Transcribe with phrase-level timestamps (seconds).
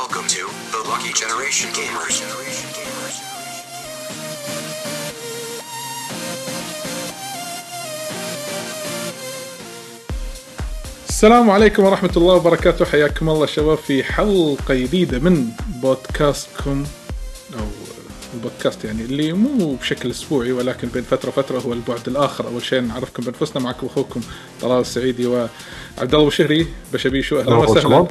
[0.00, 0.44] Welcome to
[0.74, 2.16] the Lucky Generation Gamers.
[11.08, 12.84] السلام عليكم ورحمة الله وبركاته.
[12.84, 15.48] حياكم الله شباب في حلقة جديدة من
[15.82, 16.84] بودكاستكم.
[17.58, 17.66] أو
[18.34, 22.46] البودكاست يعني اللي مو بشكل أسبوعي ولكن بين فترة وفترة هو البعد الآخر.
[22.46, 24.20] أول شيء نعرفكم بأنفسنا معكم أخوكم
[24.62, 28.06] طلال السعيدي وعبد الله وشهري بشبيشو أهلا وسهلا.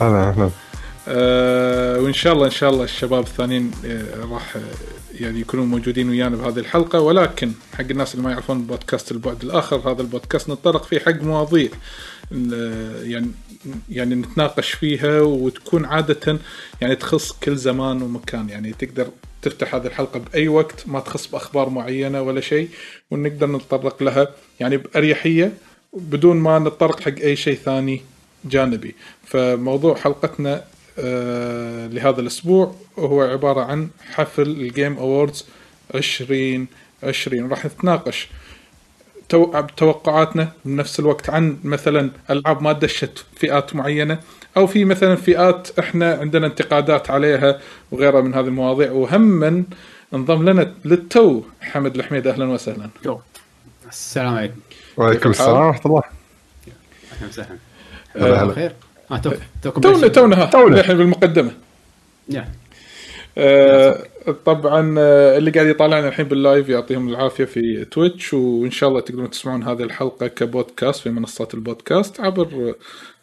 [0.00, 0.50] أهلا آه
[1.08, 4.60] وإن شاء الله إن شاء الله الشباب الثانيين آه راح آه،
[5.20, 7.00] يعني يكونوا موجودين ويانا بهذه الحلقة.
[7.00, 11.68] ولكن حق الناس اللي ما يعرفون بودكاست البعد الآخر هذا البودكاست نتطرق فيه حق مواضيع
[12.52, 13.30] آه، يعني
[13.90, 16.38] يعني نتناقش فيها وتكون عادة
[16.80, 18.48] يعني تخص كل زمان ومكان.
[18.48, 19.08] يعني تقدر
[19.42, 22.68] تفتح هذه الحلقة بأي وقت ما تخص بأخبار معينة ولا شيء
[23.10, 24.28] ونقدر نتطرق لها
[24.60, 25.52] يعني بأريحية
[25.92, 28.02] بدون ما نتطرق حق أي شيء ثاني
[28.44, 28.94] جانبي.
[29.24, 30.77] فموضوع حلقتنا آه
[31.92, 35.46] لهذا الأسبوع هو عبارة عن حفل ال Game Awards
[35.94, 38.28] 2020 راح نتناقش
[39.28, 44.20] تو- توقعاتنا بنفس الوقت عن مثلا ألعاب ما دشت فئات معينة
[44.56, 48.90] أو في مثلا فئات إحنا عندنا انتقادات عليها وغيرها من هذه المواضيع.
[48.90, 49.64] وهم من
[50.14, 52.26] انضم لنا للتو حمد الحميد.
[52.26, 52.90] أهلا وسهلا.
[53.88, 54.54] السلام عليكم.
[54.96, 56.02] وعليكم السلام؟ ورحمة الله.
[57.12, 57.58] أهلا وسهلا.
[58.16, 58.44] هلا هلا.
[58.50, 58.72] بخير.
[59.10, 59.22] آه
[59.62, 60.80] توكم تونا؟ تونا ها تونا.
[60.80, 61.52] الحين بالمقدمه
[62.28, 62.48] يا.
[63.40, 64.04] آه،
[64.44, 69.00] طبعا آه، اللي قاعد يطالعنا الحين بال live يعطيهم العافية في تويتش وإن شاء الله
[69.00, 72.74] تقدرون تسمعون هذه الحلقة كبودكاست في منصات البودكاست عبر آه،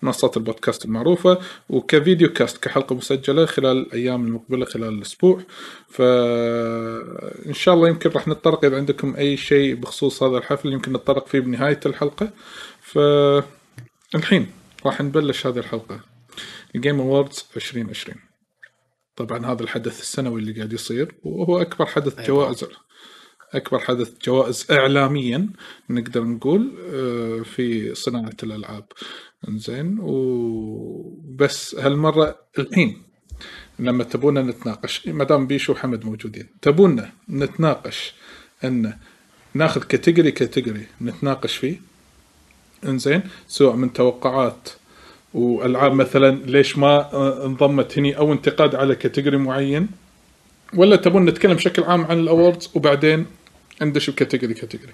[0.01, 1.37] منصات البودكاست المعروفة
[1.69, 5.41] وك video cast كحلقة مسجلة خلال الأيام المقبلة خلال الأسبوع
[5.89, 11.27] فان شاء الله يمكن راح نتطرق إذا عندكم أي شيء بخصوص هذا الحفل يمكن نتطرق
[11.27, 12.29] فيه بنهاية الحلقة
[12.81, 14.47] فالحين
[14.85, 15.99] راح نبلش هذه الحلقة.
[16.75, 18.17] ال Game Awards 2020
[19.15, 22.65] طبعا هذا الحدث السنوي اللي قاعد يصير وهو أكبر حدث جوائز
[23.53, 25.49] أكبر حدث جوائز اعلاميا
[25.89, 28.85] نقدر نقول آه، في صناعة الألعاب.
[29.49, 33.03] زين وبس هالمرة الحين
[33.79, 38.13] لما تبونا نتناقش ما دام بيشو وحمد موجودين تبونا نتناقش
[38.63, 38.93] إن
[39.53, 41.81] ناخذ category category نتناقش فيه
[42.85, 44.69] إنزين سواء من توقعات.
[45.33, 49.87] وألعاب مثلا ليش ما آه، انضمت هني أو انتقاد على category معين
[50.73, 53.25] ولا تبون نتكلم بشكل عام عن ال awards وبعدين
[53.81, 54.93] ندش ب category category.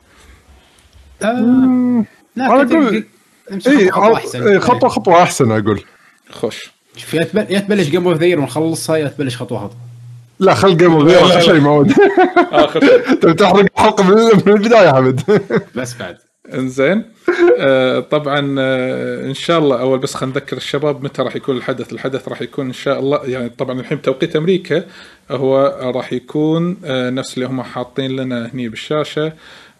[1.23, 2.05] آه،
[2.35, 4.47] لا category- أقول- امشي اي خطوة أحسن.
[4.47, 5.81] إيه، خطوه خطوة أحسن أقول.
[6.29, 9.77] خش شوف يا تبل- يا تبلش game of the ونخلصها يا تبلش خطوه خطوة.
[10.39, 11.39] لا خل game of لا، لا، آخر لا.
[11.41, 11.91] شيء معود
[12.51, 13.09] آخر شيء.
[13.09, 14.15] انت بتحرق الحلقة من
[14.45, 15.41] من البداية حمد.
[15.75, 16.17] بس بعد.
[16.53, 17.03] إنزين.
[17.59, 21.93] آه طبعا آه إن شاء الله أول بس خلينا نذكر الشباب متى راح يكون الحدث.
[21.93, 24.85] الحدث راح يكون إن شاء الله يعني طبعا الحين توقيت أمريكا
[25.31, 29.33] هو راح يكون آه نفس اللي هم حاطين لنا هني بالشاشة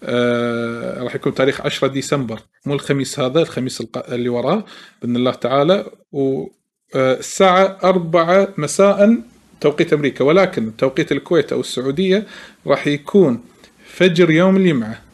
[0.03, 2.39] آه راح يكون تاريخ 10 ديسمبر.
[2.65, 4.65] مو الخميس هذا الخميس اللي وراه
[5.01, 5.85] بإذن الله تعالى.
[6.11, 9.17] والساعة 4 مساء
[9.61, 10.25] توقيت أمريكا.
[10.25, 12.25] ولكن توقيت الكويت أو السعودية
[12.67, 13.43] راح يكون
[13.85, 15.10] فجر يوم الجمعة.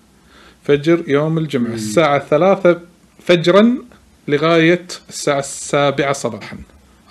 [0.68, 2.80] فجر يوم الجمعة الساعة ثلاثة
[3.20, 3.76] فجرا
[4.28, 6.58] لغاية الساعة السابعة صباحا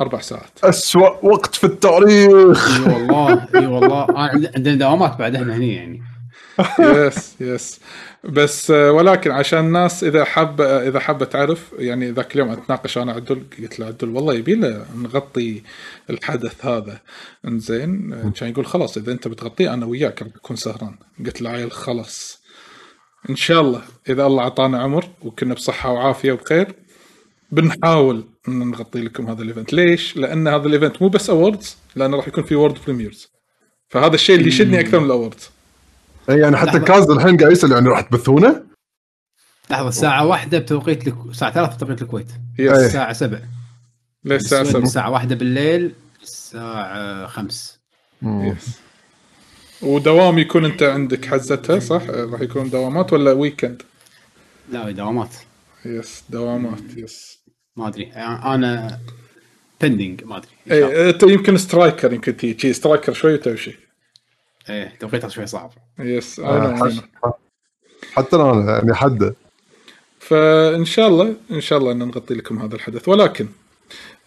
[0.00, 0.50] أربع ساعات.
[0.64, 2.86] اسوء وقت في التاريخ.
[2.86, 4.02] إي والله إي والله.
[4.02, 6.02] آه، عند- عندنا دوامات بعد إحنا هني يعني.
[6.80, 7.80] yes yes.
[8.24, 13.12] بس آه، ولكن عشان الناس إذا حابة إذا حابة تعرف يعني ذاك اليوم أتناقش أنا
[13.12, 15.62] عدل قلت له عدل والله يبي له نغطي
[16.10, 16.98] الحدث هذا.
[17.48, 20.94] إنزين آه، كان يقول خلاص إذا أنت بتغطيه أنا وياك أكون سهران.
[21.26, 22.45] قلت له عيل خلاص.
[23.30, 26.74] إن شاء الله إذا الله أعطانا عمر وكنا بصحة وعافية وبخير
[27.52, 31.76] بنحاول إن نغطي لكم هذا ال event ليش؟ لأن هذا ال event مو بس awards
[31.96, 33.28] لأنه راح يكون في world premieres
[33.88, 35.50] فهذا الشيء اللي يشدني أكثر من ال awards
[36.28, 36.78] إيه، يعني حتى.
[36.78, 38.62] كاز الحين قاعد يسأل يعني راح تبثونه؟
[39.70, 41.16] لحظة الساعة واحدة بتوقيت الك...
[41.26, 42.72] الساعة 3 بتوقيت الكويت yes.
[42.72, 43.40] الساعة 7
[44.24, 47.78] ليش الساعة السويد 7 الساعة 1 بالليل الساعة 5
[48.22, 48.85] yes
[49.82, 53.82] ودوام يكون أنت عندك حزتها صح؟ راح يكون دوامات ولا weekend؟
[54.72, 55.34] لا دوامات
[55.84, 57.38] yes دوامات yes
[57.76, 59.00] ما أدري أنا
[59.80, 61.02] pending ما أدري إن شاء الله.
[61.02, 63.78] اي انت يمكن سترايكر يمكن تجي سترايكر شوي وتمشي
[64.70, 66.44] إيه توقيتها شوي صعب yes I know,
[67.24, 67.38] آه،.
[68.12, 69.34] حتى أنا يعني حد
[70.18, 73.48] فإن شاء الله إن شاء الله إن نغطي لكم هذا الحدث ولكن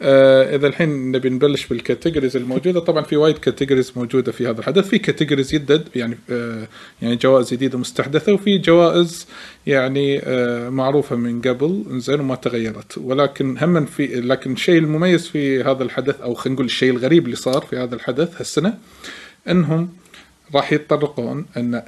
[0.01, 2.79] آه إذا الحين نبي نبلش بال categories الموجودة.
[2.79, 4.87] طبعا في وايد categories موجودة في هذا الحدث.
[4.87, 6.67] في categories جدد يعني آه
[7.01, 9.27] يعني جوائز جديدة مستحدثة وفي جوائز
[9.67, 12.97] يعني آه معروفة من قبل زين وما تغيرت.
[12.97, 17.35] ولكن هم في لكن الشيء المميز في هذا الحدث أو خلينا نقول الشيء الغريب اللي
[17.35, 18.77] صار في هذا الحدث هالسنة
[19.49, 19.89] إنهم
[20.55, 21.81] راح يتطرقون إن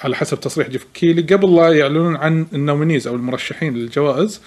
[0.00, 4.40] على حسب تصريح جيف كيلي قبل لا يعلنون عن ال nominees أو المرشحين للجوائز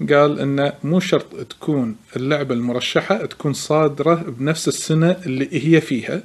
[0.00, 6.22] قال إنه مو شرط تكون اللعبة المرشحة تكون صادرة بنفس السنة اللي هي فيها.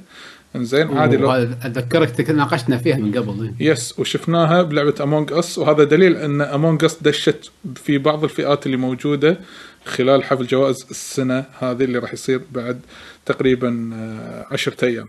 [0.56, 6.16] إنزين عادي لو أتذكرك ناقشنا فيها من قبل yes وشفناها بلعبة Among Us وهذا دليل
[6.16, 9.38] إن Among Us دشت في بعض الفئات اللي موجودة
[9.84, 12.80] خلال حفل جوائز السنة هذه اللي راح يصير بعد
[13.26, 15.08] تقريبا آه، عشرة أيام.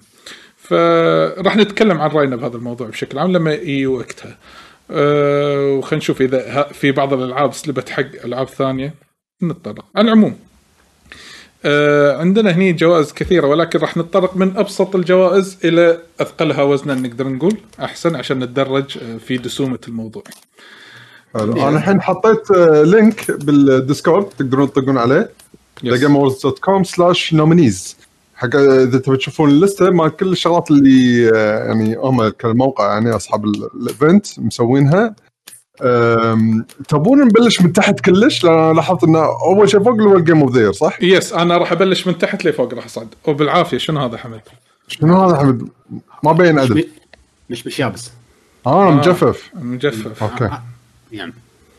[0.58, 4.38] فراح نتكلم عن رأينا بهذا الموضوع بشكل عام لما يجي وقتها.
[4.92, 8.94] أه وخلينا نشوف إذا في بعض الألعاب سلبت حق ألعاب ثانية
[9.44, 10.36] نتطرق على العموم
[11.66, 17.28] آه، عندنا هني جوائز كثيرة ولكن راح نتطرق من أبسط الجوائز إلى أثقلها وزنا نقدر
[17.28, 20.24] نقول أحسن عشان نتدرج آه، في دسومة الموضوع.
[21.34, 21.68] حلو.
[21.68, 25.30] أنا الحين حطيت آه، لينك بالديسكورد تقدرون تطقون عليه
[25.84, 26.04] yes.
[26.06, 27.94] thegameawards.com slash nominees
[28.36, 33.46] حق إذا تبي تشوفون اللستة مال كل الشغلات اللي آه، يعني هم كالموقع يعني أصحاب
[33.46, 35.16] ال- ال event مسوينها
[36.88, 40.22] تبون نبلش من تحت كلش لأن أنا لاحظت انه أول شيء فوق اللي هو ال
[40.22, 44.00] game of the صح؟ yes أنا راح أبلش من تحت لفوق راح أصعد وبالعافية شنو
[44.00, 44.42] هذا حمد؟
[44.88, 45.68] شنو هذا حمد؟
[46.24, 46.88] ما بين عدل
[47.50, 48.12] مش- مش يابس
[48.68, 50.64] آه مجفف مجفف okay آه،
[51.12, 51.34] يعني.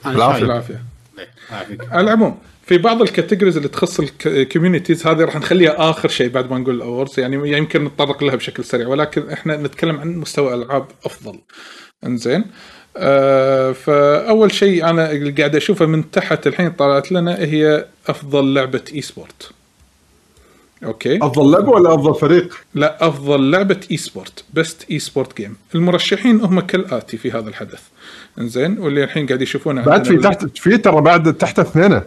[0.04, 0.14] شايف.
[0.16, 0.82] بالعافية.
[1.18, 1.92] إيه، يعافيك.
[1.92, 6.28] على العموم في بعض ال categories اللي تخص ال communities هذه راح نخليها آخر شيء
[6.28, 10.16] بعد ما نقول ال awards يعني يمكن نتطرق لها بشكل سريع ولكن إحنا نتكلم عن
[10.16, 11.38] مستوى العاب أفضل.
[12.04, 12.44] إنزين.
[12.96, 18.84] آه فأول شيء أنا اللي قاعد أشوفه من تحت الحين طلعت لنا هي أفضل لعبة
[18.94, 19.50] esport
[20.84, 26.60] okay؟ أفضل لعبة ولا أفضل فريق؟ لا أفضل لعبة esport best esport game المرشحين هم
[26.60, 27.82] كالآتي في هذا الحدث.
[28.38, 32.00] إنزين واللي الحين قاعد يشوفونه بعد في تحت في ترى بعد تحت اثنين.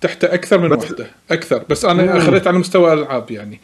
[0.00, 1.62] تحت أكثر من واحدة أكثر.
[1.70, 3.60] بس أنا أخذت على مستوى الألعاب يعني.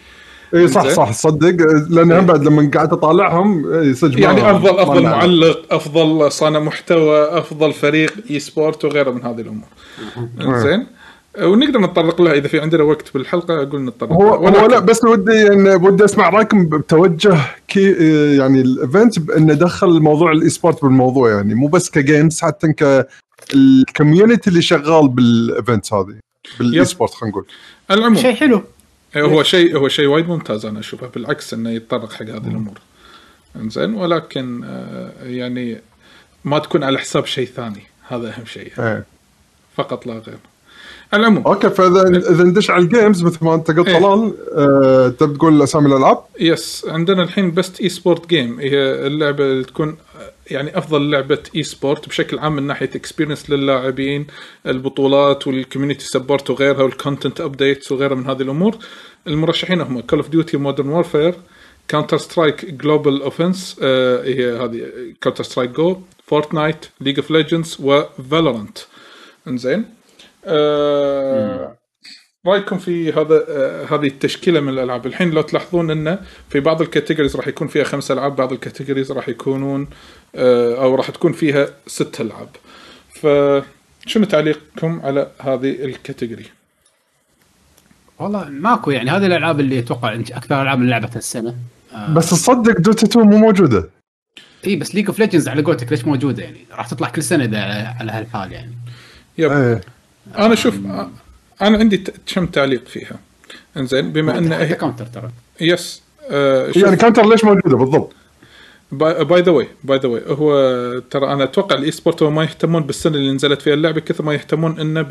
[0.55, 0.89] إي صح.
[0.89, 1.67] صح صدق.
[1.91, 5.03] لأن هم بعد لما قاعد أطالعهم يعني افضل أفضل.
[5.03, 9.69] معلق أفضل صانع محتوى أفضل فريق اي سبورت وغيره من هذه الأمور.
[10.63, 10.87] زين.
[11.43, 14.63] ونقدر نتطرق لها إذا في عندنا وقت بالحلقة أقول نتطرق هو لها.
[14.63, 17.39] هو لا بس ودي يعني ودي أسمع رأيكم بتوجه
[17.69, 17.93] كي
[18.37, 22.73] يعني ال event بإنه دخل موضوع ال esport بالموضوع يعني مو بس ك games حتى
[22.73, 23.07] ك
[23.55, 26.15] ال community اللي شغال بال event هذه
[26.59, 27.47] بال esport خلينا نقول.
[27.91, 28.23] على العموم.
[28.23, 28.63] شيء حلو.
[29.17, 32.79] هو شيء هو شيء وايد ممتاز أنا أشوفه بالعكس إنه يتطرق حق هذه الأمور.
[33.57, 35.81] إنزين ولكن آه، يعني
[36.45, 37.83] ما تكون على حساب شيء ثاني.
[38.09, 38.73] هذا أهم شيء.
[38.79, 39.05] إيه.
[39.77, 40.39] فقط لا غير.
[41.13, 41.45] على العموم.
[41.47, 43.99] okay فإذا إذا ندش على ال games مثل ما أنت قلت إيه.
[43.99, 49.65] طلال آه، تبي تقول أسامي الألعاب؟ yes عندنا الحين best esport game هي اللعبة اللي
[49.65, 49.97] تكون
[50.53, 54.27] يعني أفضل لعبة esport بشكل عام من ناحية experience للاعبين
[54.67, 58.77] البطولات وال community support وغيرها وال content updates وغيرها من هذه الأمور.
[59.27, 61.35] المرشحين هم Call of Duty Modern Warfare
[61.89, 64.89] Counter-Strike Global Offensive هي هذه
[65.21, 68.79] Counter-Strike GO Fortnite League of Legends و Valorant
[69.49, 69.85] إنزين.
[70.45, 71.82] آه
[72.47, 76.19] رأيكم في هذا آه هذه التشكيلة من الألعاب؟ الحين لو تلاحظون انه
[76.51, 79.89] في بعض ال categories راح يكون فيها خمس ألعاب بعض ال categories راح يكونون
[80.35, 82.49] آه أو راح تكون فيها ست ألعاب.
[83.15, 86.47] فشنو تعليقكم على هذه ال category
[88.19, 91.57] والله ماكو يعني هذه الألعاب اللي أتوقع إنت أكثر ألعاب اللي لعبتها السنة.
[91.95, 92.15] آه.
[92.15, 93.91] بس تصدق Dota 2 مو موجودة.
[94.67, 97.57] إي بس League of Legends على قولتك ليش موجودة؟ يعني راح تطلع كل سنة إذا
[97.57, 98.73] على- على هالحال يعني.
[99.39, 99.51] yep.
[99.53, 99.81] إيه.
[100.39, 101.11] أنا شوف آه،
[101.63, 102.05] أنا عندي
[102.35, 103.19] كم تعليق فيها؟
[103.77, 105.31] إنزين بما ان حتى هي Counter ترى.
[105.61, 108.13] yes آه يعني Counter ليش موجودة بالضبط؟
[108.93, 110.53] by the way by the way هو
[111.11, 114.35] ترى أنا أتوقع ال esport هو ما يهتمون بالسنة اللي نزلت فيها اللعبة كثر ما
[114.35, 115.03] يهتمون إنه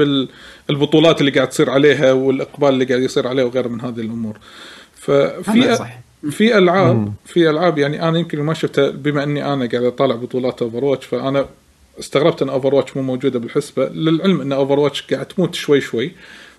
[0.67, 4.38] بالبطولات اللي قاعد تصير عليها والإقبال اللي قاعد يصير عليها وغيره من هذه الأمور.
[4.96, 9.84] ففي صح في ألعاب في ألعاب يعني أنا يمكن ما شفتها بما إني أنا قاعد
[9.84, 11.46] أطالع بطولات Overwatch فأنا
[12.00, 13.89] استغربت إن Overwatch مو موجودة بالحسبة.
[13.89, 16.12] للعلم إن Overwatch قاعد تموت شوي شوي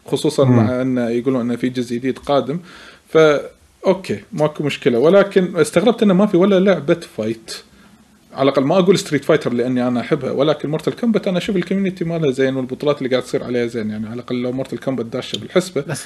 [0.06, 2.58] خصوصا مع إن يقولون انه في جزء جديد قادم.
[3.08, 3.18] ف
[3.86, 4.98] okay ماكو مشكلة.
[4.98, 7.56] ولكن استغربت انه ما في ولا لعبة fight
[8.32, 11.61] على الأقل ما أقول Street Fighter لأني أنا أحبها ولكن Mortal Kombat أنا أشوف ال
[11.61, 13.90] community مالها زين والبطولات اللي قاعد تصير عليها زين.
[13.90, 15.80] يعني على الأقل لو Mortal Kombat داشة بالحسبة.
[15.80, 16.04] بس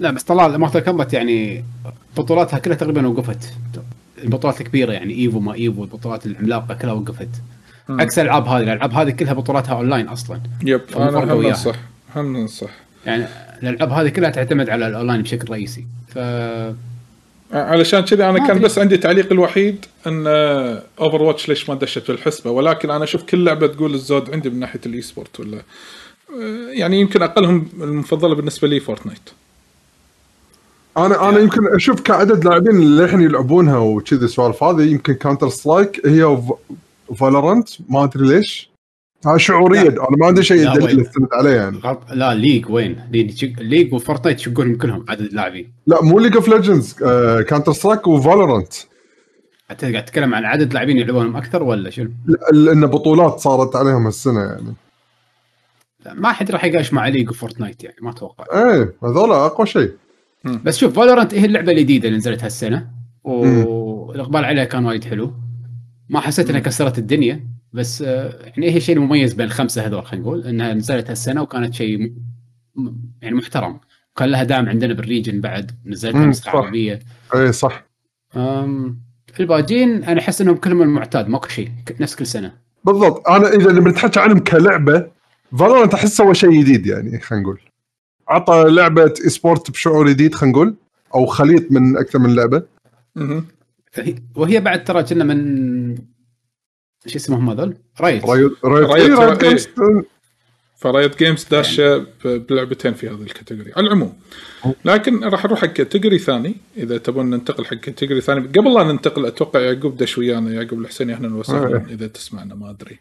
[0.00, 1.64] لا بس طلال Mortal Kombat يعني
[2.16, 3.52] بطولاتها كلها تقريبا وقفت.
[4.24, 7.28] البطولات الكبيرة يعني Evo ما Evo البطولات العملاقة كلها وقفت.
[7.88, 10.40] عكس الالعاب هذه الالعاب هذه كلها بطولاتها أونلاين أصلا.
[10.64, 11.42] yep أنا هم.
[11.42, 11.74] ننصح
[12.16, 12.70] هم ننصح.
[13.06, 13.26] يعني
[13.62, 15.86] الالعاب هذه كلها تعتمد على الأونلاين بشكل رئيسي.
[16.08, 16.18] ف
[17.52, 18.60] علشان كذا أنا كان.
[18.60, 20.26] بس عندي تعليق الوحيد إن
[21.00, 24.60] Overwatch ليش ما دشت في الحسبة؟ ولكن أنا أشوف كل لعبة تقول الزود عندي من
[24.60, 25.62] ناحية ال esport ولا آه،
[26.72, 29.30] يعني يمكن أقلهم المفضلة بالنسبة لي Fortnite
[30.96, 36.38] أنا أنا يمكن أشوف كعدد لاعبين اللي الحين يلعبونها وكذي السوالف هذه يمكن Counter-Strike هي
[37.08, 38.70] و Valorant ما أدري ليش.
[39.26, 39.88] ها شعورية.
[39.88, 41.00] أنا ما عندي شيء وين.
[41.00, 41.78] استند عليه يعني.
[41.78, 42.00] غلط.
[42.10, 45.72] لا League وين؟ League, League و Fortnite يشقون كلهم عدد اللاعبين.
[45.86, 46.92] لا مو League of Legends
[47.48, 48.72] Counter-Strike و Valorant.
[49.70, 52.10] أنت قاعد تتكلم عن عدد لاعبين يلعبونهم أكثر ولا شنو؟
[52.52, 54.74] لأن بطولات صارت عليهم هالسنة يعني.
[56.06, 58.44] لا، ما حد راح يقاش مع League و Fortnite يعني ما أتوقع.
[58.52, 59.92] إيه هذول أقوى شيء.
[60.44, 62.86] بس شوف Valorant هي اللعبة الجديدة اللي نزلت هالسنة
[63.24, 65.32] والإقبال عليها كان وايد حلو.
[66.08, 70.24] ما حسيت إنها كسرت الدنيا بس آه، يعني هي الشيء المميز بين الخمسة هذول خلينا
[70.26, 72.12] نقول إنها نزلت هالسنة وكانت شيء
[73.22, 73.80] يعني محترم.
[74.16, 76.50] كان لها دعم عندنا بال region بعد نزلتها مم، نسخه.
[76.50, 76.98] عربيه
[77.34, 77.86] إيه صح.
[78.36, 78.98] أم،
[79.40, 82.52] الباجين أنا أحس إنهم كلهم المعتاد ماكو شيء نفس كل سنة.
[82.84, 83.28] بالضبط.
[83.28, 85.06] أنا إذا اللي بنتحكي عنهم كلعبة
[85.58, 87.60] Valorant أحس سوى شيء جديد يعني خلينا نقول.
[88.28, 90.74] عطى لعبة esport بشعور جديد خلينا نقول
[91.14, 92.62] أو خليط من أكثر من لعبة.
[94.36, 95.94] وهي بعد ترى كنا من
[97.06, 99.48] شو اسمهم هذول؟ Riot ترى Riot إيه.
[99.50, 99.68] Games.
[100.76, 104.18] ف Riot Games داشه ب- بلعبتين في هذه ال category على العموم
[104.84, 109.26] لكن راح نروح حق category ثاني إذا تبون ننتقل حق category ثاني قبل لا ننتقل
[109.26, 111.86] أتوقع يعقوب دش ويانا يعقوب الحسيني أهلا وسهلا.
[111.90, 112.98] إذا تسمعنا ما أدري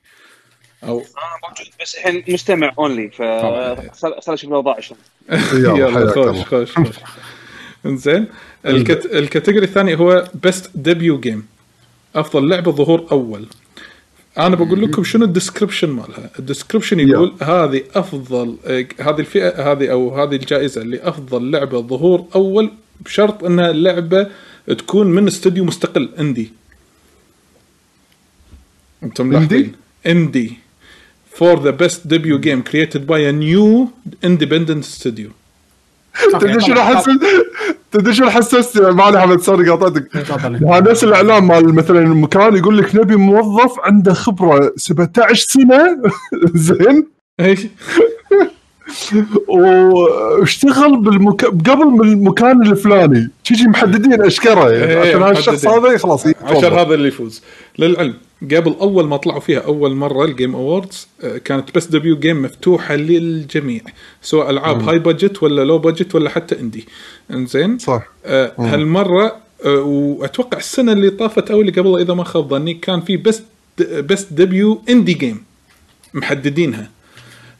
[0.83, 3.21] أو أنا موجود بس الحين مستمع only ف.
[3.21, 4.99] خل أشوف الأوضاع شلون
[5.77, 6.95] يلا خوش خوش خوش
[7.87, 8.25] إنزين.
[8.65, 9.05] الكت...
[9.05, 11.45] ال category الثاني هو best debut game
[12.15, 13.45] أفضل لعبة ظهور أول.
[14.37, 16.29] أنا بقول لكم شنو ال description مالها.
[16.39, 18.57] ال description يقول هذه أفضل
[18.99, 24.27] هذه الفئة هذه أو هذه الجائزة اللي أفضل لعبة ظهور أول بشرط انها لعبه
[24.67, 26.51] تكون من استوديو مستقل indie.
[29.03, 29.71] أنتم ملاحظين؟
[30.07, 30.53] indie.
[31.35, 33.89] For the best debut game created by a new
[34.25, 35.29] independent studio
[36.31, 37.19] تدري شنو حسست
[37.91, 40.09] تدري شنو حسست معلي حمد sorry قاطعتك.
[40.61, 45.97] نفس الاعلام مال مثلا مكان يقول لك نبي موظف عنده خبرة 17 سنة.
[46.67, 47.07] زين.
[47.39, 47.67] إيش؟
[49.47, 51.45] واشتغل بالمك...
[51.45, 53.29] قبل من المكان الفلاني.
[53.45, 54.69] تيجي محددين أشكره.
[54.71, 55.67] يعني عشان هالشخص.
[55.67, 56.73] هذا خلاص عشان.
[56.73, 57.43] هذا اللي يفوز.
[57.79, 58.13] للعلم.
[58.43, 61.07] قبل أول ما طلعوا فيها أول مرة ال Game Awards
[61.45, 63.81] كانت best debut game مفتوحة للجميع
[64.21, 66.85] سواء ألعاب high budget ولا low budget ولا حتى indie
[67.31, 68.07] إنزين؟ صح.
[68.25, 73.01] آه هالمرة آه وأتوقع السنة اللي طافت أو اللي قبلها إذا ما خاب ظني كان
[73.01, 73.41] في بس
[73.79, 75.43] best debut indie game
[76.13, 76.89] محددينها.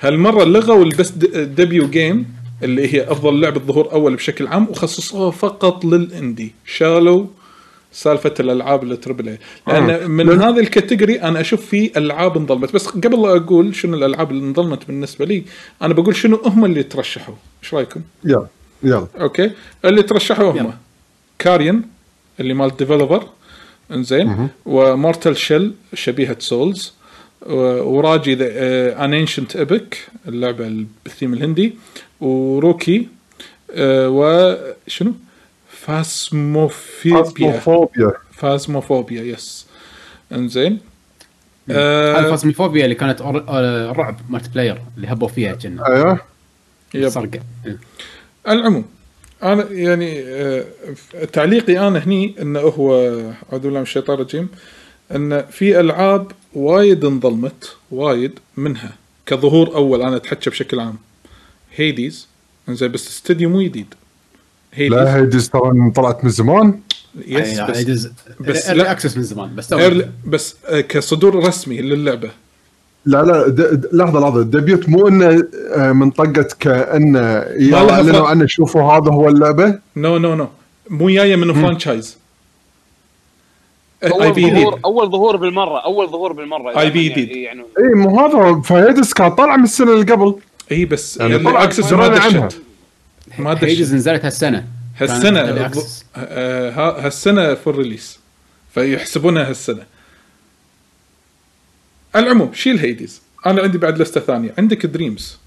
[0.01, 2.25] هالمرة لغوا ال best debut game
[2.63, 7.25] اللي هي أفضل لعبة ظهور أول بشكل عام وخصصوها فقط لل indie شالوا
[7.97, 9.37] سالفة الألعاب ال triple A
[9.67, 10.07] لأن آه.
[10.07, 12.73] من لأن- هذه ال category أنا أشوف في ألعاب انظلمت.
[12.73, 15.43] بس قبل لا أقول شنو الألعاب اللي انظلمت بالنسبة لي
[15.81, 17.35] أنا بقول شنو هم اللي ترشحوا.
[17.63, 18.47] إيش رأيكم؟ يلا
[18.83, 19.07] يلا.
[19.19, 19.51] okay.
[19.85, 20.73] اللي ترشحوا هم.
[21.39, 21.81] Carrion
[22.39, 23.23] اللي مال Devolver
[23.91, 24.49] إنزين.
[24.65, 26.93] و Mortal Shell شبيهة Souls
[27.45, 28.33] و Raji
[28.93, 31.73] An Ancient Epic اللعبة بالثيم الهندي.
[32.21, 33.07] و Röki
[33.71, 35.13] آه، وشنو؟
[35.87, 39.65] Phasmophobia Phasmophobia Phasmophobia yes
[40.31, 40.79] انزين.
[41.69, 45.87] هذه آه Phasmophobia اللي كانت آه، رعب multiplayer اللي هبوا فيها كنا.
[45.87, 46.19] أيوه.
[47.65, 47.77] إيه.
[48.47, 48.85] العموم
[49.43, 50.65] أنا يعني آه،
[51.33, 52.95] تعليقي أنا هني انه هو
[53.51, 54.49] اعوذ بالله من الشيطان الرجيم
[55.15, 58.93] إن في ألعاب وايد انظلمت وايد منها.
[59.25, 60.97] كظهور أول أنا أتحكى بشكل عام.
[61.75, 62.27] هيديز
[62.69, 63.93] زين بس استديو مو جديد.
[64.79, 66.79] لا هيدز ترى طلعت من زمان
[67.27, 68.07] يس أي-
[68.41, 68.91] بس لا.
[68.91, 69.73] اكسس من زمان بس
[70.25, 72.29] بس آه، كصدور رسمي للعبة
[73.05, 73.47] لا لا.
[73.93, 75.43] لحظة لحظة الديبيوت مو إنه
[75.75, 77.19] آه، من طقه كانه
[77.73, 78.27] أعلنوا.
[78.27, 80.47] عنه شوفوا هذا هو اللعبة نو نو نو
[80.89, 82.17] مو جاية من فرانشايز
[84.03, 87.29] اي أول بي ظهور جديد أول ظهور بالمرة أول ظهور بالمرة IP يعني- جديد.
[87.31, 90.35] يعني اي مو هذا ف Hades كان طالع من السنة اللي قبل
[90.71, 92.07] اي بس يعني early طلع access ما.
[92.07, 92.61] دشت
[93.39, 94.67] ما Hades دشت نزلت هالسنة.
[94.97, 95.71] هالسنة
[96.75, 98.19] هالسنة full release
[98.73, 99.83] فيحسبونها هالسنة.
[102.15, 104.53] العموم شيل Hades أنا عندي بعد لستة ثانية.
[104.57, 105.37] عندك Dreams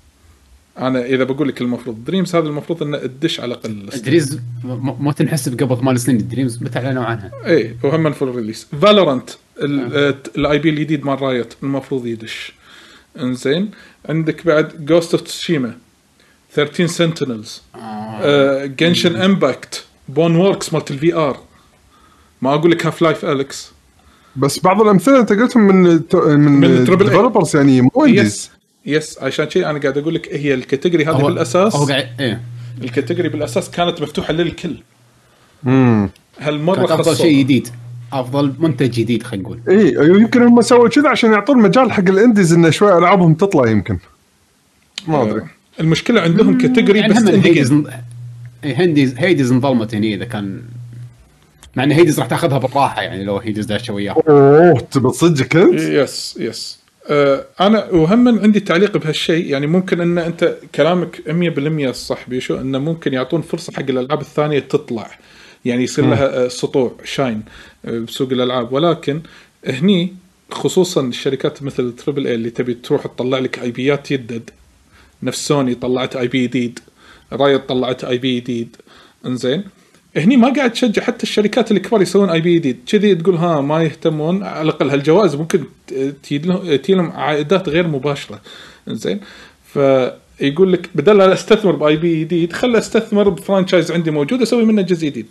[0.78, 4.02] أنا إذا بقول لك المفروض Dreams هذا المفروض إنه تدش على أقل اللستة.
[4.02, 4.38] دريمز
[5.00, 6.28] ما تنحسب قبل ثمان سنين.
[6.28, 9.30] Dreams متى أعلنوا عنها؟ إيه وهم full release Valorant
[10.36, 12.52] ال IP الجديد مال Riot المفروض يدش.
[13.20, 13.70] إنزين.
[14.08, 15.78] عندك بعد Ghost of Tsushima
[16.52, 17.62] 13 Sentinels
[18.64, 21.38] Genshin Impact Boneworks مالت ال VR
[22.42, 23.72] ما أقول لك Half-Life Alyx
[24.36, 26.84] بس بعض الأمثلة أنت قلتهم من من, من.
[26.84, 28.50] developers يعني مو indies yes
[28.86, 31.76] yes عشان شيء أنا قاعد أقول لك هي ال category هذه بالأساس.
[31.76, 32.40] هو قاعد إيه.
[32.82, 34.76] ال category بالأساس كانت مفتوحة للكل.
[35.66, 37.68] امم هالمرة كانت أفضل شيء جديد.
[38.12, 39.60] أفضل منتج جديد خلينا نقول.
[39.68, 43.70] اي يمكن هم سووا كذا عشان يعطون مجال حق ال indies انه شوي ألعابهم تطلع
[43.70, 43.98] يمكن.
[45.08, 45.42] ما أدري.
[45.80, 47.74] المشكلة عندهم category يعني بس Hades
[48.64, 50.62] Hades Hades انظلمت هني إذا كان
[51.76, 55.80] مع إن Hades راح تاخذها بالراحة يعني لو Hades داشه وياه أوه تبي صدقك أنت؟
[55.80, 61.22] yes yes آه أنا وهم عندي تعليق بهالشيء يعني ممكن إن أنت كلامك
[61.88, 65.10] 100% صح بيشو إنه ممكن يعطون فرصة حق الألعاب الثانية تطلع
[65.64, 67.42] يعني يصير لها آه، سطوع shine
[67.84, 68.72] آه، بسوق الألعاب.
[68.72, 69.20] ولكن
[69.66, 70.14] هني
[70.50, 74.50] خصوصا الشركات مثل triple A اللي تبي تروح تطلع لك IP ات يدد
[75.22, 76.78] نفس سوني طلعت IP جديد
[77.32, 78.76] Riot طلعت IP جديد
[79.26, 79.64] انزين.
[80.16, 84.42] هني ما قاعد تشجع حتى الشركات الكبار يسوون IP جديد كذي تقول ها ما يهتمون.
[84.42, 85.64] على الأقل هالجوائز ممكن
[86.22, 86.38] تجي
[86.88, 88.40] لهم عائدات غير مباشرة.
[88.88, 89.20] زين
[89.72, 94.64] فيقول لك بدل لا أستثمر ب IP جديد خل أستثمر ب franchise عندي موجود أسوي
[94.64, 95.26] منه جزء جديد.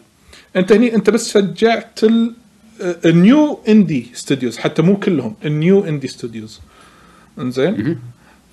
[0.56, 2.34] أنت هني أنت بس شجعت ال-
[3.06, 6.60] ال new indie studios حتى مو كلهم ال new indie studios
[7.40, 8.00] انزين.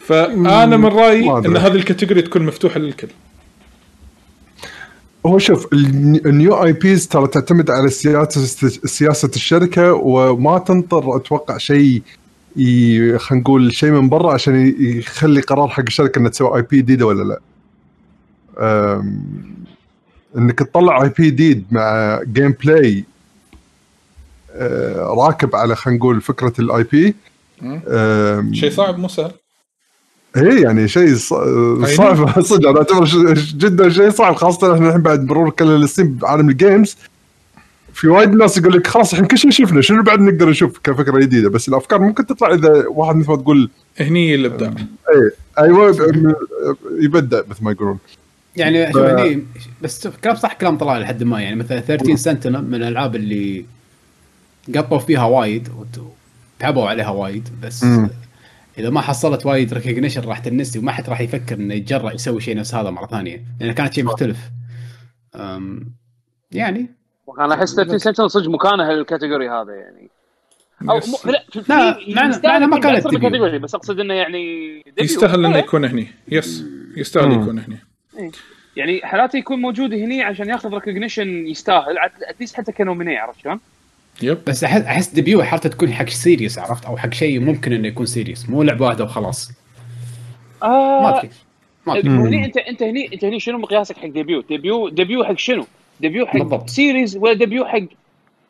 [0.06, 1.30] فأنا من رأيي.
[1.38, 3.08] إن هذه ال category تكون مفتوحة للكل.
[5.26, 11.58] هو شوف ال- ال new IPs ترى تعتمد على سياسة سياسة الشركة وما تنطر أتوقع
[11.58, 12.02] شيء
[12.56, 17.22] خلينا نقول شيء من برا عشان يخلي قرار حق الشركة انها تسوي IP جديدة ولا
[17.24, 17.40] لا.
[20.36, 23.04] إنك تطلع IP جديد مع gameplay
[24.50, 27.14] أه، راكب على خلينا نقول فكرة ال IP
[28.52, 29.30] شيء صعب مو سهل.
[30.36, 32.40] هي يعني شيء صعب.
[32.50, 36.58] صدق أنا أعتبر جدا شيء صعب خاصة إحنا الحين بعد مرور كل السنين بعالم ال
[36.58, 36.96] games
[37.92, 41.18] في وايد ناس يقول لك خلاص الحين كل شيء شفنا شنو بعد نقدر نشوف كفكرة
[41.18, 44.68] جديدة؟ بس الأفكار ممكن تطلع إذا واحد مثل ما تقول هني الإبداع.
[44.70, 45.96] اي أيوه
[47.00, 47.98] يبدع مثل ما يقولون.
[48.56, 49.42] يعني هني
[49.82, 51.40] بس كلام صح كلام طلال لحد ما.
[51.40, 53.64] يعني مثلا 13 Sentinels من الألعاب اللي
[54.76, 56.12] قطوا فيها وايد وت-
[56.58, 58.10] تعبوا عليها وايد بس مم.
[58.78, 62.56] إذا ما حصلت وايد recognition راح تنسي وما حد راح يفكر إنه يتجرأ يسوي شيء
[62.56, 64.38] نفس هذا مرة ثانية لأنه كانت شيء مختلف
[65.34, 65.92] أم،
[66.52, 66.86] يعني
[67.40, 70.10] أنا أحس 13 Sentinels صدق مكانه ال category هذا يعني
[70.90, 71.08] أو yes.
[71.26, 73.08] مو لا في لا، معنى- ما كانت.
[73.08, 74.82] category بس أقصد إنه يعني.
[75.00, 75.62] يستاهل إنه إيه.
[75.62, 76.64] يكون هني yes
[76.96, 77.42] يستاهل مم.
[77.42, 77.78] يكون هني
[78.76, 81.98] يعني حالاته يكون موجود هني عشان ياخذ recognition يستاهل
[82.28, 83.60] at least حتى ك nominee عرفت شلون؟
[84.22, 87.88] yep بس احس أحس debut حتى تكون حق series عرفت؟ أو حق شيء ممكن إنه
[87.88, 89.50] يكون series مو لعبة واحدة وخلاص.
[90.62, 91.30] ما آه أدري.
[91.86, 92.10] ما أدري.
[92.10, 95.66] هني انت أنت هني أنت هني شنو مقياسك حق debut؟ debut debut حق شنو؟
[96.00, 96.70] debut حق بالضبط.
[96.70, 97.82] series ولا debut حق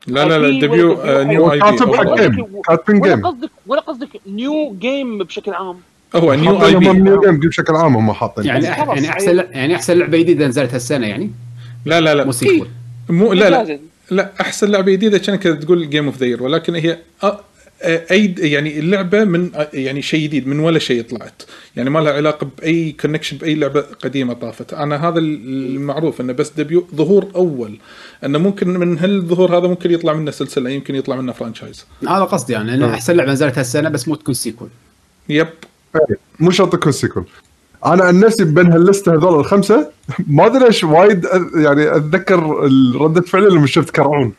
[0.06, 2.36] لا لا لا debut new IP حق أول.
[2.36, 5.76] game كاتبين ولا game قصدك ولا قصدك new game بشكل عام؟
[6.16, 9.74] هو new I حاطين P new game بشكل عام هم حاطين يعني يعني أحسن يعني
[9.74, 11.30] أحسن لعبة جديدة نزلت هالسنة يعني؟
[11.84, 12.24] لا لا لا.
[12.24, 12.68] مو sequel
[13.08, 13.78] مو لا لا.
[14.10, 17.26] لا أحسن لعبة جديدة كانك تقول game of the ولكن هي أ-
[17.84, 21.42] أي يعني اللعبة من يعني شيء جديد من ولا شيء طلعت.
[21.76, 24.74] يعني ما لها علاقة بأي connection بأي لعبة قديمة طافت.
[24.74, 27.78] أنا هذا المعروف إنه بس debut ظهور أول.
[28.24, 32.52] إنه ممكن من هالظهور هذا ممكن يطلع منه سلسلة يمكن يطلع منه franchise هذا قصدي
[32.52, 34.68] يعني أحسن لعبة نزلت هالسنة بس مو تكون sequel
[35.28, 35.48] yep.
[35.96, 37.24] إيه، مو شرط يكون sequel
[37.86, 39.90] أنا عن نفسي بين هاللستة هذول الخمسة
[40.26, 42.40] ما أدري ليش وايد يعني أتذكر
[43.00, 44.32] رده فعلي لما شفت Carrion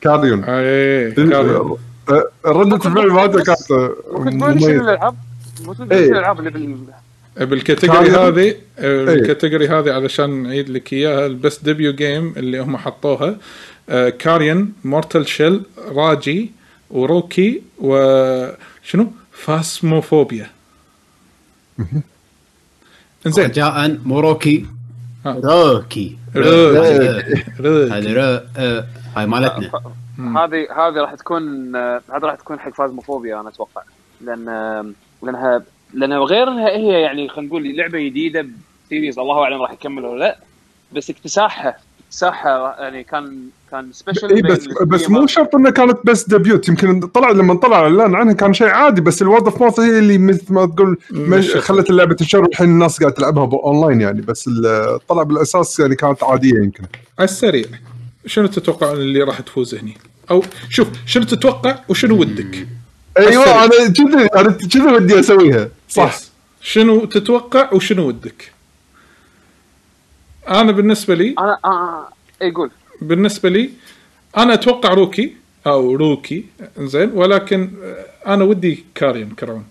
[0.00, 1.78] Carrion اي Carrion.
[2.10, 4.82] أه، ردة الفعل مالته كانت أه، ممكن تقول شنو مميزة.
[4.82, 5.14] الألعاب؟
[5.60, 6.06] ممكن تقول لي إيه.
[6.06, 8.10] شنو الألعاب اللي بال بال category.
[8.10, 13.36] هذه ال category هذه علشان نعيد لك إياها ال best debut game اللي هم حطوها
[13.88, 15.62] آه، Carrion Mortal Shell
[15.94, 16.52] Raji
[16.90, 20.50] و Röki وشنو Phasmophobia
[23.26, 23.44] إنزين.
[23.44, 24.66] رجاء موروكي
[25.26, 25.40] آه.
[25.44, 27.44] روكي روكي.
[27.60, 27.92] روكي.
[27.92, 29.70] هذا رو- آه، هاي مالتنا.
[30.18, 33.82] هذه هذه راح تكون هذه راح تكون حق فازموفوبيا أنا أتوقع.
[34.20, 34.44] لأن
[35.22, 35.62] لأنها
[35.94, 38.46] لانها غير إنها هي يعني خلينا نقول لعبة جديدة
[38.86, 40.38] بسيريز الله أعلم راح يكمل ولا لا.
[40.92, 46.28] بس اكتساحها اكتساحها يعني كان كان سبيشل اي بس بس مو شرط انها كانت بس
[46.28, 49.98] ديبيوت يمكن طلع لما طلع اعلان عنها كان شيء عادي بس الورد اوف ماوث هي
[49.98, 51.56] اللي مثل ما تقول مش-.
[51.56, 54.50] خلت اللعبة تنشر والحين الناس قاعدة تلعبها اونلاين يعني بس
[55.08, 56.84] طلع بالأساس يعني كانت عادية يمكن
[57.18, 57.66] على السريع
[58.26, 59.96] شنو تتوقع اللي راح تفوز هني؟
[60.30, 62.68] أو شوف شنو تتوقع وشنو ودك؟
[63.18, 63.64] أيوه.
[63.64, 66.30] أنا كذا أنا كذا ودي أسويها صح yes.
[66.62, 68.52] شنو تتوقع وشنو ودك
[70.48, 72.08] أنا بالنسبة لي أنا آه
[72.42, 73.70] اي قول بالنسبة لي
[74.36, 75.36] أنا أتوقع Röki
[75.66, 76.44] أو Röki
[76.78, 77.70] زين ولكن
[78.26, 79.64] أنا ودي Carrion Carrion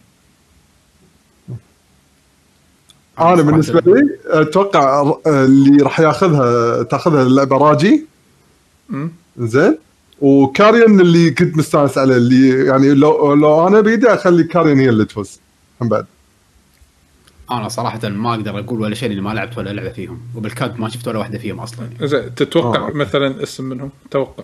[3.20, 8.06] أنا بالنسبة لي أتوقع آه، اللي راح ياخذها تاخذها اللعبة راجي.
[9.38, 9.78] زين.
[10.22, 15.06] وكاريون اللي كنت مستانس عليه اللي يعني لو لو أنا بيدي أخلي كاريون هي اللي
[15.06, 15.40] تفوز.
[15.82, 16.06] هم بعد.
[17.52, 20.90] أنا صراحة ما أقدر أقول ولا شيء لأني ما لعبت ولا لعبة فيهم وبالكاد ما
[20.90, 21.86] شفت ولا واحدة فيهم أصلا.
[21.94, 22.08] يعني.
[22.08, 22.92] زين تتوقع آه.
[22.92, 24.44] مثلا اسم منهم؟ توقع.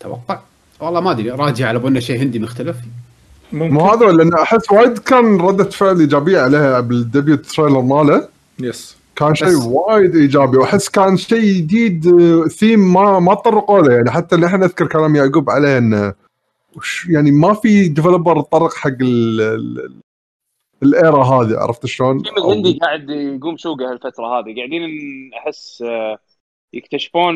[0.00, 0.40] توقع؟
[0.80, 2.76] والله ما أدري راجع على بالنا شيء هندي مختلف.
[3.52, 3.74] ممكن.
[3.74, 8.28] مو هذا لأن أحس وايد كان ردة فعل إيجابية عليها بال debut trailer ماله.
[8.60, 13.80] yes كان بس- شيء وايد إيجابي وأحس كان شيء جديد آه، ثيم ما ما تطرقوا
[13.82, 13.92] له.
[13.94, 16.14] يعني حتى اللي إحنا نذكر كلام يعقوب عليه إنه
[16.76, 19.92] وش يعني ما في developer تطرق حق ال- ال-
[20.82, 24.56] ال era هذه عرفت شلون؟ ال team الهندي قاعد يقوم سوقه هالفترة هذه.
[24.56, 24.82] قاعدين
[25.38, 26.18] احس آه،
[26.72, 27.34] يكتشفون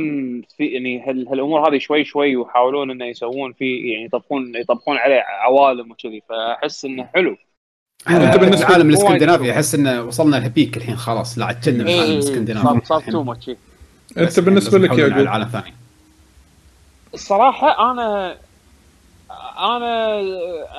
[0.57, 5.21] في يعني هال- هالأمور هذه شوي شوي ويحاولون إنه يسوون فيه يعني يطبقون يطبقون عليه
[5.29, 6.23] عوالم وكذي.
[6.29, 7.37] فأحس إنه حلو.
[8.09, 9.53] أنت بالنسبة العالم لك مو وايد الاسكندنافي.
[9.53, 11.39] أحس إنه وصلنا ال peak الحين خلاص.
[11.39, 12.87] لا عاد كنا بالعالم إيه، الإسكندنافي.
[12.87, 13.51] صار too much
[14.19, 15.75] أنت بالنسبة لك يا على يعقوب عالم ثاني.
[17.15, 18.37] الصراحه أنا
[19.59, 20.21] أنا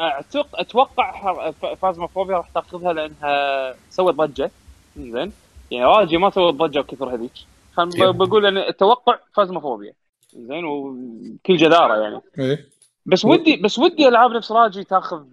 [0.01, 4.51] اعتق أتوقع Phasmophobia راح تاخذها لأنها سوت ضجة.
[4.97, 5.31] زين.
[5.71, 7.31] يعني Raji ما سوت ضجة وكثر هذيك.
[7.73, 8.17] خل يب.
[8.17, 9.93] بقول أن التوقع Phasmophobia
[10.33, 12.21] زين وبكل جدارة يعني.
[12.39, 12.69] إيه.
[13.05, 15.25] بس ودي بس ودي ألعاب نفس Raji تاخذ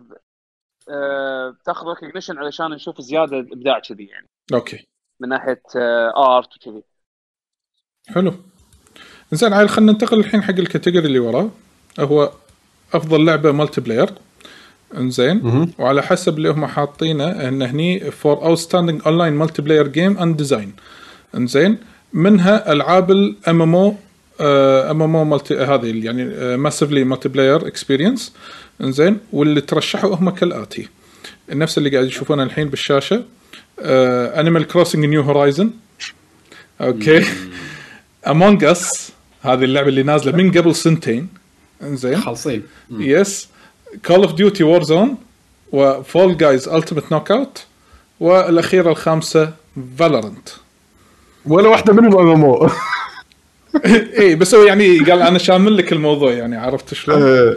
[0.89, 4.27] آه تاخذ recognition علشان نشوف زيادة إبداع كذي يعني.
[4.55, 4.87] okay.
[5.21, 6.83] من ناحية آه art وكذي.
[8.09, 8.33] حلو.
[9.33, 11.51] زين عيل خلينا ننتقل الحين حق ال category اللي وراه.
[12.01, 12.33] هو
[12.95, 14.11] أفضل لعبة multiplayer
[14.97, 20.73] انزين وعلى حسب اللي هم حاطينه إن هني for outstanding online multiplayer game and design
[21.35, 21.79] إنزين.
[22.13, 23.95] منها ألعاب ال MMO
[24.41, 28.33] MMO multi هذه يعني massively multiplayer experience
[28.81, 29.19] إنزين.
[29.33, 30.89] واللي ترشحوا هم كالآتي.
[31.51, 33.25] نفس اللي قاعد يشوفونه الحين بالشاشة
[33.79, 35.71] Animal Crossing New Horizons
[36.81, 37.25] okay.
[38.27, 41.29] Among Us هذه اللعبة اللي نازلة من قبل سنتين.
[41.83, 42.21] انزين.
[42.21, 42.63] خالصين.
[42.91, 43.49] yes
[44.07, 45.17] Call of Duty Warzone
[45.73, 47.65] و Fall Guys Ultimate Knockout
[48.21, 49.53] والاخيره الخامسة
[49.99, 50.49] Valorant
[51.47, 52.71] ولا واحدة منهم MMO
[53.87, 57.55] اي إيه، بس هو يعني قال أنا شامل لك الموضوع يعني عرفت شلون؟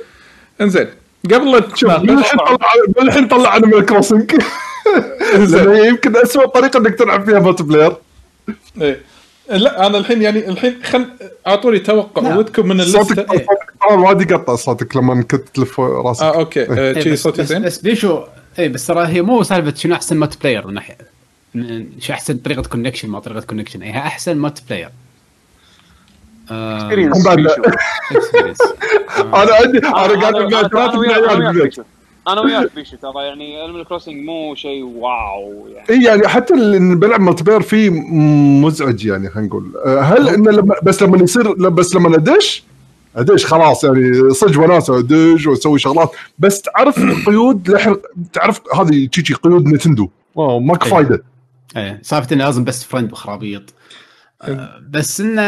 [0.61, 0.87] انزين.
[1.25, 1.75] قبل لا إيه.
[1.75, 4.31] شوف من نتناقش الحين طلع من الحين طلع Animal Crossing
[5.35, 5.63] انزين.
[5.63, 7.95] لأن هي يمكن اسوء طريقة إنك تلعب فيها multiplayer
[8.81, 9.01] إيه.
[9.51, 11.05] لا أنا الحين يعني الحين خل
[11.47, 12.37] أعطوني توقع لا.
[12.37, 13.39] ودكم من صوتك اللسته إيه.
[13.39, 16.23] صوتك طبعاً وايد يقطع صوتك لما كنت تلف راسك.
[16.23, 16.63] آه okay.
[16.63, 18.23] آه، إيه، شي بس, صوتي زين؟ بس بيشو
[18.59, 20.97] اي بس ترى هي مو سالفة شنو أحسن multiplayer من ناحيه
[21.55, 24.89] من- شو أحسن طريقة connection ما طريقة connection هي أحسن multiplayer
[26.51, 27.27] آه، experience.
[27.27, 27.33] آه،
[29.43, 31.71] أنا عندي أنا أنا- قاعد
[32.27, 35.89] أنا وياك بيشو ترى يعني Animal Crossing مو شيء wow يعني.
[35.89, 37.89] اي يعني حتى اللي بلعب multiplayer فيه
[38.61, 39.71] مزعج يعني خلينا نقول.
[39.85, 42.63] أه، هل إنه لما بس لما يصير بس لما أدش؟
[43.15, 46.11] أدش خلاص يعني صدق وناسه أدش وأسوي شغلات.
[46.39, 47.95] بس تعرف قيود لحن
[48.33, 50.89] تعرف هذه تجي قيود Nintendo؟ wow إيه.
[50.89, 51.23] فايده
[51.77, 53.73] إيه سالفه إنه لازم best friend وخرابيط
[54.41, 55.41] آه، بس إنه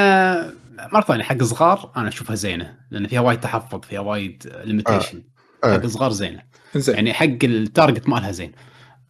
[0.94, 5.22] مرة ثانية حق صغار أنا أشوفها زينة لأن فيها وايد تحفظ فيها وايد limitation
[5.64, 5.74] آه.
[5.74, 6.54] حق صغار زينة.
[6.82, 6.96] زين.
[6.96, 8.52] يعني حق ال target مالها زين.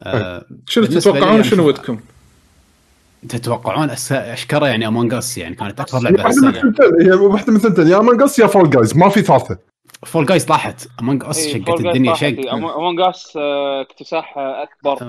[0.03, 1.99] آه، شنو تتوقعون شنو ودكم؟
[3.29, 7.55] تتوقعون أس- اشكره يعني Among Us يعني كانت أكثر لعبة واحدة من هي واحدة من
[7.57, 9.57] الثنتين يا يا Fall Guys ما في ثالثة.
[10.05, 10.87] Fall Guys طاحت.
[10.99, 12.13] Among Us إيه، شقت Fall Guys الدنيا.
[12.13, 12.51] شق.
[12.53, 13.33] Among Us
[13.81, 15.05] اكتساحها أكبر.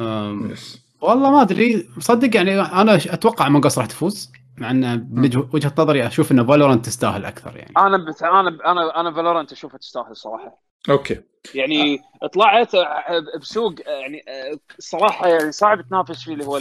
[1.01, 1.89] والله ما أدري.
[1.99, 4.33] صدق يعني أنا أتوقع Among Us راح تفوز.
[4.59, 7.73] مع إن من وجهة نظري أشوف إن Valorant تستاهل أكثر يعني.
[7.77, 8.23] أنا بت...
[8.23, 10.63] أنا أنا أنا Valorant أشوفها تستاهل صراحة.
[10.91, 11.21] okay.
[11.55, 12.01] يعني
[12.33, 16.59] طلعت آه، بسوق آه، يعني آه، الصراحه يعني صعب تنافس فيه اللي هو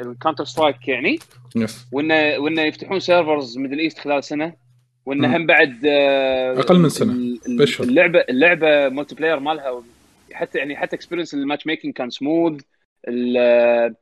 [0.00, 1.18] ال Counter-Strike يعني.
[1.56, 1.86] yes.
[1.92, 4.54] وانه وانه يفتحون servers Middle East خلال سنة
[5.06, 6.88] وانه هم بعد آه، أقل من
[7.46, 7.86] ال- بأشهر.
[7.86, 9.82] اللعبة اللعبة multiplayer مالها
[10.32, 12.62] حتى يعني حتى experience ال matchmaking كان smooth
[13.08, 13.94] ال-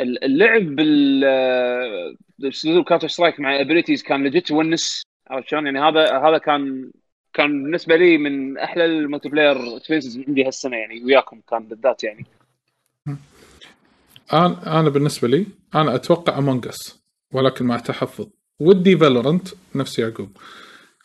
[0.00, 1.24] ال- اللعب بال
[2.84, 6.90] Counter-Strike مع abilities كان legit يونس عرفت شلون؟ يعني هذا هذا كان
[7.34, 12.26] كان بالنسبة لي من أحلى ال multiplayer experiences عندي هالسنة يعني وياكم كان بالذات يعني.
[14.32, 18.26] أنا أنا بالنسبة لي أنا أتوقع Among Us ولكن مع تحفظ.
[18.60, 20.36] ودي Valorant نفس يعقوب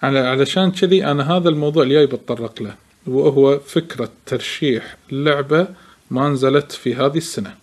[0.02, 2.76] على علشان كذي أنا هذا الموضوع الجاي بتطرق له
[3.08, 5.68] وهو فكرة ترشيح لعبة
[6.12, 7.58] ما نزلت في هذه السنة.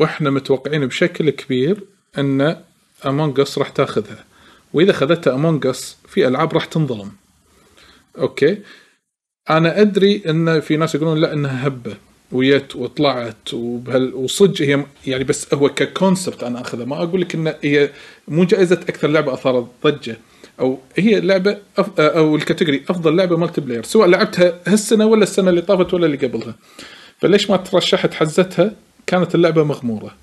[0.00, 1.84] وإحنا متوقعين بشكل كبير
[2.18, 2.56] إن
[3.06, 4.24] Among Us راح تاخذها.
[4.72, 7.12] وإذا اخذتها Among Us في ألعاب راح تنظلم.
[8.18, 8.58] okay.
[9.50, 11.96] أنا أدري إن في ناس يقولون لا إنها هبة
[12.32, 16.84] ويت وطلعت وبهال وصدق هي يعني بس هو ك concept أنا أخذه.
[16.84, 17.90] ما أقول لك إن هي
[18.28, 20.16] مو جائزة أكثر لعبة اثارت ضجه
[20.60, 25.50] أو هي لعبة of أو ال category أفضل لعبة multiplayer سواء لعبتها هالسنة ولا السنة
[25.50, 26.54] اللي طافت ولا اللي قبلها.
[27.18, 28.72] فليش ما ترشحت حزتها؟
[29.06, 30.14] كانت اللعبة مغمورة.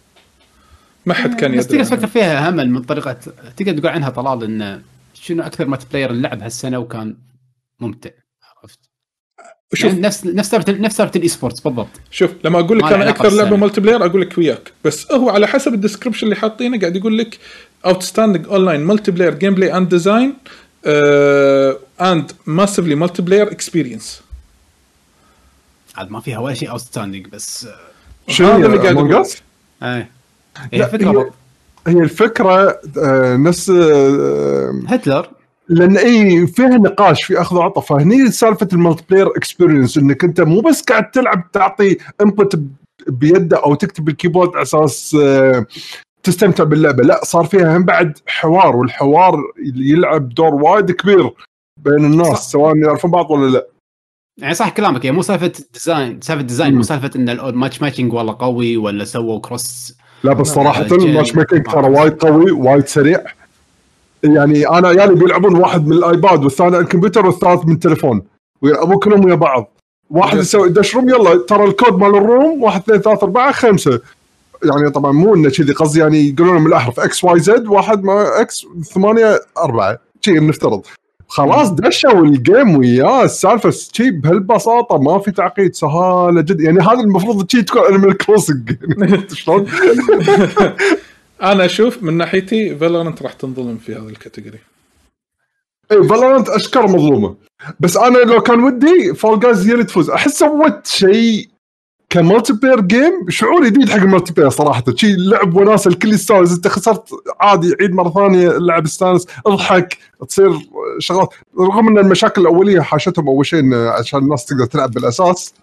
[1.05, 3.17] ما حد كان بس تقدر يدري تفكر فيها همل من طريقة
[3.57, 4.81] تقدر تقول عنها طلال انه
[5.13, 7.15] شنو أكثر multiplayer نلعب هالسنة وكان
[7.81, 8.09] ممتع
[8.63, 8.79] عرفت؟
[9.73, 9.89] شوف.
[9.89, 11.87] يعني نفس نفس سالفة نفس سالفة ال esports بالضبط.
[12.11, 13.55] شوف لما أقول لك أنا أكثر لعبة.
[13.57, 14.71] multiplayer أقول لك وياك.
[14.85, 17.37] بس هو على حسب ال description اللي حاطينه قاعد يقول لك
[17.85, 20.33] outstanding online multiplayer gameplay and design
[22.01, 24.21] and massively multiplayer experience
[25.95, 27.67] عاد ما فيها ولا شيء outstanding بس
[28.27, 29.25] شنو هذا اللي قاعد؟
[29.83, 30.11] إيه.
[30.73, 31.31] لا، هي فكره هي-
[31.93, 35.29] هي الفكرة آه، نفس آه، هتلر.
[35.71, 40.61] لأن إي فيها نقاش في أخذ وعطاء فهني سالفة ال multiplayer experience إنك أنت مو
[40.61, 42.59] بس قاعد تلعب تعطي input
[43.07, 45.65] بيده أو تكتب بال keyboard على أساس آه،
[46.23, 47.03] تستمتع باللعبة.
[47.03, 49.39] لا صار فيها هم بعد حوار والحوار
[49.75, 51.31] يلعب دور وايد كبير
[51.83, 52.41] بين الناس صح.
[52.41, 53.67] سواء يعرفون بعض ولا لا.
[54.41, 55.05] يعني صح كلامك.
[55.05, 59.03] يعني مو سالفة design سالفة design مو سالفة إن ال match matching والله قوي ولا
[59.03, 61.73] سووا cross لا بس صراحة لا، ال matchmaking game.
[61.73, 63.23] ترى وايد قوي وايد سريع.
[64.23, 68.21] يعني أنا يعني بيلعبون واحد من ال iPad والثاني على الكمبيوتر والثالث من التليفون.
[68.61, 69.77] ويلعبون كلهم ويا بعض.
[70.09, 70.37] واحد.
[70.37, 73.99] يسوي دش room يلا ترى الكود مال ال room واحد اثنين ثلاثة أربعة خمسة.
[74.63, 76.99] يعني طبعا مو إنه كذي قصدي يعني يقولون من الأحرف.
[76.99, 79.97] X Y Z واحد مع X ثمانية أربعة.
[80.21, 80.81] شي بنفترض
[81.27, 83.69] خلاص دشوا ال game وياه السالفة.
[83.69, 85.75] شي بهالبساطة ما في تعقيد.
[85.75, 86.63] سهالة جدا.
[86.63, 88.75] يعني هذا المفروض شي تكون Animal Crossing
[89.33, 89.67] شلون؟
[91.41, 94.59] أنا أشوف من ناحيتي Valorant راح تنظلم في هذا ال category
[95.91, 97.35] إي Valorant أشكره مظلومة.
[97.79, 101.49] بس أنا لو كان ودي Fall Guys هي اللي تفوز أحس سوت شيء
[102.09, 104.83] ك multiplayer game شعور جديد حق ال multiplayer صراحة.
[104.95, 106.53] شيء لعب وناسه الكل يستانس.
[106.53, 110.59] إنت خسرت عادي عيد مرة ثانية اللعب استانس اضحك تصير
[110.99, 111.33] شغلات.
[111.59, 115.53] رغم إن المشاكل الأولية حاشتهم أول شيء إن عشان الناس تقدر تلعب بالأساس.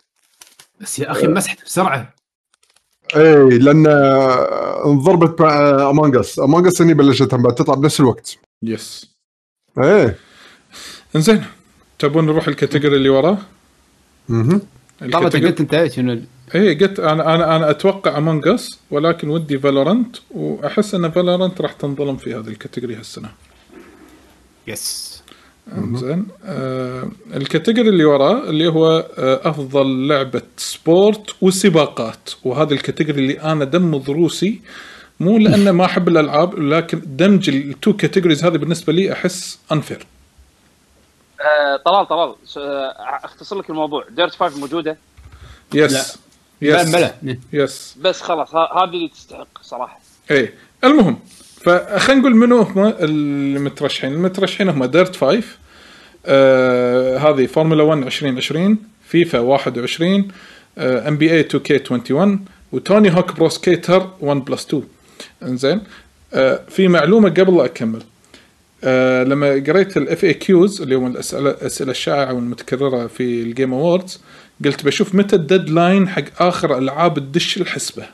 [0.80, 2.17] بس يا أخي مسحت بسرعة.
[3.16, 3.86] اي لأن
[4.86, 5.58] انضربت مع
[5.90, 9.10] Among Us Among Us هني بلشت بعد تطلع بنفس الوقت yes
[9.78, 10.16] إيه
[11.16, 11.44] إنزين
[11.98, 13.38] تبون نروح ال category اللي وراه؟
[14.28, 14.60] مهم.
[15.12, 19.28] طبعا انت قلت انت شنو ال- اي قلت أنا أنا أنا أتوقع Among Us ولكن
[19.28, 23.28] ودي Valorant وأحس إن Valorant راح تنظلم في هذه ال category هالسنة.
[24.66, 25.17] yes
[25.94, 26.26] زين.
[26.44, 28.86] آه ال category اللي وراه اللي هو
[29.18, 32.30] آه أفضل لعبة sport وسباقات.
[32.44, 34.60] وهذا ال category اللي أنا دم ضروسي.
[35.20, 40.06] مو لأنه ما أحب الألعاب لكن دمج ال two categories هذه بالنسبة لي أحس unfair
[41.40, 42.34] آه، طلال طلال.
[43.24, 44.04] أختصر لك الموضوع.
[44.10, 44.96] Dirt 5 موجودة؟
[45.74, 46.18] yes
[46.62, 47.14] بلا yes بلا.
[47.52, 50.00] yes بس خلاص هذه اللي تستحق صراحة.
[50.30, 50.54] إيه.
[50.84, 51.18] المهم
[51.68, 54.12] فخلينا نقول منو هم المترشحين.
[54.12, 55.42] المترشحين هم Dirt 5
[56.26, 58.78] آه هذه فورمولا 1 2020
[59.08, 60.28] فيفا 21
[60.78, 64.82] NBA 2K 21 و Tony Hawk Pro Skater 1 plus 2
[65.42, 65.80] إنزين.
[66.34, 68.02] آه في معلومة قبل لا أكمل.
[68.84, 74.20] آه لما قريت ال FAQs اللي هم الاسئله الأسئلة الشائعة والمتكررة في ال Game Awards
[74.64, 78.06] قلت بشوف متى ال deadline حق آخر ألعاب الدش الحسبة.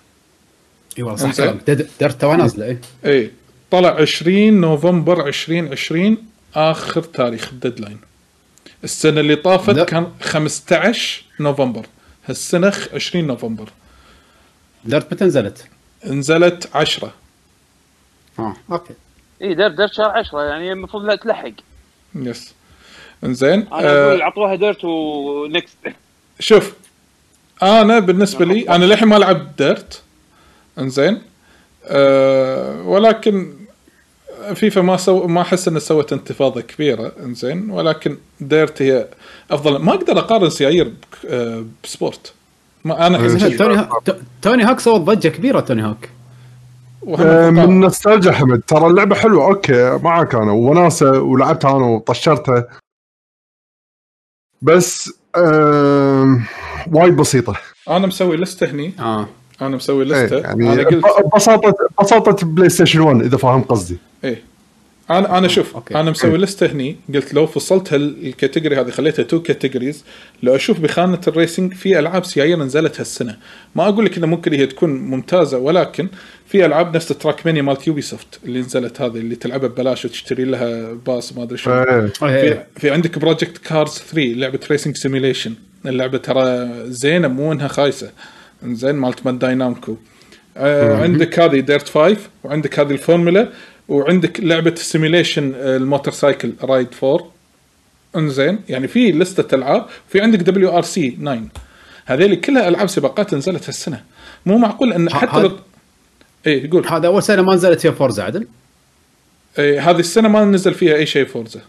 [0.98, 1.36] اي والله صح.
[1.36, 3.30] كلامك Dirt تو نازلة اي اي
[3.74, 6.16] طلع 20 نوفمبر 2020
[6.54, 7.98] آخر تاريخ ال deadline.
[8.84, 9.84] السنة اللي طافت لا.
[9.84, 11.86] كان 15 نوفمبر.
[12.26, 13.68] هالسنة خ- 20 نوفمبر.
[14.84, 15.64] Dirt متى نزلت؟
[16.06, 17.12] نزلت 10
[18.38, 18.56] آه.
[18.72, 18.94] okay.
[19.42, 21.50] إي Dirt Dirt شهر 10 يعني المفروض لا تلحق.
[22.14, 22.54] yes.
[23.24, 25.76] إنزين أنا أقول آه ديرت ونكست
[26.40, 26.72] شوف
[27.62, 30.02] أنا بالنسبة لي أنا للحين ما لعبت ديرت
[30.78, 31.22] إنزين
[31.84, 33.54] آه ولكن
[34.54, 37.70] فيفا ما سو ما أحس انها سوت انتفاضة كبيرة إنزين.
[37.70, 39.08] ولكن ديرت هي
[39.50, 39.78] أفضل.
[39.78, 40.92] ما أقدر أقارن سيايير
[41.28, 42.32] آه، بسبورت.
[42.84, 43.38] ما أنا أحس إيه.
[43.38, 43.56] كذي.
[43.56, 43.88] توني
[44.42, 46.08] توني هوك سوى ضجة كبيرة توني هوك
[47.02, 47.50] وهم آه،.
[47.50, 48.60] من نوستالجيا حمد.
[48.66, 50.52] ترى اللعبة حلوة أوكي معك أنا.
[50.52, 52.68] وناسة ولعبتها أنا وطشرتها.
[54.62, 55.12] بس
[56.92, 57.56] وايد بسيطة.
[57.90, 58.92] أنا مسوي لسته هني.
[59.00, 59.28] آه.
[59.62, 60.38] أنا مسوي إيه، لستة.
[60.38, 63.96] يعني أنا قلت ببساطه ببساطة PlayStation 1 إذا فاهم قصدي.
[64.24, 64.42] إيه.
[65.10, 65.94] أنا أنا شوف okay.
[65.94, 66.96] أنا مسوي لستة هني.
[67.14, 70.04] قلت لو فصلت هال category هذه خليتها two categories
[70.42, 73.36] لو أشوف بخانة ال racing في ألعاب سيايير نزلت هالسنة.
[73.74, 76.08] ما أقول لك انها ممكن هي تكون ممتازة ولكن
[76.46, 81.36] في ألعاب نفس TrackMania مالت Ubisoft اللي نزلت هذه اللي تلعبها ببلاش وتشتري لها pass
[81.36, 82.06] ما أدري شو إيه.
[82.12, 85.54] في, في عندك Project Cars 3 لعبة racing simulation
[85.86, 88.10] اللعبة ترى زينة مو إنها خايسة.
[88.66, 89.96] زين مالت Bandai Namco
[90.56, 93.48] آه عندك هذه Dirt 5 وعندك هذه الفورمولا
[93.88, 97.30] وعندك لعبة simulation ال motorcycle Ride 4
[98.16, 101.42] انزين يعني في لستة ألعاب في عندك WRC 9
[102.06, 104.02] هذيل كلها ألعاب سباقات نزلت هالسنة.
[104.46, 105.58] مو معقول أن حتى بط...
[106.46, 106.86] إيه قول.
[106.86, 108.46] هذا أول سنة ما نزلت فيها Forza عدل؟
[109.58, 111.60] إيه هذه السنة ما نزل فيها أي شيء Forza.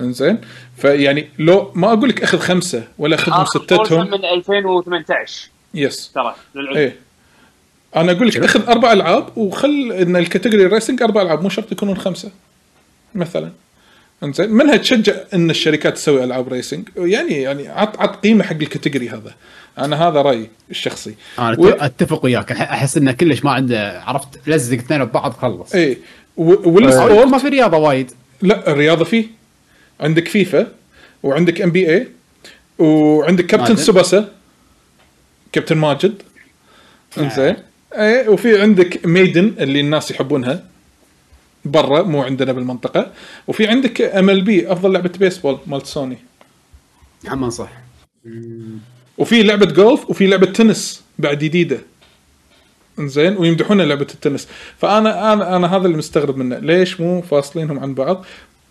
[0.00, 0.38] إنزين؟
[0.76, 6.10] فيعني لو ما أقول لك أخذ خمسة ولا اخذهم ستتهم من 2018 yes.
[6.14, 6.76] ترى للعلم.
[6.76, 6.96] إيه.
[7.96, 11.72] أنا أقول لك أخذ أربع ألعاب وخل إن ال category racing أربع ألعاب مو شرط
[11.72, 12.30] يكونون خمسة
[13.14, 13.50] مثلا.
[14.22, 18.62] إنزين؟ منها تشجع إن الشركات تسوي ألعاب racing يعني يعني عط عط قيمة حق ال
[18.62, 19.34] category هذا.
[19.78, 21.14] أنا هذا رأيي الشخصي.
[21.38, 22.52] أنا و- أتفق وياك.
[22.52, 25.74] أحس إنه كلش ما عنده عرفت؟ لزق اثنين ببعض خلص.
[25.74, 25.98] إيه.
[26.36, 28.10] و- وال sport ما في رياضة وايد.
[28.42, 29.37] لا الرياضة فيه.
[30.00, 30.72] عندك فيفا
[31.22, 32.08] وعندك NBA
[32.78, 33.76] وعندك كابتن.
[33.76, 34.32] سوباسا.
[35.52, 36.22] كابتن ماجد.
[37.18, 37.56] إنزين.
[37.92, 40.64] إيه وفي عندك Madden اللي الناس يحبونها.
[41.64, 43.12] برا مو عندنا بالمنطقة.
[43.46, 46.18] وفي عندك MLB أفضل لعبة بيسبول مالت سوني.
[47.24, 47.70] محمد صح.
[49.18, 51.78] وفي لعبة جولف وفي لعبة تنس بعد جديدة.
[52.98, 54.48] إنزين ويمدحون لعبة التنس.
[54.78, 56.58] فأنا أنا أنا هذا اللي مستغرب منه.
[56.58, 58.24] ليش مو فاصلينهم عن بعض؟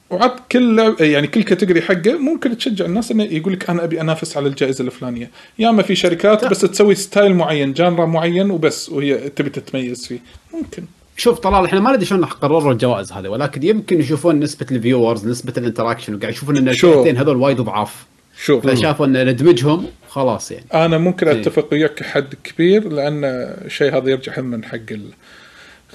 [0.10, 4.38] وعط كل يعني كل category حقه ممكن تشجع الناس إنه يقول لك أنا أبي أنافس
[4.38, 5.32] على الجائزة الفلانية.
[5.60, 10.20] يا اما في شركات بس تسوي style معين genre معين وبس وهي تبي تتميز فيه.
[10.54, 10.84] ممكن.
[11.18, 15.28] شوف طلال إحنا ما ندري شلون قرروا الجوائز هذه ولكن يمكن يشوفون نسبة ال viewers
[15.28, 16.70] نسبة ال interaction وقاعد يشوفون إن.
[16.70, 18.06] الفئتين هذول وايد ضعاف.
[18.46, 18.68] شوف.
[18.68, 20.66] فشافوا إن ندمجهم خلاص يعني.
[20.74, 21.42] أنا ممكن إيه.
[21.42, 23.22] أتفق وياك حد كبير لأن
[23.66, 25.10] الشيء هذا يرجع هم من حق ال-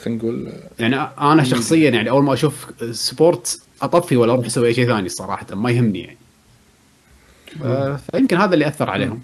[0.05, 4.75] خلينا نقول يعني أنا شخصيا يعني أول ما أشوف sport أطفي ولا أروح أسوي أي
[4.75, 6.19] شيء ثاني صراحة ما يهمني يعني.
[7.65, 9.23] آه، فيمكن هذا اللي أثر عليهم.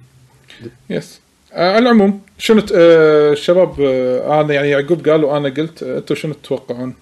[0.90, 1.20] yes
[1.52, 6.94] آه على العموم شنو آه الشباب أنا يعني يعقوب قال وأنا قلت أنتم شنو تتوقعون؟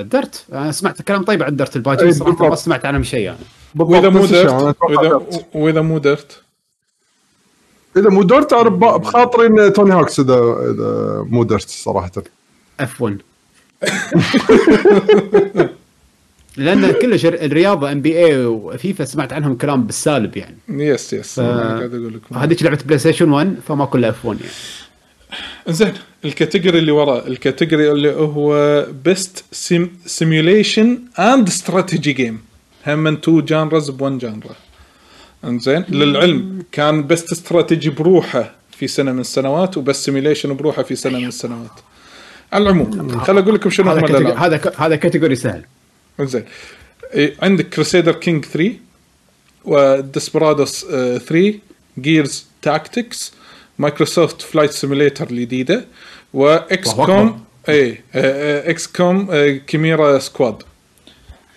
[0.00, 0.46] Dirt.
[0.52, 2.54] أنا سمعت كلام طيب عن Dirt الباجي صراحة ما.
[2.54, 3.38] سمعت عنهم شيء يعني.
[3.74, 4.76] وإذا مو Dirt
[5.54, 6.42] وإذا, مو Dirt؟
[7.96, 12.12] إذا مو Dirt أنا بخاطري إن Tony Hawk's اذا إذا مو Dirt صراحة.
[12.80, 13.22] F1
[16.56, 20.56] لأن كلش الرياضة NBA و FIFA سمعت عنهم كلام بالسالب يعني.
[20.68, 22.38] yes yes قاعد أقول لكم.
[22.38, 24.52] هذيك لعبة PlayStation 1 فما كلها F1 يعني.
[25.68, 25.92] زين
[26.24, 29.44] ال category اللي وراه ال category اللي هو best
[30.06, 32.40] simulation and strategy game
[32.86, 34.56] هم من two genres بون genre
[35.44, 40.96] إنزين للعلم كان best strategy بروحه في سنة من السنوات و best simulation بروحه في
[40.96, 41.70] سنة من السنوات.
[42.52, 43.18] على العموم.
[43.20, 45.64] خل أقول لكم شنو هذا هم هذا ك- هذا category سهل.
[46.20, 46.44] زين.
[47.14, 48.72] إيه، عندك Crusader Kings 3
[49.64, 50.86] و Desperados
[51.26, 51.54] 3
[51.98, 53.32] Gears Tactics
[53.78, 55.84] Microsoft Flight Simulator الجديدة
[56.34, 57.44] و XCOM.
[57.68, 59.28] اي XCOM
[59.66, 60.62] Chimera Squad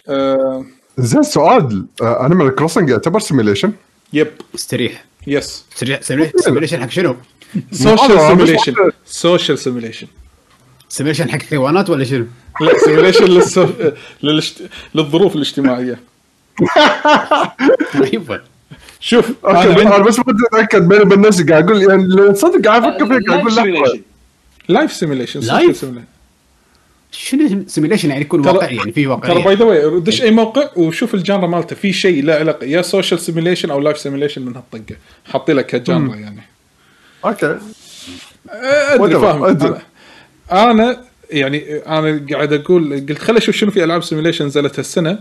[0.10, 0.66] آه،
[0.98, 1.86] زين سؤال.
[2.02, 3.72] Animal Crossing يعتبر سيميليشن
[4.14, 6.00] يب استريح yes استريح
[6.38, 7.16] simulation حق شنو؟
[7.72, 8.74] سوشيال سيميليشن.
[9.06, 10.08] سوشيال سيميليشن
[10.90, 12.26] سيميليشن حق حيوانات ولا شنو؟
[12.62, 13.26] لا simulation
[14.96, 16.00] للظروف الاجتماعية.
[17.96, 18.42] أيوه
[19.00, 21.44] شوف okay أنا بس بدي أتأكد بيني وبين نفسي.
[21.44, 24.00] قاعد أقول يعني لو تصدق قاعد أفكر فيك قاعد أقول لحظه
[24.70, 25.76] life simulation life؟
[27.12, 31.16] شنو simulation يعني يكون واقعي؟ يعني في ترى by the way دش أي موقع وشوف
[31.16, 31.76] ال genre مالته.
[31.76, 34.96] في شيء له علاقة يا social simulation أو life simulation من هالطقة.
[35.26, 36.42] حاطي لك هال genre يعني.
[37.26, 37.60] okay.
[38.50, 39.78] أدري فاهم.
[40.52, 45.20] أنا يعني أنا قاعد أقول قلت خل أشوف شنو في ألعاب simulation نزلت هالسنه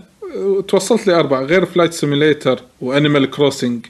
[0.68, 3.86] توصلت لي اربعه غير Flight Simulator و Animal Crossing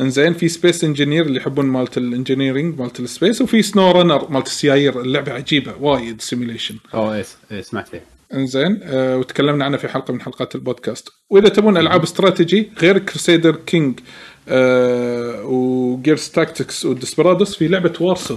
[0.00, 4.46] إنزين في Space Engineers اللي يحبون مالت ال engineering مالت ال space وفي SnowRunner مالت
[4.46, 7.88] السيايير اللعبة عجيبة وايد simulation اوه إيه، إيه، سمعت
[8.34, 11.08] إنزين آه وتكلمنا عنها في حلقة من حلقات البودكاست.
[11.30, 14.00] وإذا تبون ألعاب استراتيجي غير Crusader Kings
[14.48, 18.36] آه و Gears Tactics و Desperados في لعبة Warsaw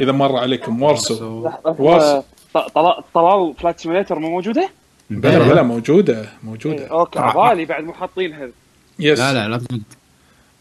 [0.00, 1.48] إذا مر عليكم Warsaw.
[1.64, 2.22] Warsaw.
[2.54, 4.68] طلال طلال Flight Simulator مو موجودة؟
[5.10, 6.86] بلا بلا موجودة موجودة.
[6.86, 8.48] okay على بالي بعد مو حاطينها
[8.98, 9.60] yes لا لا لا.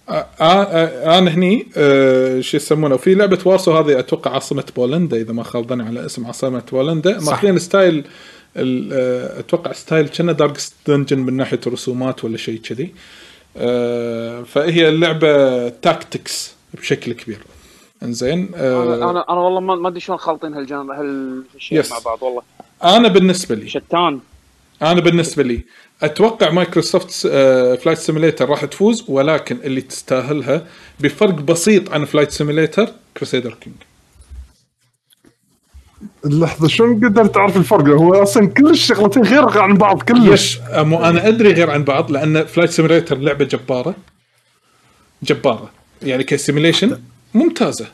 [0.09, 5.33] آه آه أنا هني آه شو يسمونه في لعبة Warsaw هذه أتوقع عاصمة بولندا إذا
[5.33, 7.19] ما خاب على اسم عاصمة بولندا.
[7.19, 7.31] صح.
[7.31, 8.05] ماخذين style
[8.57, 10.57] ال- أتوقع style كنا Darkest
[10.87, 12.93] Dungeon من ناحية الرسومات ولا شيء كذي.
[13.57, 17.39] آه فهي اللعبة tactics بشكل كبير.
[18.03, 21.83] إنزين أنا آه أنا أنا والله ما ما أدري شلون خالطين هال genre هالشيء.
[21.91, 22.41] مع بعض والله.
[22.83, 23.69] أنا بالنسبة لي.
[23.69, 24.19] شتان.
[24.81, 25.63] أنا بالنسبة لي.
[26.03, 27.27] أتوقع Microsoft
[27.81, 30.67] Flight Simulator راح تفوز ولكن اللي تستاهلها
[30.99, 33.75] بفرق بسيط عن Flight Simulator Crusader Kings
[36.25, 40.55] لحظة شلون قدرت تعرف الفرق؟ هو أصلا كل الشغلتين غير عن بعض كلش.
[40.55, 43.95] yes مو أنا أدري غير عن بعض لأن Flight Simulator لعبة جبارة.
[45.23, 45.69] جبارة.
[46.01, 47.01] يعني ك simulation
[47.33, 47.87] ممتازة.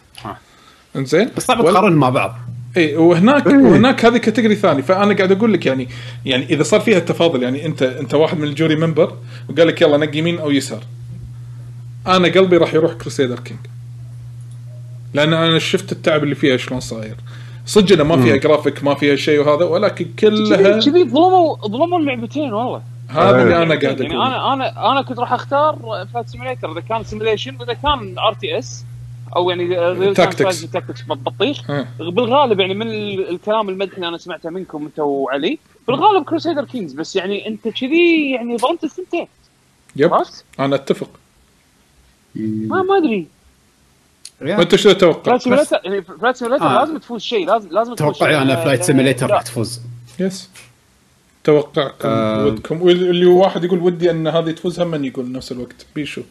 [0.95, 2.35] إنزين؟ بس صعب تقارن مع بعض.
[2.77, 3.55] اي وهناك إيه.
[3.55, 5.87] وهناك هذه category ثاني فأنا قاعد أقول لك يعني
[6.25, 9.17] يعني إذا صار فيها تفاضل يعني انت أنت واحد من ال jury member
[9.49, 10.83] وقال لك يلا نق يمين أو يسار.
[12.07, 13.59] أنا قلبي راح يروح Crusader Kings
[15.13, 17.15] لأن أنا شفت التعب اللي فيها شلون صاير.
[17.65, 22.53] صدق إنه ما فيها جرافيك ما فيها شيء وهذا ولكن كلها كذي ظلموا ظلموا اللعبتين
[22.53, 22.81] والله.
[23.09, 24.27] هذا اللي أنا قاعد يعني أقول.
[24.27, 25.77] أنا أنا أنا كنت راح أختار
[26.13, 28.85] Flight Simulator إذا كان simulation وإذا كان RTS
[29.35, 29.75] أو يعني
[30.13, 30.13] Tactics.
[30.73, 31.87] tactics بطيخ ها.
[31.99, 36.93] بالغالب يعني من ال- الكلام المدح اللي أنا سمعته منكم أنت وعلي بالغالب Crusader Kings
[36.93, 39.27] بس يعني أنت كذي يعني ظلمت الثنتين
[39.95, 41.09] yep عرفت؟ أنا أتفق
[42.35, 43.27] ما ما أدري
[44.41, 44.57] يا.
[44.57, 46.79] وانت شو تتوقع؟ Flight Simulator يعني فلايت سيميليتر آه.
[46.79, 48.37] لازم تفوز شيء لازم لازم تفوز توقعي.
[48.41, 49.29] أنا فلايت سيميليتر.
[49.31, 49.81] راح تفوز
[50.19, 50.49] yes
[51.43, 52.45] توقعكم آه.
[52.45, 56.21] ودكم واللي واحد يقول ودي أن هذه تفوز هم من يقول نفس الوقت بيشو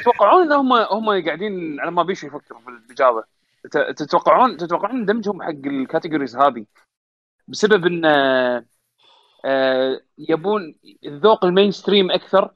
[0.00, 3.22] تتوقعون إن هم هم قاعدين على ما بيشو يفكروا بالاجابه
[3.70, 6.64] ت- تتوقعون تتوقعون دمجهم حق ال categories هذه
[7.48, 8.64] بسبب إن آه،
[9.44, 12.50] آه، يبون الذوق ال mainstream أكثر.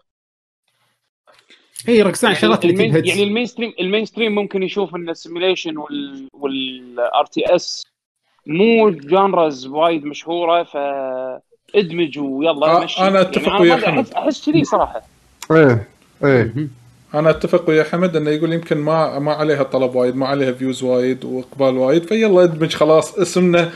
[1.86, 4.62] هي ركزان على الشغلات اللي ال main تجيب يعني ال main stream ال mainstream ممكن
[4.62, 7.82] يشوف إن ال simulation وال وال RTS
[8.46, 13.00] مو genres وايد مشهورة فادمج ويلا آه، مشي.
[13.08, 14.12] أنا أتفق يعني ويا حمد.
[14.14, 15.02] أحس كذي صراحة.
[15.50, 15.88] إيه.
[16.24, 16.68] إيه
[17.14, 20.82] أنا أتفق ويا حمد إنه يقول يمكن ما ما عليها طلب وايد ما عليها views
[20.82, 23.70] وايد وإقبال وايد فيلا ادمج خلاص اسمنا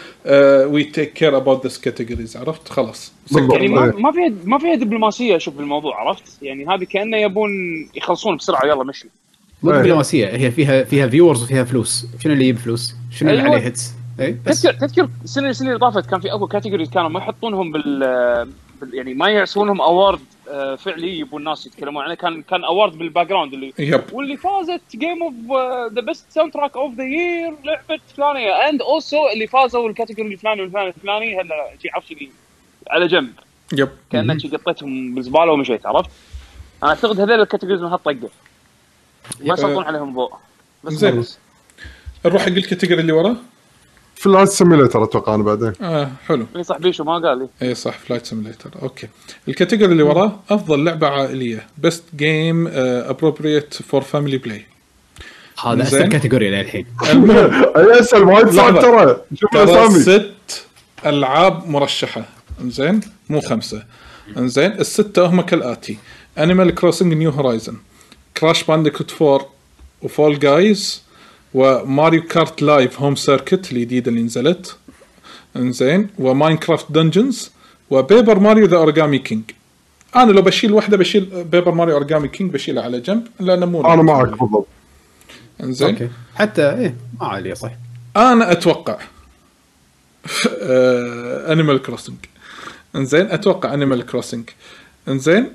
[0.66, 3.12] we take care about this categories عرفت خلاص.
[3.32, 3.92] يعني ما إيه.
[3.92, 7.50] ما فيها ما فيها دبلوماسية أشوف بالموضوع عرفت؟ يعني هذه كأنه يبون
[7.94, 9.08] يخلصون بسرعة يلا مشي
[9.62, 9.78] مو إيه.
[9.78, 13.54] دبلوماسية هي فيها فيها viewers وفيها فلوس شنو اللي يجيب فلوس؟ شنو اللي أيوة.
[13.54, 13.92] عليه hits؟
[14.46, 17.98] بس تذكر تذكر السنة السنة اللي طافت كان في أكو categories كانوا ما يحطونهم بال,
[18.80, 20.20] بال يعني ما يعصونهم award
[20.78, 25.22] فعلي يبون الناس يتكلمون عنه كان كان award بال background اللي yep واللي فازت game
[25.22, 25.34] of
[25.92, 28.68] the best soundtrack of the year لعبة فلانية.
[28.68, 32.16] and also اللي فازوا ال category الفلاني والفلاني الفلاني هلا شي عرفت
[32.90, 33.32] على جنب.
[33.72, 36.10] yep كأنك قطيتهم بالزبالة ومشيت عرفت؟
[36.82, 38.28] أنا أعتقد هذول ال categories من هالطقه
[39.40, 40.32] ما يسلطون عليهم ضوء.
[40.84, 41.24] بس زين.
[42.26, 43.36] نروح حق ال category اللي وراه
[44.16, 45.72] Flight Simulator أتوقع أنا بعدين.
[45.82, 46.46] آه حلو.
[46.52, 47.48] اللي صح بيشو ما قال لي.
[47.62, 49.08] إي صح Flight Simulator okay.
[49.48, 51.66] ال category اللي وراه أفضل لعبة عائلية.
[51.78, 54.66] best game appropriate for family play
[55.64, 55.82] هذا.
[55.82, 56.86] أسهل category للحين.
[57.76, 58.80] أي اسال وايد صعب.
[58.80, 59.20] ترى.
[59.34, 60.00] شوف الأسامي.
[60.00, 60.66] ست
[61.06, 62.24] ألعاب مرشحة.
[62.60, 63.00] إنزين.
[63.28, 63.84] مو خمسة.
[64.36, 64.72] إنزين.
[64.72, 65.98] الستة هم كالآتي.
[66.38, 67.76] Animal Crossing New Horizons
[68.36, 69.46] Crash Bandicoot 4
[70.02, 71.02] و Fall Guys
[71.54, 74.76] و Mario Kart Live Home Circuit الجديده اللي نزلت.
[75.56, 76.08] إنزين.
[76.18, 77.50] و Minecraft Dungeons.
[77.90, 79.42] و Paper Mario The Origami King.
[80.16, 84.02] أنا لو بشيل واحدة بشيل Paper Mario Origami King بشيلها على جنب لأنه مو أنا
[84.02, 84.66] معك بالضبط.
[85.62, 85.88] إنزين.
[85.88, 86.08] okay.
[86.34, 87.70] حتى إيه ما عليه صح
[88.16, 88.98] أنا أتوقع
[91.52, 92.16] Animal Crossing
[92.96, 94.50] إنزين أتوقع Animal Crossing
[95.08, 95.48] إنزين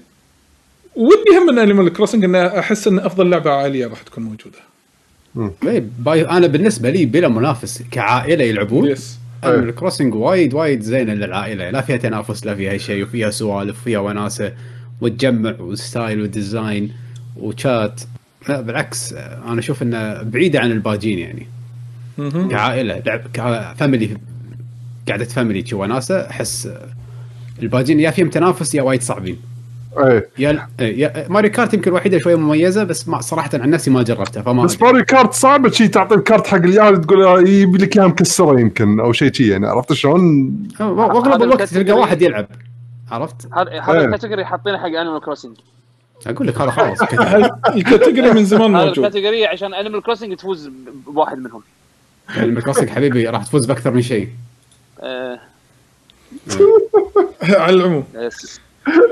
[0.96, 4.69] ودي هم من Animal Crossing إن أحس إن أفضل لعبة عائلية راح تكون موجودة.
[6.08, 8.88] أنا بالنسبة لي بلا منافس كعائلة يلعبون.
[8.88, 11.70] yes Animal Crossing وايد وايد زينة للعائلة.
[11.70, 14.54] لا فيها تنافس لا فيها شيء وفيها سوالف وفيها وناسة
[15.02, 16.92] وتجمع و style و design
[17.38, 18.02] وشات.
[18.50, 21.48] لا بالعكس أنا أشوف إنه بعيدة عن الباجين يعني.
[22.50, 24.18] كعائلة لعب ك family
[25.10, 26.70] قعده family وناسة أحس
[27.64, 29.38] الباجين يا فيهم تنافس يا وايد صعبين.
[30.40, 34.42] يا, يا Mario Kart يمكن الوحيدة شوية مميزة بس ما صراحة عن نفسي ما جربتها
[34.44, 34.86] فما بس أدري.
[34.92, 38.60] Mario Kart صعبه شي تعطي ال kart حق العيال تقول له يبي لك إياها مكسرة
[38.60, 42.48] يمكن أو شيء شي يعني عرفت شلون؟ واغلب الوقت تلقى واحد يلعب
[43.12, 44.06] عرفت؟ هذا إيه.
[44.06, 45.58] ال category حاطينه حق Animal Crossing
[46.28, 47.02] أقول لك هذا خلاص.
[47.76, 50.74] ال category من زمان هذا موجود ال category عشان Animal Crossing تفوز ب-
[51.06, 51.62] بواحد منهم
[52.36, 54.30] يعني Crossing حبيبي راح تفوز بأكثر من شيء
[55.02, 55.40] آه،
[57.44, 58.04] على العموم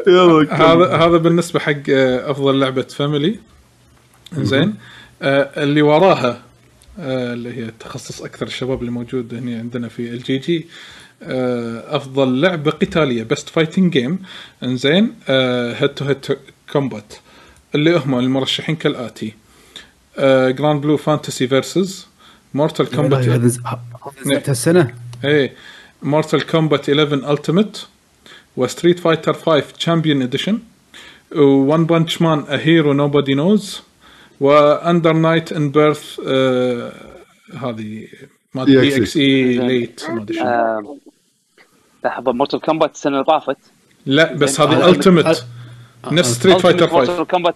[0.07, 3.39] يلا هذا هذا بالنسبة حق آه، أفضل لعبة family
[4.33, 4.75] زين
[5.21, 6.41] آه، اللي وراها
[6.99, 10.67] آه، اللي هي تخصص أكثر الشباب اللي موجود هنا عندنا في ال GG
[11.23, 14.19] آه، أفضل لعبة قتالية best fighting game
[14.63, 15.13] إنزين.
[15.27, 16.37] head to head
[16.71, 17.13] combat
[17.75, 19.33] اللي هم المرشحين كالآتي.
[20.49, 22.07] Granblue Fantasy Versus
[22.53, 23.51] Mortal Kombat هذا
[24.25, 24.93] نزلت هالسنه
[25.25, 25.53] إيه.
[26.03, 27.87] Mortal Kombat 11 Ultimate
[28.57, 30.59] و Street Fighter 5 Champion Edition
[31.35, 33.81] و One Punch Man A Hero Nobody Knows
[34.39, 36.19] و Under Night In-Birth
[37.53, 38.07] هذه
[38.53, 38.97] ما أدري.
[38.97, 40.97] Exe Late ما ادري شنو آه،
[42.05, 43.57] لحظه Mortal Kombat السنة اللي طافت.
[44.05, 45.25] لا بس هذه Ultimate
[46.05, 47.55] آه، نفس Street Fighter 5 Mortal Kombat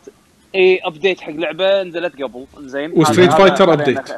[0.55, 2.45] إي update حق لعبة نزلت قبل.
[2.59, 2.91] زين.
[2.95, 4.11] و Street Fighter update.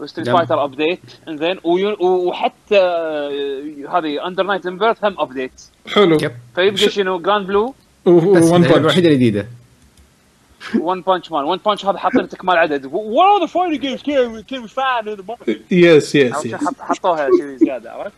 [0.00, 0.30] و Street.
[0.30, 1.58] Fighter update انزين
[2.00, 6.18] وحتى آه، هذه Under Night In-Birth هم update حلو.
[6.22, 6.32] yep.
[6.54, 7.74] فيبقى ش- شنو Granblue.
[8.06, 8.12] بس
[8.44, 9.46] One هي Punch الوحيدة الجديدة.
[10.78, 12.86] One Punch Man One Punch هذا حاطين تكمال عدد.
[12.90, 14.02] What are the fighting games?
[14.02, 18.12] Came came fan in the market yes yes حطوها كذي زيادة عرفت؟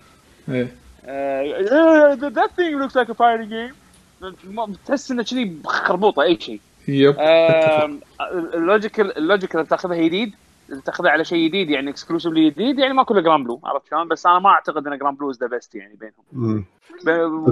[0.49, 3.75] yeah, that thing looks like a fighting game.
[4.51, 7.17] ما- تحس إنه كذي خربوطة أي شيء yep
[8.55, 10.33] ال logical ال logical اللي تاخذها جديد
[10.85, 14.39] تاخذها على شيء جديد يعني exclusively جديد يعني ما كله Granblue عرفت شلون؟ بس أنا
[14.39, 16.65] ما أعتقد إن Granblue is the best يعني بينهم.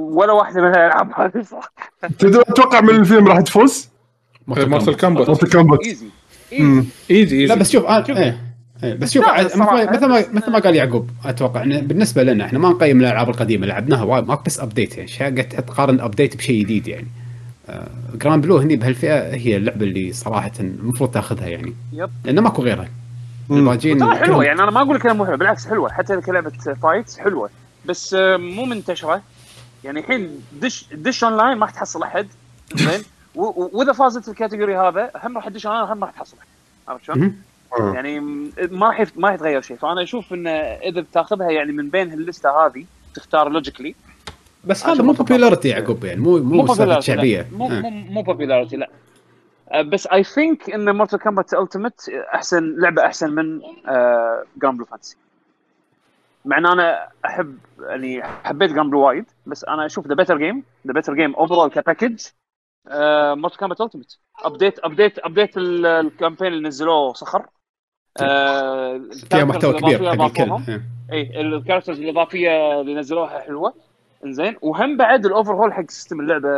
[0.00, 1.72] ولا واحدة من الالعاب هذه صح
[2.18, 3.88] تدري أتوقع من الفيلم راح تفوز؟
[4.46, 6.06] Mortal Kombat Mortal Kombat easy.
[6.52, 8.38] easy ايزي لا بس شوف آه إيه.
[8.84, 8.94] إيه.
[8.94, 12.68] بس شوف مثل ما صراحة- مثل ما قال يعقوب أتوقع إن بالنسبة لنا إحنا ما
[12.68, 17.06] نقيم الألعاب القديمة لعبناها وايد ماك بس update يعني قاعد تقارن update بشيء جديد يعني.
[17.68, 21.74] آه Granblue هني بهالفئة هي اللعبة اللي صراحة المفروض تاخذها يعني.
[21.92, 22.10] yep.
[22.24, 22.88] لأنه ماكو غيرها.
[23.50, 26.50] الباجين ترى حلوة يعني أنا ما أقول لك انها مو حلوة بالعكس حلوة حتى كلعبه
[26.82, 27.50] fights حلوة.
[27.84, 29.22] بس آه، مو منتشره
[29.84, 32.26] يعني الحين دش دش اون لاين ما راح تحصل أحد
[32.74, 33.02] زين؟
[33.34, 36.46] وإذا فازت ال category هذا هم راح تدش اون لاين هم ما راح تحصل أحد.
[36.88, 37.42] عرفت شلون؟
[37.80, 37.92] آه.
[37.94, 39.76] يعني ما راح ما راح يتغير شيء.
[39.76, 42.84] فأنا أشوف إن إذا بتاخذها يعني من بين هاللستة هذه
[43.14, 43.94] تختار logically
[44.64, 45.12] بس هذا مو.
[45.12, 47.46] popularity يعقوب يعني مو مو شعبية.
[47.52, 47.80] مو آه.
[47.80, 48.90] مو مو popularity لا.
[49.80, 53.60] بس I think إن Mortal Kombat Ultimate أحسن لعبة أحسن من
[54.56, 55.16] Granblue Fantasy
[56.44, 60.92] مع إن أنا أحب يعني حبيت Granblue وايد بس أنا أشوف ذا better game the
[60.92, 62.26] better game overall ك package
[63.34, 67.46] Mortal Kombat Ultimate update update update ال campaign اللي نزلوه صخر
[68.20, 69.00] آه،
[69.30, 70.10] فيها محتوى كبير.
[70.52, 70.80] آه.
[71.12, 73.74] اي ال characters الاضافيه اللي نزلوها حلوة.
[74.24, 74.56] إنزين.
[74.62, 76.48] وهم بعد ال overhaul حق system اللعبة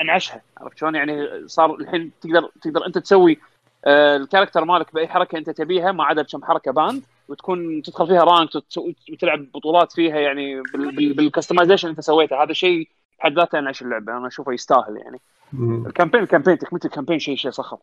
[0.00, 3.38] انعشها عرفت شلون يعني صار الحين تقدر تقدر انت تسوي
[3.84, 8.06] آه، ال character مالك بأي حركة انت تبيها ما عدا كم حركة banned وتكون تدخل
[8.06, 8.50] فيها rank
[9.12, 10.62] وتلعب بطولات فيها يعني
[11.14, 12.88] بال customization انت سويته هذا شيء
[13.18, 15.20] بحد ذاته انعش اللعبة أنا أشوفه يستاهل يعني.
[15.86, 17.78] ال campaign ال campaign تكملة ال campaign شيء شيء صخر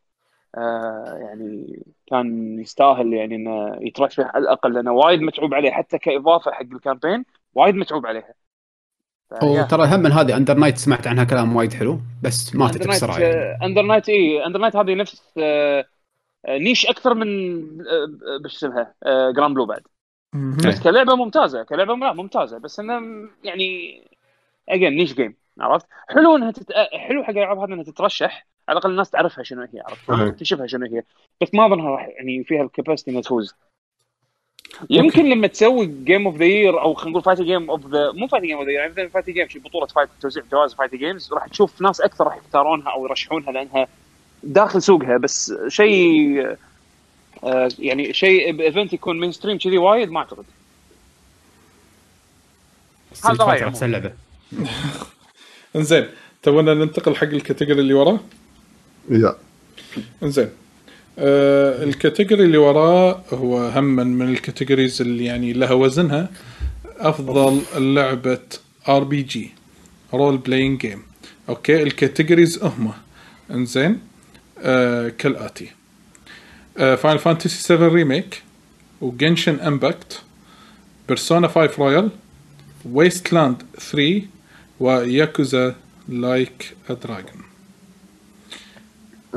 [0.56, 6.52] آه يعني كان يستاهل يعني إنه فيه على الأقل لأنه وايد متعوب عليه حتى كإضافة
[6.52, 8.34] حق ال campaign وايد متعوب عليها.
[9.44, 13.20] وترى هم من هذه Under Night سمعت عنها كلام وايد حلو بس ماتت Night بسرعة
[13.20, 13.66] يعني.
[13.66, 15.86] Under Night اي Under Night هذه نفس آه،
[16.46, 17.28] آه، niche أكثر من
[17.82, 18.08] آه،
[18.44, 18.94] بش اسمها
[19.36, 19.82] Granblue بعد.
[20.68, 23.02] بس كلعبة ممتازة كلعبة لا ممتازة بس انه
[23.44, 24.02] يعني
[24.70, 26.72] again niche game عرفت؟ حلو إنها تت...
[26.94, 30.12] حلو حق الألعاب هذه إنها تترشح على الأقل الناس تعرفها شنو هي عرفت.
[30.32, 31.04] تكتشفها شنو هي
[31.42, 33.56] بس ما أظنها راح يعني فيها ال capacity إنها تفوز.
[34.90, 38.28] يمكن لما تسوي game of the year أو خلينا نقول fight game of the مو
[38.28, 40.96] fight game of the year يعني مثلا fight game شي بطولة fight توزيع جوائز fight
[40.96, 43.88] games راح تشوف ناس أكثر راح يختارونها أو يرشحونها لأنها
[44.44, 46.58] داخل سوقها بس شيء
[47.44, 50.46] آه، يعني شيء ب event يكون mainstream كذي وايد ما أعتقد.
[53.14, 53.68] fighter عموماً.
[53.68, 54.12] احسن لعبه
[55.76, 56.08] انزين
[56.44, 58.20] تبغى ننتقل حق ال category اللي وراه؟
[59.10, 59.36] Yeah.
[60.24, 60.50] انزين.
[61.20, 66.30] آه ال category اللي وراه هو هم من ال categories اللي يعني لها وزنها
[67.00, 68.40] أفضل لعبة
[68.90, 69.52] RPG
[70.14, 71.02] role playing game
[71.50, 72.92] okay ال categories هم.
[73.52, 74.00] إنزين
[74.60, 75.72] آه كالآتي.
[76.78, 78.42] آه Final Fantasy 7 Remake
[79.02, 80.22] و Genshin Impact
[81.08, 82.10] Persona 5 Royal
[82.92, 84.22] Wasteland 3
[84.80, 85.76] و Yakuza
[86.10, 87.42] Like a Dragon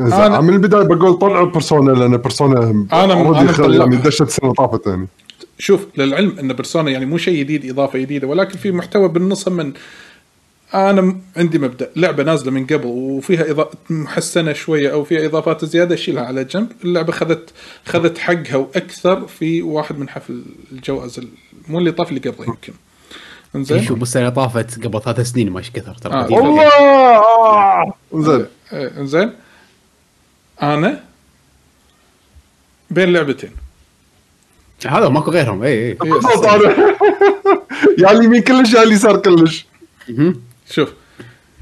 [0.08, 3.78] زين، أنا- من البداية بقول طلعوا Persona لأن Persona أنا خل- مطلعها.
[3.78, 5.06] يعني دشت السنة طافت يعني
[5.58, 9.72] شوف للعلم إن Persona يعني مو شيء جديد إضافة جديدة ولكن في محتوى بالنص من
[10.74, 15.94] أنا عندي مبدأ لعبة نازلة من قبل وفيها إضاءة محسنة شوية أو فيها إضافات زيادة
[15.94, 17.50] اشيلها على جنب اللعبة خذت
[17.86, 20.42] خذت حقها وأكثر في واحد من حفل
[20.72, 21.28] الجوائز ال-
[21.68, 22.72] مو اللي طاف اللي قبله يمكن
[23.56, 26.22] إنزين شوف السنة اللي طافت قبل ثلاث سنين ما إيش كثر ترى آه.
[26.22, 26.40] قديمة.
[26.40, 27.94] والله آه.
[28.14, 29.30] زين آه، إنزين
[30.62, 31.04] أنا
[32.90, 33.50] بين لعبتين.
[34.86, 35.62] هذا ماكو غيرهم.
[35.62, 35.98] اي اي
[37.98, 39.66] يا اليمين كلش يا اليسار كلش.
[40.70, 40.92] شوف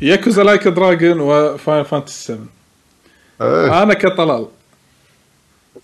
[0.01, 2.47] Yakuza Like a Dragon و Final Fantasy 7
[3.41, 3.83] إيه.
[3.83, 4.49] أنا كطلال.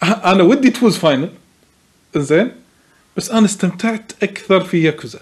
[0.03, 1.31] أنا ودي تفوز Final.
[2.17, 2.53] زين
[3.17, 5.21] بس أنا استمتعت أكثر في ياكوزا.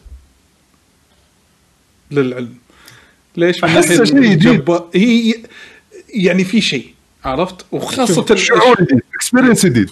[2.11, 2.55] للعلم.
[3.37, 4.71] ليش؟ ناحية شيء جديد.
[4.95, 5.35] هي
[6.09, 6.92] يعني في شيء.
[7.25, 9.91] عرفت؟ وخاصة شعور جديد experience جديد.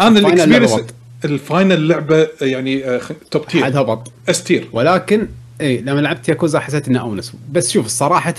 [0.00, 0.80] أنا ال experience.
[1.24, 5.28] ال Final لعبة يعني آه، خ- top tier حد هبط استير ولكن
[5.60, 7.32] اي لما لعبت ياكوزا حسيت إنه أونس.
[7.52, 8.34] بس شوف صراحة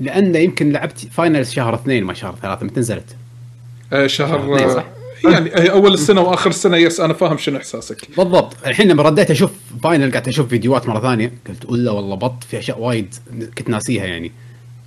[0.00, 3.16] لأن يمكن لعبت Final شهر اثنين ما شهر ثلاثة متى نزلت؟
[3.92, 4.84] آه، شهر آه، صح؟
[5.24, 8.08] يعني آه، أول السنة وآخر السنة yes أنا فاهم شنو إحساسك.
[8.16, 8.56] بالضبط.
[8.66, 9.50] الحين لما رديت أشوف
[9.82, 13.14] Final قاعد أشوف فيديوهات مرة ثانية قلت ولا والله بط في أشياء وايد
[13.58, 14.32] كنت ناسيها يعني.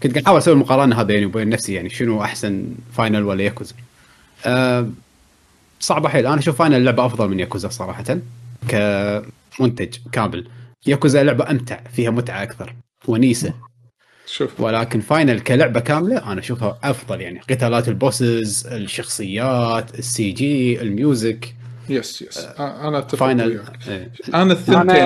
[0.07, 3.75] كنت قاعد أحاول أسوي المقارنة هذا يعني وبين نفسي يعني شنو أحسن Final ولا ياكوزا
[4.45, 4.89] أه
[5.79, 6.27] صعبه حيل.
[6.27, 8.17] أنا أشوف Final لعبة أفضل من ياكوزا صراحة
[8.67, 10.47] كمنتج كامل.
[10.87, 12.75] ياكوزا لعبة أمتع فيها متعة أكثر
[13.07, 13.53] ونيسة.
[14.27, 14.59] شوف.
[14.59, 17.39] ولكن Final كلعبة كاملة أنا أشوفها أفضل يعني.
[17.39, 21.55] قتالات ال bosses الشخصيات ال CG ال music.
[21.89, 23.61] yes yes آه، أنا أتفق Final.
[24.33, 24.97] أنا الثنتين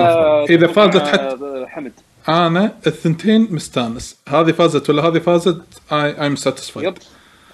[0.56, 1.36] إذا فازت حتى
[1.66, 1.92] حمد.
[2.28, 4.16] أنا الثنتين مستانس.
[4.28, 5.62] هذه فازت ولا هذه فازت؟
[5.92, 6.94] I am satisfied yep.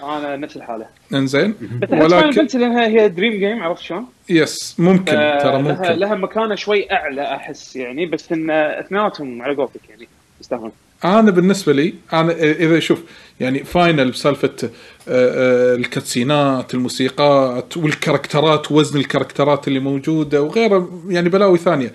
[0.02, 0.86] أنا نفس الحالة.
[1.14, 1.54] إنزين.
[1.82, 5.92] بس ولكن لأنها هي dream game عرفت شلون؟ yes ممكن آه، ترى لها ممكن.
[5.92, 10.08] لها مكانة شوي أعلى أحس يعني بس إن اثنيناتهم على قولتك يعني
[10.40, 10.72] يستاهلون.
[11.04, 13.02] أنا بالنسبة لي أنا إذا شوف
[13.40, 14.68] يعني Final بسالفة آه،
[15.08, 21.02] آه، ال cutscene ات الموسيقات وال character ات وزن ال character ات اللي موجودة وغيره
[21.08, 21.92] يعني بلاوي ثانية.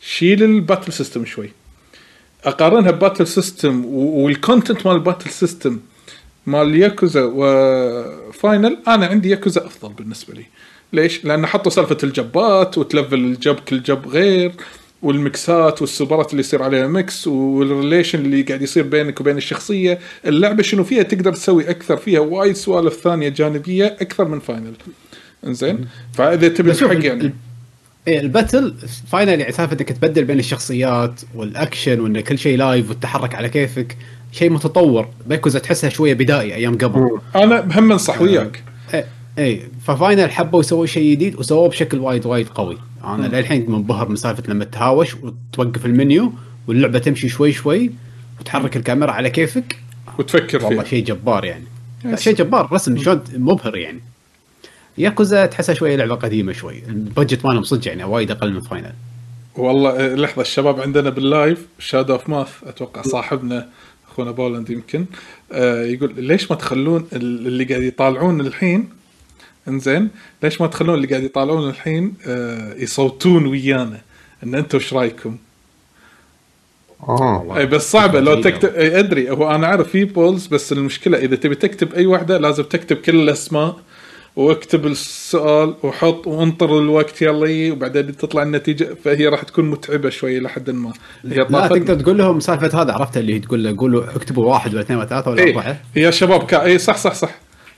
[0.00, 1.52] شيل ال battle system شوي.
[2.44, 5.80] أقارنها ب battle system وال content مال ال battle system
[6.46, 10.44] مال Yakuza و Final أنا عندي ياكوزا أفضل بالنسبة لي
[10.92, 14.52] ليش؟ لأن حطوا سالفة الجبات وتلفل الجب كل job غير
[15.02, 19.36] وال mix ات والسوبرات اللي يصير عليها mix وال relation اللي قاعد يصير بينك وبين
[19.36, 24.74] الشخصية، اللعبة شنو فيها تقدر تسوي أكثر فيها وايد سوالف ثانية جانبية أكثر من Final.
[25.46, 27.34] إنزين؟ فإذا تبي الحق يعني
[28.18, 28.74] ال battle
[29.06, 33.96] Final يعني سالفه إنك تبدل بين الشخصيات والأكشن وإن كل شيء live وتتحرك على كيفك.
[34.32, 37.18] شيء متطور بيكوزا تحسها شوية بدائي أيام قبل.
[37.36, 38.62] أنا هم أنصح وياك.
[38.94, 39.04] اي
[39.38, 42.78] اي ف Final حبوا يسووا شيء جديد وسووه بشكل وايد وايد قوي.
[43.04, 46.32] أنا للحين منبهر من سالفة لما تهاوش وتوقف المنيو
[46.68, 47.90] واللعبة تمشي شوي شوي
[48.40, 49.76] وتحرك الكاميرا على كيفك.
[50.18, 50.90] وتفكر والله فيها.
[50.90, 51.64] شيء جبار يعني.
[52.14, 54.00] شيء جبار رسم شلون مبهر يعني.
[55.00, 56.82] ياكوزا تحسها شوية لعبة قديمة شوي.
[56.88, 58.92] ال budget مالهم صدق يعني وايد أقل من Final
[59.56, 63.68] والله آه، لحظة الشباب عندنا بال live Shadow of Math أتوقع صاحبنا
[64.12, 65.04] أخونا بولند يمكن
[65.52, 68.88] آه يقول ليش ما تخلون ال- اللي قاعد يطالعون الحين؟
[69.68, 70.08] إنزين
[70.42, 74.00] ليش ما تخلون اللي قاعد يطالعون الحين آه يصوتون ويانا؟
[74.44, 75.36] إن أنتم إيش رأيكم؟
[77.08, 78.20] آه اي بس صعبة.
[78.20, 78.40] لو.
[78.42, 82.38] تكتب أي أدري هو أنا أعرف في polls بس المشكلة إذا تبي تكتب أي واحدة
[82.38, 83.76] لازم تكتب كل الأسماء
[84.36, 88.96] واكتب السؤال وحط وانطر الوقت يلا وبعدين تطلع النتيجة.
[89.04, 90.92] فهي راح تكون متعبة شوي لحد ما.
[91.24, 94.82] هي لا تقدر تقول لهم سالفة هذا عرفت اللي تقول له قولوا اكتبوا واحد ولا
[94.82, 95.80] اثنين ولا ثلاثة ولا أربعة.
[95.96, 97.34] يا شباب كا اي صح صح صح.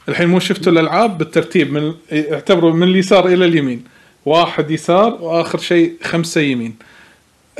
[0.09, 3.84] الحين مو شفتوا الألعاب بالترتيب من اعتبروا من اليسار إلى اليمين.
[4.26, 6.74] واحد يسار وآخر شيء خمسة يمين.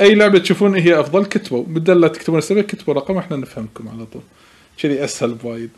[0.01, 1.63] أي لعبة تشوفون هي أفضل كتبوا.
[1.63, 4.21] بدل لا تكتبون السبب كتبوا رقم إحنا نفهمكم على طول.
[4.77, 5.69] كذي أسهل بوايد.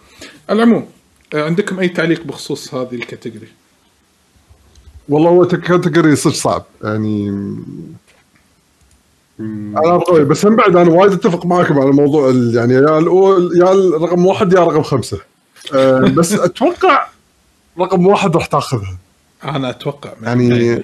[0.49, 0.85] على العموم
[1.33, 3.47] عندكم أي تعليق بخصوص هذه ال category؟
[5.09, 7.29] والله هو category صدق صعب يعني
[9.39, 13.97] أنا قوي بس من بعد أنا وايد أتفق معاكم على موضوع يعني يا الأول يا
[13.97, 15.19] رقم واحد يا رقم خمسة.
[15.73, 17.07] أه بس أتوقع
[17.79, 18.97] رقم واحد راح تأخذها.
[19.43, 20.83] أنا أتوقع يعني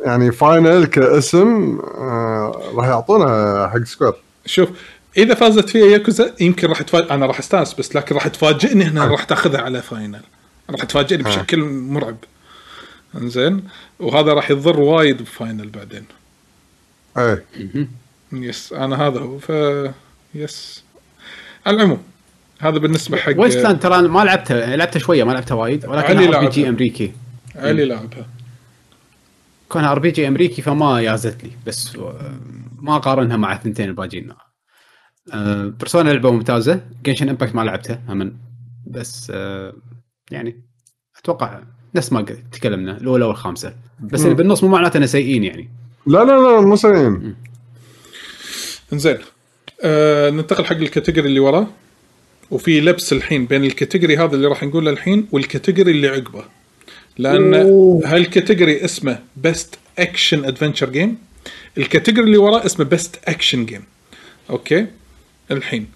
[0.00, 4.14] يعني Final كاسم آه راح يعطونا حق Square
[4.46, 4.68] شوف
[5.16, 9.06] إذا فازت فيها ياكوزا يمكن راح تفاجئ أنا راح أستانس بس لكن راح تفاجئني هنا
[9.06, 10.22] راح تأخذها على فاينل
[10.70, 12.16] راح تفاجئني بشكل مرعب.
[13.14, 13.64] إنزين؟
[13.98, 16.04] وهذا راح يضر وايد بفاينل بعدين.
[17.18, 17.44] إيه.
[18.32, 19.38] yes أنا هذا هو.
[19.38, 19.52] ف
[20.34, 20.84] yes
[21.66, 22.02] على العموم
[22.60, 27.12] هذا بالنسبة حق ويستلاند ترى ما لعبتها لعبتها شوية ما لعبتها وايد ولكن RPG أمريكي.
[27.56, 28.26] علي لعبها.
[29.68, 32.38] كونها RPG أمريكي فما يازت لي بس آه،
[32.80, 34.32] ما اقارنها مع الثنتين الباجين
[35.32, 36.80] آه، بيرسونا لعبة ممتازة.
[37.04, 38.36] جنشن امباكت ما لعبتها هم
[38.86, 39.72] بس آه،
[40.30, 40.62] يعني
[41.18, 41.62] أتوقع
[41.94, 42.22] نفس ما
[42.52, 43.74] تكلمنا الأولى والخامسة.
[44.00, 45.68] بس اللي بالنص مو معناته إنه سيئين يعني.
[46.06, 47.34] لا لا لا مو سيئين.
[48.92, 49.18] إنزين.
[49.84, 51.66] آه ننتقل حق ال category اللي وراه.
[52.50, 56.44] وفي لبس الحين بين ال category هذا اللي راح نقوله الحين وال category اللي عقبه.
[57.18, 57.54] لأن
[58.04, 61.18] هال category اسمه best action adventure game
[61.78, 63.82] ال category اللي وراه اسمه best action game
[64.50, 64.86] okay؟
[65.50, 65.86] الحين.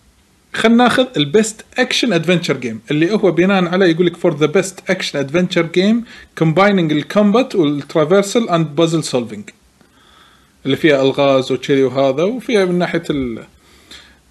[0.54, 4.46] خلينا ناخذ ال best action adventure game اللي هو بناء عليه يقول لك for the
[4.46, 6.04] best action adventure game
[6.38, 9.50] combining ال combat وال traversal and puzzle solving
[10.66, 13.44] اللي فيها الغاز وكذي وهذا وفيها من ناحية ال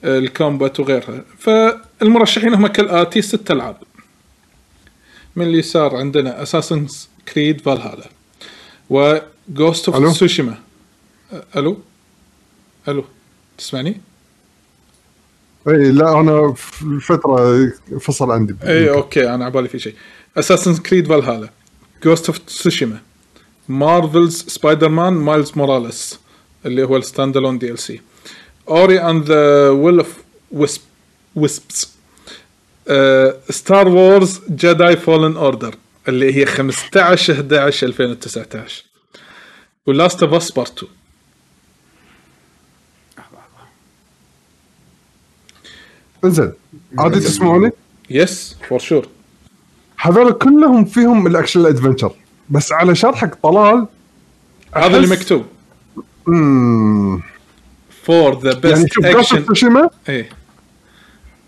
[0.03, 1.24] ال combat وغيرها.
[1.39, 3.78] فالمرشحين هم كالآتي ست ألعاب.
[5.36, 6.88] من اليسار عندنا Assassin's
[7.34, 8.09] Creed Valhalla
[8.89, 10.57] و Ghost؟ of Tsushima
[11.55, 11.80] ألو؟
[12.88, 13.05] ألو؟
[13.57, 14.01] تسمعني؟
[15.70, 18.55] إي لا أنا في الفترة فصل عندي.
[18.63, 19.95] إي okay أنا عبالي في شيء.
[20.38, 21.49] Assassin's Creed Valhalla
[22.03, 22.97] Ghost of Tsushima
[23.69, 26.19] Marvel's Spider-Man Miles Morales
[26.65, 28.01] اللي هو ال standalone
[28.69, 30.17] DLC Ori and the Will of
[30.51, 30.82] Wisp
[31.36, 31.89] Wisps
[33.49, 35.75] Star Wars Jedi Fallen Order
[36.07, 38.84] اللي هي 15 11 2019
[39.88, 40.91] و Last of Us Part 2
[46.26, 46.51] انزين
[46.97, 47.72] عادي تسمعوني؟
[48.09, 49.07] yes for sure
[49.97, 52.11] هذول كلهم فيهم ال action ال adventure
[52.49, 53.88] بس على شرحك طلال
[54.76, 55.45] هذا اللي مكتوب.
[58.03, 60.30] for the يعني best action Tsushima إيه.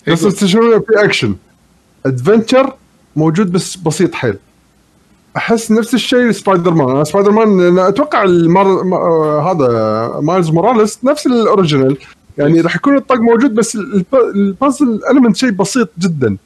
[0.10, 1.36] of Tsushima في action
[2.06, 2.74] adventure
[3.16, 4.38] موجود بس بسيط حيل.
[5.38, 8.84] أحس نفس الشيء Spider-Man Spider-Man أنا أتوقع المر...
[8.84, 8.94] م...
[8.94, 11.98] آه، هذا Miles Morales نفس ال original
[12.38, 14.06] يعني راح يكون الطق موجود بس الب...
[14.36, 16.38] ال puzzle element شيء بسيط جدا.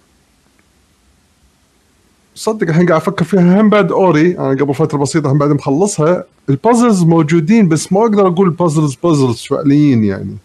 [2.35, 3.61] صدق الحين قاعد أفكر فيها.
[3.61, 6.23] هم بعد Ori أنا قبل فترة بسيطة هم بعد مخلصها.
[6.49, 10.37] ال puzzles موجودين بس ما أقدر أقول puzzles puzzles فعليين يعني.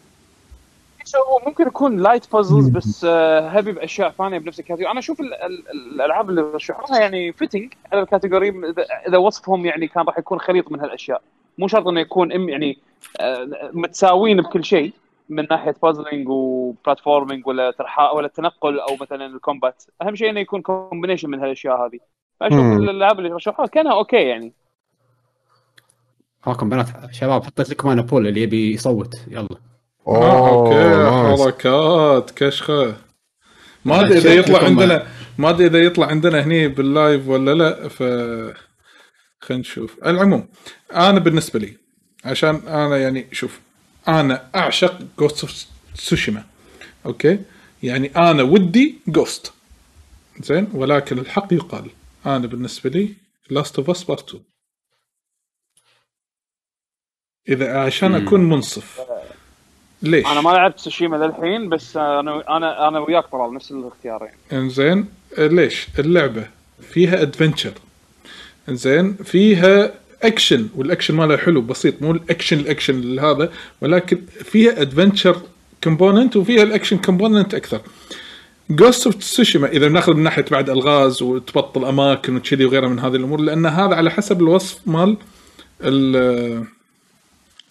[1.17, 5.21] هو؟ ممكن يكون light puzzles بس آه، heavy بأشياء ثانية بنفس ال category أنا أشوف
[5.21, 5.65] ال- ال-
[5.95, 8.53] الألعاب اللي رشحوها يعني fitting على ال category
[9.09, 11.23] اذا وصفهم يعني كان راح يكون خليط من هالأشياء.
[11.59, 12.79] مو شرط إنه يكون ام يعني
[13.21, 14.93] آه، متساويين بكل شيء.
[15.31, 20.31] من ناحية puzzling و platforming ولا ترحاء ولا التنقل أو مثلا ال combat أهم شيء
[20.31, 21.99] إنه يكون combination من هالأشياء هذه.
[22.41, 22.61] فأشوف.
[22.61, 24.53] الألعاب اللي رشحوها كانها okay يعني.
[26.45, 29.15] هاكم بنات شباب حطيت لكم أنا poll اللي يبي يصوت.
[29.29, 29.57] يلا.
[30.07, 31.43] آه، okay.
[31.43, 32.97] حركات كشخة.
[33.85, 35.07] ما أدري إذا يطلع عندنا
[35.39, 38.03] ما أدري إذا يطلع عندنا هني بال live ولا لا ف
[39.41, 39.99] خلينا نشوف.
[40.07, 40.49] العموم
[40.95, 41.77] أنا بالنسبة لي
[42.25, 43.61] عشان أنا يعني شوف
[44.11, 46.45] أنا أعشق Ghost of Tsushima
[47.07, 47.39] okay؟
[47.83, 49.53] يعني أنا ودي Ghost
[50.41, 51.91] زين؟ ولكن الحق يقال.
[52.27, 53.15] أنا بالنسبة لي
[53.51, 54.43] Last of Us Part 2
[57.49, 59.01] إذا عشان أكون منصف.
[60.03, 64.39] ليش؟ أنا ما لعبت سوشيما للحين بس أنا أنا أنا وياك طلال نفس الاختيار يعني
[64.53, 65.09] إنزين؟
[65.39, 66.49] ليش؟ اللعبة
[66.81, 67.73] فيها adventure
[68.69, 74.21] إنزين؟ فيها action وال action ماله حلو بسيط مو ال action ال action هذا ولكن
[74.45, 75.43] فيها adventure
[75.85, 77.81] component وفيها ال action component أكثر.
[78.71, 83.17] Ghost of Tsushima إذا بناخذ من ناحية بعد الغاز وتبطل أماكن وكذي وغيرها من هذه
[83.17, 85.17] الأمور لأن هذا على حسب الوصف مال
[85.83, 86.65] ال-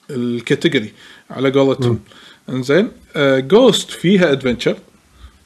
[0.09, 0.93] ال category
[1.31, 1.99] على قولتهم.
[2.49, 2.91] إنزين
[3.47, 4.75] Ghost فيها adventure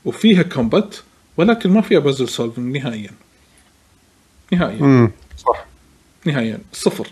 [0.06, 0.96] وفيها combat
[1.38, 3.12] ولكن ما فيها puzzle solving نهائيا.
[4.52, 4.80] نهائيا.
[4.82, 5.66] امم صح.
[6.26, 7.08] نهائيا صفر.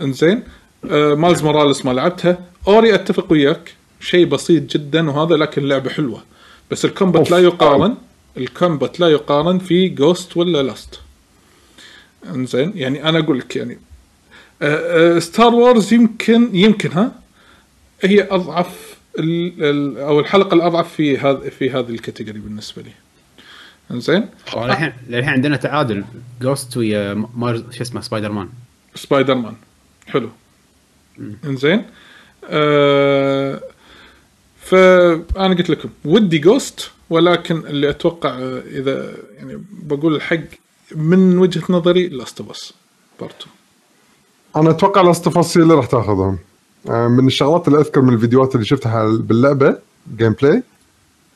[0.00, 0.42] إنزين
[0.90, 2.38] آه Miles Morales ما لعبتها.
[2.68, 6.22] Ori أتفق وياك شيء بسيط جدا وهذا لكن لعبة حلوة.
[6.70, 7.30] بس ال combat.
[7.30, 7.94] لا يقارن
[8.36, 11.00] ال combat لا يقارن في Ghost ولا Last
[12.34, 13.78] إنزين يعني أنا أقول لك يعني
[15.20, 17.12] Star Wars يمكن يمكن ها
[18.02, 22.90] هي أضعف ال ال أو الحلقة الأضعف في هذا في هذه ال category بالنسبة لي.
[23.90, 26.04] انزين الحين للحين عندنا تعادل.
[26.42, 28.48] Ghost ويا Marvel's شو اسمه Spider-Man
[28.94, 29.54] Spider-Man
[30.06, 30.30] حلو
[31.44, 31.84] إنزين.
[32.44, 33.60] آه
[34.60, 40.40] فأنا قلت لكم ودي Ghost ولكن اللي أتوقع آه، إذا يعني بقول الحق
[40.94, 42.74] من وجهة نظري Last of Us
[43.20, 43.46] Part Two
[44.56, 46.38] أنا أتوقع Last اللي راح تاخذهم.
[46.88, 49.78] آه، من الشغلات اللي أذكر من الفيديوهات اللي شفتها باللعبة
[50.16, 50.62] gameplay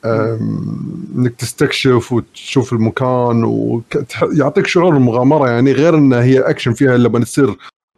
[0.05, 7.55] إنك تستكشف وتشوف المكان ويعطيك شعور المغامرة يعني غير إنها هي اكشن فيها لما تصير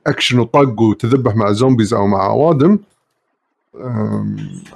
[0.07, 2.79] اكشن وطق وتذبح مع zombies أو مع أوادم.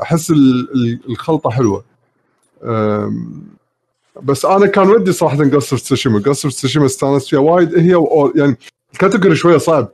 [0.02, 1.84] أحس ال- ال- الخلطة حلوة.
[4.24, 7.76] بس أنا كان ودي صراحة of Tsushima of Tsushima استانست فيها وايد.
[7.78, 8.58] هي وأور- يعني
[8.94, 9.90] ال category شوية صعب.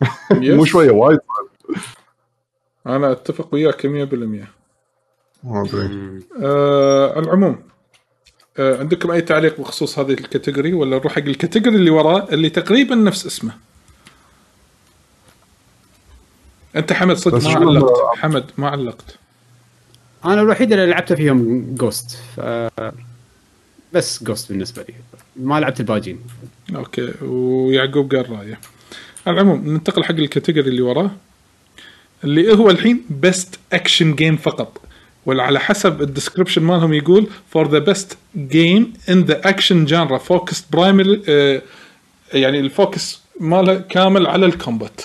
[0.32, 1.18] مو شوية وايد
[2.86, 4.57] أنا أتفق وياك 100%
[5.44, 7.58] ما ادري آه العموم
[8.58, 12.28] آه عندكم أي تعليق بخصوص هذه ال category ولا نروح حق ال category اللي وراه
[12.32, 13.52] اللي تقريبا نفس اسمه؟
[16.76, 18.16] أنت حمد صدق ما علقت.
[18.16, 19.18] حمد ما علقت.
[20.24, 22.40] أنا الوحيد اللي لعبته فيهم Ghost ف
[23.92, 24.94] بس Ghost بالنسبة لي.
[25.36, 26.20] ما لعبت الباقين.
[26.76, 28.60] okay ويعقوب قال رأيه.
[29.26, 31.10] على العموم ننتقل حق ال category اللي وراه
[32.24, 34.80] اللي هو الحين best action game فقط.
[35.28, 40.64] وعلى حسب ال description مالهم يقول for the best game in the action genre focused
[40.70, 41.22] primarily
[42.32, 45.00] يعني ال focus ماله كامل على ال combat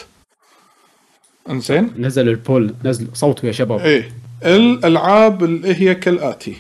[1.50, 3.80] انزين؟ نزل ال poll نزل صوتوا يا شباب.
[3.80, 4.12] إيه.
[4.44, 6.56] الالعاب اللي هي كالآتي.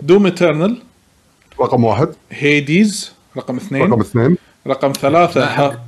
[0.00, 0.82] Doom Eternal
[1.60, 2.08] رقم واحد.
[2.30, 3.82] Hades رقم اثنين.
[3.82, 4.36] رقم اثنين.
[4.66, 5.44] رقم ثلاثة.
[5.44, 5.84] ها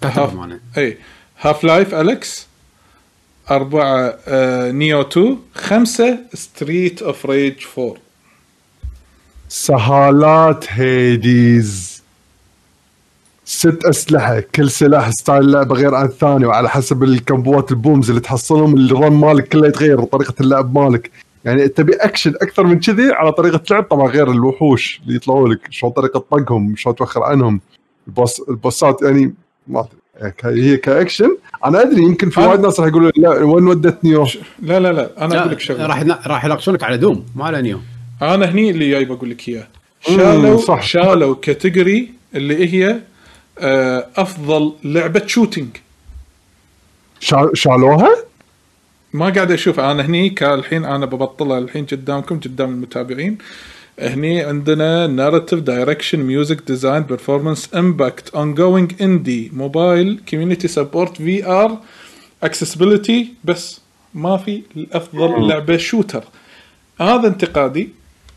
[0.00, 0.98] كاتبهم أنا اي
[1.40, 2.47] Half-Life Alyx
[3.50, 7.94] أربعة آه Nioh 2 خمسة Streets of Rage 4
[9.48, 12.02] سهالات Hades.
[13.44, 18.20] ست أسلحة كل سلاح style لعبة غير عن الثاني وعلى حسب الكمبوات ال boons اللي
[18.20, 21.10] تحصلهم ال run مالك كله يتغير طريقه اللعب مالك.
[21.44, 25.60] يعني تبي أكشن أكثر من كذي على طريقة لعب؟ طبعا غير الوحوش اللي يطلعوا لك
[25.70, 27.60] شلون طريقة طقهم شلون توخر عنهم.
[28.08, 29.34] البوس البوسات يعني
[29.66, 29.92] ما أدري.
[30.44, 31.36] هي كأكشن.
[31.64, 34.26] أنا أدري يمكن في وايد ناس راح يقولوا لا وين ودت نيو
[34.62, 35.86] لا لا لا أنا أقول لك لا، شغلة.
[35.86, 37.80] راح راح يناقشونك على دوم ما على نيو
[38.22, 39.68] أنا هني اللي جاي بقول لك إياه.
[40.00, 40.82] شالوا صح.
[40.82, 42.98] شالوا كاتيجوري اللي هي
[43.58, 45.68] آه أفضل لعبة شوتينج
[47.20, 48.16] شا- شالوها؟
[49.12, 49.80] ما قاعد أشوف.
[49.80, 53.38] أنا هني كالحين أنا ببطلها الحين قدامكم قدام المتابعين.
[54.00, 61.78] هني عندنا narrative direction music design performance impact ongoing indie mobile community support VR
[62.42, 63.80] accessibility بس
[64.14, 66.24] ما في أفضل لعبة shooter
[67.00, 67.88] هذا انتقادي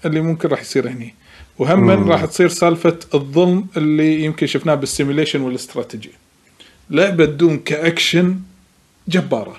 [0.05, 1.13] اللي ممكن راح يصير هني.
[1.59, 6.11] وهم راح تصير سالفة الظلم اللي يمكن شفناه بال simulation وال strategy
[6.89, 8.39] لعبة Doom ك action
[9.07, 9.57] جبارة.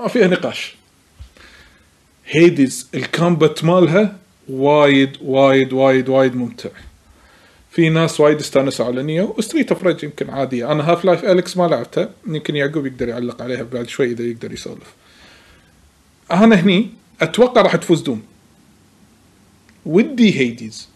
[0.00, 0.74] ما فيها نقاش.
[2.26, 4.16] Hades ال combat مالها
[4.52, 6.70] وايد وايد وايد وايد ممتع.
[7.70, 10.72] في ناس وايد استانسوا على Nioh و Streets of Rage يمكن عادية.
[10.72, 14.94] أنا Half-Life Alyx ما لعبتها يمكن يعقوب يقدر يعلق عليها بعد شوي إذا يقدر يسولف.
[16.32, 16.88] أنا هني
[17.22, 18.22] أتوقع راح تفوز Doom.
[19.86, 20.88] ودي Hades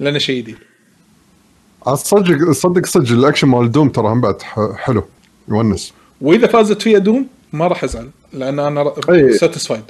[0.00, 0.56] لأنه شيء جديد.
[1.94, 3.12] صدق صدق صدق.
[3.12, 4.42] الأكشن مال Doom ترى هم بعد
[4.76, 5.04] حلو.
[5.48, 5.92] يونس.
[6.20, 8.10] وإذا فازت فيها Doom ما راح أزعل.
[8.32, 8.94] لأن أنا.
[9.40, 9.84] satisfied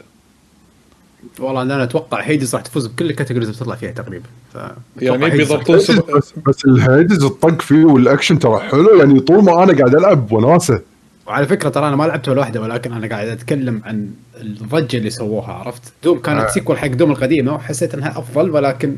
[1.39, 4.25] والله أنا أتوقع Hades راح تفوز بكل ال categories اللي بتطلع فيها تقريبا.
[4.55, 4.57] ف
[5.03, 5.79] يعني بيضبطون.
[5.79, 9.95] سب- بس بس ال Hades الطق فيه والاكشن ترى حلو يعني طول ما أنا قاعد
[9.95, 10.81] ألعب وناسة.
[11.27, 14.11] وعلى فكرة ترى أنا ما لعبت ولا واحدة ولكن أنا قاعد أتكلم عن
[14.41, 16.49] الضجة اللي سووها عرفت؟ Doom كانت آه.
[16.51, 18.97] sequel حق Doom القديمة وحسيت إنها أفضل ولكن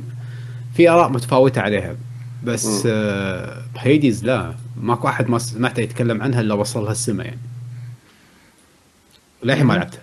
[0.76, 1.96] في آراء متفاوتة عليها.
[2.44, 7.38] بس آه Hades لا ماكو أحد ما سمعته يتكلم عنها إلا وصل لها السما يعني.
[9.42, 10.00] للحين ما لعبتها.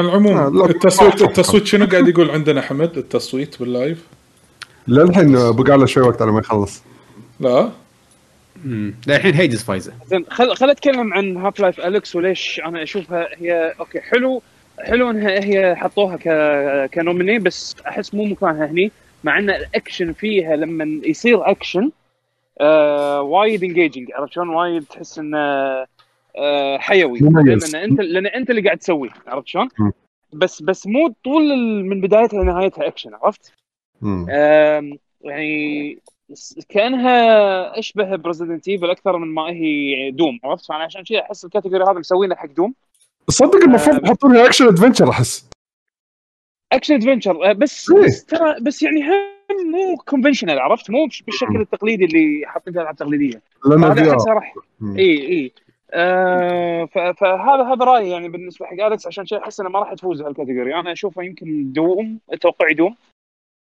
[0.00, 4.06] العموم آه، التصويت التصويت شنو قاعد يقول عندنا حمد التصويت بال live؟
[4.88, 6.82] للحين بقى له شوي وقت على ما يخلص.
[7.40, 7.70] لا؟
[8.64, 9.92] امم للحين Hades فايزة.
[10.06, 14.42] زين خل خل أتكلم عن Half Life Alyx وليش أنا أشوفها هي okay حلو.
[14.78, 16.28] حلو إنها هي حطوها ك
[16.94, 18.92] كnominee بس أحس مو مكانها هني
[19.24, 21.90] مع إن الأكشن فيها لما يصير أكشن
[22.60, 25.38] آه وايد engaging عرفت شلون؟ وايد تحس إنه
[26.78, 27.76] حيوي مميز.
[27.76, 29.68] لأن انت لأن أنت اللي قاعد تسويه عرفت شلون؟
[30.32, 31.42] بس بس مو طول
[31.84, 33.52] من بدايتها لنهايتها اكشن عرفت؟
[35.20, 35.98] يعني
[36.68, 41.44] كأنها أشبه ب Resident Evil أكثر من ما هي Doom عرفت فأنا عشان كذا أحس
[41.44, 42.74] ال category هذا مسوينه حق Doom
[43.28, 44.06] صدق المفروض آه.
[44.06, 45.48] يحطون لها action adventure أحس
[46.72, 48.04] action adventure بس إيه.
[48.04, 52.96] بس ترى بس يعني هم مو conventional عرفت مو بالشكل التقليدي اللي حاطين فيه العاب
[52.96, 54.54] تقليديه لأن هذا راح.
[54.82, 55.52] اي اي
[55.94, 60.22] آه فهذا هذا رأيي يعني بالنسبة حق Alyx عشان كذا أحس إنه ما راح تفوز
[60.22, 60.74] هال category.
[60.74, 62.94] أنا أشوفه يمكن Doom توقعي Doom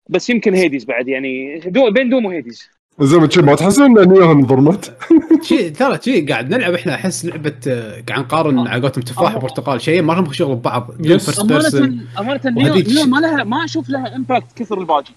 [0.09, 2.69] بس يمكن Hades بعد يعني دو بين Doom و Hades.
[2.99, 4.97] زي ما ما تحسون إن Nioh انظلمت
[5.41, 9.37] شي ترى شي قاعد نلعب إحنا أحس لعبة آه، قاعد نقارن على قولتهم تفاح آه.
[9.37, 10.91] وبرتقال شيء ما لهم شغل ببعض
[11.39, 15.11] أمانة أمانة Nioh, Nioh ما لها ما أشوف لها impact كثر الباقي.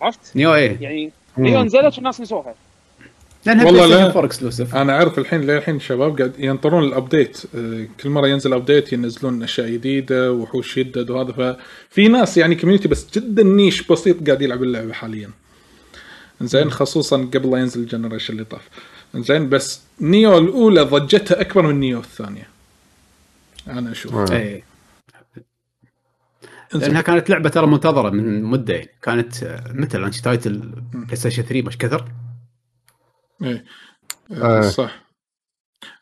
[0.00, 0.76] عرفت؟ Nioh إيه.
[0.80, 2.54] يعني Nioh نزلت والناس نسوها.
[3.46, 4.06] لانها والله لا.
[4.06, 8.52] 4 exclusive أنا أعرف الحين للحين شباب قاعد ينطرون ال update آه، كل مرة ينزل
[8.52, 11.56] update ينزلون أشياء جديدة وحوش يدد وهذا.
[11.90, 15.30] ففي ناس يعني community بس جدا niche بسيط قاعد يلعب اللعبة حاليا.
[16.40, 18.68] زين خصوصا قبل لا ينزل ال generation اللي طاف.
[19.16, 22.48] زين بس Nioh الأولى ضجتها أكبر من Nioh الثانية.
[23.68, 24.14] أنا أشوف.
[24.14, 24.36] آه.
[24.36, 24.62] اي
[26.74, 26.88] إنزين.
[26.88, 28.90] لأنها كانت لعبة ترى منتظرة من مدة يعني.
[29.02, 30.58] كانت متى launch title
[30.94, 32.04] بلاي ستيشن 3 مش كثر.
[33.42, 33.64] إيه
[34.32, 34.58] آه.
[34.58, 34.68] آه.
[34.70, 34.90] صح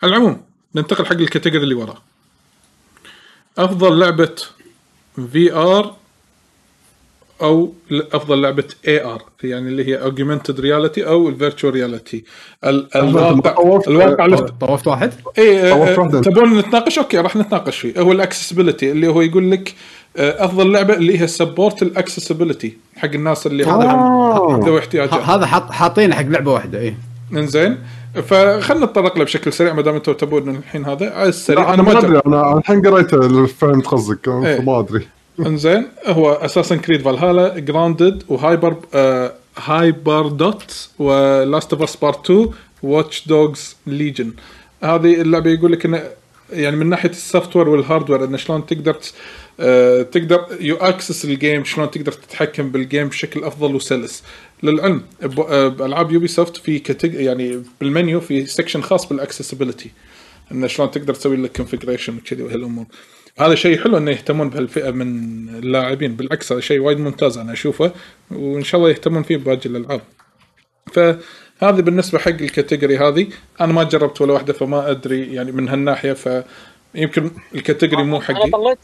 [0.02, 0.42] على العموم
[0.74, 1.96] ننتقل حق ال category اللي وراه
[3.58, 4.34] أفضل لعبة
[5.32, 5.94] VR
[7.42, 12.24] أو أفضل لعبة AR يعني اللي هي augmented reality أو ال virtual reality
[12.64, 16.20] الواقع طوفت- الواقع طوفت واحد اي طوفت واحدة.
[16.20, 19.74] تبون نتناقش okay راح نتناقش فيه هو ال accessibility اللي هو يقول لك
[20.16, 24.60] آه، أفضل لعبة اللي هي support ال accessibility حق الناس اللي عندهم.
[24.64, 26.94] ذوي احتياجات هذا حاط حاطين حق لعبة واحدة اي
[27.32, 27.78] انزين
[28.14, 31.10] فخلنا نتطرق له بشكل سريع ما دام أنتم تبون الحين هذا.
[31.10, 32.20] على السريع أنا ما أدري.
[32.26, 34.60] أنا الحين قريت اللي فهمت قصدك إيه.
[34.60, 35.08] ما أدري.
[35.46, 39.32] انزين هو Assassin's Creed Valhalla Grounded و Hyper آه
[39.64, 42.48] HyperDot و Last of Us Part 2
[42.82, 44.32] Watch Dogs Legion
[44.82, 46.02] هذه اللعبة يقول لك انه
[46.52, 48.96] يعني من ناحية ال software وال hardware انه شلون تقدر
[49.60, 54.22] آه تقدر you access ال game شلون تقدر تتحكم بال game بشكل أفضل وسلس.
[54.62, 55.02] للعلم.
[55.22, 57.14] ب- آه، بالعاب Ubisoft في كتج...
[57.14, 59.90] يعني بالمنيو في section خاص بال accessibility
[60.52, 62.84] انه شلون تقدر تسوي لك configuration وكذي وهالأمور.
[63.38, 65.08] هذا شيء حلو إنه يهتمون بهالفئة من
[65.48, 66.16] اللاعبين.
[66.16, 67.92] بالعكس هذا شيء وايد ممتاز أنا أشوفه
[68.30, 70.00] وإن شاء الله يهتمون فيه بباقي الألعاب.
[70.92, 73.26] فهذه بالنسبة حق ال category هذه.
[73.60, 78.24] أنا ما جربت ولا واحدة فما أدري يعني من هالناحية فيمكن ال category مو أنا
[78.24, 78.50] حقي.
[78.50, 78.78] طليت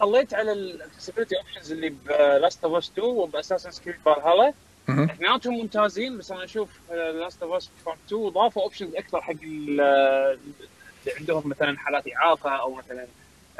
[0.00, 4.52] طليت على ال accessibility options اللي ب Last of Us 2 وب Assassin's Creed Valhalla.
[4.88, 9.80] اثنيناتهم ممتازين بس أنا أشوف Last of Us Part 2 ضافوا options أكثر حق ال-
[9.80, 13.06] اللي عندهم مثلا حالات إعاقة أو مثلا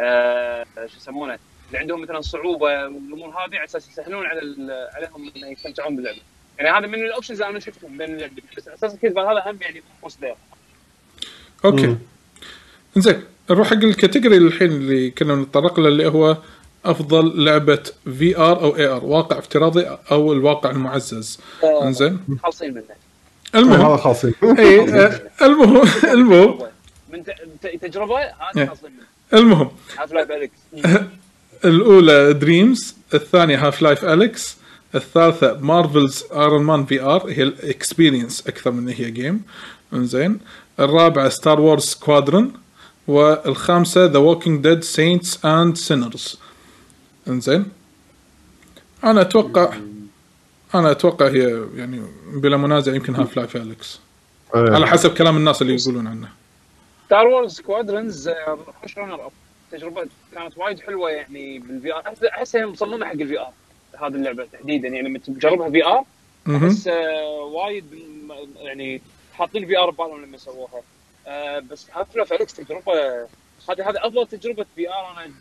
[0.00, 5.32] آه، شو يسمونه اللي عندهم مثلا صعوبة والامور هذه على أساس يسهلون على ال- عليهم
[5.36, 6.18] انه يستمتعون باللعبه.
[6.58, 9.58] يعني هذا من ال options اللي أنا شفتهم بين اللعبه بس Assassin's Creed هذا هم
[9.62, 9.82] يعني
[10.20, 10.34] there
[11.64, 11.96] okay.
[12.96, 16.36] زين نروح حق ال category الحين اللي كنا نتطرق له اللي هو
[16.84, 17.82] أفضل لعبة
[18.18, 21.38] VR أو AR واقع افتراضي أو الواقع المعزز.
[21.82, 22.82] إنزين؟ خالصين منه.
[23.54, 26.58] المهم هذا خاصين إي آه، المهم المهم.
[27.12, 28.20] من ت- تجربة.
[28.20, 29.40] هذه خالصين منه.
[29.42, 30.58] المهم Half-Life Alyx
[31.64, 34.56] الأولى Dreams الثانية Half-Life Alyx
[34.94, 39.42] الثالثة Marvel's Iron Man VR هي الاكسبيرينس أكثر من هي game
[39.92, 40.38] إنزين.
[40.80, 42.52] الرابعة Star Wars Squadron
[43.08, 46.38] والخامسة The Walking Dead Saints and Sinners
[47.28, 47.66] انزين.
[49.04, 49.74] أنا أتوقع
[50.74, 52.02] أنا أتوقع هي يعني
[52.34, 54.00] بلا منازع يمكن Half-Life Alyx.
[54.54, 54.74] إيه.
[54.74, 56.28] على حسب كلام الناس اللي يقولون عنه.
[57.06, 58.30] Star Wars Squadrons
[58.82, 59.32] خوش runner up
[59.72, 62.02] تجربة كانت وايد حلوة يعني بال VR
[62.32, 63.52] احسها مصممه حق ال VR
[64.00, 64.88] هذه اللعبة تحديدا.
[64.88, 66.04] يعني لما تجربها VR.
[66.48, 67.84] أحس آه، وايد
[68.56, 69.00] يعني
[69.34, 70.82] حاطين VR ببالهم لما سووها.
[71.26, 72.92] آه، بس Half-Life Alyx تجربه
[73.70, 75.32] هذه هذه أفضل تجربة VR أنا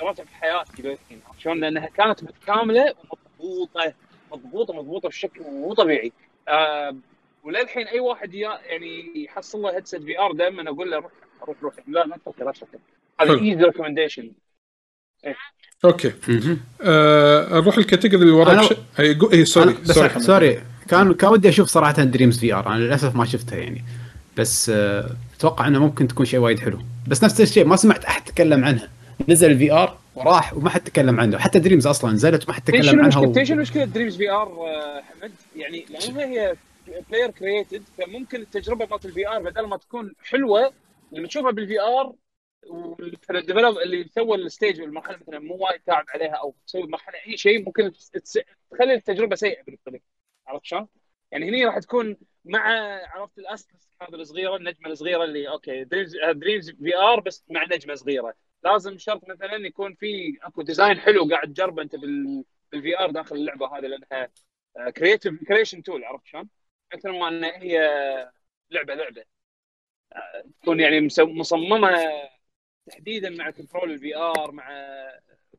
[0.00, 2.94] جربتها في حياتي للحين عرفت شلون؟ لأنها كانت متكاملة
[3.40, 3.92] ومضبوطة
[4.32, 6.12] مضبوطة مضبوطة بشكل مو طبيعي.
[6.48, 6.96] آه،
[7.44, 11.10] وللحين أي واحد يعني يحصل له headset VR دائما أقول له روح
[11.48, 11.74] روح روح.
[11.88, 12.78] لا لا تفكر لا تفكر.
[13.20, 13.32] هذا.
[13.40, 14.32] easy recommendation
[15.84, 16.12] okay.
[16.82, 18.76] آه نروح ال category اللي ورا أنا- بش...
[19.32, 20.22] أي sorry أنا- sorry حمد.
[20.22, 20.62] sorry.
[20.88, 23.84] كان كان ودي أشوف صراحة Dreams VR أنا للأسف ما شفتها يعني.
[24.36, 26.78] بس آه، أتوقع إنه ممكن تكون شيء وايد حلو.
[27.08, 28.88] بس نفس الشيء ما سمعت أحد تكلم عنها.
[29.28, 29.98] نزل ال VR.
[30.14, 31.38] وراح وما حد تكلم عنه.
[31.38, 33.44] حتى Dreams أصلا نزلت وما حد تكلم عنها مشكله و...
[33.44, 36.56] شنو مشكلة Dreams VR حمد؟ يعني لأنها هي
[37.08, 40.72] player created فممكن التجربة مالت ال VR بدل ما تكون حلوة
[41.12, 42.12] لما تشوفها بال VR
[42.66, 46.86] ومثلا ال developer اللي سوى ال stage والمرحلة مثلا مو وايد تعب عليها أو تسوي
[46.86, 47.92] مرحلة أي شيء ممكن
[48.70, 50.02] تخلي التجربة سيئة بالنسبة لك.
[50.46, 50.86] عرفت شلون؟
[51.32, 52.60] يعني هني راح تكون مع
[53.14, 58.34] عرفت الاسترس هذا الصغيرة النجمة الصغيرة اللي okay Dreams Dreams VR بس مع نجمة صغيرة.
[58.64, 63.36] لازم شرط مثلا يكون في أكو design حلو قاعد تجربه أنت بال بال VR داخل
[63.36, 64.28] اللعبة هذه لأنها
[64.90, 66.48] creative creation tool عرفت شلون؟
[66.92, 67.78] أكثر ما انها هي
[68.70, 69.24] لعبة لعبة
[70.12, 71.96] آه، تكون يعني مصممة
[72.90, 74.70] تحديدا مع control ال VR مع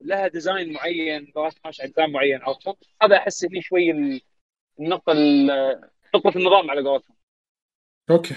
[0.02, 4.22] لها design معين ضغط ماشي design معين عرفت؟ هذا أحس هني شوي ال-
[4.80, 7.16] النقطه ال- نقطة النظام على قولتهم
[8.10, 8.36] okay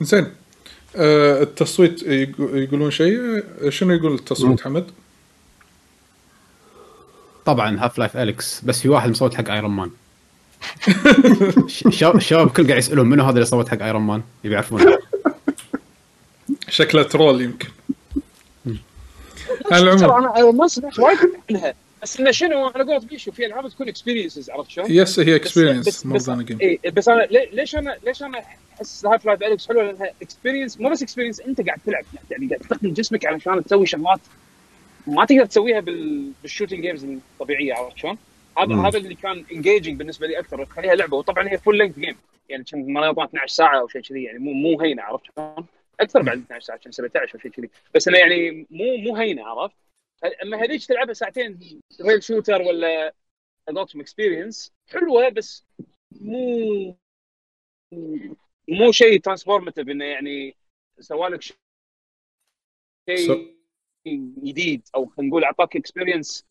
[0.00, 0.49] زين آه
[0.96, 3.18] التصويت يقو- يقولون شيء.
[3.62, 4.90] آه، شنو يقول التصويت حمد؟
[7.44, 9.90] طبعا Half-Life Alyx بس في واحد مصوت حق Iron Man
[11.86, 14.84] الشباب الكل قاعد يسألون منو هذا اللي صوت حق Iron Man يبي يعرفون
[16.68, 17.68] شكله troll يمكن.
[19.72, 19.98] على العموم.
[20.00, 21.18] ترى أنا ما سمعت وايد
[21.50, 25.36] عنها بس إنه شنو على قولة بيشو في ألعاب تكون experiences عرفت شلون؟ yes هي
[25.36, 28.42] experience more than game اي بس أنا ليش أنا ليش أنا
[28.74, 32.92] أحس Half-Life Alyx حلوة لأنها experience مو بس experience أنت قاعد تلعب يعني قاعد تستخدم
[32.92, 34.20] جسمك علشان تسوي شغلات
[35.06, 36.32] ما تقدر تسويها بال...
[36.42, 38.18] بال shooting games الطبيعية عرفت شلون؟
[38.58, 38.74] هذا.
[38.74, 42.16] هذا اللي كان engaging بالنسبة لي أكثر تخليها لعبة وطبعا هي full length game
[42.48, 45.66] يعني كان مرة 12 ساعة أو شيء كذي يعني مو مو هينة عرفت شلون؟
[46.00, 49.44] أكثر بعد 12 ساعة كان 17 أو شيء كذي بس انه يعني مو مو هينة
[49.44, 49.74] عرفت؟
[50.42, 53.14] أما هذيك تلعبها ساعتين rail shooter ولا
[53.68, 55.66] قولتهم experience حلوة بس
[56.12, 56.96] مو
[58.68, 60.56] مو شيء transformative إنه يعني
[61.00, 61.56] سوالك شيء
[64.42, 66.46] جديد أو خلينا نقول أعطاك experience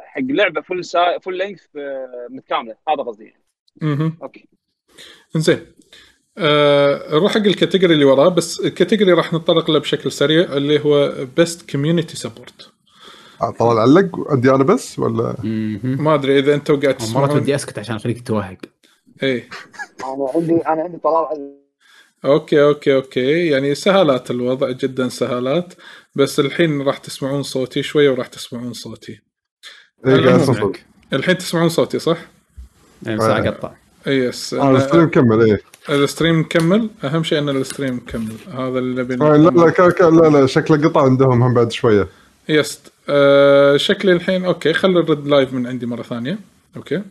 [0.00, 1.18] حق لعبة full سا...
[1.18, 1.66] full length
[2.30, 2.76] متكاملة.
[2.88, 3.44] هذا قصدي يعني.
[3.82, 4.18] مهم.
[4.22, 4.48] أوكي.
[5.36, 5.66] زين آه
[6.38, 10.84] نروح حق ال category اللي وراه بس ال category راح نتطرق له بشكل سريع اللي
[10.84, 12.68] هو best community support
[13.58, 15.36] طلال علق ادي أنا بس ولا.
[15.82, 18.58] ما أدري إذا أنتم قاعد مرات تسمعون ودي أسكت عشان أخليك توهق.
[19.22, 19.48] اي
[20.04, 21.54] أنا عندي أنا عندي طلال
[22.24, 23.46] أوكي أوكي أوكي.
[23.46, 25.74] يعني سهالات الوضع جدا سهالات.
[26.14, 29.20] بس الحين راح تسمعون صوتي شوية وراح تسمعون صوتي.
[30.06, 30.72] إيه،
[31.12, 32.18] الحين تسمعون صوتي صح؟
[33.02, 33.74] يعني ساعه قطع
[34.06, 35.60] يس أنا الستريم كمل إيه.
[35.88, 40.04] الستريم مكمل أهم شيء إن الستريم مكمل هذا اللي نبي آه، لا لا كا كا
[40.04, 42.08] لا لا شكله قطع عندهم هم بعد شوية.
[42.48, 46.38] yes آه شكلي الحين أوكي خلي الرد live من عندي مرة ثانية.
[46.76, 47.02] أوكي.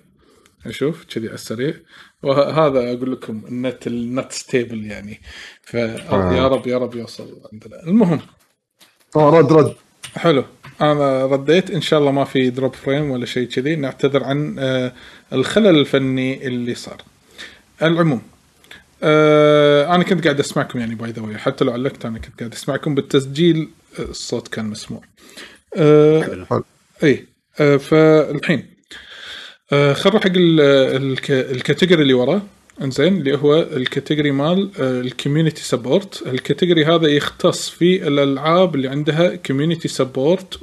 [0.66, 1.74] أشوف كذي على السريع.
[2.24, 5.22] وهذا أقول لكم النت النت stable يعني.
[5.64, 7.84] فيا رب يا رب يوصل عندنا.
[7.84, 8.20] المهم.
[9.16, 9.74] آه رد رد.
[10.16, 10.44] حلو.
[10.82, 14.94] أنا رديت إن شاء الله ما في drop frame ولا شيء كذي نعتذر عن آه،
[15.34, 17.02] الخلل الفني اللي صار.
[17.82, 18.22] العموم
[19.04, 22.96] آه، أنا كنت قاعد أسمعكم يعني by the حتى لو علقت أنا كنت قاعد أسمعكم
[22.96, 23.70] بالتسجيل
[24.00, 25.02] آه، الصوت كان مسموع.
[25.76, 26.64] حلو.
[27.04, 27.26] اي
[27.78, 28.68] فالحين
[29.72, 30.62] خل نروح حق ال-
[31.04, 32.42] الك- ال category اللي وراه.
[32.82, 38.76] انزين اللي هو ال category مال ال community support ال category هذا يختص في الألعاب
[38.76, 40.60] اللي عندها community support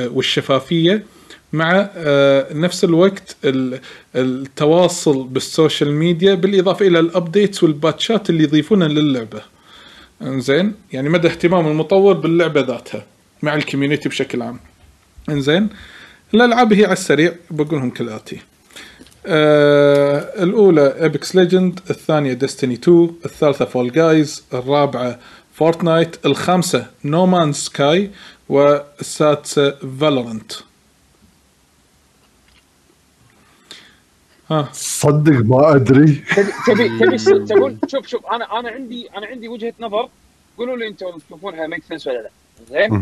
[0.00, 1.04] والشفافية
[1.52, 3.80] مع آه، نفس الوقت ال-
[4.16, 9.42] التواصل بال social media بالإضافة إلى ال updates وال patchات اللي يضيفونها للعبة.
[10.22, 13.06] انزين يعني مدى اهتمام المطور باللعبة ذاتها
[13.42, 14.60] مع ال community بشكل عام.
[15.28, 15.68] انزين
[16.34, 18.38] الألعاب هي على السريع بقولهم كالاتي
[19.26, 25.18] آه الأولى Apex Legends الثانية Destiny 2 الثالثة Fall Guys الرابعة
[25.54, 28.10] Fortnite الخامسة No Man's Sky
[28.48, 30.52] والسادسة Valorant
[34.50, 34.68] ها.
[34.72, 36.24] صدق ما أدري.
[36.66, 37.18] تبي تبي
[37.48, 40.08] تقول شوف شوف أنا أنا عندي أنا عندي وجهة نظر.
[40.58, 42.30] قولوا لي أنتم تشوفونها make sense ولا لا.
[42.70, 42.92] زين.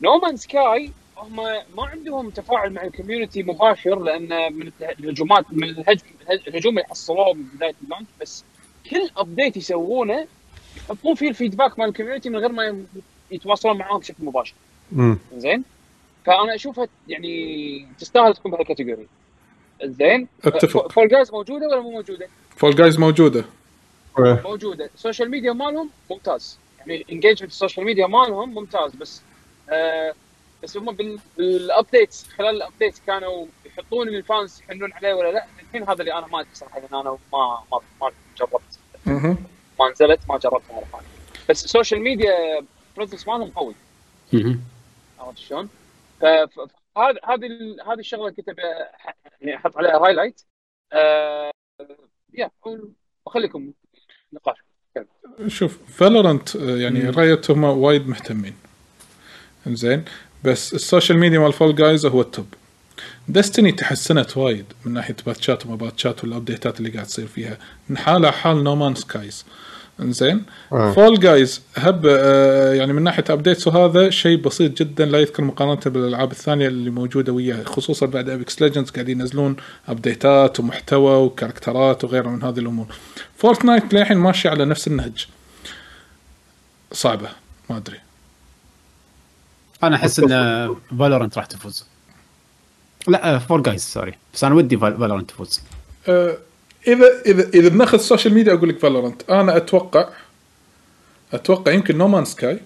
[0.00, 1.36] No Man's Sky هم
[1.76, 7.32] ما عندهم تفاعل مع ال community مباشر لأن من الهجومات من الهجم الهجوم اللي حصلوه
[7.34, 8.44] من بداية ال launch بس
[8.90, 10.26] كل update يسوونه
[10.76, 12.84] يحطون فيه ال feedback مال ال community من غير ما
[13.30, 14.54] يتواصلون معاهم بشكل مباشر
[14.92, 15.18] مم.
[15.36, 15.64] زين
[16.26, 19.06] فأنا أشوفها يعني تستاهل تكون بهال category
[19.84, 20.92] زين أتفق.
[20.92, 23.44] Fall Guys موجودة ولا مو موجودة؟ Fall Guys موجودة.
[24.18, 29.22] موجودة ال social media مالهم ممتاز يعني engagement ال social media مالهم ممتاز بس
[29.70, 30.14] آه
[30.62, 35.32] بس هم بال- بال updates خلال ال updates كانوا يحطون ال fans يحنون عليه ولا
[35.32, 38.78] لا الحين هذا اللي أنا ما أدري صراحة لأن أنا ما ما ما جربت.
[39.80, 41.06] ما نزلت ما جربت مرة ثانية.
[41.50, 42.64] بس ال social media
[42.96, 43.74] presence مالهم قوي.
[45.18, 45.68] عرفت شلون؟
[46.20, 48.48] ف- ف- فهذا هذه ال- هذه الشغلة كنت
[49.40, 50.42] يعني أحط عليها highlight
[50.92, 51.50] آه
[52.34, 52.50] يا
[53.26, 53.72] بخليكم
[54.32, 54.56] نقاش.
[55.46, 58.56] شوف Valorant يعني Riot هم وايد مهتمين.
[59.66, 60.04] زين
[60.44, 62.46] بس ال social media مال Fall Guys هو ال top.
[63.28, 67.58] Destiny تحسنت وايد من ناحية باتشات وما باتشات والابديتات اللي قاعد تصير فيها.
[67.96, 69.44] حالها حال No Man's Sky
[70.00, 70.42] إنزين؟
[70.72, 70.92] آه.
[70.92, 75.80] Fall Guys هب آه يعني من ناحية updates وهذا شيء بسيط جدا لا يذكر مقارنة
[75.86, 79.56] بالألعاب الثانية اللي موجودة وياه خصوصا بعد Apex Legends قاعد ينزلون
[79.88, 82.86] updateات ومحتوى و characterات وغيرها من هذه الأمور.
[83.36, 85.26] Fortnite للحين ماشي على نفس النهج.
[86.92, 87.28] صعبة.
[87.70, 88.07] ما أدري.
[89.82, 90.28] أنا أحس إن
[90.98, 91.86] Valorant راح تفوز.
[93.08, 95.60] لا Fall Guys sorry بس أنا ودي Valorant تفوز.
[96.08, 96.38] آه،
[96.88, 100.08] إذا إذا إذا بناخذ ال social media أقول لك Valorant أنا أتوقع
[101.32, 102.60] أتوقع يمكن No Man's Sky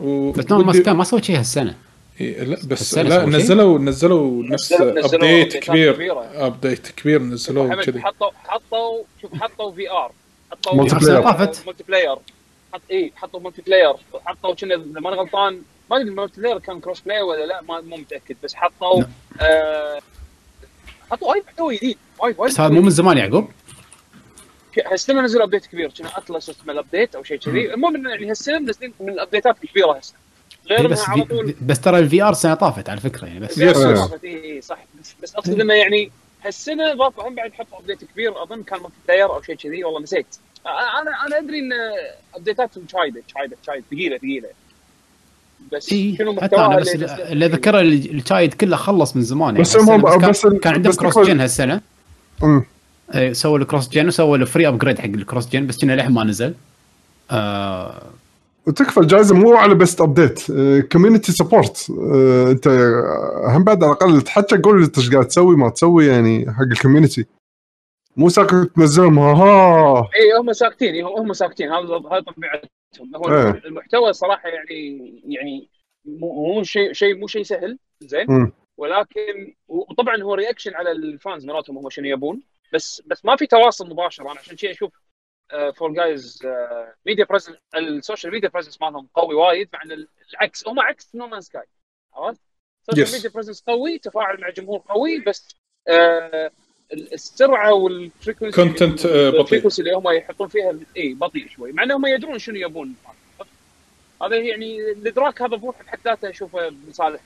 [0.00, 1.76] و بس No Man's Sky ما سويت شيء هالسنة.
[2.20, 6.16] إيه لا بس السنة لا؟ نزلوا نزلوا نفس update كبير.
[6.46, 10.12] update كبير نزلوه كذي حطوا حطوا شوف حطوا VR
[10.50, 12.18] حطوا multi player.
[12.76, 13.94] multi حط اي حطوا multiplayer
[14.26, 18.36] حطوا كنا إذا ماني غلطان ما أدري multiplayer كان crossplay ولا لا ما مو متأكد
[18.42, 19.08] بس حطوا لا.
[19.40, 20.00] آه
[21.10, 23.50] حطوا وايد محتوى جديد وايد وايد بس هذا مو من زمان يعقوب؟
[24.86, 27.74] هالسنه نزل update كبير كان اطلس اسمه ال update أو شيء كذي.
[27.74, 30.14] المهم إنه يعني هالسنه منزلين من ال updateات الكبيره هسه.
[30.66, 33.40] غير إيه إنها بس على طول بس ترى ال VR سنة طافت على فكرة يعني
[33.40, 33.68] بس اي
[34.24, 34.78] إيه، صح.
[35.00, 36.10] بس, بس أقصد إنه يعني
[36.44, 40.26] هالسنه ضافوا هم بعد حطوا update كبير أظن كان multiplayer أو شيء كذي والله نسيت.
[41.00, 41.70] أنا أنا أدري إن
[42.34, 43.84] updateاتهم شايده شايده شايدة.
[43.90, 44.48] ثقيله ثقيلة.
[45.72, 46.88] بس اي شنو حتى أنا محتواها بس
[47.20, 50.98] اللي أذكره الشايد كله خلص من زمان يعني بس هم- كان, بس كان عندهم بس
[50.98, 51.80] cross gen هالسنة.
[52.42, 52.64] مم.
[53.14, 55.92] إيه، سووا ال cross gen وسووا ال free upgrade حق ال cross gen بس كنا
[55.92, 56.54] للحين ما نزل.
[57.30, 58.02] آه
[58.66, 60.42] وتكفى الجائزه مو على best update
[60.92, 61.86] community support
[62.50, 62.68] أنت
[63.48, 66.68] هم بعد على الأقل تحكى قول انت إيش قاعد تسوي ما تسوي يعني حق ال
[66.68, 67.26] community
[68.16, 69.18] مو ساكت تنزلهم.
[69.18, 71.72] ها ها اي هم ساكتين إي، هم ساكتين.
[71.72, 73.16] هذا هذا طبيعتهم.
[73.16, 73.50] هو إيه.
[73.64, 75.70] المحتوى صراحة يعني يعني
[76.04, 77.78] مو مو شيء شيء مو شيء سهل.
[78.00, 78.52] زين.
[78.76, 82.42] ولكن وطبعا هو reaction على ال fans مراتهم هم شنو يبون.
[82.72, 84.30] بس بس ما في تواصل مباشر.
[84.30, 84.92] أنا عشان شيء أشوف
[85.76, 86.42] Fall Guys
[87.06, 91.26] media presence ال social media presence مالهم قوي وايد مع إن العكس هم عكس No
[91.26, 91.62] Man's Sky
[92.14, 92.40] عرفت؟
[92.88, 93.16] ال social.
[93.16, 95.56] media presence قوي تفاعل مع جمهور قوي بس
[95.88, 96.50] آه
[96.92, 99.68] السرعة وال frequency content، آه، بطيء.
[99.78, 101.72] اللي هم يحطون فيها اي بطيء شوي.
[101.72, 102.94] مع إنهم يدرون شنو يبون.
[104.22, 107.20] هذا يعني الإدراك هذا بروح بحد ذاته اشوفه بصالح.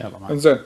[0.00, 0.32] يلا معك.
[0.32, 0.58] زين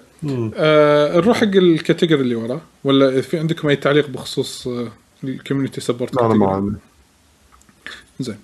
[0.56, 4.92] آه نروح حق ال category اللي وراه ولا في عندكم أي تعليق بخصوص آه
[5.24, 6.76] ال community support أنا ما عندي.
[8.20, 8.38] زين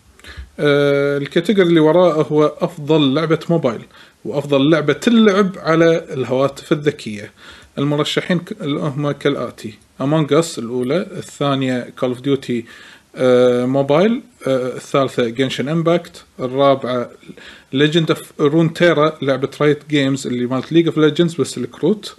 [0.60, 3.84] آه ال category اللي وراه هو أفضل لعبة موبايل
[4.24, 7.32] وأفضل لعبة تلعب على الهواتف الذكية.
[7.78, 12.64] المرشحين هم كالآتي Among Us الأولى الثانية Call of Duty
[13.66, 17.10] موبايل الثالثة Genshin Impact الرابعة
[17.72, 22.16] Legends of Runeterra لعبة Riot Games اللي مالت League of Legends بس الكروت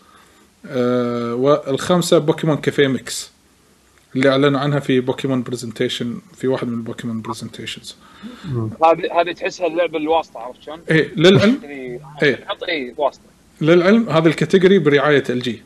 [0.65, 3.31] آه والخامسة Pokemon Café Mix
[4.15, 7.95] اللي أعلنوا عنها في Pokemon presentation في واحد من ال Pokemon presentations
[8.83, 12.47] هذه هذه تحسها اللعبة الواسطة عرفت شلون؟ إيه للعلم يعني إيه.
[12.69, 15.61] اي واسطة للعلم هذه ال category برعاية LG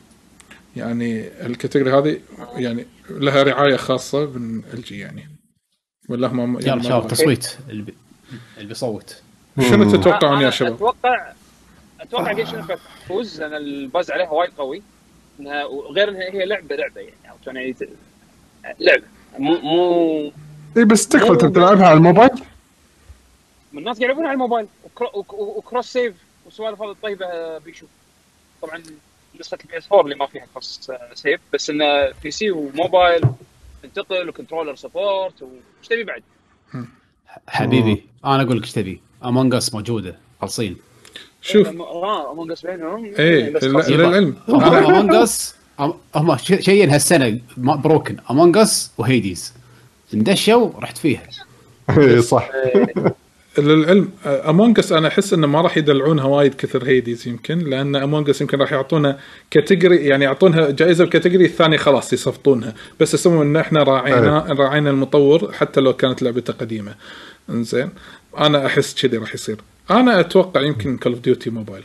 [0.76, 2.19] يعني ال category هذه
[2.55, 5.30] يعني لها رعاية خاصة من LG يعني.
[6.09, 7.93] ولا هم يلا يعني شباب ما- تصويت اللي بي-
[8.57, 9.22] اللي بيصوت.
[9.69, 11.31] شنو تتوقعون أنا يا شباب؟ أتوقع
[12.01, 14.81] أتوقع Genshin Impact تفوز لأن ال buzz عليها وايد قوي.
[15.39, 17.76] انها وغير إنها هي لعبه لعبة يعني عرفت؟ يعني
[18.80, 19.03] لعبة.
[19.39, 20.31] مو مو
[20.77, 22.30] اي بس تكفى تلعبها على الموبايل؟
[23.73, 24.68] الناس يلعبونها على الموبايل.
[24.85, 26.13] وكرو- وك- و cross save.
[26.51, 27.89] والسوالف هذه الطيبة بيشوف
[28.61, 28.83] طبعا
[29.39, 33.21] نسخة ال PS 4 اللي ما فيها cross save بس إنه PC وموبايل
[33.83, 36.23] تنتقل و controller support وش تبي بعد؟
[37.47, 39.01] حبيبي أنا أقول لك إيش تبي.
[39.25, 40.77] Among Us موجودة خالصين
[41.41, 41.67] شوف.
[41.67, 43.05] آه Among Us بينهم.
[43.05, 43.89] إيه خلاص.
[43.89, 45.55] للعلم Among Us
[46.15, 49.53] هم ش- شيئين هالسنة ما- broken Among Us و Hades
[50.13, 51.23] اندشوا رحت فيها.
[51.89, 52.49] اي صح.
[53.57, 54.11] للعلم.
[54.25, 58.41] Among Us أنا أحس إنه ما راح يدلعونها وايد كثر Hades يمكن لأن Among Us
[58.41, 59.19] يمكن راح يعطونا
[59.51, 62.75] category يعني يعطونها جائزة ب category الثانية خلاص يصفطونها.
[62.99, 66.95] بس يسوون إن إحنا راعينا راعينا المطور حتى لو كانت لعبته قديمة.
[67.49, 67.89] إنزين.
[68.37, 69.57] أنا أحس كذي راح يصير.
[69.91, 71.83] أنا أتوقع يمكن Call of Duty Mobile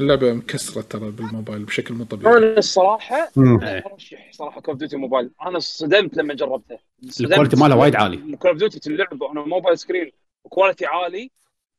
[0.00, 2.36] اللعبة مكسره ترى بالموبايل بشكل مو طبيعي.
[2.36, 3.60] أنا الصراحه مم.
[3.62, 6.78] أرشح صراحة Call of Duty Mobile أنا صدمت لما جربتها
[7.20, 8.16] ال quality مالها وايد عالي.
[8.16, 10.12] Call of Duty تلعب أنا موبايل screen
[10.46, 11.30] و quality عالي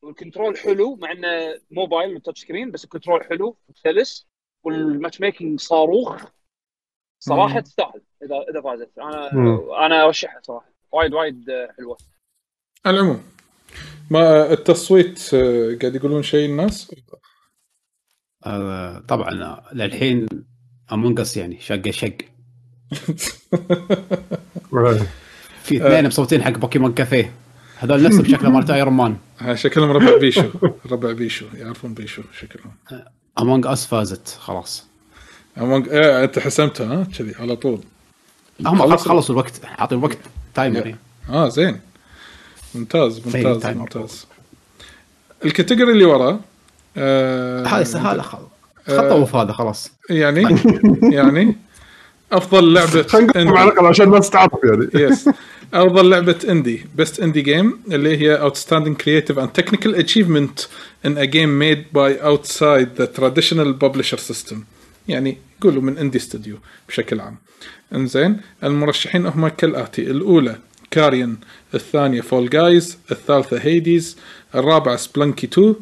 [0.02, 4.26] وال control حلو مع إنه موبايل و touch screen بس ال control حلو وسلس
[4.64, 6.24] وال matchmaking صاروخ
[7.18, 7.60] صراحة.
[7.60, 9.70] تستاهل إذا إذا فازت أنا مم.
[9.70, 11.44] أنا أرشحها صراحة وايد وايد
[11.76, 11.96] حلوة
[12.86, 13.22] على العموم
[14.10, 16.94] ما التصويت آه، قاعد يقولون شيء الناس
[18.46, 20.28] آه طبعا آه، للحين
[20.92, 22.16] Among Us يعني شق شق.
[25.62, 27.32] في اثنين مصوتين حق بوكيمون كافيه
[27.80, 30.44] هذول نفسهم شكلهم مالت Iron Man ها شكلهم ربع بيشو.
[30.92, 31.44] ربع بيشو.
[31.54, 32.72] يعرفون بيشو شكلهم.
[33.38, 34.84] Among Us فازت خلاص.
[35.58, 35.88] Among...
[35.88, 37.80] إيه أنت حسمتها ها؟ كذي على طول.
[38.60, 38.96] هم خلصوا.
[38.96, 39.64] خلص خلصوا الوقت.
[39.64, 40.18] حاطين وقت.
[40.54, 40.94] timer.
[41.30, 41.80] آه زين.
[42.74, 44.26] ممتاز ممتاز ممتاز.
[45.44, 46.40] ال category اللي وراه
[46.96, 48.22] آه هذا
[48.88, 49.92] خطوا في هذا خلاص.
[50.10, 50.42] يعني؟
[51.16, 51.56] يعني؟
[52.32, 54.88] أفضل لعبة خلينا نقول على الاقل عشان الناس تعرف يعني.
[54.94, 55.28] yes
[55.74, 60.66] أفضل لعبة indie best indie game اللي هي outstanding creative and technical achievement
[61.04, 64.56] in a game made by outside the traditional publisher system.
[65.08, 66.56] يعني قولوا من indie studio
[66.88, 67.36] بشكل عام.
[67.94, 70.02] انزين المرشحين هم كالآتي.
[70.02, 70.58] الأولى
[70.90, 71.38] Carrion
[71.74, 74.16] الثانية Fall Guys الثالثة Hades
[74.54, 75.74] الرابعة Spelunky 2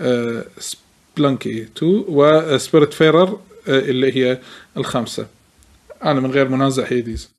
[0.00, 4.38] آه، Spelunky 2 و Spiritfarer اللي هي
[4.76, 5.26] الخامسة.
[6.04, 7.35] أنا من غير منازع Hades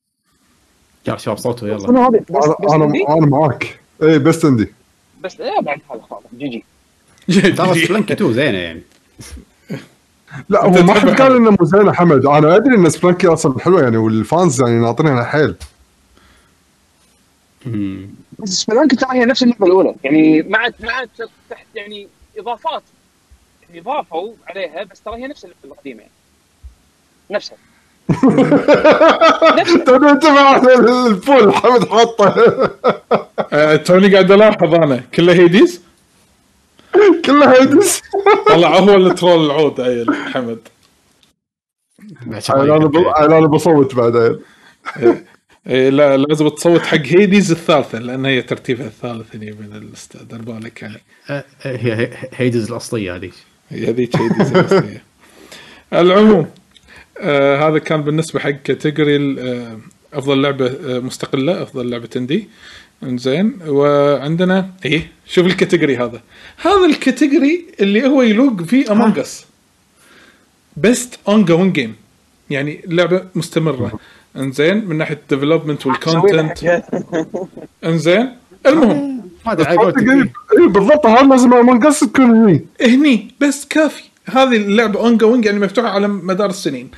[1.08, 1.88] يا شباب صوته يلا.
[1.88, 3.80] شنو هذه؟ بس أنا أنا معاك.
[4.04, 4.74] اي بس عندي.
[5.22, 6.24] بس لا بعد هذا خلاص.
[6.38, 6.64] جي
[7.28, 7.52] جي.
[7.52, 8.82] ترى Spelunky 2 زينة يعني.
[10.50, 12.26] لا هو ما حد قال إنه مو زينة حمد.
[12.26, 15.56] أنا أدري إن Spelunky أصلا حلوة يعني وال fans يعني ناطرينها حيل.
[18.40, 19.96] بس Spelunky ترى هي نفس اللعبة الأولى.
[20.04, 21.10] يعني ما عاد ما عاد
[21.50, 22.08] تحت يعني
[22.38, 22.84] إضافات.
[23.70, 26.12] يعني ضافوا عليها بس ترى هي نفس اللعبة القديمة يعني.
[27.32, 27.58] نفسها.
[29.86, 30.56] تبي انت مع
[31.08, 32.36] ال flow حمد حاطه
[33.54, 34.98] آه، توني قاعد الاحظ أنا.
[35.16, 35.82] كله Hades
[37.26, 38.02] كلها Hades
[38.48, 40.60] طلع هو اللي troll العود عيل حمد.
[42.50, 44.40] أنا ب- أنا بصوت بعدين
[45.68, 50.42] إيه لا لازم تصوت حق Hades الثالثة لأن هي ترتيبها الثالث هني من الاستاذ دير
[50.42, 51.02] بالك يعني.
[51.30, 53.34] آه، هي هي- Hades الأصلية هذيك.
[53.70, 55.04] هي هذيك Hades الأصلية.
[55.94, 56.48] العموم
[57.22, 59.80] آه هذا كان بالنسبة حق category آه
[60.14, 62.48] أفضل لعبة آه مستقلة أفضل لعبة indie
[63.04, 63.60] إنزين.
[63.68, 66.22] وعندنا إيه شوف ال category هذا.
[66.58, 69.46] هذا ال category اللي هو يلوق فيه Among Us
[70.78, 71.96] best ongoing game
[72.50, 74.00] يعني لعبة مستمرة.
[74.38, 76.64] إنزين من ناحية ال development وال content
[77.86, 78.30] إنزين.
[78.66, 79.18] المهم.
[79.48, 79.78] اي
[80.58, 82.66] إيه، بالضبط هذا لازم Among Us تكون هني.
[82.82, 83.28] هني.
[83.42, 84.04] بس كافي.
[84.30, 86.90] هذه اللعبة ongoing يعني مفتوحة على مدار السنين.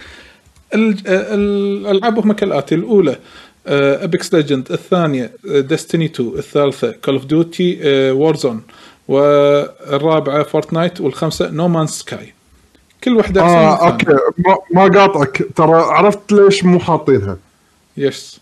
[0.75, 2.75] ال- ال- الألعاب هم كالآتي.
[2.75, 3.15] الأولى
[3.67, 7.79] Apex Legends الثانية Destiny 2 الثالثة Call of Duty
[8.11, 8.61] Warzone
[9.07, 12.33] والرابعة Fortnite والخامسة No Man's Sky
[13.03, 13.91] كل أحسن آه.
[13.91, 14.05] okay.
[14.37, 15.47] ما, ما قاطعك.
[15.55, 17.37] ترى عرفت ليش مو حاطينها.
[17.97, 18.39] يس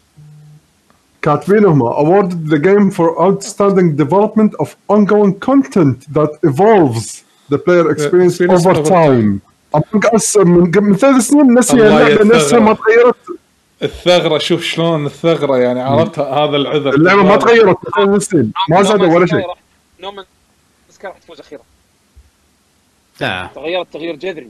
[1.22, 7.24] كاتبين هم awarded the game for outstanding development of ongoing content that evolves.
[7.54, 9.42] The player experience experience over over time.
[10.18, 12.24] Us من قبل- من ثلاث سنين نسي اللعبة.
[12.24, 13.16] نفسها ما تغيرت.
[13.84, 16.94] الثغرة شوف شلون الثغرة يعني عرفتها هذا العذر.
[16.94, 18.54] اللعبة ما تغيرت ثلاث سنين.
[18.70, 19.46] ما زادوا ولا شيء.
[20.00, 20.26] نومان
[20.90, 21.62] سكاي راح تفوز أخيرا
[23.22, 24.50] لا تغيرت تغيير جذري.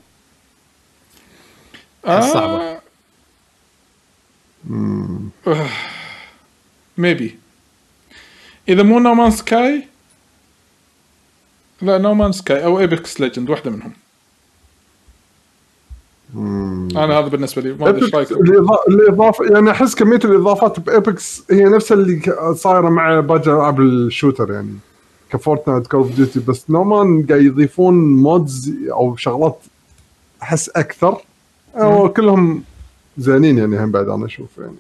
[2.06, 2.22] آه.
[2.22, 2.80] صعبة.
[6.98, 7.40] maybe
[8.70, 9.88] إذا مو No Man's Sky
[11.82, 13.92] لا No Man's Sky أو Apex Legends واحدة منهم.
[16.92, 21.44] أنا هذا بالنسبة لي ما أدري إيش الإضا- الاضافه يعني أحس كمية الإضافات ب Apex
[21.52, 22.22] هي نفسها اللي
[22.56, 24.74] صايرة مع باقي ألعاب ال shooter يعني
[25.30, 29.60] ك Fortnite Call of Duty بس No Man قاعد يضيفون modes أو شغلات
[30.42, 31.18] أحس أكثر.
[31.76, 32.64] وكلهم
[33.18, 34.76] زينين يعني هم بعد أنا أشوف يعني.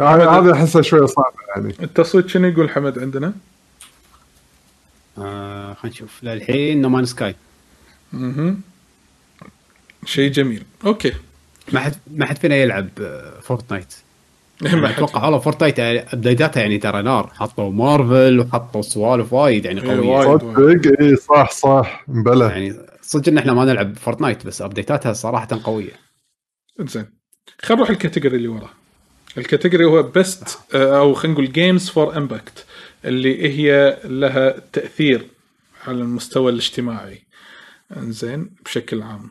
[0.00, 1.74] هذا احسها شوية صعبه يعني.
[1.82, 3.32] التصويت شنو يقول حمد عندنا؟
[5.18, 6.24] آه خلينا نشوف.
[6.24, 7.34] للحين No Man's Sky
[8.14, 8.54] أها
[10.04, 10.62] شيء جميل.
[10.86, 11.12] okay.
[11.72, 13.94] ما حد ما حد فينا يلعب آه، Fortnite
[14.62, 17.30] ما حد- أتوقع والله Fortnite ابديتاتها يعني ترى نار.
[17.34, 20.38] حطوا مارفل وحطوا سوالف وايد يعني إيه، قوية.
[20.38, 22.04] صدق اي صح صح.
[22.08, 22.44] مبلى.
[22.44, 25.92] يعني صدق إن إحنا ما نلعب Fortnite بس أبديتاتها صراحة قوية.
[26.80, 27.06] زين
[27.62, 28.70] خلينا نروح ال category اللي وراه
[29.38, 32.64] ال category هو best أو خلينا نقول games for impact
[33.06, 35.26] اللي هي لها تأثير
[35.86, 37.22] على المستوى الاجتماعي.
[37.96, 39.30] انزين بشكل عام.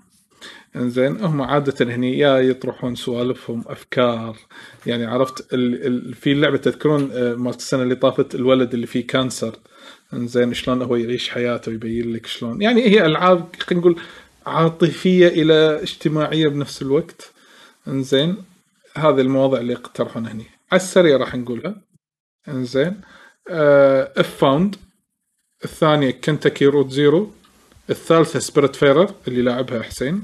[0.75, 4.37] انزين هم عادة هني يا يطرحون سوالفهم أفكار.
[4.85, 9.07] يعني عرفت ال ال في لعبة تذكرون آه، مالت السنة اللي طافت الولد اللي فيه
[9.07, 9.55] كانسر.
[10.13, 12.61] انزين شلون هو يعيش حياته ويبين لك شلون.
[12.61, 14.01] يعني هي ألعاب خلينا نقول
[14.45, 17.31] عاطفية إلى اجتماعية بنفس الوقت.
[17.87, 18.37] انزين
[18.97, 20.45] هذه المواضيع اللي يقترحون هني.
[20.71, 21.75] على السريع راح نقولها.
[22.47, 23.01] انزين
[23.47, 24.75] If Found
[25.63, 27.31] الثانية Kentucky Route Zero
[27.89, 30.23] الثالثة Spiritfarer اللي لعبها حسين.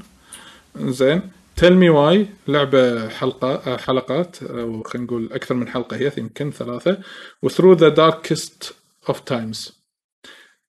[0.77, 1.31] زين.
[1.55, 6.51] Tell Me Why لعبة حلقة آه، حلقات أو خلينا نقول أكثر من حلقة هي يمكن
[6.51, 6.97] ثلاثة.
[7.41, 8.75] و Through the Darkest
[9.09, 9.81] of Times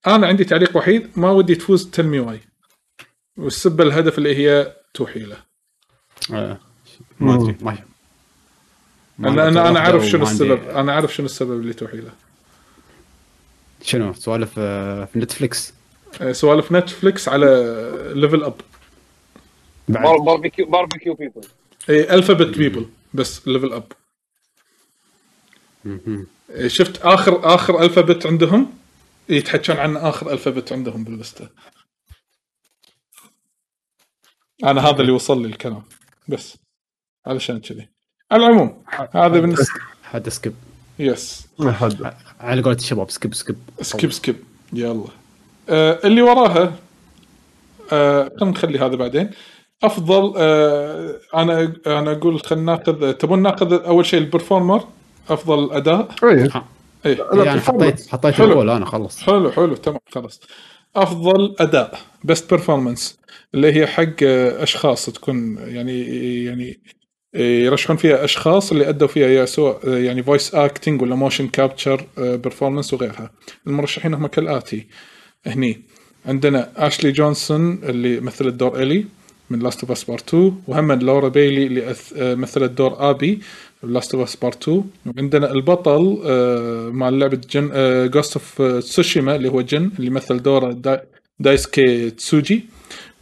[0.07, 1.09] أنا عندي تعليق وحيد.
[1.15, 1.89] ما ودي تفوز.
[1.89, 2.39] Tell Me Why
[3.37, 5.37] والسبه الهدف اللي هي توحي له.
[6.33, 6.59] آه،
[7.19, 7.57] ما أدري.
[7.61, 7.77] ما
[9.17, 10.69] ما أنا أعرف شنو السبب.
[10.69, 12.11] أنا أعرف شنو السبب اللي توحي له.
[13.83, 15.73] شنو سوالف آه، في Netflix
[16.21, 17.45] آه، سوالف Netflix على
[18.15, 18.61] level up
[19.87, 21.41] barbecue barbecue people
[21.89, 23.91] اي alphabet people بس level up.
[26.49, 28.73] إيه، شفت اخر آخر alphabet عندهم؟
[29.29, 31.49] يتحكون عن آخر alphabet عندهم باللستة.
[34.63, 35.83] أنا هذا اللي وصل لي الكلام
[36.27, 36.57] بس
[37.25, 37.89] علشان كذي.
[38.31, 39.79] على العموم هذا بالنسبة
[40.11, 40.53] هذا skip
[40.99, 42.13] yes حد.
[42.39, 44.35] على قولة الشباب skip skip skip skip
[44.73, 45.03] يلا.
[45.69, 46.73] آه اللي وراها
[47.91, 49.29] آه خلينا نخلي هذا بعدين.
[49.83, 54.87] أفضل آه أنا أنا أقول خلينا ناخذ تبون ناخذ أول شيء ال performer
[55.29, 56.49] أفضل أداء؟ إيه.
[57.33, 57.61] لا، يعني.
[57.61, 58.45] حطيت حطيت حلو.
[58.47, 59.19] الأول أنا خلص.
[59.21, 60.39] حلو حلو تمام خلاص
[60.95, 63.19] أفضل أداء best performance
[63.53, 66.05] اللي هي حق آه، أشخاص تكون يعني
[66.45, 66.79] يعني
[67.35, 72.93] يرشحون فيها أشخاص اللي أدوا فيها يا سواء يعني voice acting ولا motion capture performance
[72.93, 73.31] وغيرها.
[73.67, 74.87] المرشحين هم كالآتي.
[75.45, 75.81] هني
[76.25, 79.05] عندنا Ashley Johnson اللي مثلت دور Ellie
[79.49, 81.95] من Last of Us Part 2 وهم Laura Bailey اللي
[82.35, 83.39] مثلت دور Abby
[83.83, 87.69] Last of Us Part 2 وعندنا البطل آه، مع لعبه Jin
[88.11, 91.03] Ghost of Tsushima اللي هو Jin اللي مثل دور دا
[91.39, 92.65] Daisuke Tsuji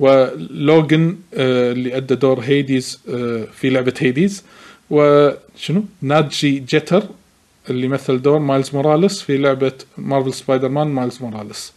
[0.01, 4.43] و Logan آه، اللي أدى دور Hades آه، في لعبة Hades.
[4.89, 7.03] وشنو؟ Nadji Jeter
[7.69, 11.73] اللي مثل دور Miles Morales في لعبة Marvel Spider-Man Miles Morales.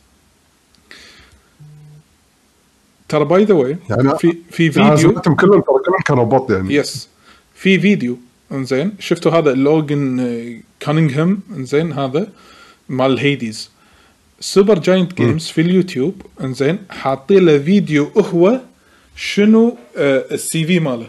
[3.09, 6.51] ترى by the way يعني في في يعني فيديو سمعتهم كلهم ترى كلهم كانوا بط
[6.51, 6.75] يعني.
[6.75, 7.09] yes
[7.55, 8.19] في فيديو
[8.53, 12.29] انزين شفتوا هذا Logan آه، Cunningham انزين هذا
[12.89, 13.71] مال Hades.
[14.45, 16.23] Supergiant Games في اليوتيوب.
[16.41, 18.61] إنزين حاطين له فيديو هو
[19.17, 21.09] شنو آه، ال CV ماله.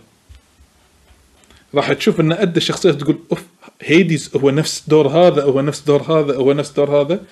[1.76, 3.44] راح تشوف انه أدى شخصية تقول أوف
[3.82, 7.24] Hades هو نفس دور هذا هو نفس دور هذا هو نفس دور هذا.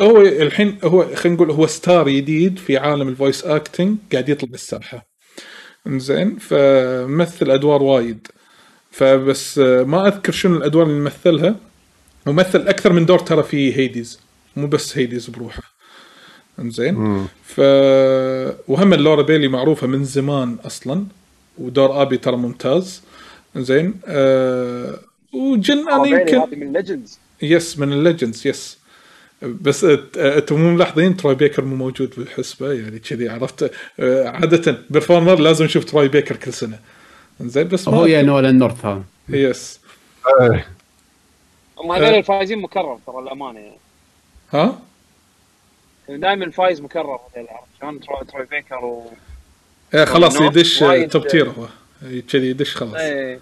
[0.00, 4.50] هو الحين هو خلينا نقول هو star جديد في عالم ال voice acting قاعد يطلع
[4.54, 5.06] الساحه
[5.86, 8.26] إنزين فمثل أدوار وايد.
[8.90, 11.56] فبس آه، ما أذكر شنو الأدوار اللي مثلها
[12.26, 15.62] ومثل أكثر من دور ترى في Hades مو بس Hades بروحه
[16.58, 17.60] إنزين؟ ف
[18.68, 21.04] وهم ال Laura Bailey معروفة من زمان أصلا
[21.58, 23.02] ودور آبي ترى ممتاز.
[23.56, 24.98] إنزين؟ أه
[25.32, 28.78] وجن أنا يمكن هذه من legends yes من ال legends yes.
[29.42, 29.84] بس
[30.16, 33.70] أنتم مو ملاحظين تروي بيكر مو موجود بالحسبة؟ يعني كذي عرفت.
[34.00, 36.78] آه، عادة performer لازم نشوف تروي بيكر كل سنة.
[37.40, 38.86] زين بس هو يا نولان نورث
[39.28, 39.80] yes.
[40.40, 40.66] إيه
[41.78, 43.76] هم هذول الفايزين مكرر ترى الامانه يعني.
[44.52, 44.78] ها؟
[46.08, 47.18] دائما الفايز مكرر
[47.80, 49.10] شلون تروي تروي بيكر و
[49.94, 50.78] إيه خلاص يدش
[51.10, 51.68] top tier هو.
[52.28, 52.94] كذي يدش خلاص.
[52.94, 53.40] إيه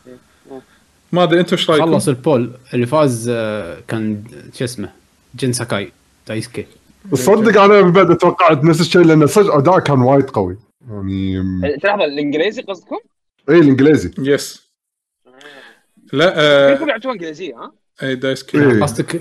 [1.12, 2.52] ما أدري أنتم إيش رأيكم؟ خلص ال poll.
[2.74, 4.24] اللي فاز آه، كان
[4.54, 4.92] شو اسمه؟
[5.34, 5.92] جن ساكاي
[6.28, 6.66] دايسكي.
[7.12, 10.56] تصدق أنا من بعد توقعت نفس الشيء لأن صدق أداء كان وايد قوي.
[10.90, 12.98] يعني إيه، لحظة الإنجليزي قصدكم؟
[13.48, 14.10] إيه الإنجليزي.
[14.18, 14.70] yes
[16.12, 18.82] لا آه كلكم يعرفون إنجليزية ها؟ اي دايسكي إيه.
[18.82, 19.16] قصدك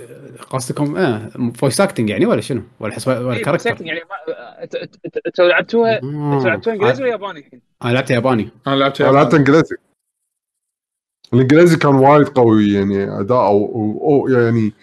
[0.50, 4.00] قصدكم آه voice acting يعني ولا شنو؟ ولا حسب ولا إيه، character؟ بس يعني
[5.28, 9.34] أنتوا لعبتوها أنتوا لعبتوها إنجليزي ولا ياباني الحين؟ أنا لعبت ياباني أنا لعبت أنا لعبت.
[9.34, 9.76] إنجليزي
[11.34, 14.74] الإنجليزي كان وايد قوي يعني أداء أو, أو, أو يعني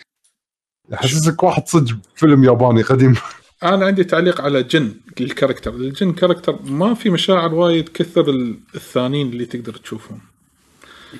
[0.90, 3.14] يحسسك واحد صدق فيلم ياباني قديم
[3.62, 8.60] أنا عندي تعليق على جن ال character الجن character ما في مشاعر وايد كثر ال-
[8.74, 10.20] الثانيين اللي تقدر تشوفهم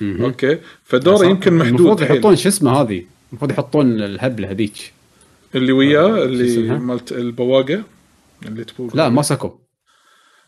[0.01, 0.59] أوكي.
[0.83, 2.01] فدورة يمكن محدود المفروض.
[2.01, 4.93] يحطون شو اسمه هذه؟ المفروض يحطون الهبله هذيك.
[5.55, 7.83] اللي وياه شو اللي؟ مالت البواقة؟
[8.45, 9.59] اللي تبوق لا ماساكو.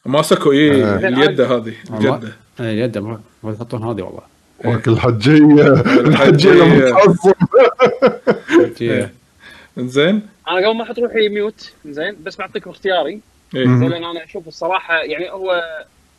[0.06, 0.98] ماسكو اي آه.
[0.98, 1.74] اليده هذه.
[1.94, 2.34] الجدة.
[2.60, 4.22] آه، اليد المفروض يحطون هذه والله.
[4.66, 6.94] وك الحجية الحجيه
[8.82, 9.14] إيه.
[9.78, 13.20] إنزين؟ أنا قبل ما أحط روحي mute زين بس بعطيكم اختياري.
[13.56, 13.66] إيه.
[13.66, 13.90] مم.
[13.90, 15.64] لأن أنا أشوف الصراحة يعني هو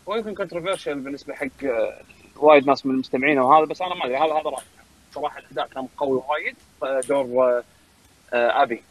[0.08, 2.00] هو يمكن controversial بالنسبة حق آه،
[2.44, 4.64] وايد ناس من المستمعين وهذا بس أنا ما أدري هذا هذا رايي
[5.12, 6.56] صراحة الأداء كان قوي وايد
[7.08, 7.64] دور آه،
[8.32, 8.82] آه، آبي.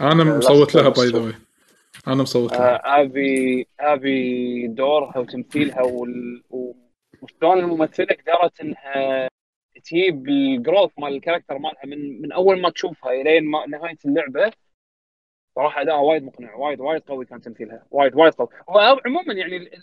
[0.00, 1.34] أنا آه، مصوت لا لها by the
[2.06, 3.02] أنا مصوت لها.
[3.02, 6.42] آبي آبي دورها وتمثيلها وال...
[7.22, 9.28] وشلون الممثلة قدرت إنها
[9.84, 13.98] تجيب ال growth مال ال character مالها من من أول ما تشوفها إلين ما نهاية
[14.04, 14.52] اللعبة.
[15.56, 18.48] صراحة أداءها وايد مقنع وايد وايد قوي كان تمثيلها وايد وايد قوي.
[18.68, 19.80] وعموما يعني ال- ال-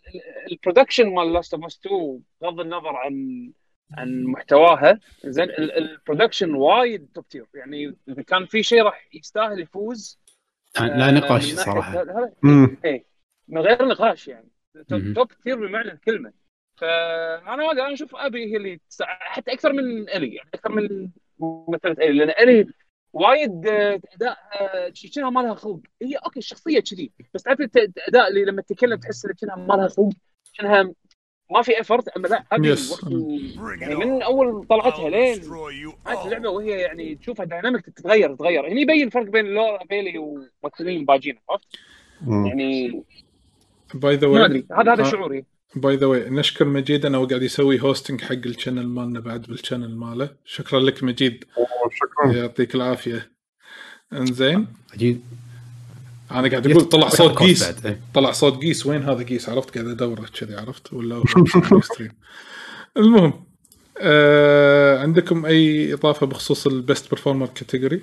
[0.52, 3.52] ال production مال لاست اوف اس 2 بغض النظر عن
[3.94, 9.08] عن محتواها زين ال- ال production وايد top tier يعني إذا كان في شيء راح
[9.14, 10.20] يستاهل يفوز
[10.80, 12.06] لا آه، نقاش صراحة.
[12.86, 13.06] إيه
[13.48, 14.50] من غير نقاش يعني.
[15.16, 16.34] top tier بمعنى الكلمة.
[16.78, 21.10] فأنا أنا أشوف أبي هي اللي حتى أكثر من الي يعني أكثر من
[21.40, 22.68] ممثله الي لأن الي
[23.14, 24.38] وايد آه، أداء
[24.94, 29.26] شنها ما لها خلق هي أوكي الشخصيه كذي بس تعرف الاداء اللي لما تتكلم تحس
[29.26, 30.10] إن شنها ما لها خلق
[30.54, 30.92] شنها
[31.52, 33.08] ما في effort أما لا Yes.
[33.82, 35.42] يعني من أول طلعتها لين
[36.06, 38.68] نهايه اللعبة وهي يعني تشوفها dynamic تتغير تتغير.
[38.68, 41.68] هني يبين الفرق بين لورا بيلي وممثلين الباجين عرفت؟
[42.28, 43.04] يعني
[43.94, 44.68] by the ما way أدري.
[44.72, 45.12] هذا هذا آه.
[45.12, 45.46] شعوري.
[45.76, 49.42] by the way نشكر مجيد انه هو قاعد يسوي hosting حق ال channel مالنا بعد
[49.42, 50.30] بال channel ماله.
[50.46, 51.44] شكرا لك مجيد.
[51.92, 52.34] شكرا.
[52.34, 53.32] يعطيك العافية.
[54.14, 54.68] إنزين.
[54.94, 55.22] أجيب
[56.32, 58.00] أنا قاعد أقول طلع صوت قيس إيه.
[58.14, 61.24] طلع صوت قيس وين هذا قيس عرفت قاعد ادوره كذي عرفت؟ ولا
[62.98, 63.34] المهم
[63.98, 68.02] آه عندكم أي إضافة بخصوص ال best performer category؟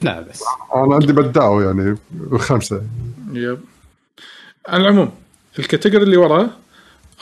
[0.00, 0.42] لا بس.
[0.74, 1.96] أنا عندي بدعوا يعني
[2.38, 2.82] خمسة.
[3.32, 3.60] yep.
[4.68, 5.23] على العموم
[5.58, 6.50] ال category اللي وراه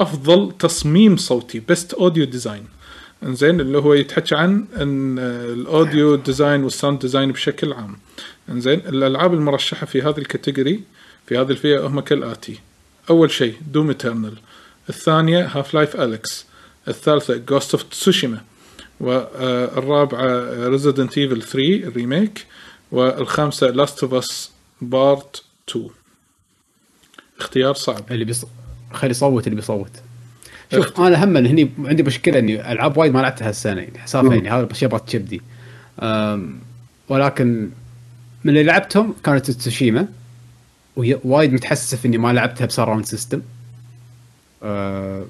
[0.00, 2.64] أفضل تصميم صوتي best audio design
[3.22, 7.96] إنزين اللي هو يتحكى عن إن ال audio design وال sound design بشكل عام.
[8.48, 10.82] إنزين الألعاب المرشحة في هذه ال category
[11.26, 12.58] في هذه الفئة هم كالآتي.
[13.10, 14.34] أول شيء دوم ايترنال
[14.88, 16.46] الثانية هاف لايف اليكس
[16.88, 18.40] الثالثه جوست اوف تسوشيما
[19.00, 22.46] والرابعه ريزيدنت ايفل 3 ال remake
[22.92, 24.50] والخامسه لاست اوف اس
[24.80, 25.90] part 2
[27.38, 28.04] اختيار صعب.
[28.10, 28.44] اللي بيص...
[28.92, 29.90] خلي يصوت اللي بيصوت.
[30.74, 34.50] شوف أنا هم هني عندي مشكلة إني ألعاب وايد ما لعبتها هالسنة يعني حسافة يعني
[34.50, 35.42] هذا شبط كبدي.
[36.00, 36.58] أم،
[37.08, 37.68] ولكن
[38.44, 40.06] من اللي لعبتهم كانت تسوشيما
[40.96, 43.42] وايد متحسف إني ما لعبتها ب surround system
[44.62, 45.24] أه،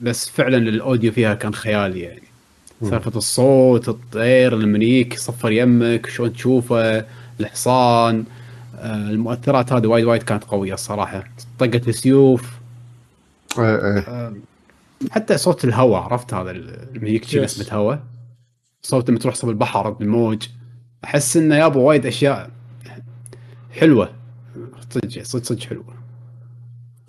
[0.00, 2.22] بس فعلا ال audio فيها كان خيالي يعني.
[2.82, 7.04] سالفة الصوت الطير لما يجيك يصفر يمك شلون تشوفه
[7.40, 8.24] الحصان.
[8.84, 11.24] المؤثرات هذه وايد وايد كانت قوية الصراحة.
[11.58, 12.50] طقه السيوف.
[13.58, 14.34] إيه إيه.
[15.10, 17.44] حتى صوت الهواء عرفت هذا لما يجيك شي Yes.
[17.44, 18.02] نسمه هواء؟
[18.82, 20.48] صوت لما تروح صوب البحر بالموج
[21.04, 22.50] أحس انه يابا وايد أشياء
[23.72, 24.10] حلوة.
[24.90, 25.94] صدق صدق صدق حلوة.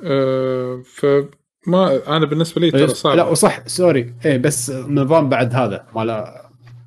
[0.03, 4.13] أه فما أنا بالنسبة لي ترى لا صعب وصح sorry.
[4.25, 6.25] إيه بس نظام بعد هذا مال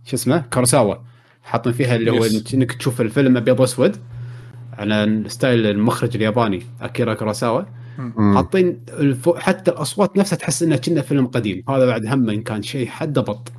[0.04, 0.94] شو اسمه؟ كاروساوا.
[1.42, 2.24] حاطين فيها اللي هو.
[2.54, 3.96] إنك تشوف الفيلم أبيض وأسود.
[4.78, 7.62] على style المخرج الياباني أكيرا كاروساوا
[7.98, 8.34] مم.
[8.34, 8.80] حاطين.
[9.36, 11.62] حتى الأصوات نفسها تحس إنها كنا فيلم قديم.
[11.68, 13.52] هذا بعد هم إن كان شيء حد بط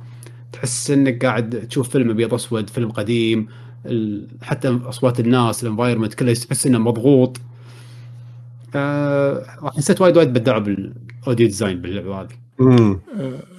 [0.52, 3.48] تحس إنك قاعد تشوف فيلم أبيض اسود فيلم قديم
[3.86, 4.26] ال...
[4.42, 7.40] حتى أصوات الناس ال environment كله تحس إنه مضغوط.
[8.74, 9.44] آه...
[9.76, 12.28] حسيت وايد وايد بدعوا بال audio design باللعبه هذه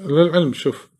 [0.06, 0.91] للعلم شوف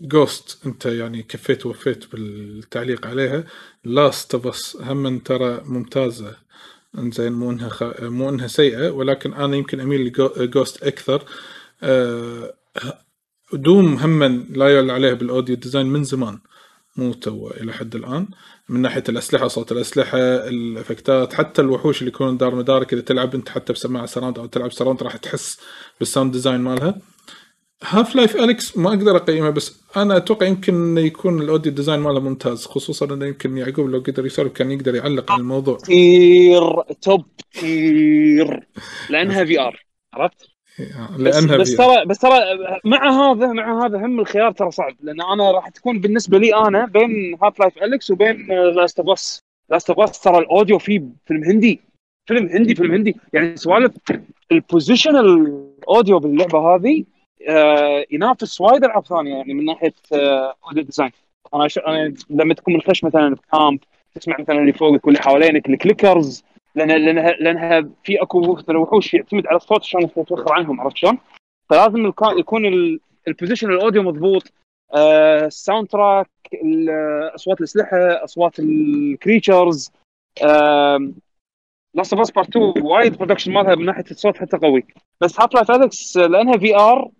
[0.00, 3.44] جوست انت يعني كفيت ووفيت بالتعليق عليها.
[3.84, 6.36] لاست اوف اس هم ترى ممتازة.
[6.98, 7.82] انزين مو إنها خ...
[8.00, 11.22] مو إنها سيئة ولكن أنا يمكن أميل ل Ghost أكثر.
[11.82, 12.54] أه
[13.52, 16.38] دوم هم لا يعلى عليها بال audio design من زمان
[16.96, 18.28] مو to إلى حد الآن.
[18.68, 23.34] من ناحية الأسلحة صوت الأسلحة ال effectات حتى الوحوش اللي يكونون دار مدارك إذا تلعب
[23.34, 25.60] أنت حتى بسماعة surround أو تلعب surround راح تحس
[25.98, 26.98] بال sound design مالها.
[27.86, 32.20] Half-Life Alyx ما أقدر اقيمه بس أنا أتوقع يمكن إنه يكون ال audio design ماله
[32.20, 35.76] ممتاز خصوصا إنه يمكن يعقوب لو قدر يسولف كان يقدر يعلق على الموضوع.
[35.76, 38.66] tier top tier.
[39.10, 39.84] لأنها VR
[40.14, 40.48] عرفت؟
[41.18, 41.76] لأنها بس.
[41.76, 42.38] ترى بس ترى
[42.84, 46.86] مع هذا مع هذا هم الخيار ترى صعب لأن أنا راح تكون بالنسبة لي أنا
[46.86, 48.46] بين Half-Life Alyx وبين
[48.76, 49.40] Last of Us
[49.70, 51.80] Last of Us ترى ال audio فيه فيلم هندي
[52.26, 53.16] فيلم هندي فيلم هندي.
[53.32, 53.92] يعني سوالف
[54.52, 57.04] ال position ال audio باللعبة هذه
[58.10, 61.10] ينافس وايد العاب ثانية يعني من ناحية آه audio design
[61.54, 61.78] أنا ش...
[61.78, 63.78] أنا لما تكون منخش مثلا ب camp
[64.14, 69.46] تسمع مثلا اللي فوقك واللي حوالينك ال clickers لأن لانها لأنها في أكو وحوش يعتمد
[69.46, 71.18] على الصوت شلون تتوخر عنهم عرفت شلون؟
[71.70, 74.52] فلازم يكون ال- ال position ال audio مضبوط
[74.94, 76.28] آه، ال soundtrack
[77.34, 79.92] أصوات الأسلحة أصوات ال creatures
[81.94, 84.84] Last of Us Part 2 وايد production مالها من ناحية الصوت حتى قوي
[85.20, 87.10] بس Half-Life Alyx لأنها VR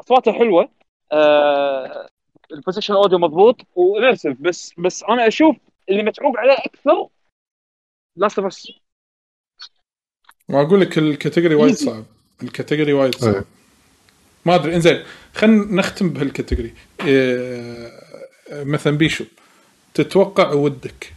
[0.00, 0.68] أصواتها حلوة
[1.12, 2.08] آه،
[2.52, 5.56] ال position ال audio مضبوط و immersive بس بس أنا أشوف
[5.90, 7.08] اللي متعوب عليه أكثر
[8.16, 8.72] Last of Us
[10.48, 11.74] واقول لك ال category وايد.
[11.74, 12.04] صعب.
[12.42, 13.44] ال category وايد صعب.
[14.46, 15.02] ما أدري إنزين
[15.34, 17.92] خلينا نختم بهال category إيه
[18.52, 19.24] مثلا بيشو
[19.94, 21.12] تتوقع ودك؟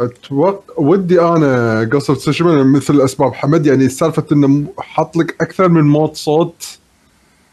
[0.00, 5.82] أتوقع ودي أنا Ghost تسوشيما مثل اسباب حمد يعني سالفة إنه حاط لك أكثر من
[5.82, 6.78] mode صوت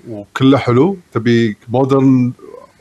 [0.10, 0.98] وكله حلو.
[1.14, 2.32] تبي modern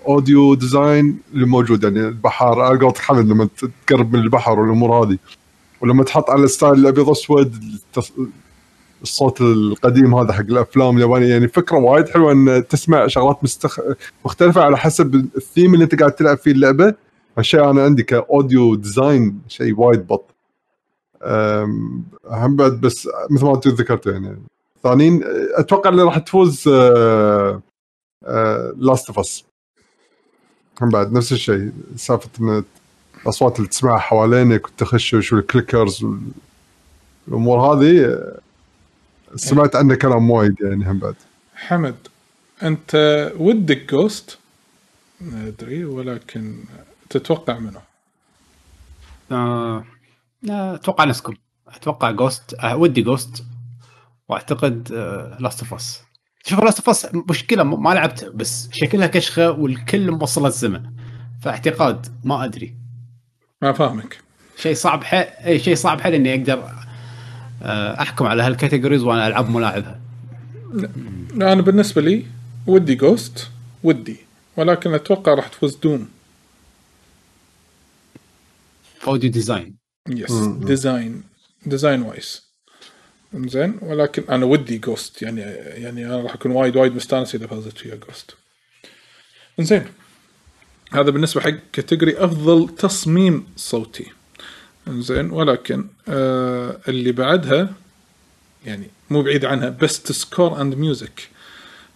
[0.09, 2.61] audio design اللي موجود يعني البحر.
[2.61, 3.49] على قولة حمد لما
[3.87, 5.19] تقرب من البحر والأمور هذه.
[5.81, 7.65] ولما تحط على ال style الأبيض اسود
[9.03, 13.81] الصوت القديم هذا حق الأفلام اليابانية يعني فكرة وايد حلوة إن تسمع شغلات مستخ...
[14.25, 16.95] مختلفة على حسب الثيم اللي أنت قاعد تلعب فيه اللعبة.
[17.39, 20.31] هالشيء أنا عندي ك audio design شيء وايد بط.
[22.25, 24.37] هم بعد بس مثل ما أنتم ذكرتوا يعني.
[24.83, 25.21] ثانيين
[25.55, 26.69] أتوقع اللي راح تفوز
[28.77, 29.45] Last of Us
[30.81, 31.73] هم بعد نفس الشيء.
[31.97, 32.65] سالفة انه
[33.23, 36.07] الأصوات اللي تسمعها حوالينك والتخشش وال clickers
[37.29, 38.23] والأمور هذه
[39.37, 41.15] سمعت عنه كلام وايد يعني هم بعد.
[41.55, 41.97] حمد
[42.63, 44.39] أنت ودك Ghost
[45.47, 46.55] أدري ولكن
[47.11, 47.81] تتوقع منه؟
[49.33, 49.85] آه،
[50.51, 51.35] آه، أتوقع نفسكم
[51.69, 53.45] أتوقع Ghost آه، ودي جوست
[54.29, 54.93] وأعتقد
[55.41, 56.03] Last of Us
[56.47, 60.83] شوف Last of Us مشكلة ما لعبت بس شكلها كشخة والكل موصله الزمن.
[61.43, 62.75] فاعتقاد ما أدري.
[63.63, 64.19] ما فاهمك.
[64.57, 66.71] شيء صعب حيل اي شيء صعب حيل إني أقدر
[67.63, 70.01] آه، أحكم على هال categories وأنا ألعب ملاعبها
[71.35, 72.27] أنا بالنسبة لي
[72.67, 73.51] ودي Ghost
[73.83, 74.17] ودي.
[74.57, 76.09] ولكن أتوقع راح تفوز دوم
[79.07, 79.77] audio design
[80.09, 80.33] yes.
[80.47, 81.23] design
[81.67, 82.47] design wise
[83.35, 87.79] زين ولكن أنا ودي Ghost يعني يعني أنا راح أكون وايد وايد مستانس إذا فازت
[87.79, 88.35] فيها جوست
[89.61, 89.87] زين
[90.93, 94.07] هذا بالنسبة حق category أفضل تصميم صوتي.
[94.89, 97.75] زين ولكن آه اللي بعدها
[98.67, 101.29] يعني مو بعيد عنها best score and music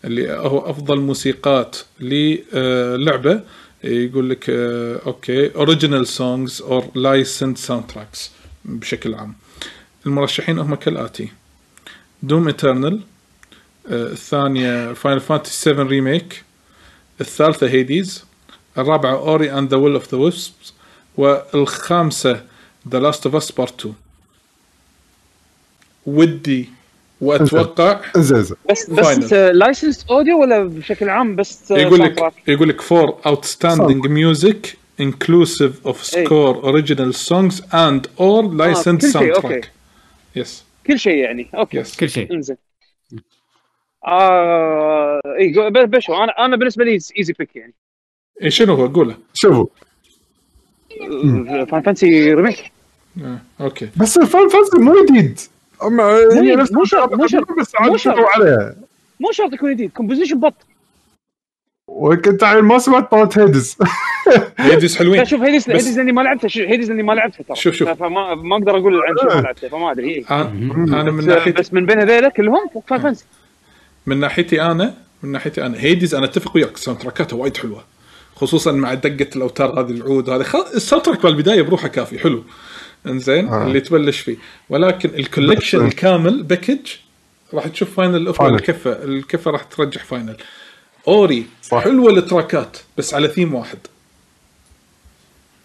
[0.05, 3.43] اللي هو أفضل موسيقات للعبه
[3.85, 8.31] يقول لك آه، okay original songs or licensed soundtracks
[8.65, 9.35] بشكل عام.
[10.07, 11.29] المرشحين هم كالآتي
[12.23, 13.01] Doom Eternal
[13.87, 16.43] الثانية Final Fantasy 7 Remake
[17.21, 18.25] الثالثة Hades
[18.79, 20.73] الرابعة Ori and the Will of the Wisps
[21.17, 22.45] والخامسة
[22.89, 23.95] The Last of Us Part 2
[26.07, 26.69] ودي
[27.21, 28.57] وأتوقع زين زين.
[28.71, 34.07] بس بس license audio ولا بشكل عام بس يقول soundtrack؟ لك يقول لك for outstanding
[34.07, 39.45] music inclusive of score original songs and or licensed كل شيء، soundtrack.
[39.45, 39.61] أوكي.
[40.37, 41.79] يس كل شيء يعني okay.
[41.79, 42.33] yes كل شيء.
[42.33, 42.57] إنزين.
[44.07, 47.75] آه اي بشو أنا أنا بالنسبة لي easy pick يعني.
[48.43, 49.17] إيه شنو هو؟ قوله.
[49.35, 49.67] شوفوا.
[51.71, 52.73] Final Fantasy Remake
[53.23, 53.39] آه.
[53.61, 53.89] أوكي.
[53.97, 55.41] بس ال Final Fantasy مو جديد.
[55.83, 56.05] أما
[56.43, 58.15] هي نفس مو شرط- مو شرط- بس عاد مو شرط.
[58.15, 58.75] شغلوا عليها.
[59.21, 60.55] مو شرط يكون جديد composition بط.
[61.89, 63.77] وكنت عيل ما سمعت طلعت Hades.
[64.59, 65.19] Hades حلوين.
[65.19, 67.57] لا شوف Hades بس- Hades لاني ما لعبتها شو- Hades لاني ما لعبتها ترى.
[67.57, 67.89] شوف- شوف.
[67.89, 70.09] فما ما أقدر أقول عن شيء ما لعبته فما أدري.
[70.11, 70.25] إيه.
[70.31, 72.59] أنا أنا من بس, ناحيتي بس من بين هذيلا كلهم
[72.89, 73.25] Final Fantasy
[74.07, 77.85] من ناحيتي أنا من ناحيتي أنا Hades أنا أتفق وياك sound تراكاتها وايد حلوة.
[78.37, 80.65] خصوصا مع دقة الأوتار هذه العود هذا خل...
[80.75, 82.45] ال soundtrack بالبداية بروحه كافي حلو.
[83.07, 83.67] انزين آه.
[83.67, 84.37] اللي تبلش فيه.
[84.69, 86.79] ولكن ال collection بس- الكامل package
[87.55, 88.55] راح تشوف Final افضل Final.
[88.55, 89.05] الكفة.
[89.05, 90.37] الكفة راح ترجح Final
[91.09, 91.79] Ori صح.
[91.85, 93.79] حلوة ال trackات بس على ثيم واحد.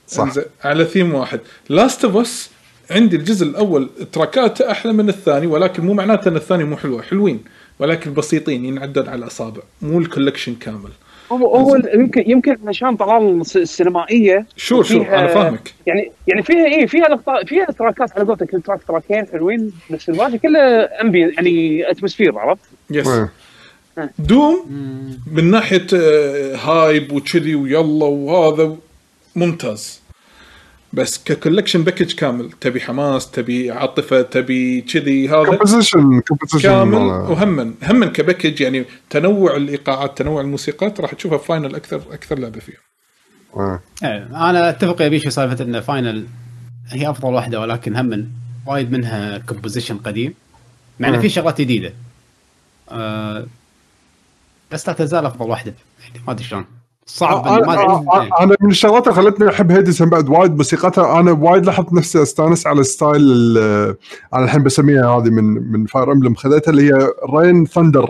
[0.08, 0.24] صح.
[0.24, 1.40] انزين على ثيم واحد.
[1.70, 2.50] Last of Us
[2.92, 7.02] عندي الجزء الأول trackاته أحلى من الثاني ولكن مو معناته إن الثاني مو حلوة.
[7.02, 7.44] حلوين
[7.80, 9.62] ولكن بسيطين ينعدون على الأصابع.
[9.82, 10.90] مو ال collection كامل.
[11.32, 15.74] هو هو يمكن يمكن عشان طلال الس- السينمائية sure sure فيها- أنا فاهمك.
[15.86, 20.10] يعني يعني فيها إيه فيها لقطات فيها trackات على قولتك كل track trackين حلوين بس
[20.10, 20.60] الباقي كله
[21.02, 22.62] ambient يعني atmosphere عرفت؟
[22.92, 23.30] yes إيه.
[24.20, 24.66] Doom
[25.34, 28.76] من ناحية آه، hype وكذي ويلا وهذا
[29.36, 30.02] ممتاز.
[30.96, 32.52] بس ك collection package كامل.
[32.52, 38.86] تبي حماس تبي عاطفة تبي كذي هذا composition composition كامل وهما هما ك package يعني
[39.10, 42.78] تنوع الإيقاعات تنوع الموسيقات راح تشوفها Final أكثر أكثر لعبة فيهم
[43.58, 43.82] إيه.
[44.04, 46.28] إيه، أنا أتفق يا بيشو سالفة ان Final
[46.88, 48.32] هي أفضل واحدة ولكن هم
[48.66, 50.34] وايد منها composition قديم.
[51.00, 51.22] مع انه مم.
[51.22, 51.94] في شغلات جديدة.
[52.90, 53.46] آه
[54.72, 55.74] بس لا تزال أفضل واحدة.
[56.04, 56.66] يعني ما أدري شلون.
[57.08, 58.30] صعب إن ما أنا ادري إيه.
[58.30, 61.94] أنا- أنا من الشغلات اللي خلتني أحب Hades هم بعد وايد موسيقتها أنا وايد لاحظت
[61.94, 63.58] نفسي أستانس على style
[64.34, 68.10] أنا الحين بسميها هذه من من Fire Emblem خذيتها اللي هي rain thunder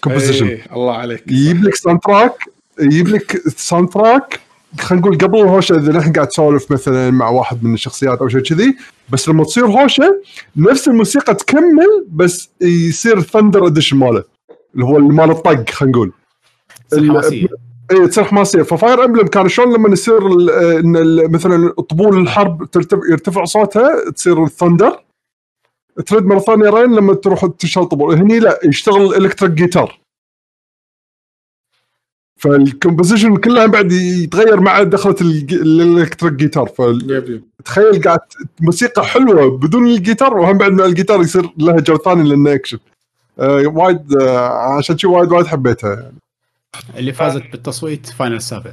[0.00, 1.24] composition الله عليك.
[1.28, 2.32] يجيب لك soundtrack
[2.80, 4.40] يجيب لك soundtrack
[4.80, 8.40] خلينا نقول قبل الهوشة إذا نحن قاعد تسولف مثلا مع واحد من الشخصيات أو شيء
[8.40, 8.76] كذي
[9.10, 10.22] بس لما تصير هوشة
[10.56, 14.24] نفس الموسيقى تكمل بس يصير thunder edition ماله
[14.74, 16.12] اللي هو مال الطق خلينا نقول.
[17.92, 22.68] اي تصير حماسيه ف Fire Emblem كان شلون لما يصير ال- إن مثلا طبول الحرب
[23.10, 25.04] يرتفع صوتها تصير ال thunder.
[26.06, 28.14] ترد مرة ثانية rain لما تروح تشتغل طبول.
[28.14, 29.98] هني لا يشتغل electric guitar
[32.36, 38.18] فال composition كلها بعد يتغير مع دخلة ال electric guitar فتخيل قاعد
[38.60, 42.78] موسيقى حلوة بدون الجيتار وهم بعد مع الجيتار يصير لها جو ثاني لأنه اكشن
[43.38, 45.94] آه وايد آه عشان شي وايد وايد حبيتها.
[45.94, 46.21] يعني
[46.96, 48.70] اللي فازت بالتصويت Final السابع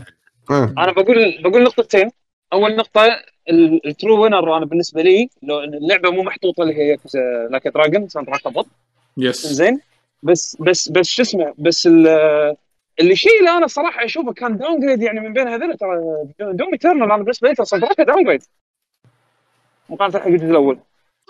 [0.52, 0.74] آه.
[0.78, 2.10] أنا بقول بقول نقطتين.
[2.54, 3.06] أول نقطة
[3.50, 6.98] ال- ال true winner أنا بالنسبة لي لو اللعبة مو محطوطة اللي هي
[7.50, 8.68] Like a Dragon soundtrack بط
[9.18, 9.80] yes زين.
[10.24, 12.08] بس بس بس شو اسمه بس ال-
[13.00, 15.90] اللي الشيء اللي أنا صراحة أشوفه كان downgrade يعني من بين هذول ترى
[16.54, 18.42] Doom Eternal أنا بالنسبة لي ترى صدرته downgrade
[19.90, 20.80] مقارنه حق الجزء الأول.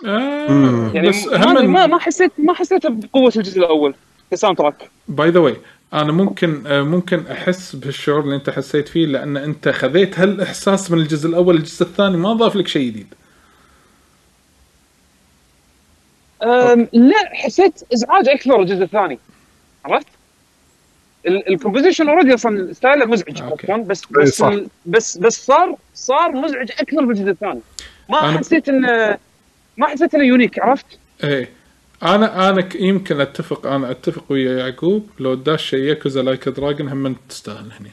[0.06, 3.94] آه يعني بس ما ما, ما حسيت ما حسيت بقوة الجزء الأول
[4.30, 4.90] ك soundtrack.
[5.08, 5.56] by the way
[5.94, 10.98] أنا ممكن آه، ممكن أحس بالشعور اللي أنت حسيت فيه لأن أنت خذيت هالإحساس من
[10.98, 13.14] الجزء الأول للجزء الثاني ما ضاف لك شيء جديد.
[16.92, 19.18] لا حسيت إزعاج أكثر الجزء الثاني.
[19.84, 20.06] عرفت؟
[21.26, 23.42] ال composition already أصلا ستايله مزعج
[23.86, 24.42] بس إي بس
[24.86, 27.60] بس بس صار صار مزعج أكثر بالجزء الثاني.
[28.08, 29.18] ما حسيت إنه
[29.76, 30.86] ما حسيت إنه unique عرفت؟
[31.24, 31.59] إيه.
[32.02, 36.88] أنا أنا يمكن اتفق أنا أتفق ويا يعقوب لو داش شيء Yakuza Like a Dragon
[36.88, 37.90] هم تستاهل هنا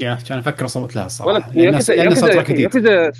[0.00, 1.52] يا كان أفكر اصوت لها الصراحة.
[1.54, 3.12] ياكوزا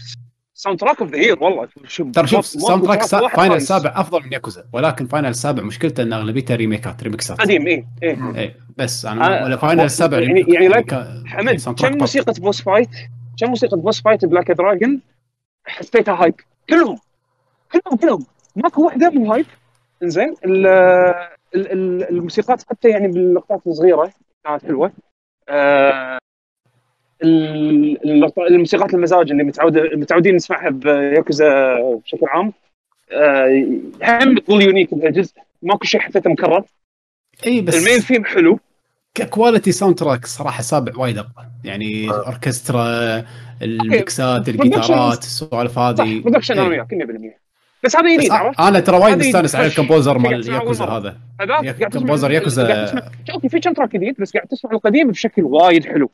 [0.54, 1.68] soundtrack track of the year والله.
[1.86, 3.02] شوف- ترى شوف soundtrack
[3.36, 3.54] Final.
[3.56, 8.16] السابع أفضل من ياكوزا ولكن Final السابع مشكلته إن أغلبيته ريميكات ريمكسات قديم اي اي
[8.36, 10.74] إيه بس أنا آه، ولا Final السابع يعني- يعني
[11.26, 11.98] حمد track كم.
[11.98, 12.88] موسيقى boss fight؟
[13.40, 15.00] كم موسيقى boss fight ب Like a Dragon
[15.66, 16.34] حسيتها hype
[16.70, 16.98] كلهم.
[17.72, 18.26] كلهم كلهم.
[18.56, 19.46] ماكو واحدة مو hype
[20.02, 24.12] إنزين ال- ال- ال- الموسيقات حتى يعني باللقطات الصغيرة
[24.44, 24.92] كانت حلوة.
[25.48, 26.18] آه،
[28.50, 31.74] الموسيقات المزاج اللي متعود متعودين نسمعها بياكوزا
[32.04, 32.52] بشكل عام.
[33.12, 33.48] آه،
[34.02, 35.32] هم تظل unique بهالجزء.
[35.62, 36.64] ماكو شيء حسيته مكرر
[37.46, 38.58] إي بس ال main theme حلو.
[39.14, 41.46] ك quality soundtrack صراحة سابع وايد أقوى.
[41.64, 43.24] يعني اوركسترا
[43.62, 46.20] المكسات الجيتارات السوالف هذه.
[46.20, 46.68] production أنا.
[46.68, 47.45] وياك 100%
[47.86, 49.66] بس هذا يريد عرفت؟ أنا ترى وايد مستأنس على.
[49.66, 50.84] ال composer مال ياكوزا.
[50.84, 51.20] هذا.
[51.92, 56.10] composer Yakuza- okay في كم track جديد بس قاعد تسمع القديم بشكل وايد حلو.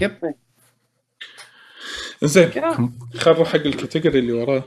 [0.00, 0.12] yep.
[2.22, 2.72] زين يا.
[3.18, 4.64] خل نروح حق ال category اللي وراه.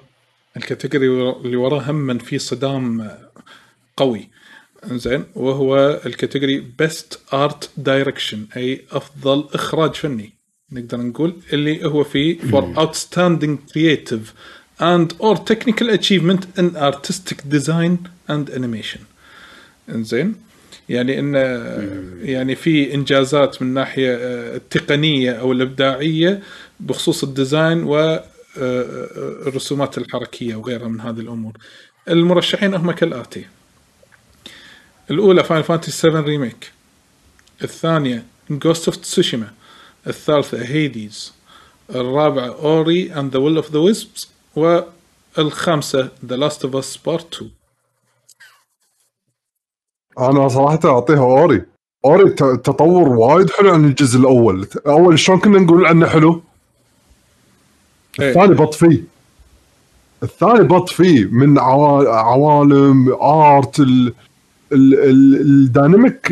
[0.57, 3.11] ال category اللي وراه هم في صدام
[3.97, 4.29] قوي.
[4.85, 10.33] زين وهو ال category best art direction أي أفضل إخراج فني
[10.71, 14.25] نقدر نقول اللي هو فيه for outstanding creative.
[14.79, 19.01] And or technical achievement in artistic design and animation
[19.89, 20.35] إنزين
[20.89, 21.35] يعني إن
[22.21, 26.41] يعني في إنجازات من الناحيه آه، التقنية أو الإبداعية
[26.79, 27.83] بخصوص ال design
[28.57, 31.53] والرسومات الحركية وغيرها من هذه الأمور.
[32.09, 33.45] المرشحين هم كالآتي.
[35.11, 36.71] الأولى Final Fantasy 7 Remake.
[37.63, 39.51] الثانية Ghost of Tsushima.
[40.07, 41.33] الثالثة Hades.
[41.95, 47.51] الرابعة Ori and the Will of the Wisps والخامسة The Last of Us Part 2.
[50.19, 51.61] أنا صراحة أعطيها Ori.
[52.05, 54.67] Ori تطور وايد حلو عن الجزء الأول.
[54.87, 56.41] أول شلون كنا نقول عنه حلو؟
[58.19, 58.29] إيه.
[58.29, 59.03] الثاني بط فيه.
[60.23, 64.13] الثاني بط فيه من عوا- عوالم art ال
[64.71, 66.31] ال- ال- ال dynamic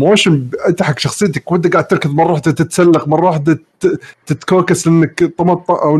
[0.00, 1.52] motion انت حق شخصيتك.
[1.52, 3.58] وأنت قاعد تركض مرة واحدة تتسلق مرة واحدة
[4.26, 5.96] تتكوكس لأنك طمط أو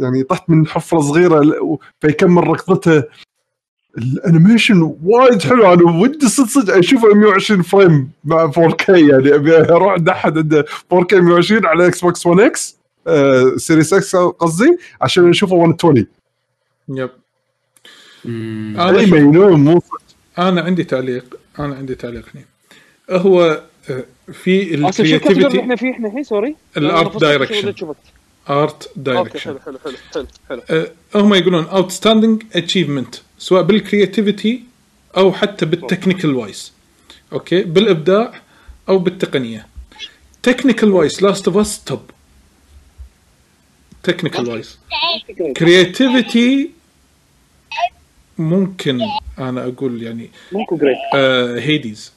[0.00, 3.02] يعني طحت من حفرة صغيرة فيكمل ركضته.
[3.98, 5.72] ال animation وايد حلو.
[5.72, 10.64] أنا ودي صدق صدق اشوفه 120 frame مع 4K يعني أبي أروح عند احد عنده
[10.94, 12.76] 4K 120 على Xbox 1 X
[13.56, 16.06] Series X قصدي عشان نشوفه 120
[16.88, 17.10] yep.
[18.26, 19.82] أنا مجنون مو.
[20.38, 21.38] أنا عندي تعليق.
[21.58, 22.44] أنا عندي تعليق هنا.
[23.20, 27.74] هو آه، في ال creativity إحنا فيه إحنا الحين؟ sorry ال art direction
[28.48, 30.86] art direction حلو حلو حلو حلو حلو.
[31.14, 34.62] هم يقولون outstanding achievement سواء بال creativity
[35.16, 36.72] أو حتى بال technical wise
[37.32, 38.40] okay بالإبداع
[38.88, 39.66] أو بالتقنية.
[40.42, 42.10] technical wise Last of Us top
[44.02, 44.78] technical wise
[45.56, 46.70] creativity
[48.38, 49.00] ممكن
[49.38, 52.12] أنا أقول يعني ممكن great آه Hades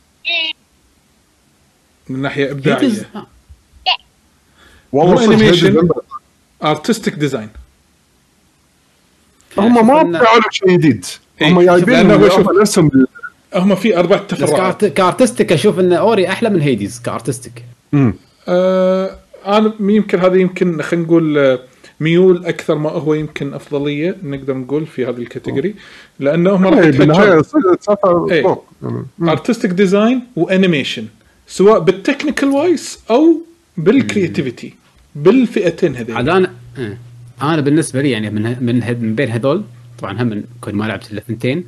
[2.10, 2.90] من ناحية إبداعية.
[2.90, 3.18] Hades-.
[4.94, 5.46] والله.
[5.46, 5.88] Hades
[6.64, 7.50] artistic design
[9.58, 11.06] هم ما فعلوا شيء جديد.
[11.42, 12.92] إيه، هم جايبين هو شوف- هم نفسهم
[13.56, 14.82] هم في أربع بس تفرعات.
[14.82, 17.64] ك art- ك artistic أشوف إن Ori أحلى من Hades ك artistic.
[17.94, 18.14] مم.
[18.48, 21.60] آه أنا يمكن هذا يمكن خلينا نقول آه،
[22.00, 25.76] ميول أكثر ما هو يمكن أفضلية نقدر نقول في هذه ال category
[26.20, 27.42] لأنه هم راح إيه، بالنهايه.
[29.22, 31.06] artistic design و animation
[31.48, 33.42] سواء بال technical wise أو
[33.78, 34.74] بال creativity
[35.16, 36.98] بالفئتين عاد هذين أنا إيه.
[37.42, 39.64] أنا بالنسبة لي يعني من من, هد- من بين هذول
[40.00, 41.64] طبعا هم من كنت ما لعبت إلا ثنتين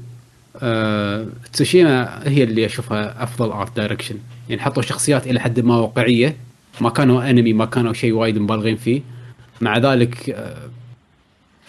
[0.61, 4.15] أه تسوشيما هي اللي أشوفها أفضل art direction
[4.49, 6.35] يعني حطوا شخصيات إلى حد ما واقعية
[6.81, 9.01] ما كانوا انمي ما كانوا شيء وايد مبالغين فيه.
[9.61, 10.69] مع ذلك آه،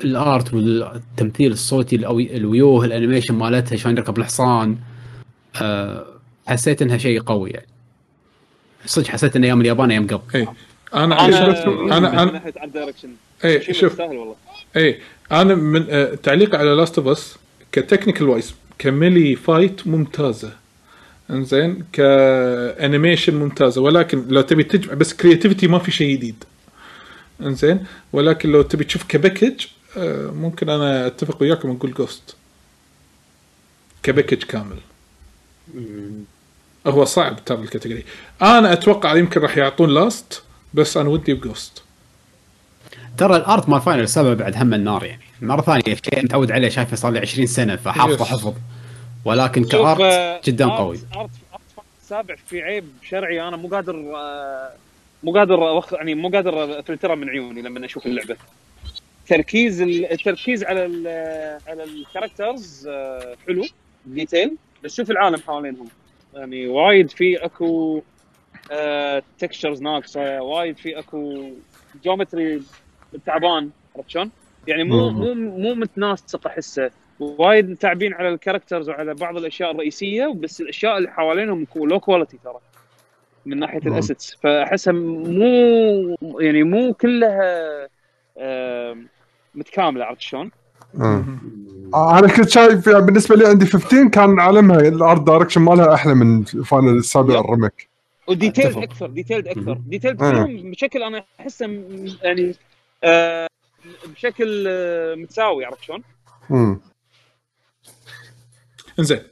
[0.04, 4.76] ال art والتمثيل الصوتي الأوي- الويوه ال animation مالتها شلون يركب الحصان
[5.62, 6.04] آه
[6.46, 7.66] حسيت إنها شيء قوي يعني.
[8.86, 10.20] صدق حسيت إن أيام اليابان أيام قبل.
[10.34, 10.48] اي
[10.94, 13.08] أنا أنا أنا أنا direction
[13.44, 14.00] اي شوف.
[14.00, 14.36] والله.
[14.76, 15.00] اي
[15.32, 17.36] أنا من آه تعليقي على Last of Us
[17.72, 20.52] ك technical wise ك melee fight ممتازة.
[21.30, 23.80] إنزين ك animation ممتازة.
[23.80, 26.44] ولكن لو تبي تجمع بس creativity ما في شيء جديد.
[27.40, 29.66] إنزين ولكن لو تبي تشوف ك package
[29.96, 32.36] آه ممكن أنا أتفق وياكم نقول Ghost
[34.02, 34.78] كباكج كامل.
[36.86, 38.04] هو صعب ترى الكاتيجوري
[38.42, 40.42] أنا أتوقع يمكن راح يعطون لاست
[40.76, 41.82] بس أنا ودي بجوست
[43.18, 45.22] ترى الارت مال فاينل السابع بعد هم النار يعني.
[45.42, 48.24] مرة ثانية شيء متعود عليه شايفه صار لي 20 سنة فحافظه.
[48.24, 48.54] حفظ
[49.24, 50.96] ولكن شوف، آه، كارت جدا آرت- قوي.
[50.96, 51.60] ارت ارت
[52.02, 53.48] السابع في عيب شرعي.
[53.48, 54.70] أنا مو قادر آه،
[55.22, 55.92] مو قادر أوخ...
[55.92, 58.36] يعني مو قادر افلترها من عيوني لما أشوف اللعبة.
[59.28, 61.06] تركيز ال- التركيز على ال
[61.68, 63.64] على ال characters آه، حلو.
[64.06, 65.88] detail بس شوف العالم حوالينهم.
[66.34, 68.02] يعني وايد في أكو
[69.38, 71.50] textures ناقصة وايد في اكو
[72.02, 72.62] geometry
[73.26, 74.30] تعبان عرفت شلون؟
[74.66, 76.90] يعني مو مو مو متناسق أحسه
[77.20, 82.38] وايد تعبين على ال characters وعلى بعض الأشياء الرئيسية بس الأشياء اللي حوالينهم low quality
[82.44, 82.58] ترى
[83.46, 83.78] من ناحية.
[83.78, 87.88] ال assets فأحسها مو يعني مو كلها
[89.54, 90.50] متكاملة عرفت شلون؟
[91.00, 91.24] آه.
[92.18, 96.14] أنا كنت شايف يعني بالنسبة لي عندي 15 كان عالمها ال art direction مالها أحلى
[96.14, 97.88] من Final السابع yep.
[98.28, 98.82] و detailed أتفق.
[98.82, 99.78] أكثر detailed أكثر.
[99.86, 100.44] detailed آه.
[100.44, 101.66] فيهم بشكل أنا أحسه
[102.22, 102.54] يعني
[103.04, 103.48] آه،
[104.06, 106.02] بشكل آه، متساوي عرفت شلون؟
[108.98, 109.22] إنزين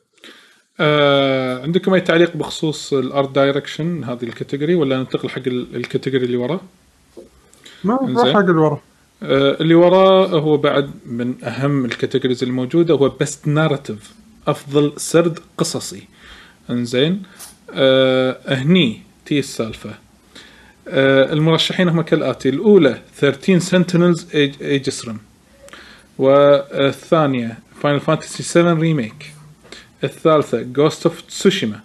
[0.81, 5.77] آه عندكم أي تعليق بخصوص ال art direction هذه ال category ولا ننتقل حق ال-
[5.77, 6.61] ال category اللي وراه؟
[7.85, 8.17] ما إنزين.
[8.27, 8.81] راح أنقل ورا
[9.23, 14.15] آه اللي وراه هو بعد من أهم ال categories الموجودة هو best narrative
[14.47, 16.09] أفضل سرد قصصي
[16.71, 17.23] إنزين
[17.71, 19.91] آه هني تي السالفة.
[20.89, 22.49] آه المرشحين هم كالآتي.
[22.49, 25.19] الأولى 13 Sentinels Aegis Rim
[26.19, 29.33] والثانية Final Fantasy 7 Remake.
[30.05, 31.81] الثالثة Ghost of Tsushima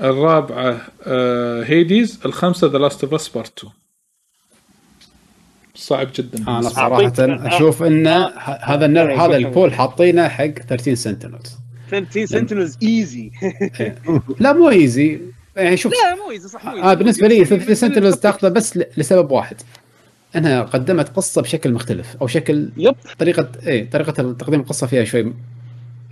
[0.00, 3.72] الرابعة آه Hades الخامسة The Last of Us Part 2
[5.74, 6.38] صعب جدا.
[6.48, 6.68] أنا.
[6.68, 8.06] صراحة أشوف إن
[8.62, 11.56] هذا النر هذا ال poll حاطينه حق 13 Sentinels.
[11.90, 13.30] 13 Sentinels easy
[14.40, 15.20] لا مو ايزي
[15.56, 18.78] يعني شوف لا مو easy صح مو آه بالنسبة لي 13 easy Sentinels تاخذه بس
[18.96, 19.56] لسبب واحد.
[20.36, 22.94] أنها قدمت قصة بشكل مختلف أو شكل yep.
[23.18, 25.34] طريقة إيه طريقة تقديم القصة فيها شوي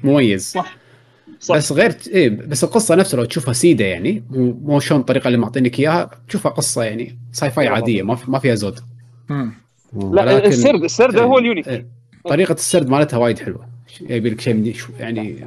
[0.05, 0.51] مميز.
[0.51, 0.77] صح.
[1.41, 1.57] صح.
[1.57, 5.39] بس غير إيه بس القصة نفسها لو تشوفها سيدة يعني مو مو شلون الطريقة اللي
[5.39, 8.81] معطينك إياها تشوفها قصة يعني sci-fi عادية ما في ما فيها زود.
[9.29, 9.53] مم.
[10.13, 11.87] لا السرد السرد هو ال unique إيه.
[12.29, 13.74] طريقة السرد مالتها وايد حلوة.
[14.01, 15.47] يبي لك شيء من شو- يعني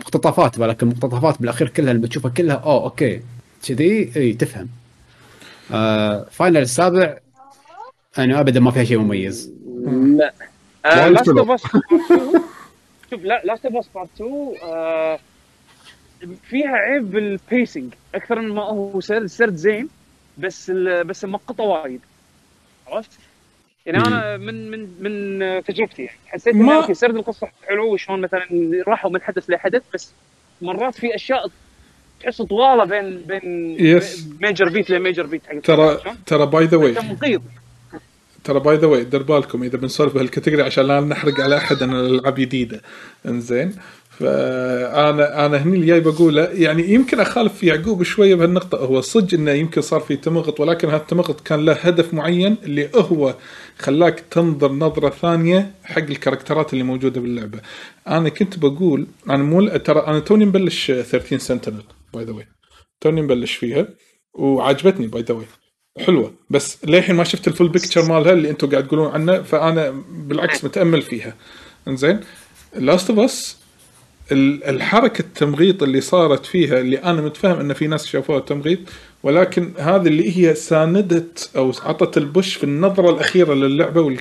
[0.00, 3.20] مقتطفات ولكن مقتطفات بالأخير كلها لما تشوفها كلها أوه okay.
[3.68, 4.68] كذي إي تفهم.
[5.72, 7.18] آه Final السابع
[8.18, 9.52] أنا ابدا ما فيها شيء مميز.
[10.16, 10.32] لا.
[10.84, 11.28] وايد Last.
[11.28, 11.62] of Us
[13.10, 13.20] شوف.
[13.24, 15.18] لا Last of Us Part 2 آه،
[16.48, 19.88] فيها عيب بال pacing أكثر من ما هو سرد سرد زين
[20.38, 22.00] بس بس ممغطة وايد.
[22.86, 23.10] عرفت؟
[23.86, 26.18] يعني أنا من من من تجربتي يعني.
[26.26, 28.42] حسيت ما- إنه okay سرد القصة حلو وشلون مثلا
[28.88, 30.12] راحوا من حدث لحدث بس
[30.62, 31.46] مرات في أشياء
[32.20, 34.04] تحس طوالة بين بين Yes.
[34.40, 36.94] major beat ل major beat حق ترى؟ ترى by the way
[38.44, 41.82] ترى by the way دير بالكم إذا بنسولف بهال category عشان لا نحرق على أحد
[41.82, 42.80] ان الألعاب جديدة.
[43.26, 43.74] إنزين.
[44.18, 48.78] فانا أنا هني اللي جاي بقوله يعني يمكن أخالف يعقوب شوية بهالنقطة.
[48.78, 53.34] هو صدق إنه يمكن صار في تمغط ولكن هالتمغط كان له هدف معين اللي هو
[53.78, 57.60] خلاك تنظر نظرة ثانية حق الكاركترات اللي موجودة باللعبة.
[58.08, 61.82] أنا كنت بقول أنا مو ترى أنا توني مبلش 13 Sentinel
[62.14, 62.46] by the way
[63.00, 63.88] توني مبلش فيها
[64.34, 65.46] وعجبتني by the way
[66.06, 66.34] حلوة.
[66.50, 70.64] بس للحين ما شفت ال full picture مالها اللي أنتم قاعد تقولون عنه فأنا بالعكس
[70.64, 71.34] متأمل فيها.
[71.88, 72.20] إنزين؟
[72.76, 73.63] Last of Us
[74.32, 78.78] الحركة التمغيط اللي صارت فيها اللي أنا متفهم إن في ناس شافوها تمغيط
[79.22, 84.20] ولكن هذه اللي هي ساندت أو عطت ال push في النظرة الأخيرة للعبة وال-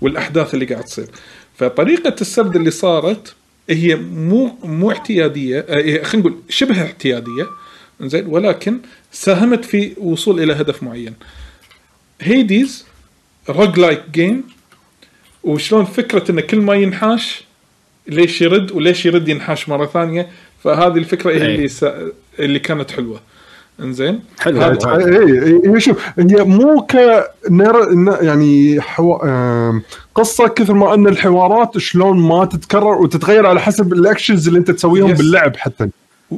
[0.00, 1.06] والأحداث اللي قاعد تصير.
[1.56, 3.34] فطريقة السرد اللي صارت
[3.70, 7.46] هي مو مو اعتيادية آه، خلينا نقول شبه اعتيادية
[8.00, 8.78] زين ولكن
[9.12, 11.14] ساهمت في وصول إلى هدف معين.
[12.20, 12.84] Hades
[13.48, 14.44] roguelike game
[15.44, 17.44] وشلون فكرة انه كل ما ينحاش
[18.10, 20.28] ليش يرد وليش يرد ينحاش مرة ثانية؟
[20.64, 21.54] فهذه الفكرة هي أي.
[21.54, 22.08] اللي سا...
[22.38, 23.20] اللي كانت حلوة.
[23.80, 24.86] إنزين؟ حلو وايد.
[24.86, 26.94] اي اي شوف هي مو ك
[28.20, 29.18] يعني حو...
[30.14, 34.70] قصة كثر ما أن الحوارات شلون ما تتكرر وتتغير على حسب ال actions اللي أنت
[34.70, 35.18] تسويهم Yes.
[35.18, 35.88] باللعب حتى.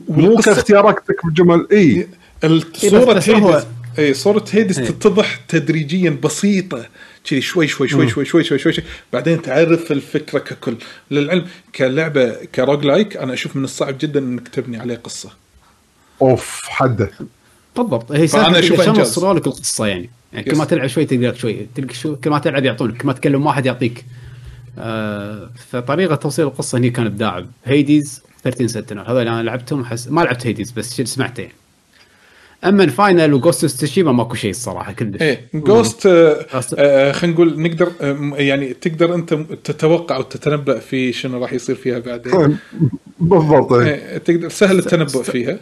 [0.09, 2.09] مو كاختياراتك بالجمل اي
[2.45, 3.67] الصورة بس هو- Hades
[3.99, 4.87] اي صورة Hades إيه.
[4.87, 6.87] تتضح تدريجيا بسيطة.
[7.25, 8.85] كذي شوي شوي شوي شوي شوي شوي شوي, شوي.
[9.13, 10.77] بعدين تعرف الفكرة ككل.
[11.11, 15.31] للعلم كلعبة ك roguelike أنا أشوف من الصعب جدا إنك تبني عليه قصة.
[16.23, 17.11] أوف حده
[17.77, 18.13] بالضبط.
[18.13, 18.99] هي عشان إنجاز.
[18.99, 20.11] يوصلوا لك القصة يعني.
[20.33, 20.57] يعني كل.
[20.57, 21.67] ما تلعب شوي تقدر شوي.
[21.75, 24.05] تلقى شو كل ما تلعب يعطونك كل ما تكلم واحد يعطيك.
[24.79, 30.09] آه فطريقة توصيل القصة هني كانت داعب Hades 13 Sentinel هذول أنا لعبتهم حس...
[30.09, 31.55] ما لعبت Hades بس سمعته يعني.
[32.65, 36.01] أما ال Final و Ghost Tsushima ماكو شيء الصراحة كلش إيه Ghost
[36.53, 36.77] أصل-
[37.13, 39.35] خلينا نقول نقدر آه، يعني تقدر أنت
[39.65, 42.57] تتوقع وتتنبأ في شنو راح يصير فيها بعدين
[43.21, 43.95] بالضبط إيه.
[43.95, 45.59] إيه، تقدر سهل التنبؤ فيها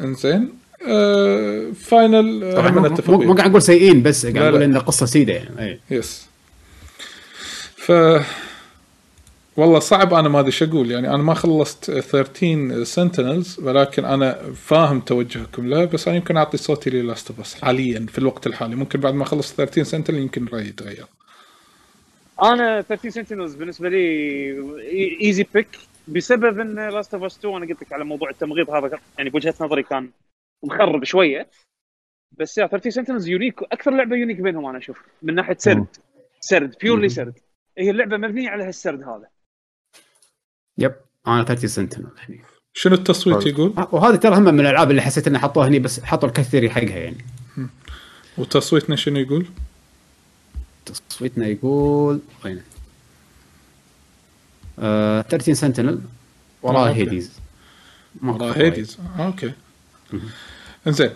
[0.00, 0.48] إنزين
[0.88, 2.94] آه Final آه، طبعا هم
[3.26, 3.34] مو-.
[3.34, 4.62] قاعد أقول سيئين بس قاعد أقول.
[4.62, 6.26] إن القصة سيده يعني اي yes
[7.76, 7.92] ف
[9.56, 10.90] والله صعب أنا ما أدري أقول.
[10.90, 16.56] يعني أنا ما خلصت 13 Sentinels ولكن أنا فاهم توجهكم له بس أنا يمكن أعطي
[16.56, 18.76] صوتي لل Last of Us حاليا في الوقت الحالي.
[18.76, 21.06] ممكن بعد ما اخلص 13 Sentinel يمكن رايي يتغير.
[22.42, 25.68] أنا 13 Sentinels بالنسبة لي easy pick
[26.08, 29.54] بسبب إن Last of Us 2 أنا قلت لك على موضوع التمغيط هذا يعني بوجهة
[29.60, 30.10] نظري كان
[30.62, 31.48] مخرب شوية.
[32.38, 35.86] بس يا 13 Sentinels unique أكثر لعبة unique بينهم أنا أشوف من ناحية سرد.
[36.40, 37.34] سرد purely سرد.
[37.78, 39.26] هي اللعبة مبنية على هالسرد هذا.
[40.78, 40.94] yep
[41.26, 42.42] أنا 13 Sentinel هني
[42.74, 43.46] شنو التصويت طيب.
[43.46, 46.68] يقول؟ آه، وهذه ترى هم من الألعاب اللي حسيت انه حطوها هني بس حطوا الكثير
[46.68, 47.16] حقها يعني.
[48.38, 49.46] وتصويتنا شنو يقول؟
[51.08, 52.62] تصويتنا يقول وين؟
[54.78, 56.00] آه 13 Sentinel
[56.62, 57.00] وراه okay.
[57.00, 57.30] Hades.
[58.22, 58.98] وراه Hades.
[59.18, 59.52] آه، okay
[60.86, 61.10] إنزين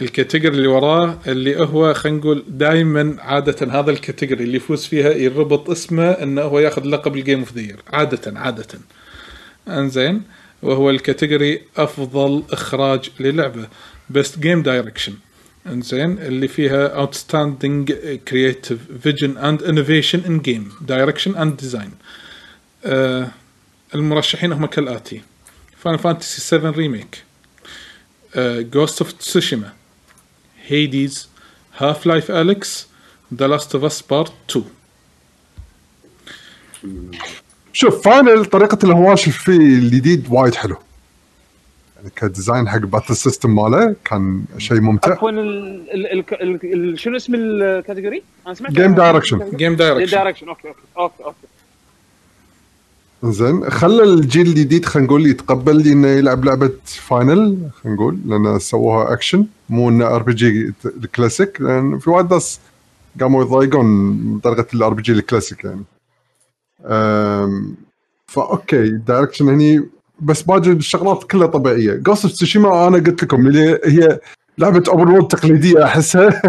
[0.00, 4.86] ال category اللي وراه اللي هو خلينا نقول دائما عادة هذا ال category اللي يفوز
[4.86, 8.78] فيها يربط اسمه إنه هو ياخذ لقب ال Game of the Year عادة.
[9.68, 10.22] انزين
[10.62, 13.68] وهو ال category أفضل إخراج للعبة.
[14.10, 15.14] Best game direction
[15.66, 17.10] انزين اللي فيها
[18.30, 20.86] creative vision and innovation in game.
[20.86, 21.90] Direction and design.
[22.84, 23.30] آه
[23.94, 25.22] المرشحين هم كالآتي.
[25.78, 27.24] Final Fantasy 7 Remake
[28.72, 29.72] Ghost of Tsushima
[30.66, 31.28] Hades
[31.76, 32.86] Half-Life Alyx
[33.34, 34.64] The Last of Us Part 2
[37.76, 40.76] شوف Final طريقة الهواش فيه الجديد وايد حلو
[41.96, 45.38] يعني ك design حق battle system ماله كان شيء ممتع عفوا ال-
[45.90, 49.54] ال- ال- ال- ال- شنو اسم ال category؟ أنا سمعت Game direction.
[49.56, 51.36] game direction direction okay okay okay okay
[53.24, 59.12] زين خلى الجيل الجديد خلينا نقول يتقبل إنه يلعب لعبة Final خلينا نقول لأن سووها
[59.12, 62.60] اكشن مو إنه RPG ال classic لأن في وايد ناس
[63.20, 65.82] قاموا يضايقون من طريقة ال RPG ال classic يعني.
[66.86, 67.74] أم،
[68.26, 69.82] ف okay direction هني
[70.20, 71.94] بس باقي الشغلات كلها طبيعية.
[71.94, 74.18] Ghost of Tsushima أنا قلت لكم اللي هي
[74.58, 76.42] لعبة open world تقليدية أحسها.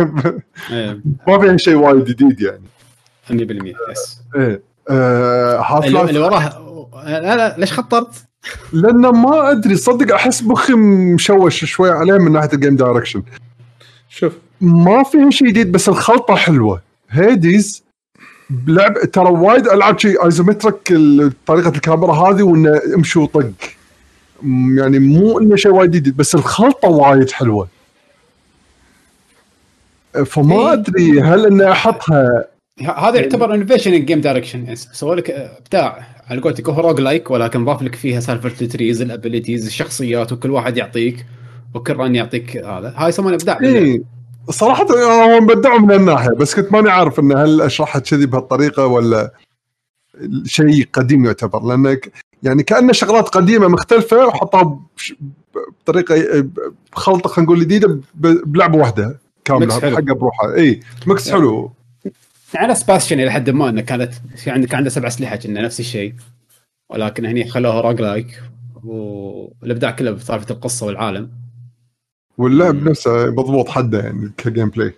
[0.71, 2.61] إيه، ما فيها شيء وايد جديد يعني.
[3.29, 4.61] 100% yes إيه.
[5.59, 6.63] Half اللي, Life اللي وراه
[7.05, 8.15] لا لا ليش خطرت؟
[8.73, 13.23] لأنه ما أدري صدق أحس مخي مشوش شوي عليه من ناحية ال game direction
[14.09, 14.33] شوف.
[14.61, 16.81] ما فيها شيء جديد بس الخلطة حلوة.
[17.09, 17.83] Hades
[18.67, 20.93] لعب ترى وايد ألعاب شيء isometric
[21.45, 23.51] طريقة الكاميرا هذه وإنه امشي وطق
[24.77, 27.67] يعني مو إنه شيء وايد جديد بس الخلطة وايد حلوة.
[30.25, 30.73] فما إيه.
[30.73, 32.45] أدري هل اني أحطها.
[32.81, 37.81] هذا يعتبر innovation in game direction سووا لك بتاع على قولتك هو roguelike ولكن ضاف
[37.81, 41.25] لك فيها سالفة ال trees ال abilities الشخصيات وكل واحد يعطيك
[41.73, 42.93] وكل run يعطيك هذا.
[42.97, 43.59] هاي يسمونه إبداع.
[43.61, 44.03] اي
[44.49, 44.87] صراحة
[45.25, 49.31] أنا مبدعه من الناحية بس كنت ماني عارف انه هل أشرحها كذي بهالطريقة ولا
[50.45, 52.11] شيء قديم يعتبر لأنك
[52.43, 54.79] يعني كانه شغلات قديمة مختلفة وحطها
[55.81, 56.45] بطريقة
[56.93, 59.95] بخلطة خلينا نقول جديدة ب- بلعبة واحدة كاملة ميكس حلو.
[59.95, 60.55] حقها بروحها.
[60.55, 61.71] إي ميكس حلو.
[62.55, 66.13] على سباسشن إلى حد ما إنه كانت في عندك عنده سبع أسلحة كنا نفس الشيء
[66.89, 68.41] ولكن هني خلوها روج لايك
[68.83, 71.29] والإبداع كله بسالفه القصة والعالم.
[72.37, 74.93] واللعب نفسه مضبوط حده يعني ك gameplay.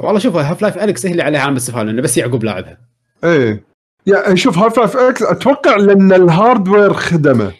[0.00, 2.78] والله شوف Half-Life Alyx هي اللي عليها علامه استفهام لأنه بس يعقوب لاعبها.
[3.24, 3.64] إيه.
[4.06, 7.52] يعني شوف Half-Life Alyx أتوقع لأن ال hardware خدمه.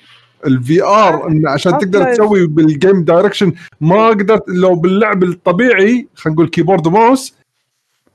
[0.46, 6.34] ال VR انه عشان تقدر تسوي بال game direction ما قدرت لو باللعب الطبيعي خلينا
[6.34, 7.34] نقول keyboard و mouse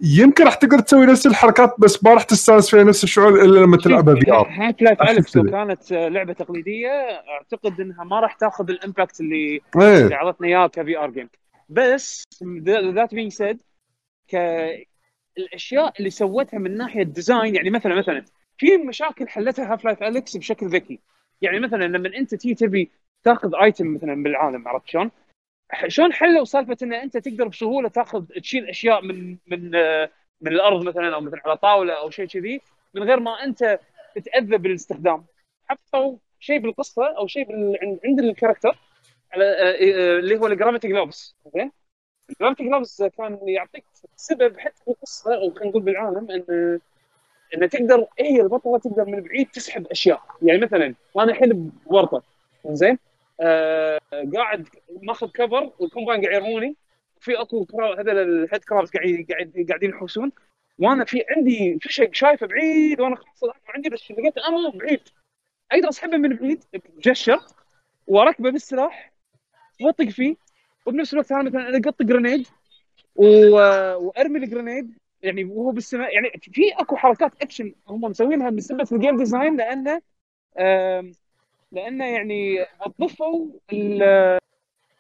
[0.02, 3.78] يمكن راح تقدر تسوي نفس الحركات بس ما راح تستانس فيها نفس الشعور إلا لما
[3.78, 5.52] تلعبها VR Life أحس Alyx لو.
[5.52, 6.90] كانت لعبة تقليدية
[7.30, 11.30] أعتقد إنها ما راح تاخذ ال impact اللي إيه اللي اعطتنا إياه ك VR game
[11.70, 12.24] بس
[12.70, 13.60] that being said
[14.28, 14.36] ك
[15.38, 18.26] الأشياء اللي سوتها من ناحية design يعني مثلا مثلا
[18.58, 21.00] في مشاكل حلتها Half-Life Alyx بشكل ذكي
[21.42, 22.92] يعني مثلا لما أنت تي تبي
[23.24, 25.12] تاخذ item مثلا بالعالم عرفت شلون؟
[25.88, 29.72] شلون حلوا سالفة إن أنت تقدر بسهولة تاخذ تشيل أشياء من من
[30.42, 32.62] من الأرض مثلا أو مثلا على طاولة أو شيء كذي
[32.94, 33.80] من غير ما أنت
[34.16, 35.26] تتأذى بالاستخدام.
[35.70, 38.78] حطوا شيء بالقصة أو شيء بال- عند- ال character
[39.32, 41.72] على آه، آه، اللي هو ال gravity gloves زين
[42.30, 43.86] ال gravity gloves كان يعطيك
[44.16, 46.80] سبب حتى بالقصة أو خلينا نقول بالعالم إن
[47.56, 50.22] إن تقدر هي البطلة تقدر من بعيد تسحب أشياء.
[50.42, 52.24] يعني مثلا وأنا الحين بورطه
[52.66, 52.98] زين؟
[53.40, 53.99] آه
[54.36, 54.68] قاعد
[55.02, 56.76] ماخذ cover وال Combine قاعد يرموني.
[57.20, 57.68] في اكو
[57.98, 60.32] هذول ال headcrabs قاعد قاعد قاعدين يحوسون.
[60.80, 65.02] وأنا في عندي فشق شايفه بعيد وأنا خلاص عندي بس لقيت أمر بعيد.
[65.72, 67.40] أقدر أسحبه من بعيد ب gesture
[68.07, 69.14] وأركبه بالسلاح
[69.82, 70.36] وأطق فيه
[70.86, 72.48] وبنفس الوقت أنا مثلا اقط grenade.
[73.16, 76.14] وأرمي ال grenade يعني وهو بالسماء.
[76.14, 80.02] يعني في أكو حركات اكشن هم مسوينها من سبه ال game design لأنه
[81.76, 84.40] لأنه يعني وظفوا ال-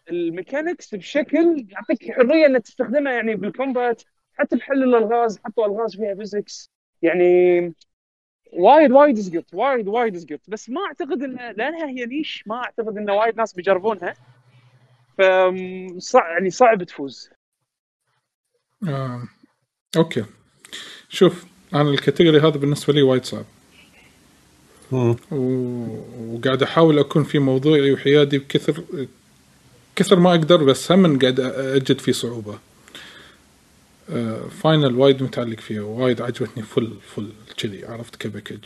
[0.09, 4.03] mechanics بشكل يعطيك حرية إنك تستخدمها يعني بال combat
[4.33, 6.69] حتى بحل الالغاز حطوا الغاز فيها physics
[7.01, 7.73] يعني
[8.53, 10.39] وايد وايد زقط وايد وايد زقط.
[10.47, 14.13] بس ما أعتقد ان لأنها هي niche ما أعتقد إن وايد ناس بيجربونها.
[15.17, 15.19] ف
[16.15, 17.29] يعني صعب تفوز.
[18.87, 19.23] آه.
[19.97, 20.25] okay.
[21.09, 23.45] شوف أنا ال category هذا بالنسبة لي وايد صعب.
[24.91, 28.83] وقاعد أحاول أكون في موضوعي وحيادي بكثر
[29.95, 32.59] كثر ما أقدر بس هم قاعد أجد فيه صعوبة.
[34.09, 35.81] آه، Final وايد متعلق فيها.
[35.81, 38.59] وايد عجبتني full full كذي عرفت ك package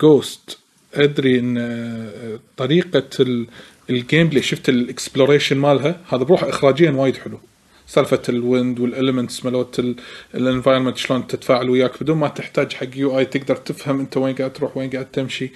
[0.00, 0.58] Ghost
[0.94, 3.46] أدري إن آه، طريقة ال-
[3.90, 7.38] gameplay شفت ال exploration مالها هذا بروحه اخراجيا وايد حلو.
[7.86, 9.96] سالفة ال wind وال elements مالت
[10.34, 12.02] ال environment شلون تتفاعل وياك.
[12.02, 15.52] بدون ما تحتاج حق UI تقدر تفهم انت وين قاعد تروح وين قاعد تمشي.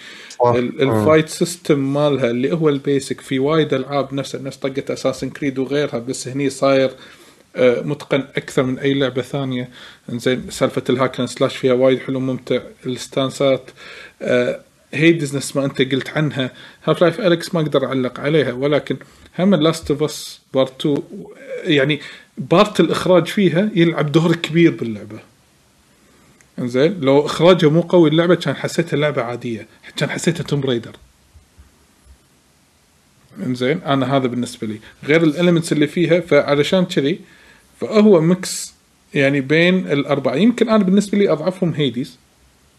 [0.55, 5.31] ال fight system مالها اللي هو ال basic في وايد ألعاب نفس نفس طقة Assassin's
[5.31, 6.91] Creed وغيرها بس هني صاير
[7.57, 9.69] آه، متقن أكثر من أي لعبة ثانية.
[10.13, 12.61] إنزين سالفة ال hack and slash فيها وايد حلو ممتع.
[12.87, 13.71] الستانسات
[14.23, 14.61] آه،
[14.95, 16.51] Hades نفس ما أنت قلت عنها.
[16.85, 18.97] Half-Life Alyx ما أقدر أعلق عليها ولكن
[19.39, 21.03] هم Last of Us Part 2
[21.65, 22.01] يعني
[22.39, 25.19] part الإخراج فيها يلعب دور كبير باللعبة.
[26.59, 29.67] إنزين؟ لو اخراجها مو قوي اللعبة كان حسيتها لعبة عادية.
[29.97, 30.97] كان حسيتها Tomb Raider
[33.47, 34.81] إنزين؟ أنا هذا بالنسبة لي.
[35.05, 37.21] غير ال elements اللي فيها فعلشان كذي
[37.81, 38.75] فهو mix
[39.15, 40.35] يعني بين الأربعة.
[40.35, 42.19] يمكن أنا بالنسبة لي أضعفهم Hades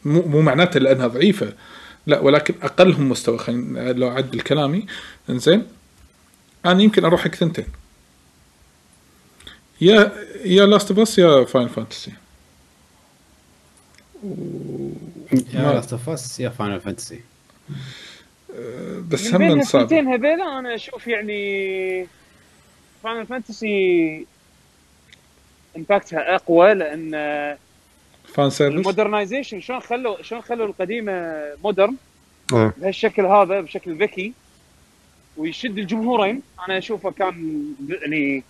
[0.06, 1.53] مو مو معناته لأنها ضعيفة.
[2.07, 3.38] لا ولكن أقلهم مستوى.
[3.38, 4.86] خلينا لو أعدل كلامي.
[5.30, 5.64] إنزين؟
[6.65, 7.65] أنا يمكن أروح حق ثنتين.
[9.81, 10.11] يا
[10.45, 12.11] يا Last of يا Final Fantasy
[15.53, 17.22] يا Last of Us يا Final Fantasy
[19.09, 19.81] بس من بين هم صعب.
[19.81, 22.07] الثنتين هذيلا أنا أشوف يعني
[23.03, 24.26] Final Fantasy
[25.77, 27.11] impact ها أقوى لأن
[28.34, 31.95] fan service ال modernization شلون خلوا شلون خلوا القديمة modern
[32.53, 32.73] إيه.
[32.77, 34.33] بهالشكل هذا بشكل ذكي.
[35.37, 36.41] ويشد الجمهورين.
[36.67, 38.43] أنا أشوفه كان يعني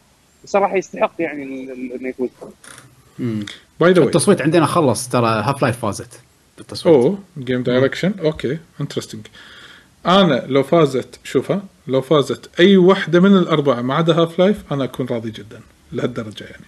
[0.45, 2.29] صراحة يستحق يعني ال- ال- إنه يفوز.
[3.79, 6.19] by the way التصويت عندنا خلص ترى Half-Life فازت
[6.57, 6.95] بالتصويت.
[6.95, 9.27] أوه game direction okay interesting
[10.05, 15.05] أنا لو فازت شوفها لو فازت أي واحدة من الأربعة ما عدا Half-Life أنا أكون
[15.05, 16.65] راضي جدا لهالدرجة يعني.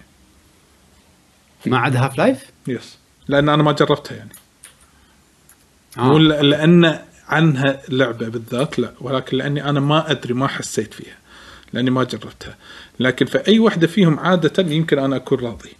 [1.66, 4.30] ما عدا Half-Life؟ yes لأن أنا ما جربتها يعني.
[5.98, 6.00] آه.
[6.00, 6.98] مو ل- لأن
[7.28, 11.16] عنها لعبة بالذات لا ولكن لأني أنا ما أدري ما حسيت فيها
[11.72, 12.56] لأني ما جربتها.
[13.00, 15.70] لكن في أي واحدة فيهم عادة يمكن أنا أكون راضي.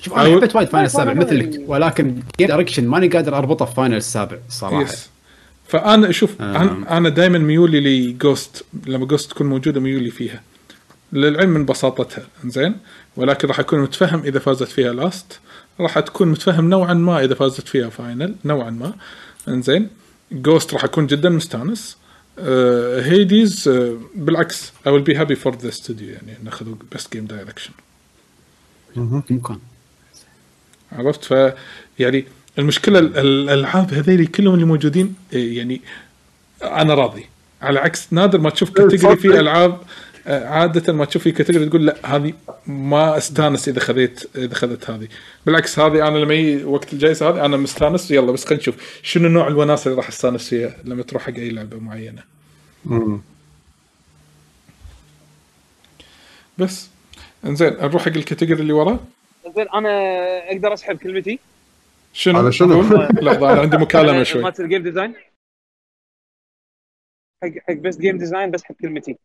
[0.00, 3.74] شوف أنا أو- حبيت وايد Final السابع مثلك ولكن game direction ماني قادر أربطه في
[3.74, 4.82] Final السابع صراحة.
[4.82, 5.08] yes
[5.68, 6.56] فأنا شوف آه.
[6.56, 10.42] أنا أنا دائما ميولي ل Ghost لما Ghost تكون موجودة ميولي فيها.
[11.12, 12.74] للعلم من بساطتها زين
[13.16, 15.40] ولكن راح أكون متفهم إذا فازت فيها Last
[15.80, 18.92] راح تكون متفهم نوعا ما إذا فازت فيها Final نوعا ما.
[19.48, 19.88] إنزين.
[20.34, 21.96] Ghost راح أكون جدا مستانس.
[22.38, 27.30] آه Hades آه بالعكس I will be happy for the studio يعني ناخذوا best game
[27.32, 27.70] direction.
[28.96, 29.58] ممكن.
[30.92, 31.52] عرفت؟ ف
[31.98, 32.24] يعني
[32.58, 35.80] المشكلة ال- ال- الألعاب هذيلي كلهم اللي موجودين إيه، يعني
[36.62, 37.26] أنا راضي.
[37.62, 39.80] على عكس نادر ما تشوف category في ألعاب آه،
[40.26, 42.32] عادة ما تشوف في category تقول لا هذه
[42.66, 45.08] ما استانس إذا خذيت إذا خذت هذه.
[45.46, 49.28] بالعكس هذه أنا لما يجي وقت الجائزه هذه أنا مستانس يلا بس خلينا نشوف شنو
[49.28, 52.22] نوع الوناسة اللي راح استانس فيها لما تروح حق أي لعبة معينة.
[52.84, 53.20] مم.
[56.58, 56.90] بس.
[57.44, 58.98] إنزين نروح حق ال category اللي وراه.
[59.56, 59.90] زين أنا
[60.52, 61.38] أقدر أسحب كلمتي؟
[62.12, 62.82] شنو؟ على شنو؟
[63.22, 64.42] لحظه أنا عندي مكالمة شوي.
[64.42, 65.14] مالت ال game design
[67.42, 69.16] حق حق بس game design بس حق كلمتي.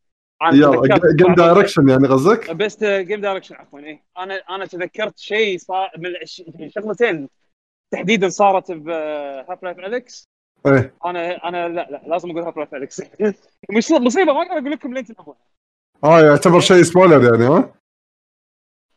[1.15, 4.03] game direction يعني قصدك؟ بس game direction عفوا إيه.
[4.17, 7.29] أنا أنا تذكرت شيء صار من شغلتين.
[7.91, 10.29] تحديدا صارت ب Half-Life Alyx
[10.65, 10.93] إيه.
[11.05, 13.01] أنا أنا لا لا لازم أقول Half-Life Alyx
[13.71, 15.35] مش مصيبة ما أقدر أقول لكم لين تنهون
[16.03, 17.73] آه يعتبر شيء spoiler يعني ها؟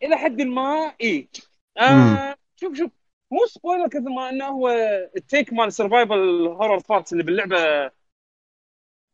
[0.02, 1.28] إلى حد ما إي.
[1.78, 2.90] آه شوف شوف.
[3.30, 4.68] مو spoiler كثر ما إنه هو
[5.16, 7.90] ال take مال ال survival horror parts اللي باللعبة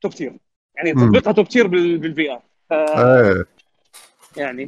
[0.00, 0.38] top tier
[0.78, 0.92] يعني.
[0.92, 2.40] تطبيقها top tier بال VR
[2.72, 3.44] إيه.
[4.36, 4.62] يعني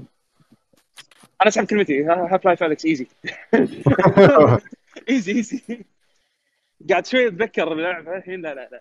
[1.41, 2.05] أنا أسحب كلمتي.
[2.05, 2.85] Half-Life Alyx.
[2.85, 3.07] easy.
[5.11, 5.85] easy easy.
[6.91, 8.17] قاعد شوي أتذكر اللعبة.
[8.17, 8.81] الحين لا لا لا.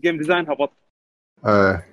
[0.00, 0.72] game design هبط.
[1.46, 1.86] إيه.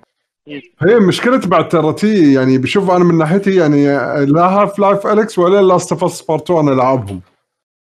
[0.80, 1.94] هي مشكلة بعد ترى
[2.34, 3.86] يعني بشوف أنا من ناحيتي يعني
[4.26, 7.20] لا Half-Life Alyx ولا Last of Us Part 2 أنا ألعبهم.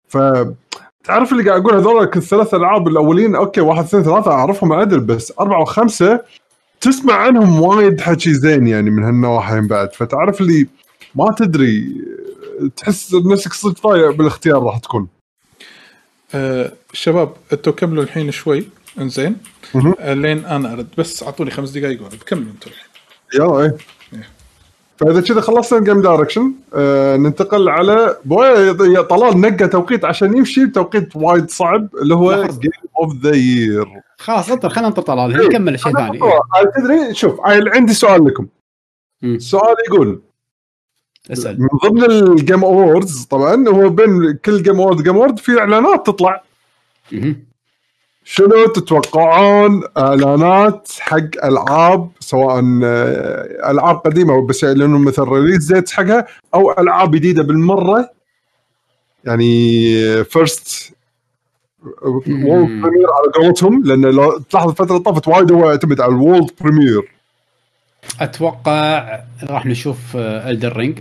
[0.07, 0.18] ف
[1.03, 5.34] تعرف اللي قاعد أقول هذول الثلاث ألعاب الأولين أوكي واحد اثنين ثلاثة أعرفهم عدل بس
[5.39, 6.22] أربعة وخمسة
[6.84, 9.93] تسمع عنهم وايد حكي زين يعني من هالنواحي بعد.
[9.93, 10.68] فتعرف اللي
[11.15, 12.01] ما تدري
[12.77, 15.07] تحس نفسك صدق طايع بالاختيار راح تكون.
[16.35, 18.68] آه شباب أنتوا كملوا الحين شوي.
[18.99, 19.35] انزين.
[19.99, 20.88] آه لين أنا أرد.
[20.97, 22.23] بس اعطوني خمس دقائق وأرد.
[22.26, 22.88] كملوا أنتوا الحين.
[23.35, 23.77] يلا إيه.
[24.98, 28.48] فإذا كذا خلصنا ال game direction آه ننتقل على بوي
[28.94, 32.44] يا طلال نقى توقيت عشان يمشي بتوقيت وايد صعب اللي هو.
[32.44, 35.32] Game of the Year خلاص انطر خلينا ننطر طلال.
[35.32, 36.20] الحين نكمل شيء ثاني
[36.78, 38.48] تدري شوف عندي سؤال لكم.
[39.24, 40.22] السؤال يقول
[41.32, 41.61] اسأل.
[41.61, 46.07] من ضمن ال Game Awards طبعا هو بين كل game award game award في إعلانات
[46.07, 46.44] تطلع.
[48.24, 56.28] شنو تتوقعون إعلانات حق ألعاب سواء آه، ألعاب قديمة بس يعلنون مثل release date حقها
[56.54, 58.10] أو ألعاب جديدة بالمرة؟
[59.26, 60.94] يعني first
[62.03, 62.82] world.
[62.82, 66.52] premiere على قولتهم لأن لو تلاحظ الفترة اللي طافت وايد هو يعتمد على ال world
[66.61, 67.11] premiere
[68.22, 70.99] أتوقع راح نشوف Elden Ring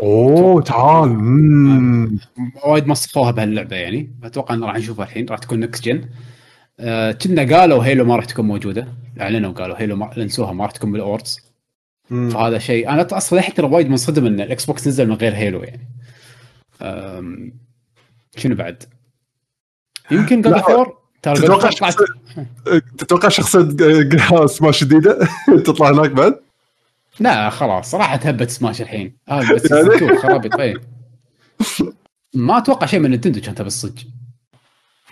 [0.00, 1.08] أوه تعال.
[1.08, 2.18] مم.
[2.64, 4.10] وايد مسخوها بهاللعبة يعني.
[4.24, 6.04] أتوقع إن راح نشوفها الحين راح تكون next gen
[6.80, 8.88] آه، كنا قالوا Halo ما راح تكون موجودة.
[9.20, 11.40] أعلنوا قالوا Halo ما نسوها ما راح تكون بال Awards.
[12.10, 12.88] فهذا شيء.
[12.88, 15.88] أنا أصلا ترى وايد منصدم إن ال Xbox نزل من غير Halo يعني.
[16.82, 17.52] أم،
[18.36, 18.82] شنو بعد؟
[20.10, 22.04] يمكن God of War تتوقع شخصية
[22.98, 25.18] تتوقع شخصية سماش جديدة؟
[25.66, 26.45] تطلع هناك بعد؟
[27.20, 29.16] لا خلاص راح تهبت سماش الحين.
[29.28, 30.74] هذا بس يعني؟ خرابيط اي
[32.34, 34.04] ما أتوقع شيء من Nintendo كان تبي الصج.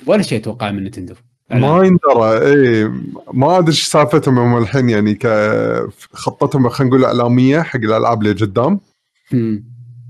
[0.06, 1.14] ولا شيء أتوقع من Nintendo.
[1.51, 2.90] ما يندرى إي
[3.32, 8.81] ما أدري إيش سالفتهم هم الحين يعني كخطتهم خلينا نقول اعلاميه حق الألعاب اللي قدام.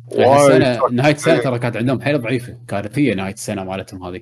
[0.06, 0.88] وايد السنة.
[0.90, 2.56] نهاية السنة ترى كانت عندهم حيل ضعيفة.
[2.68, 4.20] كارثيه نهاية السنة مالتهم هذه.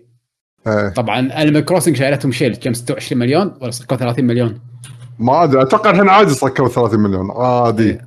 [0.67, 0.89] إيه.
[0.89, 4.61] طبعا Animal Crossing شايلتهم شيل كم؟ 26 مليون ولا صكوا 30 مليون.
[5.23, 7.31] ما أدري أتوقع الحين عادي صكوا 30 مليون.
[7.31, 8.01] عادي.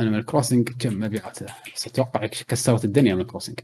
[0.00, 1.46] Animal Crossing كم مبيعاته؟
[1.76, 3.60] بس أتوقع كسرت الدنيا Animal Crossing.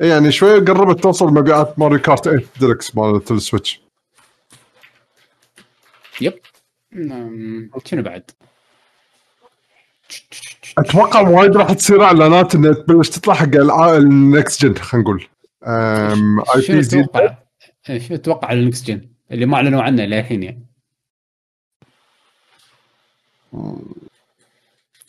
[0.00, 3.82] إيه يعني شوي قربت توصل مبيعات Mario Kart 8 ديلكس مالت ال Switch
[6.20, 6.34] yep.
[7.84, 8.30] شنو بعد؟
[10.78, 15.26] أتوقع وايد راح تصير إعلانات انها تبلش تطلع حق ال next gen خلينا نقول.
[16.56, 17.36] اي شنو تتوقع؟
[17.90, 20.71] إيه، شنو تتوقع على ال next gen اللي ما أعلنوا عنه للحين يعني.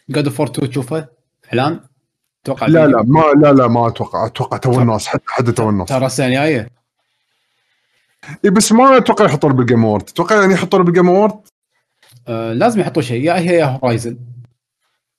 [0.09, 1.07] God of War 2 تشوفه؟
[1.53, 1.79] إعلان؟
[2.43, 4.25] تتوقع لا؟ لا ما لا لا ما أتوقع.
[4.25, 5.89] أتوقع تو الناس حتى حد تو الناس.
[5.89, 6.69] ترى السنة الجاية؟
[8.45, 11.39] إي بس ما أتوقع يحطون بال game award أتوقع يعني يحطون بال game award
[12.27, 13.23] آه لازم يحطوا شيء.
[13.23, 14.17] يا هي يا Horizon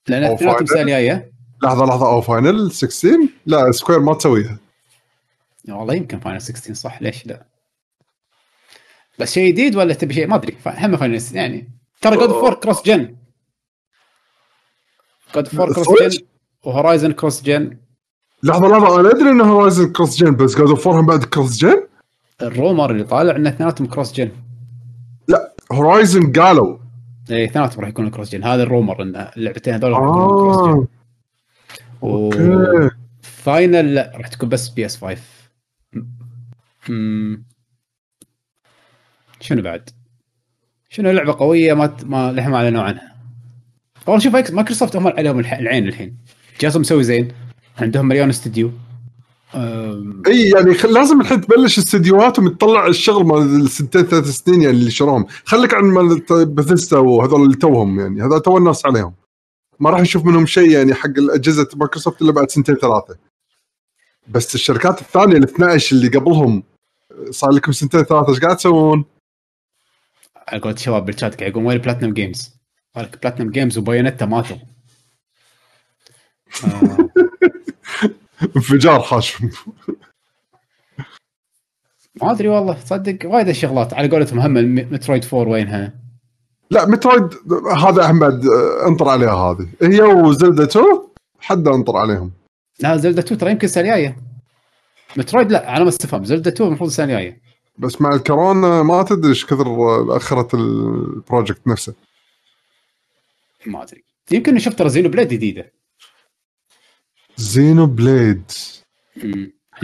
[0.08, 0.62] لأن Final.
[0.62, 1.32] السنة الجاية.
[1.62, 2.06] لحظة لحظة.
[2.06, 4.58] أو Final 16 لا Square ما تسويها.
[5.68, 7.46] والله يمكن Final 16 صح؟ ليش لا؟
[9.18, 10.56] بس شيء جديد ولا تبي شيء؟ ما أدري.
[10.66, 11.70] هم Final يعني.
[12.04, 13.16] ترى God of War cross gen
[15.34, 16.02] God of War cross?
[16.02, 16.26] gen
[16.64, 17.78] و Horizon cross gen
[18.42, 21.56] لحظة لحظة أنا أدري إنه Horizon cross gen بس God of War هم بعد cross
[21.56, 21.86] gen
[22.42, 24.32] ال rumor اللي طالع إن اثنيناتهم cross gen
[25.28, 26.78] لا Horizon قالوا.
[27.30, 30.68] اي اثنيناتهم راح يكونوا cross gen هذا ال rumor إن اللعبتين هذول راح يكونوا cross
[30.68, 30.86] gen
[32.02, 32.90] okay.
[33.22, 35.22] Final لا راح تكون بس PS 5
[36.90, 37.44] أمم.
[39.40, 39.90] شنو بعد؟
[40.94, 43.14] شنو لعبة قوية ما ما لحين ما اعلنوا عنها.
[44.08, 46.16] اول شوف Mic- Microsoft هم عليهم العين الحين.
[46.60, 47.32] جهازهم مسوي زين
[47.78, 48.70] عندهم مليون استديو.
[50.26, 50.86] إي يعني خ...
[50.86, 55.84] لازم الحين تبلش استديوهاتهم تطلع الشغل مال السنتين ثلاث سنين يعني اللي شروهم خليك عن
[55.84, 59.14] مال بثيستا وهذول اللي توهم يعني هذول تو الناس عليهم
[59.80, 63.16] ما راح نشوف منهم شيء يعني حق الأجهزة مايكروسوفت إلا بعد سنتين ثلاثة
[64.28, 66.62] بس الشركات الثانية ال 12 اللي قبلهم
[67.30, 69.04] صار لكم سنتين ثلاثة إيش قاعد تسوون؟
[70.48, 72.54] على قولة الشباب بالشات قاعد يقول وين Platinum Games؟
[72.96, 74.56] قالك Platinum Games و Bayonetta ماتوا.
[76.64, 77.08] آه،
[78.56, 79.36] انفجار حاش
[82.22, 83.94] ما أدري والله تصدق وايد الشغلات.
[83.94, 85.94] على قولتهم هم Metroid 4 وينها؟
[86.70, 87.34] لا Metroid
[87.76, 89.68] هذا آه، أنطر عليها هذه.
[89.82, 90.84] هي و Zelda 2
[91.40, 92.32] حد أنطر عليهم.
[92.80, 94.16] لا Zelda 2 ترى يمكن السنة الجاية.
[95.16, 97.43] Metroid لا على ما استفهم Zelda 2 المفروض السنة الجاية.
[97.78, 101.94] بس مع الكورونا ما تدري إيش كثر أخرت ال project نفسه.
[103.66, 104.04] ما أدري.
[104.30, 105.72] يمكن شفت ترى زينو بليد جديدة.
[107.36, 108.50] زينو بليد.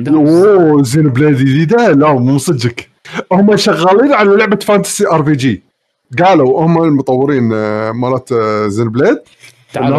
[0.09, 2.91] أوه زينو بليد جديدة؟ لا مو صدقك.
[3.33, 5.63] هم شغالين على لعبة fantasy RPG.
[6.19, 9.19] قالوا هم المطورين آه، مالت آه، زينو بليد.
[9.73, 9.93] تعال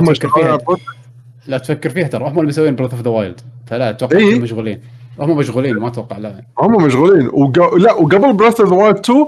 [1.48, 2.24] لا تفكر فيها ترى.
[2.30, 4.40] هم اللي مسوين Breath of the Wild فلا أتوقع إيه.
[4.40, 4.82] مشغولين.
[5.22, 6.44] هم مشغولين ما أتوقع لا.
[6.60, 7.30] هم مشغولين.
[7.34, 7.74] وق...
[7.76, 9.26] لا وقبل Breath of Wild 2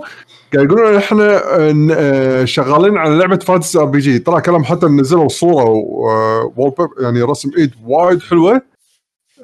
[0.54, 1.24] قاعد يقولون إحنا
[1.58, 7.52] آه، آه، شغالين على لعبة fantasy RPG طلع كلام حتى نزلوا صورة world يعني رسم
[7.58, 8.62] إيد وايد حلوة.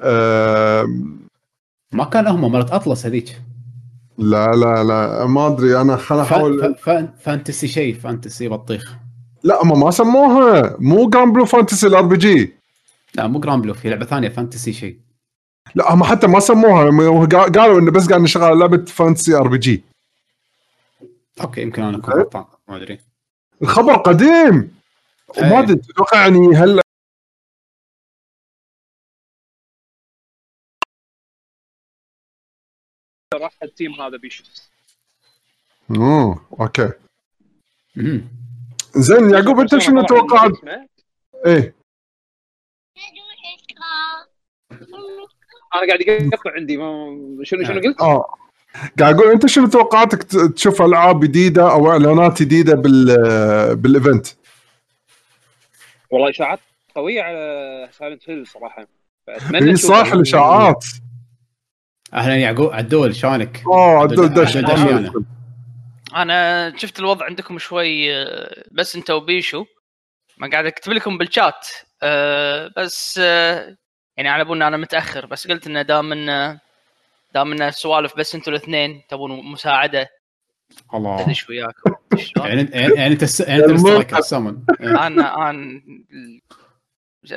[0.02, 1.18] آم،
[1.92, 3.40] ما كان هم مالت أطلس هذيك.
[4.18, 5.80] لا لا لا ما أدري.
[5.80, 8.94] أنا خليني ف- أحاول ف- ف- fantasy شيء fantasy بطيخ.
[9.42, 10.76] لا هم ما سموها.
[10.78, 12.52] مو Granblue Fantasy ال RPG
[13.14, 14.98] لا مو Granblue في لعبة ثانية fantasy شيء.
[15.74, 17.26] لا هم حتى ما سموها.
[17.26, 19.84] قالوا إنه بس قاعد نشتغل على لعبة fantasy RPG.
[21.40, 22.44] okay يمكن أنا اكون غلطان.
[22.68, 23.00] ما أدري.
[23.62, 24.80] الخبر قديم.
[25.38, 25.44] إيه.
[25.44, 26.80] ما أدري تتوقع يعني هل
[33.34, 34.46] راح ال team هذا بيشوف
[35.90, 36.92] أوه okay.
[38.96, 40.52] زين يعقوب أنت شنو توقعت؟
[41.46, 41.79] إيه.
[45.74, 48.34] أنا قاعد يقطع عندي ما شنو شنو قلت؟ آه
[49.00, 50.22] قاعد أقول أنت شنو توقعاتك
[50.54, 54.26] تشوف ألعاب جديدة أو إعلانات جديدة بال بال event؟
[56.10, 56.60] والله إشاعات
[56.94, 58.86] قوية على Silent Hill صراحة
[59.26, 60.84] فأتمنى صح الإشاعات
[62.14, 64.56] أهلا يعقوب عدول شلونك؟ آه عدول دش.
[66.14, 69.64] أنا شفت الوضع عندكم شوي آه، بس انت وبيشو
[70.38, 71.66] ما قاعد أكتب لكم بالشات
[72.02, 73.76] آه، بس آه،
[74.20, 76.60] يعني على بالنا أنا متأخر بس قلت إنه دام انه
[77.34, 80.08] دام انه سوالف بس إنتوا الاثنين تبون مساعدة.
[80.94, 81.20] الله.
[81.20, 81.94] ادش وياكم؟
[82.36, 84.58] يعني انت يعني انت يعني أنت السترايكر السمن.
[84.80, 85.06] إيه.
[85.06, 85.80] أنا أنا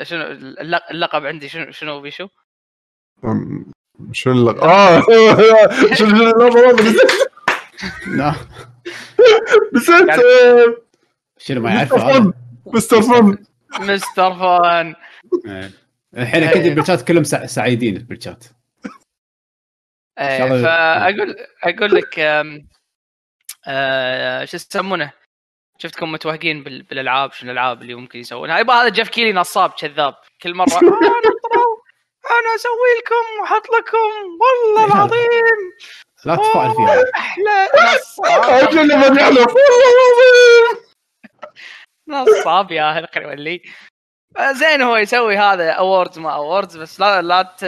[0.04, 0.22] شنو
[0.62, 2.28] اللق- اللقب عندي شنو شنو بيشو؟
[3.26, 3.66] أم،
[4.12, 4.64] شنو اللق...
[4.64, 5.02] آه
[5.98, 6.34] شنو
[8.08, 8.36] لا.
[9.74, 10.22] نسيت يعني-
[11.38, 12.34] شنو ما مستر فن.
[12.66, 13.38] مستر فن.
[13.80, 14.96] مستر فان
[15.48, 15.83] إيه.
[16.18, 18.44] الحين أكيد بالشات كلهم سع- سعيدين بالشات.
[20.20, 22.20] إيه شغلة- فاقول أقول لك
[23.68, 25.12] آه، شو يسمونه؟
[25.78, 30.16] شفتكم متوهقين بال- بالألعاب شنو الألعاب اللي ممكن يسوونها؟ يبا هذا جيف كيلي نصاب كذاب.
[30.42, 31.78] كل مرة أنا طلعوا،
[32.32, 33.98] أنا أسوي لكم وأحط لكم
[34.42, 34.86] والله.
[34.96, 35.72] العظيم.
[36.26, 37.04] لا تفاعل فيها.
[37.16, 38.74] أحلى نصاب.
[38.74, 40.84] لما والله العظيم.
[42.08, 43.06] نصاب يا أخي آه،
[44.52, 47.64] زين هو يسوي هذا اووردز ما اووردز بس لا لا ت...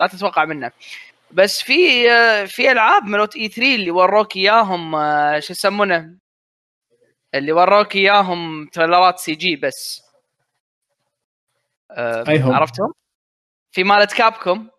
[0.00, 0.70] لا تتوقع منه.
[1.30, 6.14] بس في آه، في ألعاب ملوت اي 3 اللي وروك إياهم آه، شو يسمونه؟
[7.34, 10.02] اللي وروك إياهم تريلرات CG بس.
[11.90, 12.92] آه، أي هم؟ عرفتهم؟
[13.72, 14.70] في مالت Capcom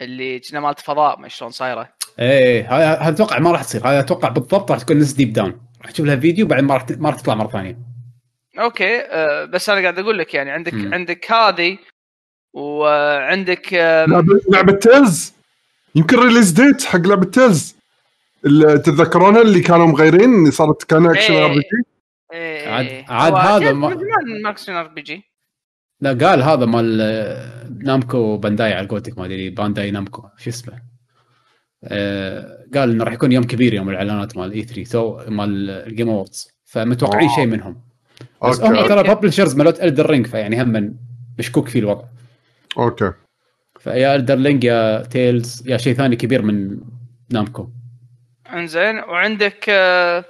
[0.00, 1.94] اللي كنا مالت فضاء ما شلون صايرة.
[2.18, 3.86] إيه هذا هذا أتوقع ما راح تصير.
[3.86, 6.86] هذا أتوقع بالضبط راح تكون نفس Deep Down راح تشوف لها فيديو بعد ما راح
[6.90, 7.91] ما راح تطلع مرة ثانية.
[8.58, 10.94] okay آه، بس أنا قاعد أقول لك يعني عندك مم.
[10.94, 11.78] عندك هذه
[12.54, 15.32] وعندك آه، لعبه لعبة Tales
[15.94, 17.76] يمكن release date حق لعبة Tales
[18.44, 21.44] اللي تتذكرونها اللي كانوا مغيرين اللي صارت كان اكشن إيه.
[21.44, 21.82] RPG
[22.32, 23.04] إيه، عاد- إيه.
[23.08, 23.98] عاد هذا ما-
[24.44, 25.22] مو action RPG
[26.00, 30.82] لا قال هذا مال آه، Namco Bandai على قولتك ما أدري Bandai Namco شو اسمه
[31.84, 36.08] آه، قال إنه راح يكون يوم كبير يوم الإعلانات مال E3 تو مال ال Game
[36.08, 37.28] Awards فمتوقعين.
[37.28, 37.91] شيء منهم
[38.42, 40.98] بس هم ترى publishers مالوت Elden Ring فيعني هم
[41.38, 42.04] مشكوك في الوضع.
[42.78, 43.12] okay.
[43.80, 46.80] فيا Elden Ring يا Tales يا شيء ثاني كبير من
[47.30, 47.68] Namco
[48.52, 50.24] انزين وعندك آه،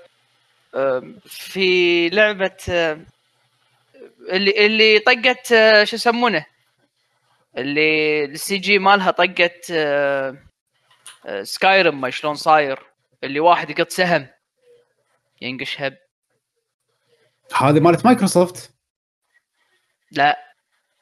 [0.74, 3.01] آه، في لعبة آه،
[4.32, 5.47] اللي اللي طقت
[5.85, 6.47] شو يسمونه؟
[7.59, 9.73] اللي ال CG مالها طقت
[11.43, 12.78] Skyrim ما شلون صاير؟
[13.24, 14.27] اللي واحد يقط سهم
[15.40, 15.97] ينقش هب.
[17.56, 18.74] هذه مالت مايكروسوفت؟
[20.12, 20.38] لا.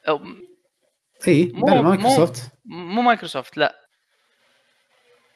[0.07, 0.19] أو
[1.27, 2.51] إي مو- بلا مو- مايكروسوفت.
[2.65, 3.75] مو مايكروسوفت لا.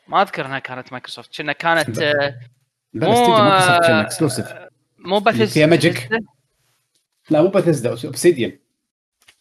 [0.07, 1.37] ما أذكر إنها كانت مايكروسوفت.
[1.37, 2.39] كنا كانت آه،
[2.93, 4.47] بلا مو- استديو مايكروسوفت كان اكسكلوسيف
[4.99, 6.09] مو بث فيها ماجيك.
[7.29, 8.59] لا مو بثزدا اوبسيديان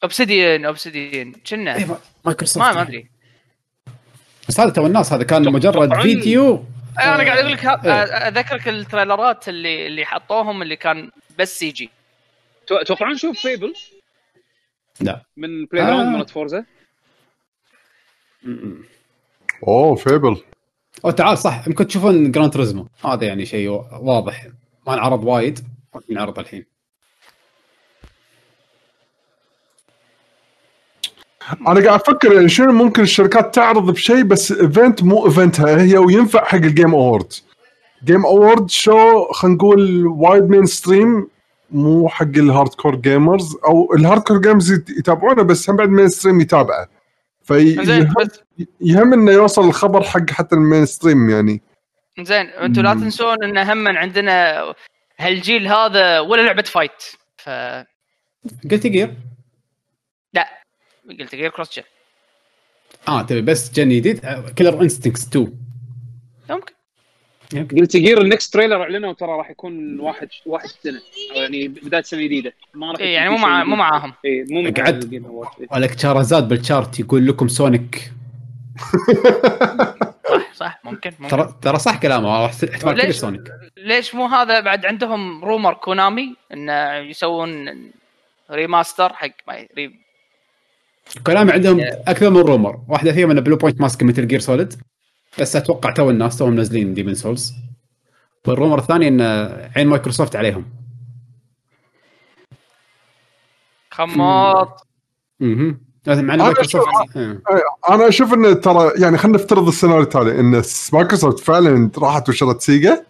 [0.02, 2.66] اوبسيديان اوبسيديان كنا مايكروسوفت.
[2.66, 3.10] ما ما أدري.
[4.48, 6.64] بس هذا تو الناس هذا كان مجرد فيديو.
[7.01, 7.64] أنا قاعد أقول لك.
[7.66, 11.90] أذكرك التريلرات اللي اللي حطوهم اللي كان بس CG.
[12.66, 13.74] تو- توقعون نشوف Fable
[15.01, 15.23] لا.
[15.36, 16.11] من بلاي جراوند آه.
[16.19, 16.65] مالت Forza
[19.69, 20.43] أوه Fable
[21.05, 21.66] أو تعال صح.
[21.69, 24.47] يمكن تشوفون Gran Turismo هذا يعني شيء واضح.
[24.86, 25.59] ما انعرض وايد
[26.09, 26.65] ينعرض الحين.
[31.61, 35.97] أنا قاعد أفكر يعني شنو ممكن الشركات تعرض بشيء بس event مو event ها هي
[35.98, 37.32] وينفع حق ال Game Award
[38.05, 41.28] جيم اوورد شو خلينا نقول وايد مين ستريم
[41.70, 46.09] مو حق الهارد كور جيمرز أو الهارد كور جيمرز يت- يتابعونه بس هم بعد مين
[46.09, 46.89] ستريم يتابعه
[47.43, 48.40] فيهم بس
[48.81, 51.60] يهم إنه يوصل الخبر حق حتى المين ستريم يعني.
[52.20, 54.62] زين أنتم لا تنسون إن هم عندنا
[55.18, 57.02] هالجيل هذا ولا لعبة فايت
[57.36, 57.48] ف
[58.70, 59.14] قلت جير
[60.35, 60.48] لا
[61.20, 61.82] قلت غير كروس جن
[63.09, 64.18] آه تبي بس جن جديد
[64.59, 65.52] كلر انستنكس 2
[66.51, 66.73] يمكن.
[67.62, 71.01] قلت جير النكست تريلر أعلنوا ترى راح يكون واحد واحد سنة.
[71.35, 72.52] يعني بداية سنة جديدة.
[72.74, 74.12] ما راح إيه يعني مو مع مو معاهم.
[74.24, 75.22] اي مو قعدت.
[75.70, 78.12] ولك شارزاد بالشارت يقول لكم سونيك
[80.28, 81.36] صح صح ممكن ممكن.
[81.36, 82.47] ترى ترى صح كلامه.
[82.47, 87.81] احتمال كبير؟ سونيك ليش مو هذا بعد عندهم رومر كونامي انه يسوون
[88.51, 90.05] remaster حق ما ري...
[91.26, 94.74] كلامي عندهم أكثر من rumor واحدة فيهم إنه Bluepoint ماسك Metal Gear Solid
[95.40, 97.55] بس أتوقع تو الناس توهم منزلين Demon's Souls
[98.47, 99.20] وال rumor الثاني إن
[99.77, 100.65] عين مايكروسوفت عليهم.
[103.90, 104.86] خماط.
[105.43, 107.40] أها لازم مع مايكروسوفت أشوف- إيه.
[107.90, 110.62] أنا أشوف انه ترى يعني خلينا نفترض السيناريو التالي إن
[110.93, 113.05] مايكروسوفت فعلا راحت وشرت Sega.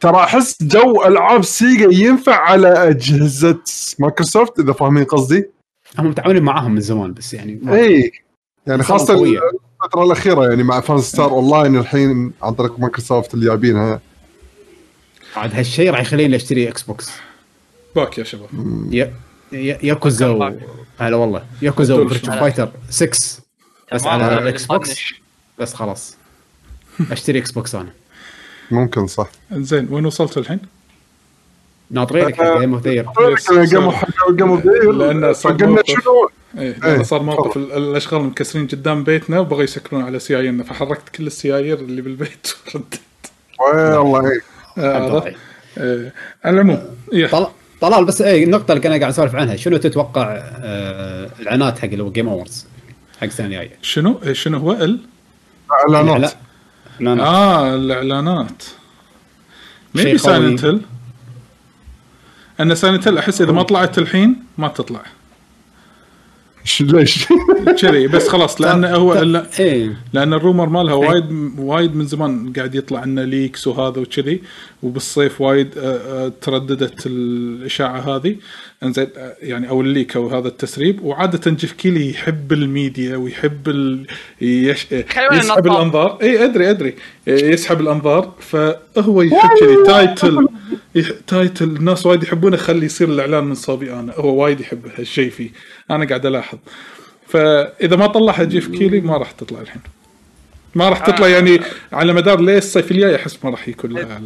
[0.00, 3.60] ترى أحس جو ألعاب Sega ينفع على أجهزة
[3.98, 5.50] مايكروسوفت إذا فاهمين قصدي.
[5.98, 8.12] هم متعاونين معاهم من زمان بس يعني اي
[8.66, 9.14] يعني خاصة.
[9.84, 14.00] الفترة الأخيرة يعني مع Phantasy Star Online الحين عن طريق مايكروسوفت اللي جايبينها
[15.36, 17.10] عاد هالشيء راح يخليني أشتري Xbox
[17.96, 18.48] back يا شباب.
[18.90, 19.14] يا
[19.52, 20.58] يا- ياكوزا و...
[20.98, 21.44] هلا والله.
[21.62, 22.38] ياكوزا دول و Virtua شو.
[22.40, 23.42] Fighter 6
[23.92, 24.96] بس على ال Xbox.
[25.58, 26.16] بس خلاص.
[27.10, 27.92] أشتري Xbox أنا.
[28.70, 29.28] ممكن صح.
[29.52, 30.58] زين وين وصلت الحين؟
[31.90, 33.06] ناطرينك حق game of the year
[33.64, 33.92] game
[34.36, 35.86] game of لأنه صار قلنا موقف.
[35.90, 41.08] شنو؟ إيه إيه، صار موقف ال- الأشغال مكسرين قدام بيتنا وبغوا يسكرون على سياييرنا فحركت
[41.08, 43.00] كل السيايير اللي بالبيت وردت.
[43.98, 44.30] والله.
[44.30, 44.40] إيه.
[44.78, 45.32] آه،؟
[45.78, 46.12] آه،
[46.44, 46.82] على العموم.
[47.80, 52.02] طلال بس إيه النقطة اللي كنا قاعد نسولف عنها شنو تتوقع آه الإعلانات حق اللي
[52.02, 52.66] هو Game Awards
[53.18, 54.98] حق السنة الجاية؟ شنو؟ إيه، شنو هو ال؟
[55.72, 56.32] اعلانات
[57.00, 58.62] لا لا آه الإعلانات.
[59.94, 60.18] Maybe.
[60.18, 60.80] Silent Hill
[62.60, 62.74] أن
[63.06, 65.02] Hill أحس إذا ما طلعت الحين ما تطلع
[66.80, 67.26] ليش؟
[67.80, 69.14] كذي بس خلاص لأن هو
[69.58, 71.08] إيه لأن ال rumor مالها إيه.
[71.08, 74.42] وايد وايد من زمان قاعد يطلع لنا leaks وهذا وكذي
[74.82, 78.36] وبالصيف وايد آه، آه، ترددت الإشاعة هذه
[78.84, 79.08] إنزين
[79.42, 81.02] يعني أو ال leak أو هذا التسريب.
[81.02, 84.06] وعادة Geoff Keighley يحب الميديا ويحب ال...
[84.40, 84.86] يش...
[85.32, 85.66] يسحب.
[85.66, 86.18] الأنظار.
[86.22, 86.94] إي أدري أدري.
[87.26, 88.34] يسحب الأنظار.
[88.40, 90.48] فهو يحب كذي title
[90.94, 91.08] يح...
[91.26, 94.12] title الناس وايد يحبونه خلي يصير الإعلان من صوبي أنا.
[94.16, 95.50] هو وايد يحب هالشيء فيه.
[95.90, 96.58] أنا قاعد ألاحظ.
[97.28, 99.82] فإذا ما طلعها Geoff Keighley ما راح تطلع الحين.
[100.74, 101.60] ما راح تطلع يعني
[101.92, 104.20] على مدار ليه الصيف الجاي أحس ما راح يكون لها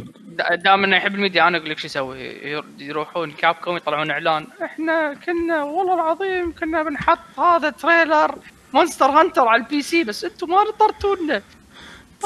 [0.55, 4.47] دام إنه يحب الميديا أنا أقول لك شو يسوي؟ ير- يروحون Capcom يطلعون إعلان.
[4.63, 8.35] إحنا كنا والله العظيم كنا بنحط هذا trailer
[8.73, 11.41] Monster Hunter على ال PC بس أنتم ما نطرتونا.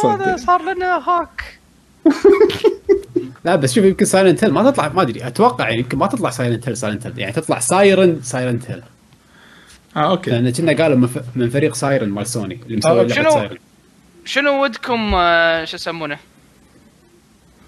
[0.05, 0.37] هذا.
[0.37, 1.59] صار لنا hack.
[3.45, 6.29] لا بس شوف يمكن Silent Hill ما تطلع ما أدري أتوقع يعني يمكن ما تطلع
[6.29, 8.81] Silent Hill Silent Hill يعني تطلع Siren Silent Hill
[9.97, 10.31] آه okay.
[10.31, 11.17] لأن كنا قالوا من, ف...
[11.35, 13.57] من فريق Siren مال سوني اللي مسوي آه، لعبة؟ Siren
[14.25, 16.17] شنو ودكم آه، شو يسمونه؟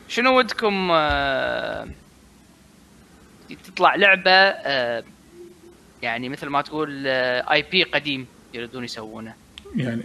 [0.08, 1.88] شنو ودكم آه،
[3.64, 5.04] تطلع لعبة آه،
[6.02, 9.34] يعني مثل ما تقول IP قديم يريدون يسوونه؟
[9.76, 10.04] يعني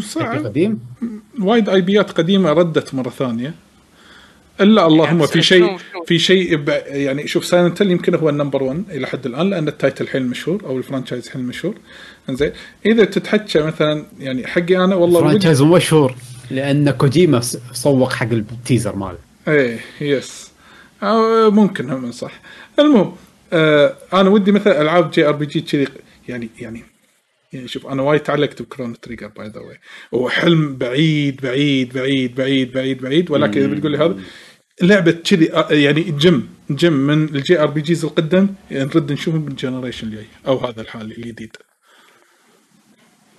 [0.00, 0.46] صعب.
[0.46, 0.80] قديم؟
[1.40, 3.54] وايد IP ات قديمة ردت مرة ثانية.
[4.60, 5.76] إلا اللهم يعني في شيء؟
[6.06, 9.68] في شيء ب- يعني شوف Silent يمكن هو ال number 1 إلى حد الآن لأن
[9.68, 11.74] ال title حيل مشهور أو ال franchise حيل مشهور.
[12.30, 12.52] إنزين
[12.86, 16.14] إذا تتحكى مثلا يعني حقي أنا والله ودي- franchise مو مشهور
[16.50, 17.40] لأن كوجيما
[17.72, 19.18] سوق حق ال teaser ماله.
[19.48, 20.50] إيه yes
[21.02, 22.32] أو ممكن هم صح.
[22.78, 23.12] المهم
[23.52, 25.86] آه أنا ودي مثلا ألعاب JRPG كذي
[26.28, 26.84] يعني يعني
[27.56, 29.78] يعني شوف أنا وايد تعلقت ب Chrono Trigger by the way
[30.14, 34.16] هو حلم بعيد بعيد بعيد بعيد بعيد بعيد ولكن إذا بتقول لي هذا
[34.82, 40.06] لعبة كذي آه، يعني game game من ال JRPGs القدم يعني نرد نشوفهم بال generation
[40.06, 41.56] الجاي أو هذا الحالي الجديد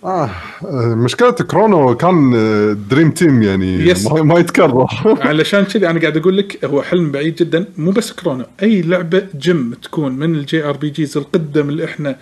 [0.03, 0.29] آه
[0.65, 4.11] آه، مشكلة Chrono كان آه، dream team يعني Yes.
[4.11, 4.87] ما, يتكرر.
[5.29, 7.65] علشان كذي أنا قاعد أقول لك هو حلم بعيد جدا.
[7.77, 12.17] مو بس Chrono أي لعبة game تكون من ال JRPGs القدم اللي إحنا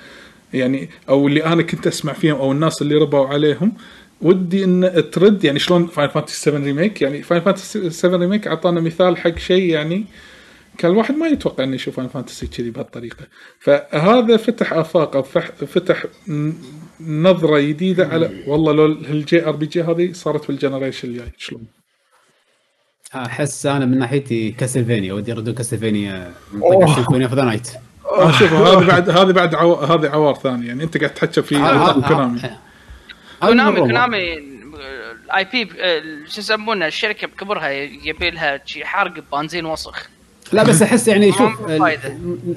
[0.56, 3.74] يعني أو اللي أنا كنت أسمع فيهم أو الناس اللي ربوا عليهم.
[4.22, 8.82] ودي إن ترد يعني شلون Final Fantasy 7 Remake؟ يعني Final Fantasy 7 Remake أعطانا
[8.82, 10.06] مثال حق شيء يعني
[10.78, 13.28] كان الواحد ما يتوقع إنه يشوف Final Fantasy كذي بهالطريقة.
[13.60, 15.24] فهذا فتح آفاق أو
[15.68, 16.06] فتح
[17.02, 21.66] نظرة جديدة على والله لو ال JRPG هذه صارت بال generation الجاي شلون؟
[23.16, 26.34] أحس أنا من ناحيتي Castlevania ودي يردون Castlevania
[26.96, 27.68] Symphony of the Night
[28.40, 29.74] شوف هذا بعد هذا بعد عو...
[29.76, 31.56] هذه عوار ثانية يعني أنت قاعد تحكي في
[32.08, 32.42] Konami.
[33.42, 34.38] Konami Konami
[35.26, 35.70] ال IP
[36.30, 40.10] شو يسمونه الشركة بكبرها يبي لها شي حرق بنزين وسخ.
[40.54, 41.62] لا بس أحس يعني شوف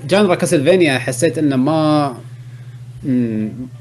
[0.06, 2.16] genre Castlevania حسيت إنه ما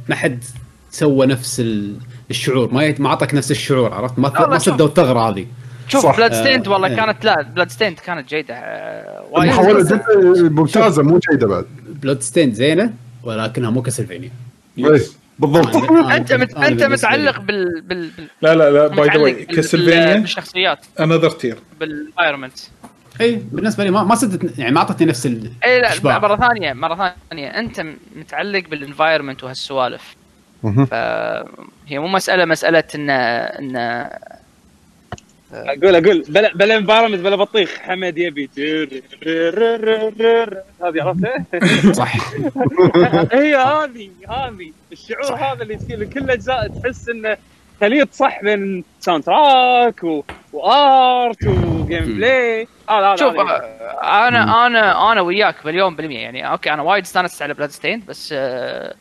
[0.09, 0.43] ما حد
[0.91, 1.97] سوى نفس ال-
[2.29, 4.57] الشعور ما ما اعطاك نفس الشعور عرفت؟ ما ما.
[4.57, 5.45] سدوا الثغرة هذه.
[5.87, 6.17] شوف.
[6.17, 6.95] Bloodstained آه، والله إيه.
[6.95, 8.53] كانت لا Bloodstained كانت جيدة.
[8.55, 10.01] آه، وايد جدا
[10.49, 11.65] ممتازة مو جيدة بعد.
[11.87, 12.93] Bloodstained زينة
[13.23, 14.31] ولكنها مو Castlevania.
[14.77, 15.01] إيه،
[15.39, 15.75] بالضبط.
[16.11, 16.57] أنت مت...
[16.57, 17.39] أنت متعلق.
[17.39, 18.27] بال بال, بال...
[18.41, 20.85] لا لا لا by the way Castlevania بالشخصيات.
[20.99, 22.53] انذر تير بال environment
[23.21, 26.19] اي بالنسبة لي ما ما سدت يعني ما أعطتني نفس ال- اي لا.
[26.19, 27.47] مرة ثانية مرة ثانية.
[27.47, 27.85] أنت
[28.15, 30.15] متعلق بال environment وهالسوالف.
[30.63, 34.09] فهي مو مسألة مسألة ان إن
[35.53, 37.77] أقول أقول بلا بلا environment بلا بطيخ.
[37.79, 38.49] حمد يبي.
[40.83, 41.45] هذه عرفتها؟
[41.91, 42.15] صح
[43.33, 44.71] هي هذه هذه.
[44.91, 46.67] الشعور هذا اللي يصير لكل الأجزاء.
[46.67, 47.37] تحس انه
[47.81, 50.23] خليط صح بين soundtrack و...
[50.53, 53.35] و art و gameplay هذا هذا شوف.
[53.35, 56.19] آه، أنا أنا أنا وياك مليون بالمية.
[56.19, 58.95] يعني أوكي أنا وايد استانست على Bloodstained بس آه،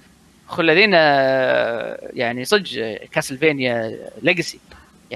[0.48, 4.59] خل الذين آه، يعني صدق Castlevania legacy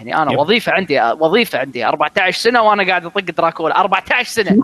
[0.00, 0.38] يعني أنا yep.
[0.38, 1.86] وظيفة عندي وظيفة عندي.
[1.86, 3.80] 14 سنة وأنا قاعد أطق دراكولا.
[3.80, 4.62] 14 سنة.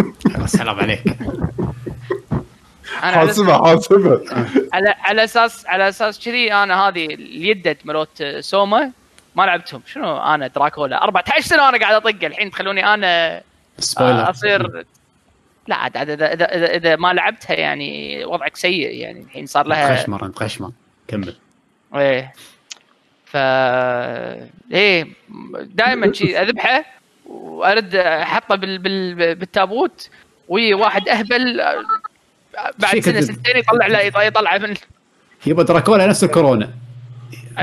[0.46, 1.02] سلام عليك.
[3.02, 4.20] أنا على, حاسبها حاسبها.
[4.72, 8.90] على على أساس على أساس كذي أنا هذه اليدة ملوت سوما
[9.36, 9.82] ما لعبتهم.
[9.86, 12.24] شنو أنا دراكولا؟ 14 سنة وأنا قاعد أطق.
[12.24, 13.42] الحين تخلوني أنا
[13.78, 14.84] spoiler اصير
[15.68, 18.90] لا عاد عاد اذا اذا اذا, إذا ما لعبتها يعني وضعك سيء.
[18.90, 20.70] يعني الحين صار لها خشمر انت خشمر
[21.08, 21.36] كمل.
[21.94, 22.32] إيه.
[23.36, 23.38] ف
[24.72, 25.06] إيه
[25.62, 26.84] دائما شي أذبحه
[27.26, 28.78] وأرد أحطه بال...
[28.78, 29.34] بال...
[29.34, 30.08] بالتابوت
[30.48, 31.62] وي واحد أهبل
[32.78, 33.20] بعد سنة.
[33.20, 34.74] سنتين يطلع له يطلع من
[35.46, 36.70] يبغى دراكولا نفس الكورونا.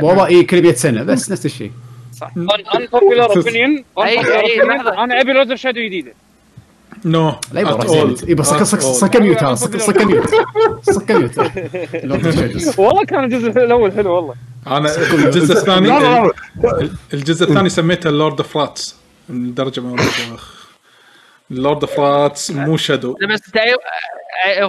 [0.02, 1.72] والله اي كل 100 سنة بس نفس الشيء.
[2.38, 5.04] unpopular opinion أي- أي، لحظة.
[5.04, 6.14] أنا أبي Lords of Shadow جديدة.
[7.06, 10.30] no لا يبغى صك صك صك mute هذا صك صك mute
[10.82, 11.38] صك mute.
[12.80, 14.36] والله كان الجزء الأول حلو والله.
[14.68, 16.30] أنا الجزء الثاني
[17.14, 18.96] الجزء الثاني سميته Lord of Rats
[19.30, 19.96] من الدرجه من
[21.50, 23.42] Lord of Rats مو Shadow بس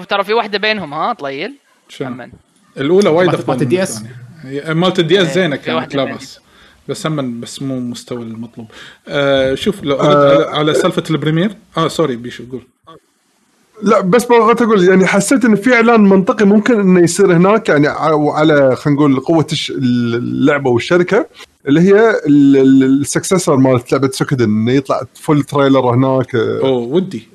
[0.09, 1.55] ترى في واحدة بينهم ها طليل.
[1.89, 2.28] شنو.
[2.77, 4.03] الأولى وايد أفضل مالت ال DS؟
[4.69, 6.05] مالت ال DS إيه، زينة كانت لا.
[6.05, 6.40] بأس.
[6.89, 8.66] بس هم بس مو مستوى المطلوب
[9.09, 10.51] آه شوف لو آه.
[10.51, 12.62] على, سالفة ال premiere آه sorry بيشو قول
[13.82, 17.89] لا بس بغيت أقول يعني حسيت إن في إعلان منطقي ممكن إنه يصير هناك يعني
[17.89, 21.27] على خلينا نقول قوة اللعبة والشركة
[21.69, 27.28] اللي هي ال successor مالت لعبة Suikoden انه يطلع full trailer هناك آه، أوه ودي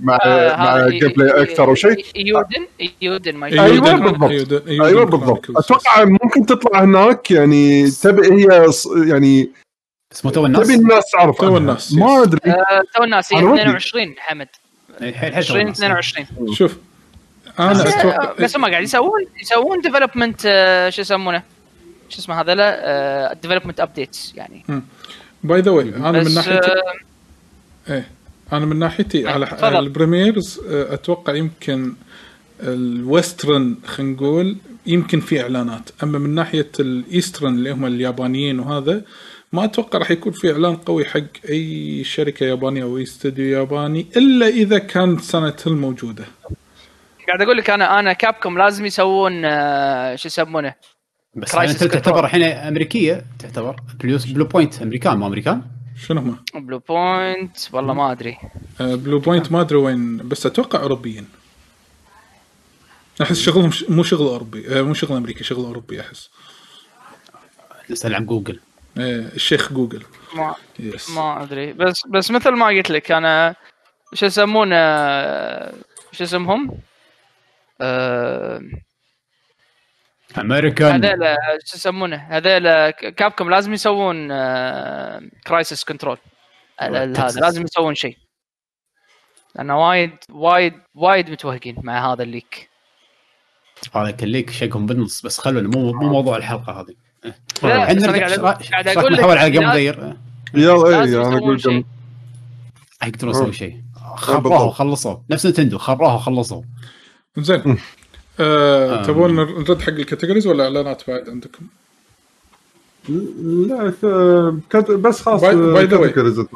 [0.00, 2.66] مع آه، مع gameplay أكثر أو شيء Eiyuden
[3.02, 4.08] Eiyuden ما Eiyuden.
[4.26, 4.68] بالضبط.
[4.68, 9.50] أيوه بالضبط أتوقع ممكن تطلع هناك يعني تبي هي ص- يعني
[10.12, 11.56] اسمه تو الناس تبي الناس تعرف تو.
[11.56, 12.22] الناس، ما.
[12.22, 13.60] أدري آه، تو الناس هي أنا ودي.
[13.62, 14.48] 22 حمد
[15.02, 15.78] إيه، حيل حيل تو 20 الناس.
[15.78, 16.76] 22 شوف
[17.60, 20.40] أنا بس, أتوقع بس هم قاعد يسوون يسوون development
[20.92, 21.42] شو يسمونه
[22.12, 24.64] شو اسمه هذا development updates يعني.
[25.44, 26.82] by the way أنا من آه،
[27.90, 28.06] إيه
[28.52, 31.94] أنا من ناحيتي على ال premieres آه، أتوقع يمكن
[32.60, 34.56] ال western خلينا نقول
[34.86, 35.90] يمكن في إعلانات.
[36.02, 39.02] أما من ناحية ال eastern اللي هم اليابانيين وهذا
[39.52, 44.06] ما أتوقع راح يكون في إعلان قوي حق أي شركة يابانية أو أي استوديو ياباني
[44.16, 46.24] إلا إذا كانت سنة هيل موجودة.
[47.28, 50.74] قاعد أقول لك أنا أنا Capcom لازم يسوون آه، شو يسمونه؟
[51.34, 51.90] بس انت Control.
[51.90, 53.76] تعتبر الحين امريكية تعتبر.
[54.00, 55.62] plus Bluepoint أمريكان مو أمريكان؟
[55.96, 58.38] شنو هم؟ Bluepoint والله ما أدري.
[58.80, 61.28] Bluepoint ما أدري وين بس أتوقع أوروبيين.
[63.22, 63.84] أحس شغلهم ش...
[63.88, 66.30] مو شغل أوروبي آه، مو شغل أمريكي شغل أوروبي أحس.
[67.90, 68.60] نسال عن جوجل.
[68.98, 70.02] آه، الشيخ جوجل.
[70.34, 71.72] ما يس ما أدري.
[71.72, 73.54] بس بس مثل ما قلت لك أنا
[74.14, 74.76] شو يسمونه
[76.12, 76.78] شو اسمهم؟
[77.80, 78.62] آه،
[80.38, 81.04] أمريكان.
[81.04, 84.28] هذيلا شو يسمونه؟ هذيلا Capcom لازم يسوون
[85.46, 86.18] crisis control
[86.80, 87.04] هذا
[87.40, 88.16] لازم يسوون شيء.
[89.56, 92.68] لأنه وايد وايد وايد متوهقين مع هذا ال leak.
[93.94, 96.94] هذا ك leak شقهم بالنص بس خلونا مو مو موضوع الحلقة هذه.
[97.64, 100.16] أنا نرجع قاعد- لك نحول على game غير
[100.54, 101.70] يلا اي أنا يسوون أقول شيء.
[101.70, 101.84] قبل-
[103.08, 103.82] يقدرون يسوون شيء.
[104.16, 106.62] خربوها وخلصوا نفس Nintendo خربوها وخلصوا
[107.38, 107.78] زين.
[108.42, 109.04] آه، آم.
[109.04, 111.66] تبون نرد حق ال categories ولا اعلانات بعد عندكم؟
[113.68, 113.92] لا
[114.70, 116.12] كت- بس خلاص By- by the way.
[116.12, 116.46] categories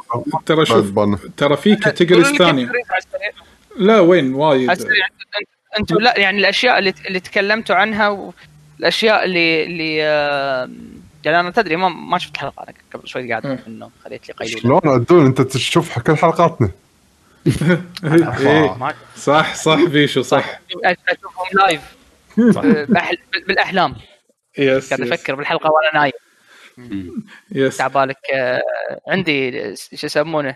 [0.45, 0.93] ترى شوف.
[1.37, 2.71] ترى في categories ثانية.
[3.77, 4.69] لا وين؟ وايد.
[5.79, 8.31] أنتم لا يعني الأشياء اللي اللي تكلمتوا عنها
[8.79, 10.69] والاشياء اللي اللي آه،
[11.25, 14.59] يعني أنا تدري ما ما شفت حلقة أنا قبل شوي قاعد النوم خليت لي قيلولة.
[14.61, 16.69] شلون؟ عدول أنت تشوف كل حلقاتنا.
[18.03, 18.77] إيه،
[19.15, 20.59] صح صح بيشو صح.
[20.85, 21.81] أشوفهم live
[22.55, 22.61] صح.
[22.65, 23.17] بأحل...
[23.47, 23.95] بالأحلام.
[24.57, 27.25] yes قاعد أفكر بالحلقة وأنا نايم.
[27.51, 28.61] yes تعبالك آه،
[29.07, 30.55] عندي شو يسمونه؟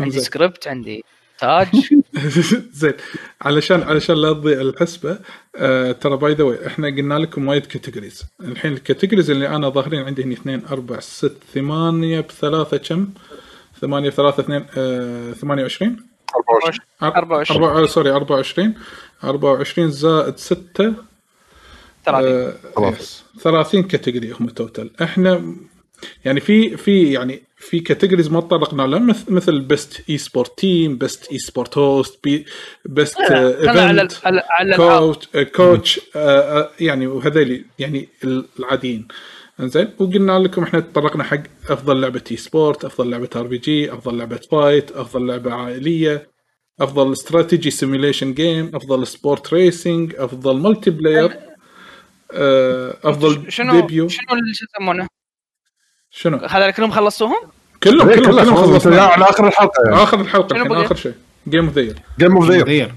[0.00, 0.20] عندي.
[0.20, 1.04] سكريبت عندي
[1.38, 1.68] تاج.
[2.72, 2.92] زين.
[3.42, 5.18] علشان علشان لا تضيع الحسبة
[5.56, 9.68] آه ترى by the way إحنا قلنا لكم وايد categories الحين ال categories اللي أنا
[9.68, 13.08] ظاهرين عندي هنا 2 4 6 8 بثلاثة كم؟
[13.80, 17.84] 8 بثلاثة 2 آه 28 24 أر- 24.
[17.86, 18.74] أربعة- sorry 24
[19.24, 20.94] 24 زائد 6
[22.06, 23.24] ترى خلاص.
[23.40, 25.54] 30 category هم total إحنا
[26.24, 31.32] يعني في في يعني في categories ما تطرقنا لها مثل مثل best esport team best
[31.32, 32.18] esport host
[32.84, 34.12] best event
[34.76, 36.00] coach coach
[36.80, 38.08] يعني وهذيلي يعني
[38.58, 39.08] العاديين.
[39.60, 44.90] زين وقلنا لكم إحنا تطرقنا حق أفضل لعبة esport أفضل لعبة RPG أفضل لعبة fight
[44.90, 46.30] أفضل لعبة عائلية
[46.80, 51.38] أفضل strategy simulation game أفضل sport racing أفضل multiplayer
[52.32, 55.06] آه، أفضل شنو debut شنو اللي شو يسمونه؟
[56.10, 57.40] شنو؟ هذا كلهم خلصتوهم؟
[57.82, 60.02] كلهم إيه، كلهم كلهم خلصنا على آخر الحلقة يعني.
[60.02, 61.14] آخر الحلقة الحين؟ آخر شيء.
[61.48, 62.94] game of the year game of the year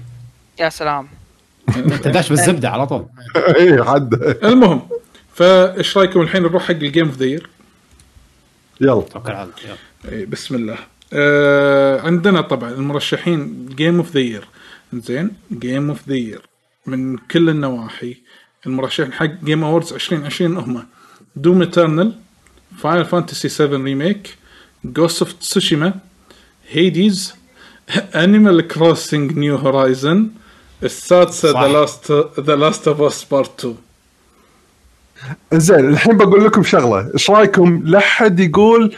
[0.60, 1.08] يا سلام.
[1.76, 3.06] أنت داش بالزبدة على طول.
[3.60, 4.14] اي حد.
[4.44, 4.88] المهم
[5.38, 7.48] فايش رأيكم الحين نروح حق ال game of the year
[8.80, 9.00] يلا.
[9.00, 10.18] توكل على الله يلا.
[10.18, 10.78] إي، بسم الله.
[11.12, 14.48] آه عندنا طبعا المرشحين game of the year
[14.92, 16.42] زين game of the year
[16.86, 18.16] من كل النواحي
[18.66, 20.86] المرشحين حق Game Awards 2020 هم
[21.36, 22.18] Doom Eternal
[22.78, 24.34] Final Fantasy 7 Remake
[24.84, 25.94] Ghost of Tsushima
[26.68, 27.34] Hades
[28.14, 30.28] Animal Crossing New Horizon
[30.82, 31.62] السادسه.
[31.62, 33.76] The Last The Last of Us Part 2
[35.52, 37.10] زين الحين بقول لكم شغلة.
[37.14, 38.96] إيش رأيكم؟ لا حد يقول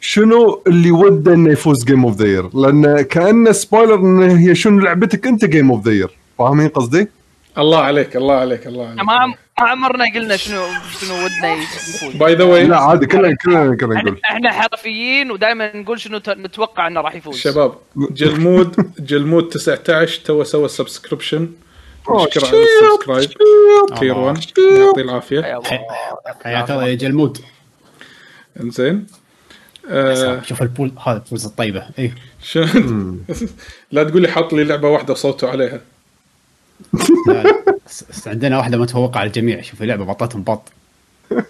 [0.00, 4.78] شنو اللي وده إنه يفوز game of the year لأن كأنه spoiler انه هي شنو
[4.80, 7.08] لعبتك أنت game of the year فاهمين قصدي؟
[7.58, 9.02] الله عليك الله عليك الله عليك.
[9.04, 10.62] ما عم- ما عمرنا قلنا شنو
[11.00, 14.20] شنو ودنا يفوز by the way لا عادي كلنا كلنا كلنا نقول.
[14.24, 17.36] إحنا حرفيين ودائما نقول شنو ت- نتوقع إنه راح يفوز.
[17.36, 21.48] شباب جلمود جلمود 19 تو سوى سبسكريبشن
[22.10, 23.30] نشكره على السبسكرايب.
[23.98, 25.60] تير 1 يعطيه العافية.
[26.44, 27.38] حياك الله يا جلمود
[28.60, 29.06] إنزين.
[29.88, 31.86] آه شوف البول هذا البولز الطيبة.
[31.98, 32.12] اي
[33.92, 35.80] لا تقول لي حط لي لعبة واحدة وصوتوا عليها.
[37.28, 37.62] لا،
[38.26, 39.60] عندنا واحدة متفوقة على الجميع.
[39.60, 40.62] شوف اللعبة بطتهم بط.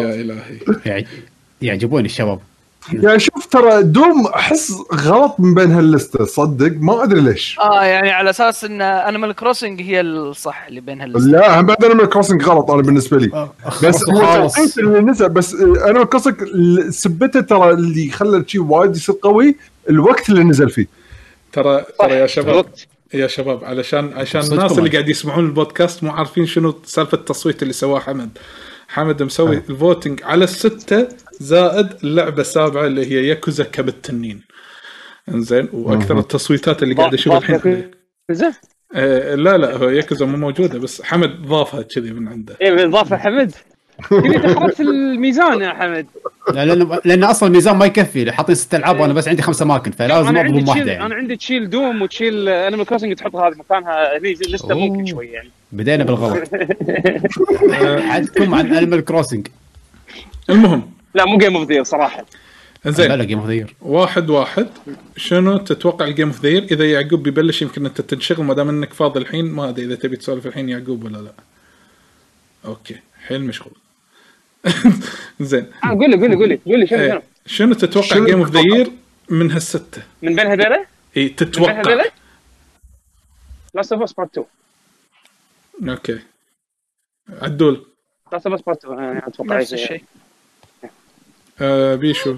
[0.00, 0.58] يا إلهي.
[0.86, 1.06] يعج-
[1.62, 2.40] يعجبوني الشباب.
[2.92, 7.58] يعني شوف ترى Doom احس غلط من بين هاللسته صدق ما أدري ليش.
[7.60, 11.84] آه يعني على أساس إن Animal Crossing هي الصح اللي بين هال لا هم بعد
[11.84, 13.48] Animal Crossing غلط أنا بالنسبة لي.
[13.82, 16.36] بس هو خالص التوقيت اللي نزل بس Animal Crossing
[16.90, 19.56] سبته ترى اللي خلى شيء وايد يصير قوي
[19.90, 20.86] الوقت اللي نزل فيه.
[21.52, 22.66] ترى ترى يا شباب.
[23.14, 24.90] يا شباب علشان عشان الناس اللي.
[24.90, 28.38] قاعد يسمعون البودكاست مو عارفين شنو سالفة التصويت اللي سواه حمد.
[28.92, 31.08] حمد مسوي ال voting على الستة
[31.40, 34.42] زائد اللعبة السابعة اللي هي ياكوزا كب التنين.
[35.28, 37.90] انزين وأكثر التصويتات اللي قاعد اشوفها الحين.
[38.30, 38.52] زين
[38.94, 42.56] آه لا لا هو ياكوزا مو موجودة بس حمد ضافها كذي من عنده.
[42.60, 43.52] إيه بالاضافه حمد.
[44.10, 46.06] كذي دخلت الميزان يا حمد.
[46.54, 49.90] لا لأن لأن أصلا الميزان ما يكفي حاطين ست ألعاب وأنا بس عندي خمس أماكن
[49.90, 51.14] فلازم أنا اضرب واحدة أنا يعني.
[51.14, 54.80] عندي تشيل Doom وتشيل Animal Crossing تحط هذه مكانها هني لسته أوه.
[54.80, 55.50] ممكن شوي يعني.
[55.72, 56.48] بدينا بالغلط.
[58.12, 59.48] عدكم عن Animal Crossing
[60.50, 60.90] المهم.
[61.14, 62.26] لا مو game of the صراحة.
[62.86, 63.12] زين.
[63.12, 64.68] لا game of the واحد واحد.
[65.16, 68.92] شنو تتوقع ال game of the إذا يعقوب بيبلش يمكن أنت تنشغل ما دام إنك
[68.92, 71.32] فاضي الحين ما أدري إذا تبي تسولف الحين يعقوب ولا لا.
[72.64, 72.96] أوكي.
[73.26, 73.74] حيل مشغول.
[75.40, 75.66] زين.
[75.84, 77.22] آه، قول لي قول لي قول لي قول لي شنو؟ شنو إيه.
[77.46, 78.90] شنو تتوقع شنو game of the تتوقع؟ year
[79.30, 80.76] من هالستة؟ من بين هذيلا
[81.16, 82.10] اي من بين تتوقع هذيلا
[83.74, 84.46] Last of Us Part 2
[85.88, 86.18] okay.
[87.42, 87.86] عدول.
[88.32, 90.02] Last of Us Part 2 يعني أتوقع نفس الشيء.
[91.60, 92.36] آه بيشو.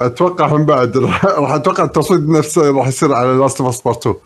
[0.00, 0.96] أتوقع هم بعد.
[1.42, 4.16] راح أتوقع التصويت نفسه راح يصير على Last of Us Part 2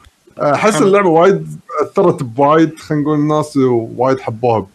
[0.55, 4.67] أحس اللعبة وايد أثرت بوايد خلينا نقول الناس وايد حبوها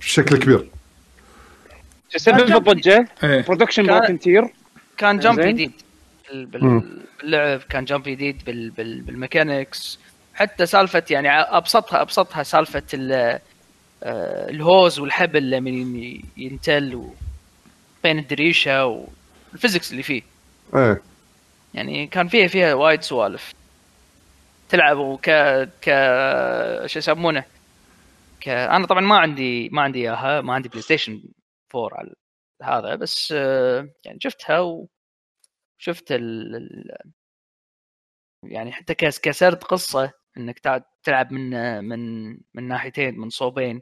[0.00, 0.68] بشكل كبير.
[2.12, 4.44] تسبب الضجه برودكشن كان- فولنتير
[4.96, 5.52] كان جمب زين.
[5.54, 5.72] جديد.
[6.30, 6.82] بال- بال- مم.
[7.20, 9.98] باللعب كان جمب جديد بال- بال- بالميكانكس
[10.38, 13.40] حتى سالفة يعني ابسطها أبسطها سالفة ال-
[14.02, 17.10] آه، الهوز والحبل لما ين- ينتل
[18.02, 18.86] بين الدريشة
[19.52, 20.22] والفيزكس اللي فيه.
[20.76, 21.02] إيه.
[21.74, 23.54] يعني كان فيها فيها وايد سوالف.
[24.68, 25.30] تلعب وك
[25.82, 25.84] ك
[26.86, 27.44] شو يسمونه؟
[28.40, 30.40] ك أنا طبعا ما عندي ما عندي إياها.
[30.40, 31.22] ما عندي PlayStation
[31.74, 32.14] 4 على
[32.62, 36.56] هذا بس آه، يعني شفتها وشفت ال...
[36.56, 36.90] ال...
[38.44, 41.50] يعني حتى كس كسرت قصة إنك تلعب من
[41.84, 43.80] من من ناحيتين من صوبين.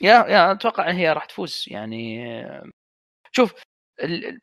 [0.00, 1.64] يا يا أتوقع هي راح تفوز.
[1.68, 2.32] يعني
[3.32, 3.52] شوف
[4.02, 4.40] ال...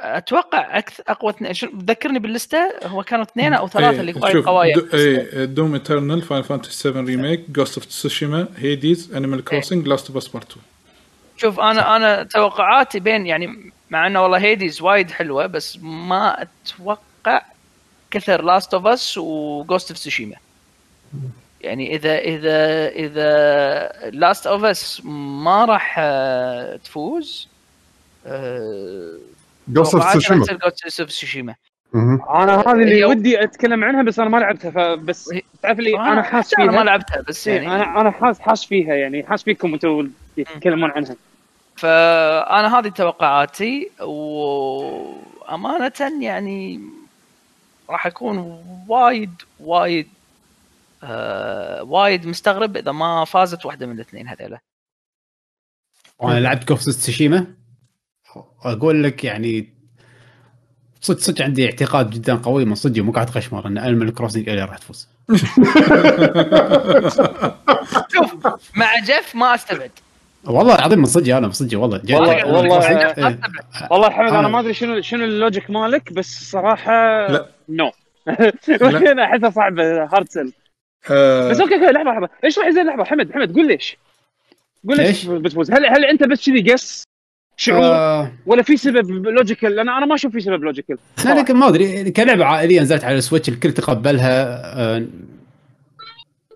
[0.00, 4.12] أتوقع أكثر أقوى اثنين شو- ذكرني بال list ة هو كانوا اثنين أو ثلاثة اللي
[4.12, 4.76] وايد قوايا.
[4.94, 10.16] اي Doom Eternal Final Fantasy 7 Remake Ghost of Tsushima Hades Animal Crossing Last of
[10.16, 10.64] Us Part 2
[11.36, 17.42] شوف أنا أنا توقعاتي بين يعني مع إنه والله Hades وايد حلوة بس ما أتوقع
[18.10, 20.36] كثر Last of Us و Ghost of Tsushima
[21.60, 25.02] يعني إذا إذا إذا Last of Us
[25.44, 27.48] ما راح آه، تفوز
[29.68, 30.16] Ghost of
[30.64, 31.54] Ghost Tsushima
[31.94, 35.30] أنا هذه اللي ودي أتكلم عنها بس أنا ما لعبتها فبس
[35.62, 38.64] تعرف لي أنا حاس أنا ما فيها لعبتها بس إيه، يعني أنا أنا حاس حاس
[38.64, 41.16] فيها يعني حاس فيكم أنتم تتكلمون عنها.
[41.76, 46.80] فأنا هذه توقعاتي وأمانة يعني
[47.90, 48.38] راح اكون
[48.88, 50.08] وايد وايد
[51.02, 54.58] آه وايد مستغرب إذا ما فازت واحدة من الاثنين هذيلا.
[56.18, 57.46] وأنا لعبت Ghost Tsushima.
[58.64, 59.68] أقول لك يعني
[61.00, 64.64] صدق صدق عندي اعتقاد جدا قوي من صدق مو قاعد قشمر إن Animal Crossing الي
[64.64, 65.08] راح تفوز.
[68.12, 69.90] شوف مع جيف ما أستبعد.
[70.48, 72.00] والله العظيم من صدق أنا من صدق والله.
[72.10, 73.38] والله- والله- إيه.
[73.90, 74.48] والله حمد أنا.
[74.48, 77.46] ما أدري شنو شنو ال logic مالك بس صراحة لا.
[77.68, 77.90] no.
[78.28, 80.52] أنا احسها صعبه hard sell
[81.10, 82.28] آه، بس okay okay لحظة لحظة.
[82.44, 83.96] إيش راح يصير؟ لحظة حمد حمد قول ليش؟
[84.88, 87.02] قول ليش؟ بتفوز؟ هل هل أنت بس كذي قس
[87.56, 91.56] شعور؟ آه، ولا في سبب logical لأن أنا ما أشوف في سبب لوجيكال لا لكن
[91.56, 92.10] ما أدري.
[92.10, 94.62] كلعبة عائلية نزلت على ال Switch الكل تقبلها
[94.96, 95.06] آه،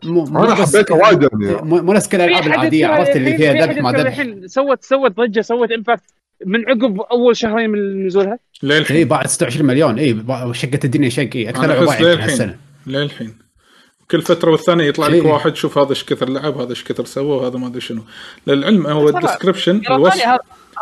[0.05, 1.57] مو أنا حبيتها وايد يعني.
[1.63, 5.71] مو نفس كل الالعاب العاديه عرفت اللي فيها ذبح ما ذبح سوت سوت ضجة سوت
[5.73, 6.03] impact
[6.47, 8.33] من عقب أول شهرين من نزولها.
[8.33, 9.99] اي للحين باعت 26 مليون.
[9.99, 10.25] اي
[10.55, 12.57] شقت الدنيا شق اي أكثر لعبه باعت للحين هالسنة.
[12.87, 13.39] للحين.
[14.11, 15.23] كل فترة والثانية يطلع لك إيه.
[15.33, 18.03] واحد شوف هذا إيش كثر لعب هذا إيش كثر سوى وهذا ما أدري شنو.
[18.47, 20.39] للعلم هو ال description الوصف هذا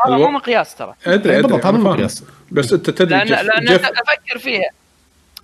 [0.08, 0.94] الو- مو مقياس ترى.
[1.07, 1.90] أدري إيه، أدري بالضبط هذا مو.
[1.90, 2.24] مقياس.
[2.50, 4.70] بس أنت تدري لأن Geoff انت أفكر فيها.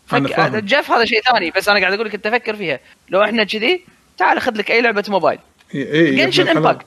[0.07, 0.65] فك...
[0.65, 2.81] Geoff هذا شيء ثاني بس أنا قاعد أقول لك أنت فكر فيها.
[3.09, 3.85] لو إحنا كذي
[4.19, 5.39] تعال خذ لك أي لعبة موبايل.
[5.75, 6.87] اي اي Genshin Impact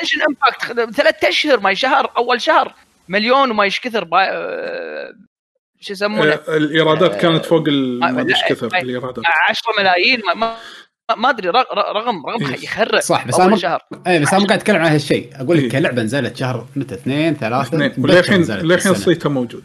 [0.00, 2.74] Genshin Impact ثلاث أشهر ما شهر أول شهر.
[3.08, 4.18] مليون وما إيش كثر با...
[4.30, 5.12] آه،
[5.80, 9.24] شو يسمونه؟ الإيرادات آه، كانت فوق ال- آه، ما ادري إيش كثر الإيرادات.
[9.48, 10.56] 10 ملايين ما, ما
[11.16, 12.54] ما أدري رق- رق- رقم رقم.
[12.62, 13.80] يخرع صح بس أول أنا شهر.
[14.06, 15.30] إي بس أنا قاعد أتكلم عن هالشيء.
[15.34, 15.70] أقول لك إيه.
[15.70, 18.94] كلعبة نزلت شهر متى؟ اثنين ثلاثة؟ للحين السنة.
[18.94, 19.64] صيتها موجود.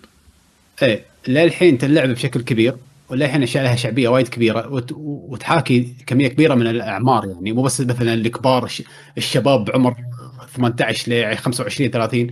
[0.82, 2.76] إيه للحين تلعب بشكل كبير.
[3.10, 4.92] وللحين اشياء لها شعبية وايد كبيرة وت...
[4.96, 8.84] وتحاكي كمية كبيرة من الأعمار يعني مو بس مثلا الكبار الش...
[9.18, 9.96] الشباب بعمر
[10.56, 12.28] 18 ل 25 30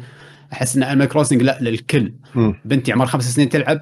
[0.54, 2.14] أحس إن Animal Crossing لا للكل.
[2.66, 3.82] بنتي عمرها خمس سنين تلعب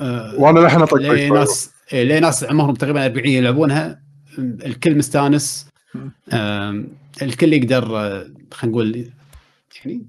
[0.00, 4.02] آه وأنا للحين اطق ليه ناس إيه، ليه ناس عمرهم تقريبا 40 يلعبونها.
[4.38, 5.66] الكل مستانس.
[7.22, 9.10] الكل يقدر آه، خلينا نقول
[9.76, 10.06] يعني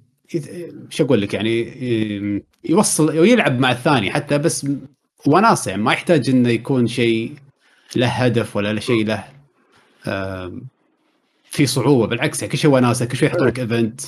[0.90, 4.68] شو أقول لك يعني يوصل ويلعب مع الثاني حتى بس
[5.28, 7.34] وناسه يعني ما يحتاج إنه يكون شيء
[7.96, 9.24] له هدف ولا شيء له
[11.44, 12.08] في صعوبة.
[12.08, 14.02] بالعكس يعني كل شيء وناسه كل شوي يحطوا لك event.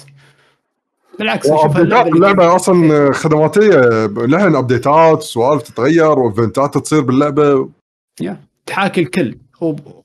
[1.19, 7.69] بالعكس شوف و updateات اللعبة أصلا خدماتية لها updateات سوالف تتغير و eventات تصير باللعبة.
[8.22, 9.38] يا تحاكي الكل.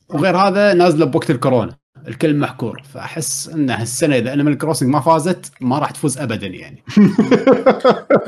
[0.09, 1.77] وغير هذا نازلة بوقت الكورونا.
[2.09, 2.83] الكل محكور.
[2.95, 6.83] فأحس إن هالسنة إذا Animal Crossing ما فازت ما راح تفوز ابدا يعني.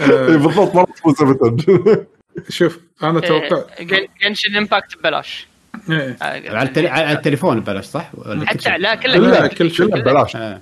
[0.01, 2.07] إي بالضبط ما راح تفوز ابدا.
[2.49, 3.63] شوف أنا أتوقع
[4.23, 5.47] Genshin Impact ببلاش
[5.91, 6.17] إيه.
[6.23, 6.25] آه،
[6.57, 6.87] على, التل...
[6.87, 8.11] على التليفون ببلاش صح؟
[8.47, 9.87] حتى؟ لا كله كلها كل كله شيء.
[9.87, 10.61] ببلاش آه.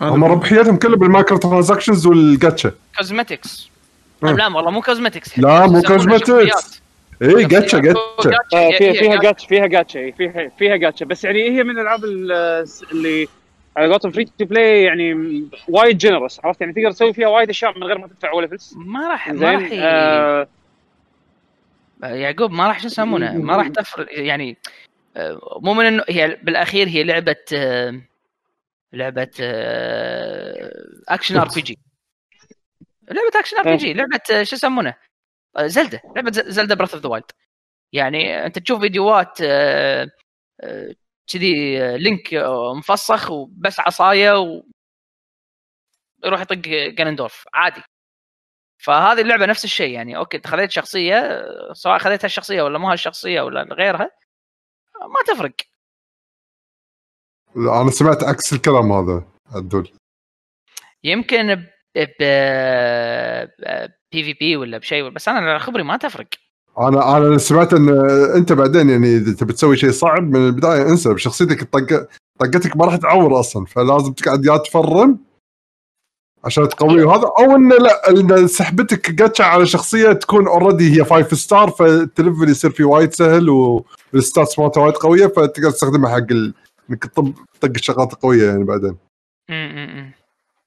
[0.00, 3.68] هم ربحيتهم كلها بال microtransactions وال gacha cosmetics
[4.24, 4.26] آه.
[4.32, 6.80] لا والله مو cosmetics لا، مو cosmetics.
[7.22, 8.00] اي gacha gacha
[8.54, 12.66] آه، فيها فيها gacha فيها gacha فيها فيها جاتشا بس يعني هي من الالعاب ال-
[12.92, 13.28] اللي
[13.76, 15.14] على قولتهم free to play يعني
[15.68, 18.74] وايد generous عرفت؟ يعني تقدر تسوي فيها وايد أشياء من غير ما تدفع ولا فلس
[18.76, 20.46] ما راح ما راح آه،
[22.02, 24.56] يعقوب ما راح شو يسمونه؟ ما راح تفرق يعني
[25.16, 28.00] آه، مو من انه هي بالأخير هي لعبة آه،
[28.92, 29.30] لعبة
[31.08, 31.78] action RPG
[33.10, 34.94] لعبة action RPG لعبة آه، شو يسمونه؟
[35.60, 37.30] Zelda لعبة Zelda Breath of the Wild
[37.92, 39.38] يعني أنت تشوف فيديوهات
[41.32, 44.62] كذي آه، Link آه، مفسخ وبس عصايه و
[46.24, 46.54] يروح يطق
[46.88, 47.82] Ganondorf عادي
[48.78, 52.90] فهذه اللعبه نفس الشيء يعني okay انت خذيت شخصيه آه، سواء خذيت هالشخصيه ولا مو
[52.90, 54.10] هالشخصيه ولا غيرها
[55.02, 55.52] آه، ما تفرق
[57.56, 59.92] لا، أنا سمعت عكس الكلام هذا عدول
[61.04, 62.22] يمكن ب
[64.12, 66.28] PvP ولا بشيء بس أنا على خبري ما تفرق
[66.78, 67.88] أنا أنا سمعت إن
[68.36, 72.08] أنت بعدين يعني اذا تبي تسوي شيء صعب من البداية انسى بشخصيتك الطق
[72.38, 75.18] طقتك ما راح تعور أصلا فلازم تقعد يا تfarm
[76.44, 81.38] عشان تقوي وهذا أو انه لا إن سحبتك جاتشا على شخصية تكون already هي five
[81.38, 86.32] star فالتlevel يصير فيه وايد سهل وال stats مالته وايد قوية فتقدر تستخدمها حق.
[86.90, 88.96] إنك تطب طق الشغلات القويه يعني بعدين.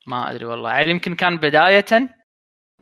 [0.07, 1.85] ما أدري والله يعني يمكن كان بداية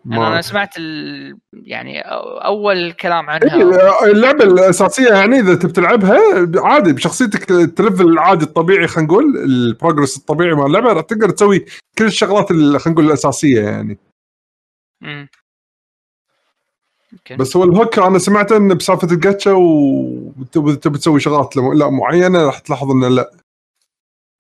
[0.06, 1.38] أنا أنا سمعت ال...
[1.54, 2.02] يعني
[2.46, 6.20] أول كلام عنها إيه، اللعبة الأساسية يعني إذا تبي تلعبها
[6.56, 11.66] عادي بشخصيتك التlevel العادي الطبيعي خلينا نقول ال progress الطبيعي مال اللعبة راح تقدر تسوي
[11.98, 13.98] كل الشغلات اللي خلينا نقول الأساسية يعني
[15.02, 15.26] م.
[17.14, 17.38] يمكن.
[17.38, 21.90] بس هو ال hook أنا سمعت انه بسالفة الجاتشا وتبي تبي تسوي شغلات لم- لا
[21.90, 23.32] معينة راح تلاحظ إنه لا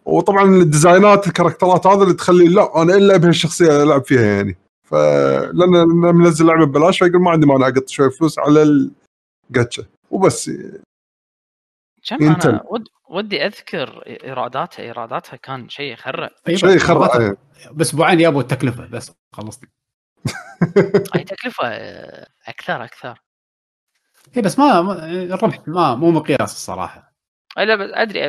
[0.05, 4.57] وطبعا الديزاينات الكاركترات هذا اللي تخلي لا أنا إلا بهالشخصية ألعب فيها يعني
[4.91, 5.69] فلان
[6.15, 8.89] منزل لعبة ببلاش فيقول ما عندي مانع اقط شوي فلوس على
[9.49, 10.51] الجاتشا وبس
[12.07, 12.15] كم.
[12.25, 12.87] أنا ود...
[13.09, 17.37] ودي أذكر ايراداتها إيراداتها كان شيء يخرع طيب، شيء خرع مرات- يعني.
[17.71, 19.69] باسبوعين يابوا التكلفة بس خلصنا
[21.15, 24.79] أي تكلفة آه، أكثر أكثر اي إيه، بس ما
[25.33, 27.11] الربح ما مو مقياس الصراحة
[27.57, 28.25] أي لا بس أدري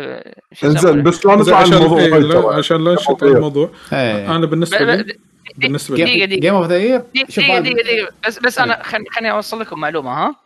[0.65, 1.03] إنزين.
[1.03, 2.55] بس لا نطلع عن عشان الموضوع إيه، ترى.
[2.59, 3.29] عشان لا نشط موضوع.
[3.37, 5.19] الموضوع إيه أنا بالنسبة ب- لي
[5.57, 6.41] بالنسبة لي دقيقه دقيقة.
[6.41, 10.11] game of the year دقيقة دقيقة دقيقة بس بس أنا خل- خليني أوصل لكم معلومة
[10.27, 10.37] ها؟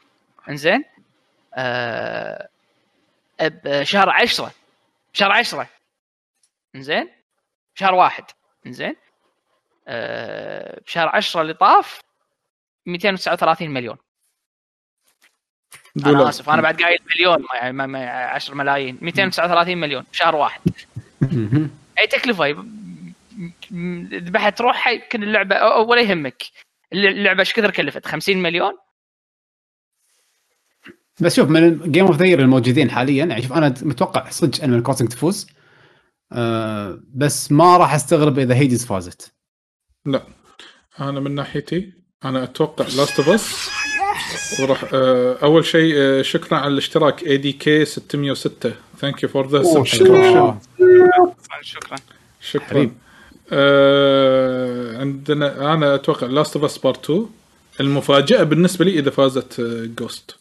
[0.48, 0.84] إنزين.
[1.54, 2.48] آه
[3.40, 4.50] بشهر 10
[5.12, 5.68] شهر 10
[6.74, 7.08] إنزين.
[7.74, 8.24] شهر واحد.
[8.66, 8.96] إنزين.
[9.88, 12.00] آه بشهر 10 اللي طاف
[12.86, 13.96] 239 مليون.
[15.96, 16.28] أنا دولار.
[16.28, 18.98] آسف أنا بعد قايل مليون يعني ما- ما- 10 ملايين.
[19.02, 20.04] 239 مليون.
[20.12, 20.60] بشهر واحد.
[21.98, 22.44] أي تكلفة
[24.14, 26.42] ذبحت روحها يمكن اللعبة أو- أو ولا يهمك.
[26.92, 28.72] اللعبة إيش كثر كلفت؟ 50 مليون؟
[31.20, 34.82] بس شوف من game of the year الموجودين حاليا يعني شوف أنا متوقع صدق Animal
[34.82, 35.46] Crossing تفوز.
[36.32, 39.34] آه بس ما راح أستغرب إذا Hades فازت.
[40.06, 40.22] لا.
[41.00, 41.92] أنا من ناحيتي
[42.24, 43.70] أنا أتوقع Last of Us
[44.60, 47.22] وراح آه، أول شيء آه، شكرا على الاشتراك.
[47.22, 50.58] ADK 606 thank you for the أوه، subscription
[51.62, 51.96] شكرا.
[52.40, 52.66] شكرا.
[52.68, 52.92] حبيب.
[53.52, 57.26] آه عندنا أنا أتوقع Last of Us Part 2
[57.80, 59.60] المفاجأة بالنسبة لي إذا فازت
[59.98, 60.36] Ghost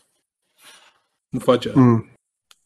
[1.33, 1.79] مفاجأة.
[1.79, 2.03] مم.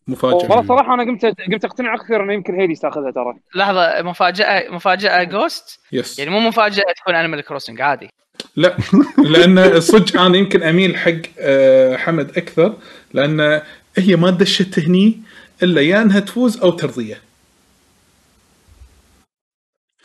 [0.07, 0.35] مفاجأة.
[0.35, 3.33] والله صراحة أنا قمت قمت أقتنع أكثر انه يمكن Hades تاخذها ترى.
[3.55, 8.09] لحظة مفاجأة مفاجأة Ghost yes يعني مو مفاجأة تكون Animal Crossing عادي.
[8.55, 8.77] لا.
[9.33, 12.73] لأن صدق أنا يمكن أميل حق آه، حمد أكثر
[13.13, 13.61] لأن
[13.97, 15.21] هي ما دشت هني
[15.63, 17.21] إلا يا إنها تفوز أو ترضيه.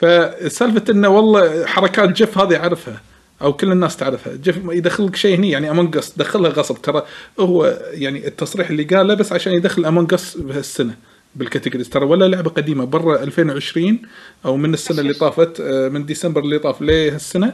[0.05, 3.01] فسالفة إنه والله حركات جيف هذه أعرفها
[3.43, 7.03] أو كل الناس تعرفها جيف يدخل لك شيء هني يعني Among Us دخلها غصب ترى
[7.41, 10.95] هو يعني التصريح اللي قاله بس عشان يدخل Among Us بهالسنة
[11.35, 13.99] بال categories ترى ولا لعبة قديمة برا 2020
[14.45, 17.53] أو من السنة اللي طافت آه، من ديسمبر اللي طاف ليه هالسنة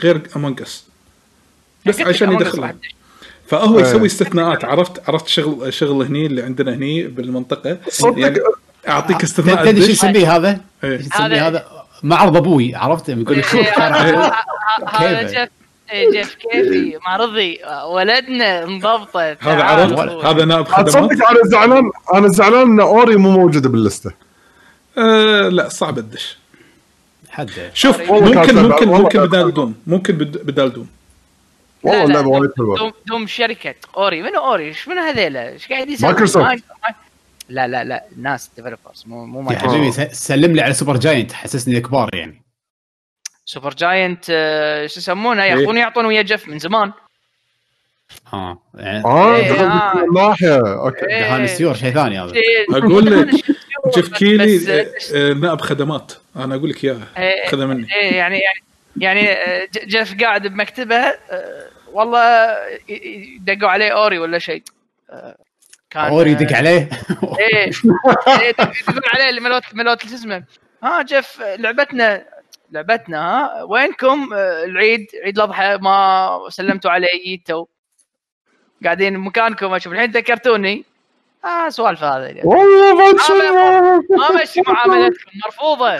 [0.00, 0.84] غير Among Us
[1.86, 2.74] بس عشان Among Us يدخلها.
[3.46, 3.84] فهو إيه.
[3.84, 8.38] يسوي استثناءات عرفت عرفت شغل شغل هني اللي عندنا هني بالمنطقة صدق يعني
[8.88, 9.90] أعطيك استثناء تدري شو.
[9.90, 10.96] يسميه هذا؟ إيه.
[10.96, 14.44] إيش يسميه هذا؟ معرض أبوي عرفت؟ يقول لك إيه، هذا- شارع-
[14.88, 19.62] هذا كيف؟ جيف جيف كيفي ما رضي ولدنا انضبطه هذا.
[19.62, 24.12] عرض هذا نائب خدمات تصدق أنا زعلان أنا زعلان إن Ori مو موجودة باللستة.
[24.98, 26.38] آه لا صعب الدش.
[27.30, 29.54] حد شوف ممكن ممكن ممكن بدال.
[29.54, 30.86] دوم ممكن بد- بدال دوم.
[31.82, 32.92] والله اللعبة وايد دوم, حلوة.
[33.06, 33.74] دوم شركة.
[33.96, 36.62] أوري منو أوري؟ إيش منو هذيلا؟ إيش قاعد يسوي؟ مايكروسوفت.
[37.48, 41.32] لا لا لا ناس ديفلوبرز مو مو يا حبيبي س- سلم لي على سوبر جاينت
[41.32, 42.42] حسسني كبار يعني.
[43.44, 46.92] سوبر جاينت آه، شو يسمونه؟ ياخذون يعطون ويا جف من زمان.
[48.32, 50.04] آه يعني آه إيه، آه.
[50.04, 51.06] الناحيه أوكي.
[51.10, 51.20] إيه.
[51.20, 52.32] جهان السيور شيء ثاني هذا.
[52.70, 53.28] أقول لك
[53.94, 54.68] جيف بس- كيلي بس-
[55.12, 57.06] آه، آه، نائب خدمات أنا أقول لك إياها.
[57.18, 57.86] إيه، خذها مني.
[57.94, 58.58] إيه يعني يعني
[58.96, 62.52] يعني آه، ج- جيف قاعد بمكتبه آه، والله
[62.88, 64.62] ي- ي- دقوا عليه أوري ولا شيء.
[65.10, 65.36] آه،
[65.92, 66.88] كان اوري يدق عليه.
[67.38, 67.70] إيه إيه،
[68.48, 70.44] يدقون عليه ملوت ملوت شو اسمه.
[70.82, 72.24] ها جيف لعبتنا
[72.72, 77.66] لعبتنا ها وينكم؟ آه، العيد عيد الأضحى ما سلمتوا علي تو
[78.84, 80.84] قاعدين بمكانكم أشوف الحين ذكرتوني
[81.44, 83.12] آه سوالف هذا والله ما
[84.10, 85.98] ما مشي معاملتكم مرفوضة.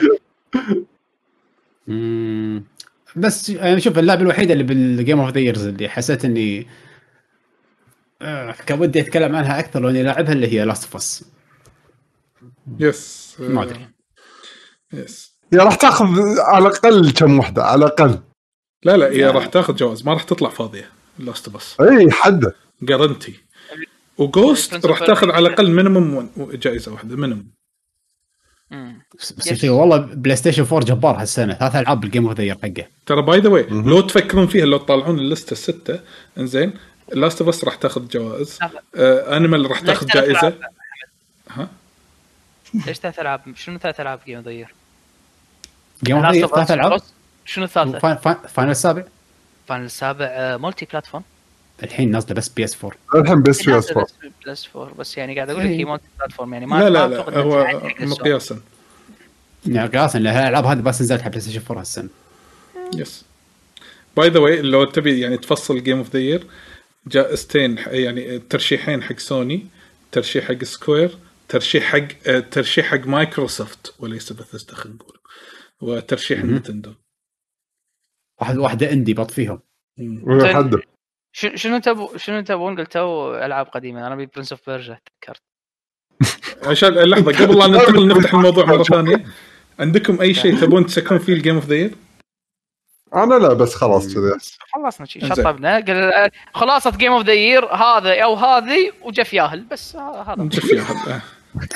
[3.15, 6.65] بس يعني شوف اللعبه الوحيده اللي بال Game of the Years اللي حسيت إني آه،
[8.65, 11.23] كان ودي أتكلم عنها أكثر لو اني لاعبها اللي هي Last of Us
[12.79, 13.89] yes آه، ما أدري.
[14.93, 18.19] yes يا راح تاخذ على الأقل كم وحدة على الأقل.
[18.83, 20.89] لا لا هي راح تاخذ جوائز ما راح تطلع فاضية.
[21.19, 23.33] Last بس إي حده guarantee
[24.17, 27.51] و Ghost راح تاخذ على الأقل minimum جائزة واحدة minimum.
[29.19, 31.53] بس, والله بلاي ستيشن 4 جبار هالسنة.
[31.53, 32.87] ثلاث ألعاب بال Game of the حقه.
[33.05, 35.99] ترى by the way لو تفكرون فيها لو تطالعون اللسته الستة
[36.37, 36.73] إنزين
[37.11, 38.59] Last of Us راح تاخذ جوائز.
[38.95, 40.53] آه Animal راح ليش تاخذ جائزة؟
[41.49, 41.67] ها؟
[42.73, 44.73] ليش ثلاث ألعاب؟ شنو ثلاث ألعاب Game of the Year؟
[46.03, 47.01] جيم اوف ذا يير ثلاث ألعاب؟
[47.45, 49.03] شنو الثالثة؟ فاين- فاين- فاينل السابع؟
[49.67, 51.23] فاينل السابع آه، مالتي بلاتفورم
[51.83, 54.13] الحين نازلة بس بي إس 4 الحين بس في اصفر بس
[54.45, 54.93] بلس فور.
[54.99, 55.69] بس يعني قاعد أقول لك.
[55.69, 57.81] هي مالتي بلاتفورم يعني ما لا لا ما لا هو.
[57.99, 58.59] مقياسا.
[59.65, 62.09] يعني قياسا لأن الالعاب هذه بس نزلت على بلاي ستيشن 4 هالسنة.
[62.95, 63.25] يس
[64.17, 66.47] باي ذا واي لو تبي يعني تفصل جيم اوف ذا يير
[67.07, 69.67] جائزتين ح- يعني ترشيحين حق سوني
[70.11, 71.17] ترشيح حق سكوير
[71.49, 75.17] ترشيح حق آه، ترشيح حق مايكروسوفت وليس بثيستا خلينا نقول.
[75.81, 76.93] وترشيح نينتندو
[78.41, 79.59] واحد واحدة indie بط فيهم.
[81.35, 84.07] شنو شنو تبو شنو تبون؟ قلتوا ألعاب قديمة.
[84.07, 85.41] أنا أبي Prince of Persia تذكرت.
[86.63, 89.25] عشان لحظة قبل لا ننتقل نفتح الموضوع مرة ثانية.
[89.79, 91.95] عندكم أي شيء تبون تسكرون فيه ال Game of the Year؟
[93.15, 94.37] أنا لا بس خلاص كذا
[94.73, 95.35] خلصنا شي إنزين.
[95.35, 100.43] شطبنا قال خلاصة Game of the Year هذا أو هذه وجف ياهل بس ه- هذا
[100.43, 101.21] جف ياهل آه.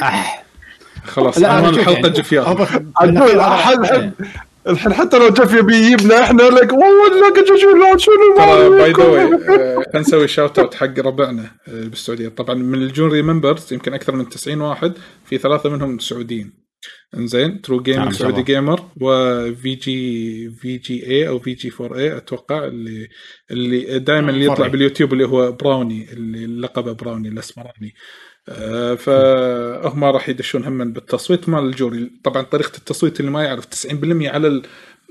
[0.01, 0.43] أح.
[1.13, 2.67] خلاص لا، عنوان الحلقة جف ياهل
[4.67, 9.27] الحين حتى لو جف يبي يجيبنا إحنا لك والله لا شنو ما باي ذا واي.
[9.45, 14.29] خلينا نسوي شاوت اوت حق ربعنا آه، بالسعودية طبعا من الجون ممبرز يمكن أكثر من
[14.29, 14.93] 90 واحد
[15.25, 16.66] في ثلاثة منهم سعوديين
[17.17, 18.43] إنزين ترو نعم، جيمنج شاء سعودي.
[18.43, 23.07] جيمر وفي جي في جي اي أو في جي 4 اي أتوقع اللي
[23.51, 24.71] اللي دائما اللي يطلع 4A.
[24.71, 27.93] باليوتيوب اللي هو براوني اللي لقبه براوني الأسمراني
[28.49, 33.65] آه، فهم راح يدشون هم بالتصويت مال ال jury طبعا طريقة التصويت اللي ما يعرف
[33.65, 34.63] 90% على ال-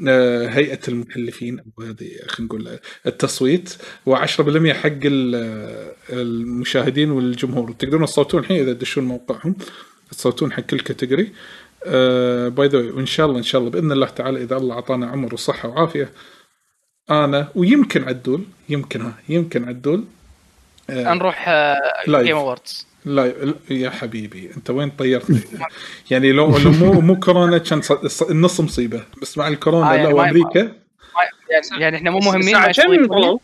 [0.08, 3.76] آه، هيئة المحلفين أو هذه خلينا نقول التصويت
[4.10, 9.56] و10% حق ال- المشاهدين والجمهور تقدرون تصوتون الحين إذا تدشون موقعهم
[10.10, 11.32] تصوتون حق كل category
[12.48, 15.06] by the way إن شاء الله إن شاء الله بإذن الله تعالى إذا الله أعطانا
[15.06, 16.10] عمر وصحة وعافية
[17.10, 20.04] أنا ويمكن عدول يمكن ها يمكن عدول
[20.90, 21.48] آه، نروح
[22.06, 22.26] live.
[22.26, 25.40] Game Awards لا يا حبيبي أنت وين طيرتني؟
[26.10, 27.82] يعني لو لو مو مو كورونا كان
[28.30, 30.72] النص مصيبة بس مع الكورونا آه، يعني لا وامريكا
[31.78, 33.38] يعني, إحنا مو مهمين طلعوا؟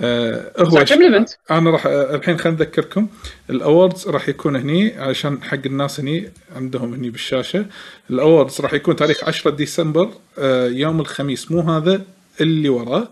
[0.00, 3.08] آه هو ال event؟ أنا راح آه، الحين خلينا نذكركم
[3.50, 7.66] ال Awards راح يكون هني عشان حق الناس هني عندهم هني بالشاشة.
[8.10, 12.02] ال Awards راح يكون تاريخ 10 ديسمبر آه يوم الخميس مو هذا
[12.40, 13.10] اللي وراه.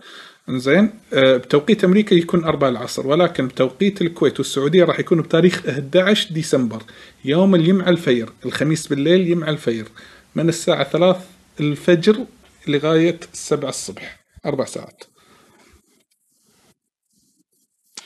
[0.49, 6.33] زين آه بتوقيت أمريكا يكون 4 العصر ولكن بتوقيت الكويت والسعودية راح يكون بتاريخ 11
[6.33, 6.81] ديسمبر
[7.25, 9.85] يوم اليمعه الفير الخميس بالليل يمعه الفير
[10.35, 11.19] من الساعة 3
[11.59, 12.15] الفجر
[12.67, 15.03] لغاية 7 الصبح أربع ساعات.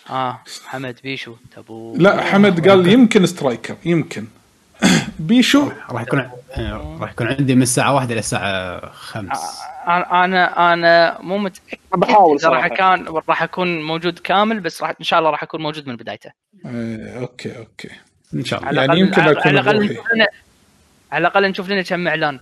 [0.09, 1.95] آه حمد بيشو تبو.
[1.97, 4.25] لا حمد قال يمكن سترايكر يمكن.
[5.19, 6.19] بيشو؟ راح يكون
[6.51, 9.29] آه، راح يكون عندي من الساعة واحدة إلى الساعة 5
[9.87, 12.67] أنا أنا أنا مو متاكد بحاول راح.
[12.67, 16.31] كان راح أكون موجود كامل بس راح إن شاء الله راح أكون موجود من بدايته.
[16.65, 17.89] آه، أوكي أوكي.
[18.33, 18.81] إن شاء الله.
[18.83, 19.93] يعني يمكن على أكون على الأقل بروحي.
[19.93, 20.27] نشوف لنا
[21.11, 22.39] على الأقل نشوف لنا كم إعلان.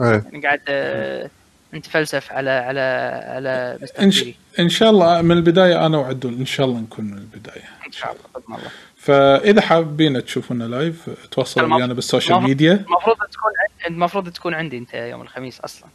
[0.00, 0.40] إيه.
[0.44, 1.30] قاعد آه،
[1.74, 2.80] نتفلسف على على
[3.26, 4.18] على مستر إن, ش...
[4.20, 4.34] كيري.
[4.58, 6.34] إن شاء الله من البداية أنا وعدول.
[6.34, 7.68] إن شاء الله نكون من البداية.
[7.86, 8.70] إن شاء الله بإذن الله.
[8.96, 13.52] فإذا حابين تشوفونا live تواصلوا المف- ويانا بال social المف- ميديا المفروض تكون
[13.86, 15.88] المفروض تكون عندي أنت يوم الخميس أصلا.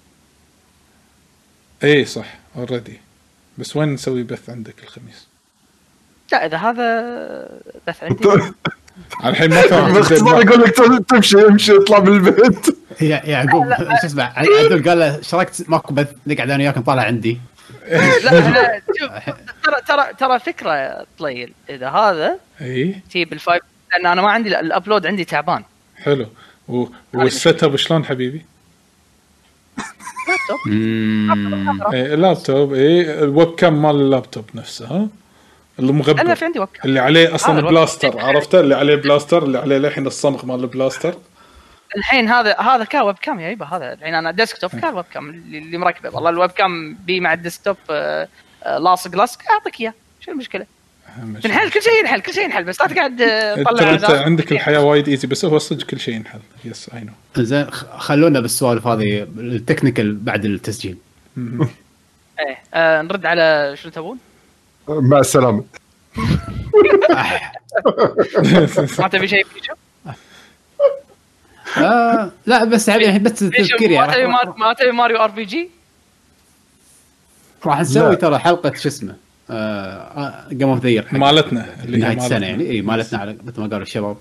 [1.83, 2.99] اي إيه، صح already
[3.57, 5.27] بس وين نسوي بث عندك الخميس؟
[6.31, 8.23] لا إذا هذا بث عندي.
[9.25, 10.75] الحين ما فهمت باختصار يقول لك
[11.09, 12.77] تمشي امشي اطلع من البيت.
[13.01, 17.03] يا يعقوب شو اسمه عدل قال له إيش رايك ما بث نقعد أنا وياك نطالع
[17.03, 17.39] عندي.
[18.23, 19.11] لا شوف
[19.63, 22.95] ترى ترى ترى فكرة طليل إذا هذا إي.
[23.09, 23.61] تجيب ال five
[23.93, 25.63] لأن أنا ما عندي ال upload عندي تعبان.
[26.03, 26.27] حلو.
[27.13, 28.45] وال setup شلون حبيبي؟
[30.29, 30.73] لابتوب.
[31.93, 35.07] إيه اللابتوب إي الويب كام مال اللابتوب نفسه ها؟
[35.79, 36.85] أنا المغبر في عندي وقت.
[36.85, 40.59] اللي عليه أصلا ال web- بلاستر عرفته؟ اللي عليه بلاستر اللي عليه للحين الصمغ مال
[40.59, 41.15] البلاستر.
[41.97, 45.77] الحين هذا هذا كان webcam يا يبا هذا الحين أنا desktop كان webcam اللي اللي
[45.77, 46.15] مركبه.
[46.15, 48.27] والله ال webcam بي مع ال desktop آه،
[48.63, 49.11] آه، لاصق
[49.51, 49.93] أعطيك إياه.
[50.21, 50.65] شو المشكلة؟
[51.43, 54.05] تنحل كل شيء ينحل كل شيء ينحل بس لا تقعد آه، تطلع أنت.
[54.05, 56.39] عندك الحياة وايد easy بس هو صدق كل شيء ينحل.
[56.65, 60.97] yes I know زين خلونا بالسوالف هذه ال technical بعد التسجيل.
[62.39, 64.17] إيه آه، نرد على شنو تبون؟
[64.89, 65.63] مع السلامة.
[68.99, 69.45] ما تبي شيء؟
[71.77, 74.27] آه لا بس يعني بس تذكير ما تبي يعني
[74.57, 75.69] ما- تبي Mario RPG؟
[77.65, 78.15] راح نسوي.
[78.15, 79.15] ترى حلقة شو اسمه
[80.53, 82.47] game of the مالتنا اللي نهاية السنة.
[82.47, 84.17] يعني إي مالتنا على مثل ما قالوا الشباب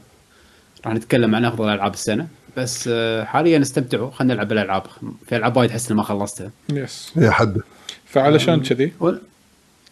[0.87, 4.83] راح نتكلم عن أفضل ألعاب السنة بس آه، حاليا استمتعوا خلينا نلعب الالعاب
[5.27, 7.57] في ألعاب وايد احس ما خلصتها yes يا حد
[8.07, 8.93] فعلشان كذي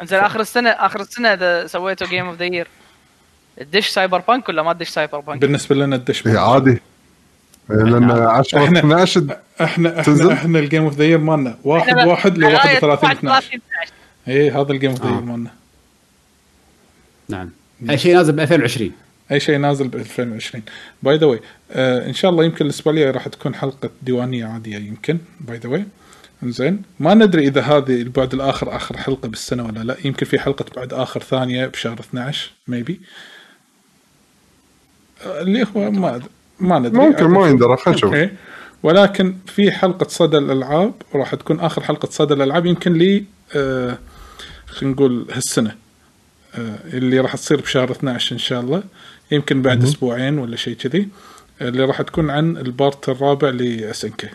[0.03, 2.69] انزين آخر السنة آخر السنة إذا سويتوا game of the year
[3.57, 6.81] تدش Cyberpunk ولا ما تدش Cyberpunk؟ بالنسبة لنا الدش هي عادي.
[7.71, 11.59] إيه، لأن 10 إحنا- 12 إحنا؟ إحنا إحنا ال game of the year مالنا.
[11.65, 13.93] واحد واحد ل لغاية 31 12 12.
[14.29, 15.21] اي هذا ال game of the year.
[15.21, 15.51] مالنا.
[17.29, 17.51] نعم.
[17.91, 18.93] أي شيء نازل ب 2020
[19.33, 20.63] أي شيء نازل ب 2020
[21.03, 21.41] by the way
[22.09, 25.19] إن شاء الله يمكن الأسبوع الجاي راح تكون حلقة ديوانية عادية يمكن.
[25.41, 25.85] by the way
[26.45, 29.97] زين ما ندري إذا هذه البعد الآخر آخر حلقة بالسنة ولا لا.
[30.05, 33.01] يمكن في حلقة بعد آخر ثانية بشهر 12 maybe
[35.27, 36.23] اللي هو ما
[36.61, 37.07] ما ندري.
[37.07, 38.15] ممكن ما يندرى خلينا نشوف.
[38.83, 43.25] ولكن في حلقة صدى الألعاب وراح تكون آخر حلقة صدى الألعاب يمكن لي
[43.57, 43.99] آه
[44.67, 45.75] خلينا نقول هالسنة
[46.55, 48.83] آه اللي راح تصير بشهر 12 إن شاء الله.
[49.31, 51.09] يمكن بعد أسبوعين ولا شيء كذي.
[51.61, 54.29] اللي راح تكون عن ال part الرابع ل SNK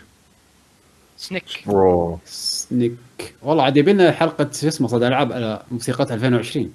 [1.22, 1.44] سنيك.
[1.66, 2.94] bro سنيك.
[3.42, 6.72] والله عاد يبي لنا حلقة شو اسمه صدى العاب على موسيقى 2020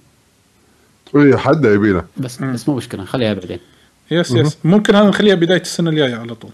[1.15, 2.05] اي حد يبينا.
[2.17, 3.59] بس بس مو مشكلة نخليها بعدين.
[4.11, 4.57] yes yes.
[4.63, 6.51] ممكن هذا نخليها بداية السنة الجاية على طول.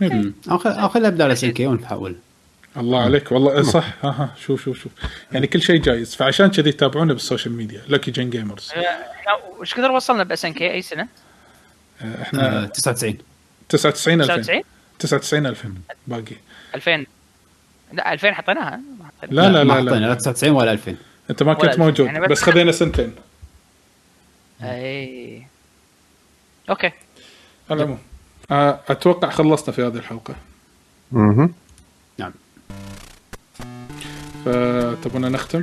[0.00, 0.34] مم.
[0.50, 2.16] أو خ- أو خليها SNK ونحول
[2.76, 3.94] الله عليك والله صح.
[4.04, 4.92] ها ها شوف شوف شوف.
[5.32, 6.14] يعني كل شيء جايز.
[6.14, 7.82] فعشان كذي تابعونا بالسوشيال ميديا.
[7.88, 11.08] Lucky Gen Gamers إحنا وش كثر وصلنا ب SNK أي سنة؟
[12.22, 13.18] إحنا آه 99
[13.68, 14.62] 99 2000 99
[14.98, 15.74] 99 2000
[16.06, 16.36] باقي.
[16.74, 17.06] 2000
[17.92, 18.80] لا 2000 حطيناها.
[19.22, 19.90] لا لا لا, لا.
[20.06, 20.96] لا 99 ولا 2000
[21.30, 23.14] أنت ما كنت موجود يعني بس- بس خذينا سنتين.
[24.62, 25.46] أي.
[26.70, 26.90] أوكي.
[27.70, 27.98] على العموم.
[28.88, 30.34] أتوقع خلصنا في هذه الحلقة.
[31.16, 31.48] أها
[32.18, 32.32] نعم.
[34.44, 35.62] فتبونا نختم؟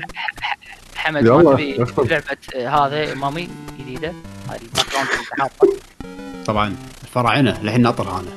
[0.95, 1.77] حمد يلا، ما تبي.
[1.77, 2.37] لعبة
[2.85, 3.49] هذا؟ مامي
[3.79, 4.13] جديدة.
[4.49, 4.59] هذه
[6.45, 8.31] طبعا الفراعنة الحين ناطر أنا.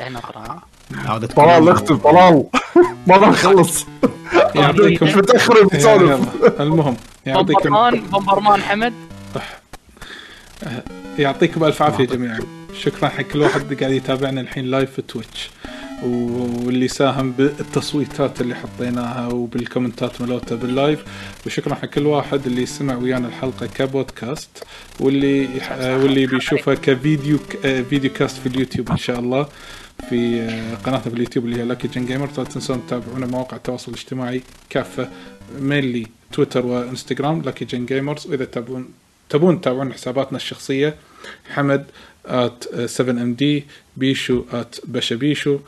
[0.00, 0.62] إحنا نقراها
[0.94, 2.44] هذا طلال اختم طلال.
[3.06, 3.86] ما راح نخلص
[4.54, 6.96] يعطيكم مش متأخر بنسولف يلا، المهم
[7.26, 8.92] يعطيكم بومبرمان بومبرمان حمد.
[11.18, 12.40] يعطيكم ألف عافية جميعا.
[12.80, 15.50] شكرا حق كل واحد قاعد يتابعنا الحين live في Twitch
[16.02, 21.04] واللي ساهم بالتصويتات اللي حطيناها وبالكومنتات مالوته بال live
[21.46, 24.64] وشكرا حق كل واحد اللي سمع ويانا الحلقة كبودكاست.
[25.00, 25.48] واللي
[25.80, 29.46] واللي بيشوفها ك video video cast في اليوتيوب إن شاء الله.
[30.08, 33.92] في آه، قناتنا في اليوتيوب اللي هي Lucky Gen Gamer لا تنسون تتابعونا مواقع التواصل
[33.92, 35.08] الاجتماعي كافة
[35.58, 38.88] mainly Twitter و Instagram Lucky Gen Gamers وإذا تبون
[39.28, 40.96] تبون تتابعون حساباتنا الشخصية
[41.50, 41.84] حمد
[42.26, 43.64] at 7 MD
[43.96, 45.58] بيشو at بشا بيشو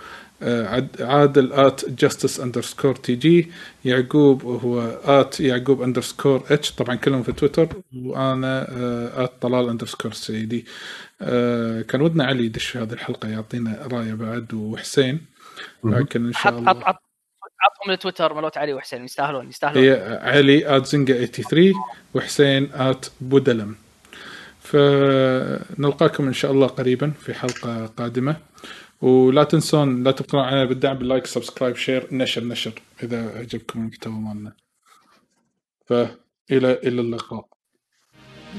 [1.01, 3.51] عادل at justice underscore TG
[3.85, 7.69] يعقوب هو at يعقوب underscore H طبعا كلهم في تويتر.
[7.97, 8.67] وأنا
[9.25, 10.65] at طلال underscore سيدي
[11.23, 14.55] آه، كان ودنا علي يدش في هذه الحلقة يعطينا رأيه بعد.
[14.55, 15.21] وحسين.
[15.85, 16.71] لكن إن شاء الله.
[16.71, 17.03] حط حط
[17.63, 19.05] عطهم التويتر ملوت علي وحسين.
[19.05, 19.89] يستاهلون يستاهلون.
[20.23, 21.73] علي at زنقة 83
[22.15, 23.75] وحسين at بودلم
[24.61, 28.37] فنلقاكم إن شاء الله قريبا في حلقة قادمة.
[29.03, 34.13] ولا تنسون لا تبقون علينا بالدعم بال like subscribe share نشر نشر إذا عجبكم المحتوى
[34.13, 34.53] مالنا.
[35.87, 37.47] فإلى إلى اللقاء.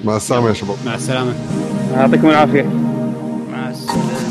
[0.04, 0.78] مع السلامة يا شباب.
[0.86, 1.36] مع السلامة.
[1.92, 2.64] يعطيكم العافية.
[3.52, 4.25] مع السلامة.